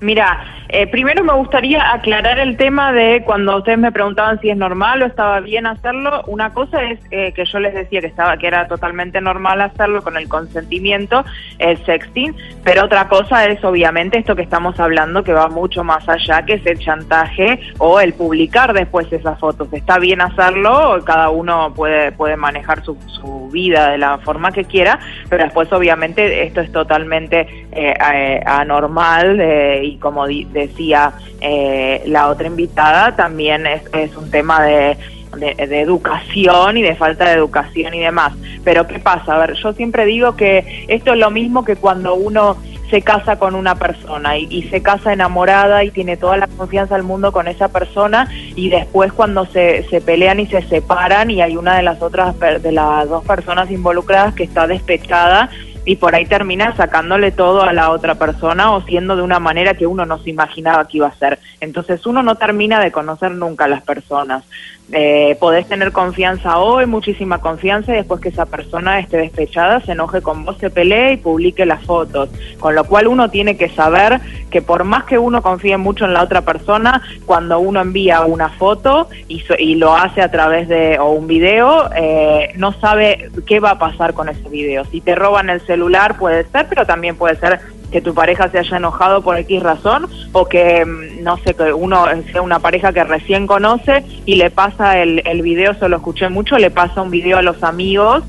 Mira, 0.00 0.44
eh, 0.70 0.86
primero 0.86 1.22
me 1.22 1.34
gustaría 1.34 1.92
aclarar 1.92 2.38
el 2.38 2.56
tema 2.56 2.90
de 2.90 3.22
cuando 3.22 3.58
ustedes 3.58 3.78
me 3.78 3.92
preguntaban 3.92 4.40
si 4.40 4.48
es 4.48 4.56
normal 4.56 5.02
o 5.02 5.06
estaba 5.06 5.40
bien 5.40 5.66
hacerlo. 5.66 6.22
Una 6.26 6.54
cosa 6.54 6.82
es 6.84 6.98
eh, 7.10 7.32
que 7.34 7.44
yo 7.44 7.60
les 7.60 7.74
decía 7.74 8.00
que 8.00 8.06
estaba 8.06 8.38
que 8.38 8.46
era 8.46 8.66
totalmente 8.66 9.20
normal 9.20 9.60
hacerlo 9.60 10.02
con 10.02 10.16
el 10.16 10.26
consentimiento, 10.26 11.22
el 11.58 11.76
sexting, 11.84 12.34
pero 12.64 12.86
otra 12.86 13.08
cosa 13.08 13.44
es 13.46 13.62
obviamente 13.62 14.18
esto 14.18 14.34
que 14.34 14.42
estamos 14.42 14.80
hablando 14.80 15.22
que 15.22 15.34
va 15.34 15.48
mucho 15.48 15.84
más 15.84 16.08
allá, 16.08 16.46
que 16.46 16.54
es 16.54 16.64
el 16.64 16.78
chantaje 16.78 17.60
o 17.76 18.00
el 18.00 18.14
publicar 18.14 18.72
después 18.72 19.12
esas 19.12 19.38
fotos. 19.38 19.68
Está 19.72 19.98
bien 19.98 20.22
hacerlo, 20.22 20.98
cada 21.04 21.28
uno 21.28 21.74
puede 21.74 22.12
puede 22.12 22.36
manejar 22.36 22.82
su, 22.84 22.96
su 23.06 23.50
vida 23.50 23.90
de 23.90 23.98
la 23.98 24.16
forma 24.18 24.50
que 24.50 24.64
quiera, 24.64 24.98
pero 25.28 25.44
después 25.44 25.70
obviamente 25.72 26.44
esto 26.44 26.62
es 26.62 26.72
totalmente 26.72 27.40
eh, 27.72 27.94
eh, 28.14 28.40
anormal 28.46 29.38
eh, 29.40 29.89
y 29.90 29.96
como 29.96 30.26
decía 30.26 31.12
eh, 31.40 32.02
la 32.06 32.28
otra 32.28 32.46
invitada, 32.46 33.16
también 33.16 33.66
es, 33.66 33.82
es 33.92 34.16
un 34.16 34.30
tema 34.30 34.62
de, 34.62 34.96
de, 35.36 35.80
educación 35.80 36.76
y 36.76 36.82
de 36.82 36.94
falta 36.94 37.26
de 37.26 37.32
educación 37.32 37.94
y 37.94 38.00
demás. 38.00 38.32
Pero 38.64 38.86
¿qué 38.86 38.98
pasa? 38.98 39.34
A 39.34 39.38
ver, 39.38 39.54
yo 39.54 39.72
siempre 39.72 40.04
digo 40.06 40.36
que 40.36 40.84
esto 40.88 41.12
es 41.12 41.18
lo 41.18 41.30
mismo 41.30 41.64
que 41.64 41.76
cuando 41.76 42.14
uno 42.14 42.56
se 42.90 43.02
casa 43.02 43.38
con 43.38 43.54
una 43.54 43.76
persona 43.76 44.36
y, 44.36 44.48
y 44.50 44.64
se 44.64 44.82
casa 44.82 45.12
enamorada 45.12 45.84
y 45.84 45.92
tiene 45.92 46.16
toda 46.16 46.36
la 46.36 46.48
confianza 46.48 46.96
del 46.96 47.04
mundo 47.04 47.30
con 47.30 47.46
esa 47.46 47.68
persona 47.68 48.28
y 48.56 48.68
después 48.68 49.12
cuando 49.12 49.46
se, 49.46 49.84
se 49.88 50.00
pelean 50.00 50.40
y 50.40 50.46
se 50.46 50.62
separan 50.62 51.30
y 51.30 51.40
hay 51.40 51.56
una 51.56 51.76
de 51.76 51.84
las 51.84 52.02
otras 52.02 52.34
de 52.40 52.72
las 52.72 53.08
dos 53.08 53.24
personas 53.24 53.70
involucradas 53.70 54.34
que 54.34 54.42
está 54.42 54.66
despechada 54.66 55.50
y 55.90 55.96
por 55.96 56.14
ahí 56.14 56.24
termina 56.24 56.76
sacándole 56.76 57.32
todo 57.32 57.62
a 57.62 57.72
la 57.72 57.90
otra 57.90 58.14
persona 58.14 58.70
o 58.70 58.80
siendo 58.82 59.16
de 59.16 59.22
una 59.22 59.40
manera 59.40 59.74
que 59.74 59.88
uno 59.88 60.06
no 60.06 60.18
se 60.18 60.30
imaginaba 60.30 60.86
que 60.86 60.98
iba 60.98 61.08
a 61.08 61.16
ser. 61.16 61.40
Entonces 61.58 62.06
uno 62.06 62.22
no 62.22 62.36
termina 62.36 62.78
de 62.78 62.92
conocer 62.92 63.32
nunca 63.32 63.64
a 63.64 63.68
las 63.68 63.82
personas. 63.82 64.44
Eh, 64.92 65.36
podés 65.38 65.68
tener 65.68 65.92
confianza 65.92 66.58
hoy, 66.58 66.86
muchísima 66.86 67.38
confianza, 67.38 67.92
y 67.92 67.96
después 67.96 68.20
que 68.20 68.30
esa 68.30 68.46
persona 68.46 68.98
esté 68.98 69.18
despechada, 69.18 69.80
se 69.82 69.92
enoje 69.92 70.20
con 70.20 70.44
vos, 70.44 70.56
se 70.58 70.70
pelee 70.70 71.12
y 71.12 71.16
publique 71.16 71.64
las 71.64 71.84
fotos. 71.84 72.28
Con 72.58 72.74
lo 72.74 72.84
cual 72.84 73.06
uno 73.06 73.30
tiene 73.30 73.56
que 73.56 73.68
saber 73.68 74.20
que 74.50 74.62
por 74.62 74.84
más 74.84 75.04
que 75.04 75.18
uno 75.18 75.42
confíe 75.42 75.76
mucho 75.76 76.04
en 76.04 76.12
la 76.12 76.22
otra 76.22 76.42
persona, 76.42 77.02
cuando 77.24 77.60
uno 77.60 77.80
envía 77.80 78.22
una 78.22 78.48
foto 78.48 79.08
y, 79.28 79.44
y 79.58 79.76
lo 79.76 79.94
hace 79.94 80.22
a 80.22 80.30
través 80.30 80.68
de 80.68 80.98
o 80.98 81.10
un 81.10 81.26
video, 81.26 81.88
eh, 81.94 82.52
no 82.56 82.72
sabe 82.72 83.30
qué 83.46 83.60
va 83.60 83.72
a 83.72 83.78
pasar 83.78 84.14
con 84.14 84.28
ese 84.28 84.48
video. 84.48 84.84
Si 84.86 85.00
te 85.00 85.14
roban 85.14 85.50
el 85.50 85.60
celular 85.60 86.18
puede 86.18 86.44
ser, 86.50 86.66
pero 86.68 86.84
también 86.84 87.16
puede 87.16 87.36
ser 87.36 87.60
que 87.90 88.00
tu 88.00 88.14
pareja 88.14 88.50
se 88.50 88.58
haya 88.58 88.76
enojado 88.76 89.22
por 89.22 89.36
X 89.36 89.62
razón 89.62 90.08
o 90.32 90.46
que, 90.46 90.84
mm, 90.84 91.22
no 91.22 91.36
sé, 91.38 91.54
que 91.54 91.72
uno 91.72 92.06
sea 92.32 92.42
una 92.42 92.58
pareja 92.58 92.92
que 92.92 93.04
recién 93.04 93.46
conoce 93.46 94.04
y 94.26 94.36
le 94.36 94.50
pasa 94.50 94.98
el, 94.98 95.22
el 95.26 95.42
video, 95.42 95.74
se 95.74 95.88
lo 95.88 95.96
escuché 95.96 96.28
mucho, 96.28 96.58
le 96.58 96.70
pasa 96.70 97.02
un 97.02 97.10
video 97.10 97.38
a 97.38 97.42
los 97.42 97.62
amigos 97.62 98.24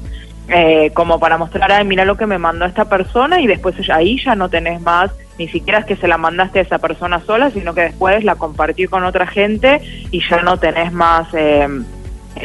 eh, 0.54 0.92
como 0.94 1.20
para 1.20 1.38
mostrar, 1.38 1.72
ay, 1.72 1.86
mira 1.86 2.04
lo 2.04 2.18
que 2.18 2.26
me 2.26 2.38
mandó 2.38 2.66
esta 2.66 2.86
persona 2.86 3.40
y 3.40 3.48
después 3.48 3.76
ahí 3.90 4.22
ya 4.22 4.36
no 4.36 4.50
tenés 4.50 4.82
más, 4.82 5.12
ni 5.38 5.48
siquiera 5.48 5.80
es 5.80 5.86
que 5.86 5.96
se 5.96 6.10
la 6.10 6.18
mandaste 6.18 6.60
a 6.60 6.64
esa 6.64 6.80
persona 6.80 7.22
sola, 7.22 7.52
sino 7.52 7.74
que 7.74 7.82
después 7.82 8.24
la 8.26 8.36
compartí 8.36 8.86
con 8.86 9.06
otra 9.06 9.28
gente 9.28 9.82
y 10.12 10.22
ya 10.28 10.42
no 10.42 10.58
tenés 10.58 10.92
más... 10.92 11.28
Eh, 11.34 11.68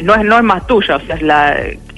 no 0.03 0.15
es 0.15 0.23
no 0.25 0.37
es 0.37 0.43
más 0.43 0.65
tuya, 0.67 0.97
o 0.97 0.99
sea, 0.99 1.15
es 1.15 1.21
la, 1.21 1.55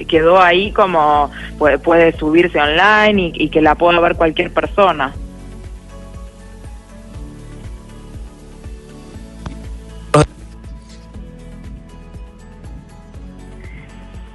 quedó 0.08 0.40
ahí 0.40 0.72
como 0.72 1.30
puede, 1.58 1.78
puede 1.78 2.12
subirse 2.16 2.58
online 2.60 3.32
y, 3.34 3.44
y 3.44 3.48
que 3.48 3.60
la 3.60 3.74
pueda 3.74 4.00
ver 4.00 4.16
cualquier 4.16 4.50
persona. 4.52 5.12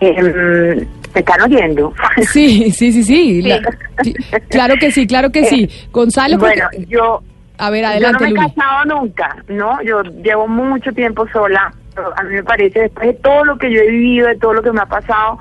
Eh, 0.01 0.85
¿Me 1.13 1.19
están 1.21 1.41
oyendo? 1.41 1.93
Sí, 2.31 2.71
sí, 2.71 2.91
sí, 2.91 3.03
sí. 3.03 3.41
la- 3.41 3.61
sí, 4.03 4.13
claro 4.49 4.75
que 4.79 4.91
sí, 4.91 5.07
claro 5.07 5.31
que 5.31 5.45
sí. 5.45 5.69
Gonzalo, 5.91 6.37
porque- 6.37 6.61
Bueno, 6.71 6.85
yo... 6.89 7.21
A 7.57 7.69
ver, 7.69 7.83
yo 7.83 7.87
no 7.87 7.91
adelante, 7.93 8.23
me 8.25 8.29
he 8.29 8.33
Luli. 8.33 8.47
casado 8.53 8.85
nunca, 8.85 9.35
¿no? 9.47 9.81
Yo 9.83 10.01
llevo 10.03 10.45
mucho 10.45 10.91
tiempo 10.91 11.25
sola. 11.31 11.73
A 12.17 12.23
mí 12.23 12.33
me 12.35 12.43
parece, 12.43 12.81
después 12.81 13.07
de 13.07 13.13
todo 13.15 13.45
lo 13.45 13.57
que 13.57 13.71
yo 13.71 13.79
he 13.81 13.89
vivido, 13.89 14.27
de 14.27 14.35
todo 14.37 14.53
lo 14.53 14.61
que 14.63 14.71
me 14.71 14.81
ha 14.81 14.85
pasado, 14.85 15.37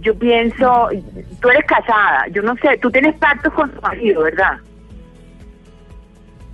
yo 0.00 0.14
pienso, 0.16 0.88
tú 1.40 1.48
eres 1.50 1.64
casada, 1.66 2.26
yo 2.32 2.42
no 2.42 2.54
sé, 2.56 2.78
tú 2.80 2.90
tienes 2.90 3.16
pactos 3.16 3.52
con 3.54 3.70
tu 3.70 3.80
marido, 3.80 4.22
¿verdad? 4.22 4.58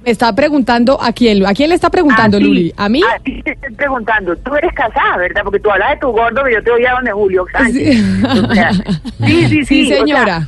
Me 0.05 0.11
está 0.11 0.35
preguntando 0.35 1.01
a 1.01 1.13
quién, 1.13 1.47
¿a 1.47 1.53
quién 1.55 1.69
le 1.69 1.77
está 1.77 1.89
preguntando. 1.89 2.41
Luli? 2.41 2.73
¿A 2.77 2.89
mí? 2.89 3.03
A 3.05 3.21
ti 3.21 3.41
te 3.45 3.53
estoy 3.53 3.73
preguntando, 3.75 4.37
tú 4.37 4.55
eres 4.57 4.73
casada, 4.73 5.17
¿verdad? 5.19 5.43
Porque 5.45 5.61
tú 5.61 5.71
hablas 5.71 5.91
de 5.93 5.97
tu 5.99 6.09
gordo, 6.09 6.43
que 6.45 6.55
yo 6.55 6.63
te 6.63 6.71
oía 6.73 6.93
donde 6.93 7.13
Julio 7.13 7.45
Sánchez. 7.53 8.03
O 8.51 8.55
sea, 8.55 8.73
sí, 8.73 9.47
sí, 9.49 9.49
sí. 9.49 9.65
Sí, 9.65 9.83
o 9.85 9.87
sea, 9.87 9.99
señora. 9.99 10.47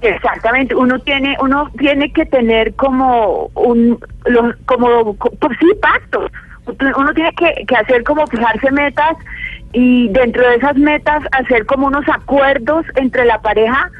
Exactamente, 0.00 0.76
uno 0.76 0.96
tiene, 1.00 1.36
uno 1.40 1.68
tiene 1.76 2.12
que 2.12 2.24
tener 2.26 2.72
como 2.74 3.50
un, 3.54 3.98
los, 4.26 4.54
como, 4.64 5.16
co- 5.16 5.32
pues 5.40 5.58
sí, 5.58 5.66
pactos. 5.82 6.30
Uno 6.96 7.14
tiene 7.14 7.32
que, 7.34 7.74
hacer 7.76 8.02
como 8.04 8.26
fijarse 8.26 8.70
metas 8.70 9.16
y 9.72 10.08
dentro 10.08 10.48
de 10.48 10.56
esas 10.56 10.76
metas 10.76 11.22
hacer 11.32 11.66
como 11.66 11.86
unos 11.86 12.06
acuerdos 12.08 12.84
entre 12.96 13.24
la 13.24 13.40
pareja 13.40 13.90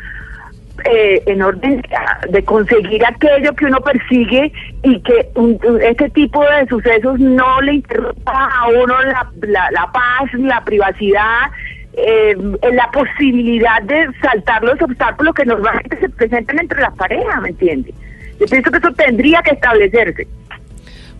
eh, 0.84 1.22
en 1.26 1.42
orden 1.42 1.82
a- 1.96 2.26
de 2.28 2.44
conseguir 2.44 3.04
aquello 3.04 3.52
que 3.54 3.64
uno 3.66 3.80
persigue 3.80 4.52
y 4.84 5.00
que 5.02 5.28
un- 5.34 5.58
este 5.82 6.08
tipo 6.10 6.40
de 6.44 6.66
sucesos 6.68 7.18
no 7.18 7.60
le 7.62 7.74
interrumpa 7.74 8.32
a 8.60 8.68
uno 8.68 8.94
la, 9.02 9.28
la, 9.42 9.70
la 9.72 9.90
paz, 9.92 10.32
la 10.34 10.62
privacidad, 10.64 11.50
eh, 11.94 12.36
la 12.72 12.88
posibilidad 12.92 13.82
de 13.82 14.06
saltar 14.22 14.62
los 14.62 14.80
obstáculos 14.80 15.34
que 15.34 15.44
normalmente 15.46 15.98
se 15.98 16.08
presentan 16.10 16.60
entre 16.60 16.80
las 16.80 16.94
parejas, 16.94 17.42
¿me 17.42 17.48
entiendes? 17.48 17.94
Yo 18.38 18.46
pienso 18.46 18.70
que 18.70 18.78
eso 18.78 18.92
tendría 18.92 19.42
que 19.42 19.50
establecerse. 19.50 20.28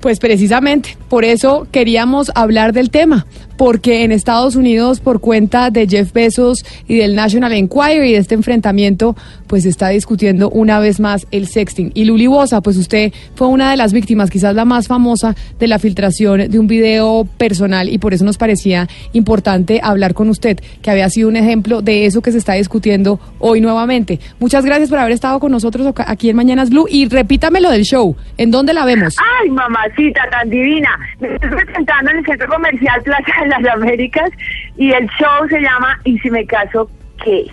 Pues 0.01 0.21
precisamente, 0.21 0.97
por 1.09 1.25
eso 1.25 1.67
queríamos 1.73 2.31
hablar 2.35 2.73
del 2.73 2.91
tema, 2.91 3.27
porque 3.59 4.05
en 4.05 4.13
Estados 4.13 4.55
Unidos, 4.57 5.01
por 5.01 5.21
cuenta 5.21 5.71
de 5.71 5.87
Jeff 5.87 6.13
Bezos 6.13 6.65
y 6.87 6.97
del 6.97 7.17
National 7.17 7.53
Enquirer 7.53 8.05
y 8.07 8.13
de 8.13 8.19
este 8.19 8.37
enfrentamiento, 8.37 9.17
pues 9.49 9.67
está 9.67 9.89
discutiendo 9.89 10.49
una 10.49 10.79
vez 10.79 11.01
más 11.01 11.27
el 11.33 11.49
sexting. 11.49 11.91
Y 11.95 12.05
Luli 12.05 12.29
Bosa, 12.29 12.61
pues 12.61 12.77
usted 12.77 13.13
fue 13.35 13.49
una 13.49 13.73
de 13.73 13.77
las 13.77 13.93
víctimas, 13.93 14.31
quizás 14.31 14.55
la 14.55 14.65
más 14.65 14.87
famosa, 14.87 15.35
de 15.59 15.67
la 15.67 15.81
filtración 15.81 16.49
de 16.49 16.59
un 16.59 16.69
video 16.69 17.27
personal 17.37 17.89
y 17.89 17.99
por 17.99 18.15
eso 18.15 18.25
nos 18.25 18.39
parecía 18.39 18.87
importante 19.13 19.81
hablar 19.83 20.15
con 20.15 20.29
usted, 20.29 20.61
que 20.81 20.91
había 20.93 21.11
sido 21.11 21.29
un 21.29 21.37
ejemplo 21.37 21.83
de 21.83 22.07
eso 22.07 22.23
que 22.23 22.31
se 22.31 22.39
está 22.39 22.53
discutiendo 22.53 23.19
hoy 23.41 23.61
nuevamente. 23.61 24.21
Muchas 24.39 24.65
gracias 24.65 24.89
por 24.89 25.01
haber 25.01 25.13
estado 25.13 25.41
con 25.41 25.51
nosotros 25.51 25.93
aquí 26.07 26.31
en 26.31 26.37
Mañanas 26.37 26.71
Blue 26.71 26.87
y 26.89 27.09
repítame 27.09 27.61
lo 27.61 27.71
del 27.71 27.83
show. 27.83 28.15
¿En 28.37 28.53
dónde 28.53 28.73
la 28.73 28.85
vemos? 28.85 29.17
Ay, 29.43 29.51
mamacita 29.51 30.21
tan 30.31 30.49
divina. 30.49 30.91
Me 31.19 31.35
estoy 31.35 31.51
presentando 31.51 32.13
en 32.13 32.19
el 32.19 32.25
Centro 32.25 32.49
Comercial 32.49 33.03
Plaza 33.03 33.48
las 33.49 33.65
Américas 33.67 34.31
y 34.77 34.93
el 34.93 35.07
show 35.19 35.49
se 35.49 35.61
llama 35.61 35.99
¿Y 36.05 36.19
si 36.19 36.31
me 36.31 36.47
caso 36.47 36.91
qué? 37.25 37.47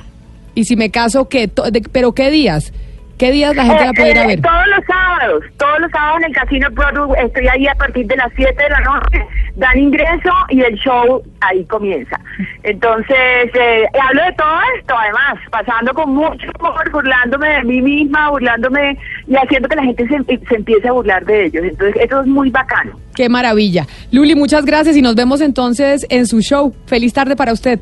Y 0.55 0.63
si 0.63 0.75
me 0.75 0.89
caso, 0.89 1.27
¿qué? 1.27 1.49
¿Pero 1.91 2.13
qué 2.13 2.31
días? 2.31 2.71
¿Qué 3.17 3.31
días 3.31 3.55
la 3.55 3.63
gente 3.63 3.83
Eh, 3.83 3.85
la 3.87 3.93
puede 3.93 4.11
ir 4.11 4.17
a 4.17 4.23
eh, 4.23 4.27
ver? 4.27 4.41
Todos 4.41 4.67
los 4.75 4.85
sábados, 4.85 5.43
todos 5.57 5.79
los 5.79 5.91
sábados 5.91 6.17
en 6.19 6.25
el 6.25 6.35
Casino 6.35 6.67
Broadway, 6.71 7.25
estoy 7.25 7.47
ahí 7.47 7.67
a 7.67 7.75
partir 7.75 8.05
de 8.07 8.17
las 8.17 8.31
7 8.35 8.61
de 8.61 8.69
la 8.69 8.79
noche, 8.81 9.25
dan 9.55 9.79
ingreso 9.79 10.31
y 10.49 10.61
el 10.61 10.75
show 10.75 11.23
ahí 11.41 11.63
comienza. 11.65 12.19
Entonces, 12.63 13.49
eh, 13.53 13.85
hablo 14.07 14.23
de 14.25 14.33
todo 14.33 14.59
esto, 14.77 14.95
además, 14.97 15.35
pasando 15.49 15.93
con 15.93 16.13
mucho 16.13 16.47
humor, 16.59 16.91
burlándome 16.91 17.47
de 17.47 17.63
mí 17.63 17.81
misma, 17.81 18.31
burlándome 18.31 18.97
y 19.27 19.35
haciendo 19.35 19.69
que 19.69 19.75
la 19.77 19.83
gente 19.83 20.07
se, 20.07 20.47
se 20.47 20.55
empiece 20.55 20.87
a 20.89 20.91
burlar 20.91 21.25
de 21.25 21.45
ellos. 21.45 21.63
Entonces, 21.63 21.95
eso 22.03 22.21
es 22.21 22.27
muy 22.27 22.49
bacano. 22.49 22.99
Qué 23.15 23.29
maravilla. 23.29 23.87
Luli, 24.11 24.35
muchas 24.35 24.65
gracias 24.65 24.97
y 24.97 25.01
nos 25.01 25.15
vemos 25.15 25.39
entonces 25.39 26.05
en 26.09 26.27
su 26.27 26.41
show. 26.41 26.75
Feliz 26.85 27.13
tarde 27.13 27.37
para 27.37 27.53
usted. 27.53 27.79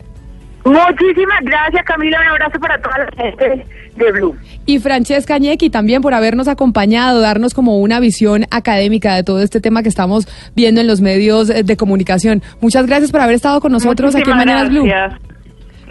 Muchísimas 0.65 1.41
gracias, 1.41 1.83
Camila. 1.85 2.19
Un 2.21 2.27
abrazo 2.27 2.59
para 2.59 2.81
toda 2.81 2.97
la 2.99 3.23
gente 3.23 3.65
de 3.95 4.11
Blue. 4.11 4.35
Y 4.65 4.79
Francesca 4.79 5.37
Ñequi 5.37 5.69
también 5.69 6.01
por 6.01 6.13
habernos 6.13 6.47
acompañado, 6.47 7.19
darnos 7.19 7.53
como 7.53 7.79
una 7.79 7.99
visión 7.99 8.45
académica 8.49 9.15
de 9.15 9.23
todo 9.23 9.41
este 9.41 9.59
tema 9.59 9.83
que 9.83 9.89
estamos 9.89 10.27
viendo 10.55 10.81
en 10.81 10.87
los 10.87 11.01
medios 11.01 11.49
eh, 11.49 11.63
de 11.63 11.77
comunicación. 11.77 12.41
Muchas 12.61 12.85
gracias 12.85 13.11
por 13.11 13.21
haber 13.21 13.35
estado 13.35 13.59
con 13.59 13.71
nosotros 13.71 14.15
aquí 14.15 14.29
en 14.29 14.37
Mañanas 14.37 14.69
Blue. 14.69 14.85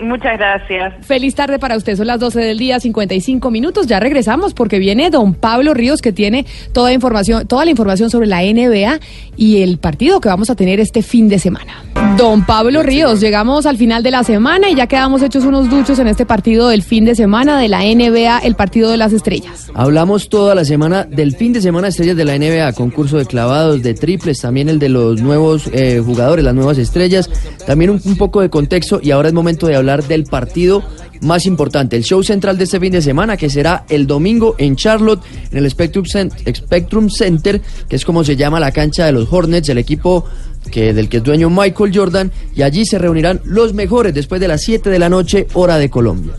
Muchas 0.01 0.39
gracias. 0.39 0.95
Feliz 1.07 1.35
tarde 1.35 1.59
para 1.59 1.77
usted, 1.77 1.97
son 1.97 2.07
las 2.07 2.19
12 2.19 2.41
del 2.41 2.59
día, 2.59 2.81
55 2.81 3.51
minutos. 3.51 3.87
Ya 3.87 4.01
regresamos 4.01 4.55
porque 4.55 4.79
viene 4.79 5.11
don 5.11 5.35
Pablo 5.35 5.75
Ríos 5.75 6.01
que 6.01 6.13
tiene 6.13 6.47
toda 6.73 6.93
información, 6.93 7.47
toda 7.47 7.65
la 7.65 7.71
información 7.71 8.09
sobre 8.09 8.27
la 8.27 8.43
NBA 8.43 9.01
y 9.37 9.63
el 9.63 9.79
partido 9.79 10.21
que 10.21 10.29
vamos 10.29 10.51
a 10.51 10.57
tener 10.57 10.81
este 10.81 11.03
fin 11.03 11.29
de 11.29 11.39
semana. 11.39 11.85
Don 12.17 12.45
Pablo 12.45 12.83
Ríos, 12.83 13.21
llegamos 13.21 13.67
al 13.67 13.77
final 13.77 14.03
de 14.03 14.11
la 14.11 14.25
semana 14.25 14.69
y 14.71 14.75
ya 14.75 14.87
quedamos 14.87 15.23
hechos 15.23 15.45
unos 15.45 15.71
duchos 15.71 15.99
en 15.99 16.09
este 16.09 16.27
partido 16.27 16.69
del 16.69 16.83
fin 16.83 17.05
de 17.05 17.15
semana 17.15 17.59
de 17.59 17.69
la 17.69 17.81
NBA, 17.81 18.41
el 18.41 18.55
partido 18.55 18.91
de 18.91 18.97
las 18.97 19.13
estrellas. 19.13 19.71
Hablamos 19.75 20.29
toda 20.29 20.55
la 20.55 20.65
semana 20.65 21.05
del 21.05 21.37
fin 21.37 21.53
de 21.53 21.61
semana 21.61 21.89
estrellas 21.89 22.17
de 22.17 22.25
la 22.25 22.39
NBA, 22.39 22.73
concurso 22.73 23.19
de 23.19 23.27
clavados, 23.27 23.83
de 23.83 23.95
triples, 23.95 24.41
también 24.41 24.69
el 24.69 24.79
de 24.79 24.89
los 24.89 25.23
nuevos 25.23 25.71
eh, 25.73 26.03
jugadores, 26.05 26.45
las 26.45 26.55
nuevas 26.55 26.79
estrellas, 26.79 27.31
también 27.67 27.91
un, 27.91 28.01
un 28.05 28.17
poco 28.17 28.41
de 28.41 28.51
contexto 28.51 29.01
y 29.03 29.11
ahora 29.11 29.29
es 29.29 29.35
momento 29.35 29.67
de 29.67 29.77
hablar 29.77 29.82
del 29.83 30.25
partido 30.25 30.83
más 31.23 31.47
importante, 31.47 31.97
el 31.97 32.03
show 32.05 32.23
central 32.23 32.59
de 32.59 32.65
este 32.65 32.81
fin 32.81 32.93
de 32.93 33.01
semana 33.03 33.37
que 33.37 33.49
será 33.49 33.85
el 33.89 34.07
domingo 34.07 34.55
en 34.59 34.75
Charlotte, 34.77 35.23
en 35.53 35.59
el 35.59 35.71
Spectrum, 35.71 36.05
Cent- 36.05 36.33
Spectrum 36.57 37.09
Center, 37.11 37.61
que 37.89 37.97
es 37.97 38.05
como 38.05 38.25
se 38.25 38.35
llama 38.37 38.59
la 38.59 38.73
cancha 38.73 39.07
de 39.07 39.13
los 39.13 39.33
Hornets, 39.33 39.69
el 39.69 39.79
equipo 39.79 40.25
que, 40.71 40.93
del 40.93 41.09
que 41.09 41.19
es 41.19 41.23
dueño 41.23 41.49
Michael 41.51 41.93
Jordan, 41.97 42.33
y 42.57 42.63
allí 42.63 42.85
se 42.85 42.99
reunirán 42.99 43.41
los 43.45 43.73
mejores 43.75 44.15
después 44.15 44.41
de 44.41 44.49
las 44.49 44.63
7 44.63 44.91
de 44.91 44.99
la 44.99 45.09
noche, 45.09 45.47
hora 45.55 45.79
de 45.79 45.91
Colombia. 45.91 46.33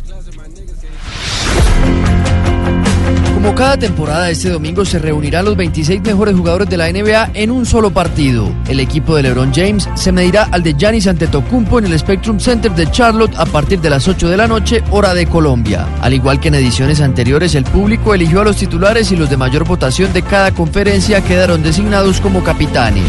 Como 3.43 3.55
cada 3.55 3.75
temporada, 3.75 4.29
este 4.29 4.49
domingo 4.49 4.85
se 4.85 4.99
reunirán 4.99 5.43
los 5.43 5.57
26 5.57 6.01
mejores 6.01 6.33
jugadores 6.33 6.69
de 6.69 6.77
la 6.77 6.89
NBA 6.89 7.31
en 7.33 7.51
un 7.51 7.65
solo 7.65 7.91
partido. 7.91 8.49
El 8.69 8.79
equipo 8.79 9.17
de 9.17 9.23
LeBron 9.23 9.53
James 9.53 9.89
se 9.95 10.13
medirá 10.13 10.47
al 10.49 10.63
de 10.63 10.73
Giannis 10.75 11.07
Antetokounmpo 11.07 11.79
en 11.79 11.87
el 11.87 11.99
Spectrum 11.99 12.39
Center 12.39 12.73
de 12.73 12.89
Charlotte 12.89 13.35
a 13.35 13.45
partir 13.45 13.81
de 13.81 13.89
las 13.89 14.07
8 14.07 14.29
de 14.29 14.37
la 14.37 14.47
noche, 14.47 14.81
hora 14.91 15.13
de 15.13 15.27
Colombia. 15.27 15.85
Al 15.99 16.13
igual 16.13 16.39
que 16.39 16.47
en 16.47 16.55
ediciones 16.55 17.01
anteriores, 17.01 17.53
el 17.55 17.65
público 17.65 18.13
eligió 18.13 18.39
a 18.39 18.45
los 18.45 18.55
titulares 18.55 19.11
y 19.11 19.17
los 19.17 19.29
de 19.29 19.35
mayor 19.35 19.65
votación 19.65 20.13
de 20.13 20.21
cada 20.21 20.51
conferencia 20.51 21.21
quedaron 21.21 21.61
designados 21.61 22.21
como 22.21 22.45
capitanes. 22.45 23.03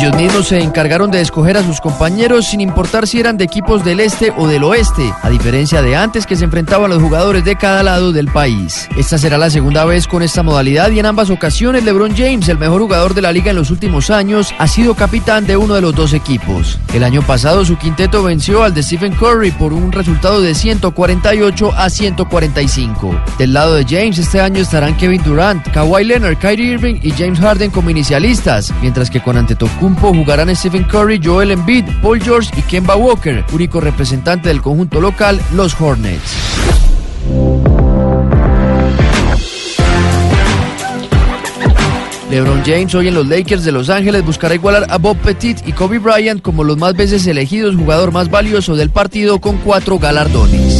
Ellos 0.00 0.16
mismos 0.16 0.48
se 0.48 0.58
encargaron 0.58 1.10
de 1.10 1.20
escoger 1.20 1.58
a 1.58 1.62
sus 1.62 1.78
compañeros 1.78 2.46
sin 2.46 2.62
importar 2.62 3.06
si 3.06 3.20
eran 3.20 3.36
de 3.36 3.44
equipos 3.44 3.84
del 3.84 4.00
este 4.00 4.32
o 4.34 4.48
del 4.48 4.64
oeste, 4.64 5.12
a 5.20 5.28
diferencia 5.28 5.82
de 5.82 5.94
antes 5.94 6.24
que 6.24 6.36
se 6.36 6.46
enfrentaban 6.46 6.88
los 6.88 7.02
jugadores 7.02 7.44
de 7.44 7.54
cada 7.56 7.82
lado 7.82 8.10
del 8.10 8.28
país. 8.28 8.88
Esta 8.96 9.18
será 9.18 9.36
la 9.36 9.50
segunda 9.50 9.84
vez 9.84 10.06
con 10.06 10.22
esta 10.22 10.42
modalidad 10.42 10.90
y 10.90 11.00
en 11.00 11.04
ambas 11.04 11.28
ocasiones 11.28 11.84
LeBron 11.84 12.16
James, 12.16 12.48
el 12.48 12.56
mejor 12.56 12.80
jugador 12.80 13.12
de 13.12 13.20
la 13.20 13.30
liga 13.30 13.50
en 13.50 13.56
los 13.56 13.70
últimos 13.70 14.08
años, 14.08 14.54
ha 14.58 14.66
sido 14.68 14.94
capitán 14.94 15.46
de 15.46 15.58
uno 15.58 15.74
de 15.74 15.82
los 15.82 15.94
dos 15.94 16.14
equipos. 16.14 16.78
El 16.94 17.04
año 17.04 17.20
pasado 17.20 17.66
su 17.66 17.76
quinteto 17.76 18.22
venció 18.22 18.62
al 18.64 18.72
de 18.72 18.82
Stephen 18.82 19.12
Curry 19.12 19.50
por 19.50 19.74
un 19.74 19.92
resultado 19.92 20.40
de 20.40 20.54
148 20.54 21.74
a 21.76 21.90
145. 21.90 23.20
Del 23.36 23.52
lado 23.52 23.74
de 23.74 23.84
James 23.84 24.16
este 24.16 24.40
año 24.40 24.62
estarán 24.62 24.96
Kevin 24.96 25.22
Durant, 25.22 25.62
Kawhi 25.72 26.04
Leonard, 26.04 26.38
Kyrie 26.38 26.72
Irving 26.72 27.00
y 27.02 27.10
James 27.10 27.38
Harden 27.38 27.70
como 27.70 27.90
inicialistas, 27.90 28.72
mientras 28.80 29.10
que 29.10 29.20
con 29.20 29.36
Antetokounmpo 29.36 29.89
jugarán 29.96 30.54
Stephen 30.54 30.84
Curry, 30.84 31.20
Joel 31.22 31.50
Embiid, 31.50 31.84
Paul 32.02 32.22
George 32.22 32.50
y 32.56 32.62
Kemba 32.62 32.96
Walker, 32.96 33.44
único 33.52 33.80
representante 33.80 34.48
del 34.48 34.62
conjunto 34.62 35.00
local, 35.00 35.40
los 35.52 35.78
Hornets. 35.80 36.50
LeBron 42.30 42.62
James 42.64 42.94
hoy 42.94 43.08
en 43.08 43.14
los 43.14 43.26
Lakers 43.26 43.64
de 43.64 43.72
Los 43.72 43.90
Ángeles 43.90 44.24
buscará 44.24 44.54
igualar 44.54 44.86
a 44.88 44.98
Bob 44.98 45.16
Petit 45.16 45.66
y 45.66 45.72
Kobe 45.72 45.98
Bryant 45.98 46.40
como 46.40 46.62
los 46.62 46.78
más 46.78 46.94
veces 46.94 47.26
elegidos 47.26 47.74
jugador 47.74 48.12
más 48.12 48.30
valioso 48.30 48.76
del 48.76 48.90
partido 48.90 49.40
con 49.40 49.58
cuatro 49.58 49.98
galardones. 49.98 50.79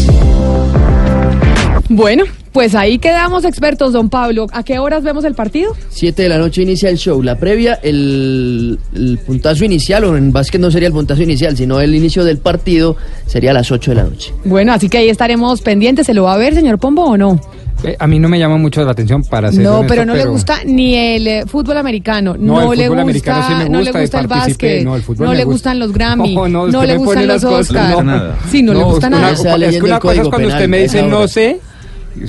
Bueno, 1.93 2.23
pues 2.53 2.77
ahí 2.77 2.99
quedamos 2.99 3.45
expertos, 3.45 3.93
don 3.93 4.09
Pablo. 4.11 4.47
¿A 4.53 4.63
qué 4.63 4.79
horas 4.79 5.03
vemos 5.03 5.25
el 5.25 5.35
partido? 5.35 5.75
7 5.89 6.23
de 6.23 6.29
la 6.29 6.39
noche 6.39 6.63
inicia 6.63 6.89
el 6.89 6.97
show. 6.99 7.21
La 7.21 7.35
previa, 7.37 7.81
el, 7.83 8.79
el 8.95 9.19
puntazo 9.27 9.65
inicial, 9.65 10.05
o 10.05 10.17
en 10.17 10.33
básquet 10.33 10.61
no 10.61 10.71
sería 10.71 10.87
el 10.87 10.95
puntazo 10.95 11.23
inicial, 11.25 11.57
sino 11.57 11.81
el 11.81 11.93
inicio 11.93 12.23
del 12.25 12.39
partido 12.39 12.97
sería 13.27 13.51
a 13.51 13.55
las 13.55 13.73
8 13.73 13.91
de 13.91 13.95
la 13.97 14.05
noche. 14.05 14.33
Bueno, 14.45 14.73
así 14.73 14.89
que 14.89 14.99
ahí 14.99 15.09
estaremos 15.09 15.63
pendientes. 15.63 16.07
¿Se 16.07 16.15
lo 16.15 16.23
va 16.23 16.35
a 16.35 16.39
ver, 16.39 16.55
señor 16.55 16.79
Pombo, 16.79 17.03
o 17.07 17.17
no? 17.17 17.41
Eh, 17.83 17.97
a 17.99 18.07
mí 18.07 18.21
no 18.21 18.29
me 18.29 18.39
llama 18.39 18.57
mucho 18.57 18.85
la 18.85 18.93
atención 18.93 19.25
para 19.25 19.51
ser 19.51 19.63
No, 19.63 19.79
honesto, 19.79 19.89
pero 19.89 20.05
no 20.05 20.15
le 20.15 20.27
gusta 20.27 20.61
ni 20.67 20.95
el 20.95 21.27
eh, 21.27 21.45
fútbol 21.47 21.77
americano, 21.79 22.37
no, 22.39 22.61
No, 22.61 22.73
el 22.73 22.79
le 22.79 22.85
fútbol 22.85 22.99
gusta, 22.99 23.03
americano 23.03 23.47
sí 23.49 23.55
me 23.55 23.69
no 23.71 23.81
le 23.81 23.91
gusta 23.93 24.21
el 24.21 24.27
básquet, 24.29 24.85
no, 24.85 24.97
el 24.97 25.03
fútbol 25.03 25.27
no 25.27 25.33
le 25.33 25.45
gusta. 25.45 25.53
gustan 25.55 25.79
los 25.79 25.93
Grammy, 25.95 26.35
No, 26.37 26.47
no, 26.49 26.67
no, 26.69 26.79
usted 26.79 26.87
le 26.89 26.97
gustan 26.99 27.27
los 27.27 27.43
las 27.43 27.51
cosas- 27.53 27.71
Oscar. 27.95 28.05
no. 28.05 28.23
Sí, 28.51 28.63
no, 28.63 28.75
le 28.75 28.85
gusta 28.85 29.11
nada. 29.11 29.33
es 29.33 29.77
que 29.77 29.83
una 29.83 29.99
cosa 29.99 30.23
es 30.23 30.29
cuando 30.29 30.49
usted 30.49 30.69
me 30.69 30.79
dice 30.83 31.03
no 31.03 31.27
sé 31.27 31.59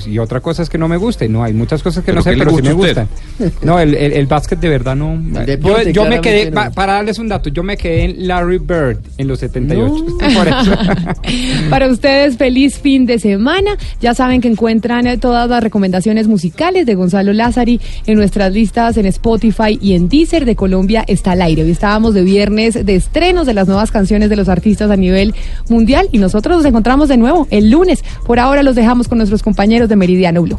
y 0.06 0.18
otra 0.18 0.40
cosa 0.40 0.62
es 0.62 0.70
que 0.70 0.78
no 0.78 0.88
me 0.88 0.96
guste. 0.96 1.28
No, 1.28 1.42
hay 1.42 1.52
muchas 1.52 1.82
cosas 1.82 2.04
que 2.04 2.12
¿Pero 2.12 2.18
no 2.18 2.22
sé, 2.22 2.36
pero 2.36 2.56
sí 2.56 2.62
me 2.62 2.72
gustan. 2.72 3.08
No, 3.62 3.78
el, 3.78 3.94
el, 3.94 4.12
el 4.12 4.26
básquet 4.26 4.58
de 4.58 4.68
verdad 4.68 4.96
no. 4.96 5.20
yo 5.20 5.40
deporte, 5.44 5.92
yo 5.92 6.04
me 6.04 6.20
quedé, 6.20 6.50
no. 6.50 6.70
para 6.72 6.94
darles 6.94 7.18
un 7.18 7.28
dato, 7.28 7.50
yo 7.50 7.62
me 7.62 7.76
quedé 7.76 8.04
en 8.04 8.26
Larry 8.28 8.58
Bird 8.58 8.98
en 9.18 9.28
los 9.28 9.40
78. 9.40 10.04
Por 10.18 10.48
eso. 10.48 10.76
Para 11.70 11.88
ustedes, 11.88 12.36
feliz 12.36 12.78
fin 12.78 13.06
de 13.06 13.18
semana. 13.18 13.76
Ya 14.00 14.14
saben 14.14 14.40
que 14.40 14.48
encuentran 14.48 15.06
eh, 15.06 15.18
todas 15.18 15.48
las 15.48 15.62
recomendaciones 15.62 16.28
musicales 16.28 16.86
de 16.86 16.94
Gonzalo 16.94 17.32
Lázari 17.32 17.80
en 18.06 18.16
nuestras 18.16 18.52
listas 18.52 18.96
en 18.96 19.06
Spotify 19.06 19.78
y 19.80 19.94
en 19.94 20.08
Deezer 20.08 20.44
de 20.44 20.56
Colombia 20.56 21.04
está 21.06 21.32
al 21.32 21.42
aire. 21.42 21.62
Hoy 21.62 21.70
estábamos 21.70 22.14
de 22.14 22.22
viernes 22.22 22.84
de 22.84 22.94
estrenos 22.94 23.46
de 23.46 23.54
las 23.54 23.66
nuevas 23.66 23.90
canciones 23.90 24.30
de 24.30 24.36
los 24.36 24.48
artistas 24.48 24.90
a 24.90 24.96
nivel 24.96 25.34
mundial 25.68 26.08
y 26.12 26.18
nosotros 26.18 26.56
nos 26.56 26.66
encontramos 26.66 27.08
de 27.08 27.16
nuevo 27.16 27.46
el 27.50 27.70
lunes. 27.70 28.04
Por 28.26 28.38
ahora 28.38 28.62
los 28.62 28.74
dejamos 28.74 29.08
con 29.08 29.18
nuestros 29.18 29.42
de 29.88 29.96
Meridiano 29.96 30.42
Blue. 30.42 30.58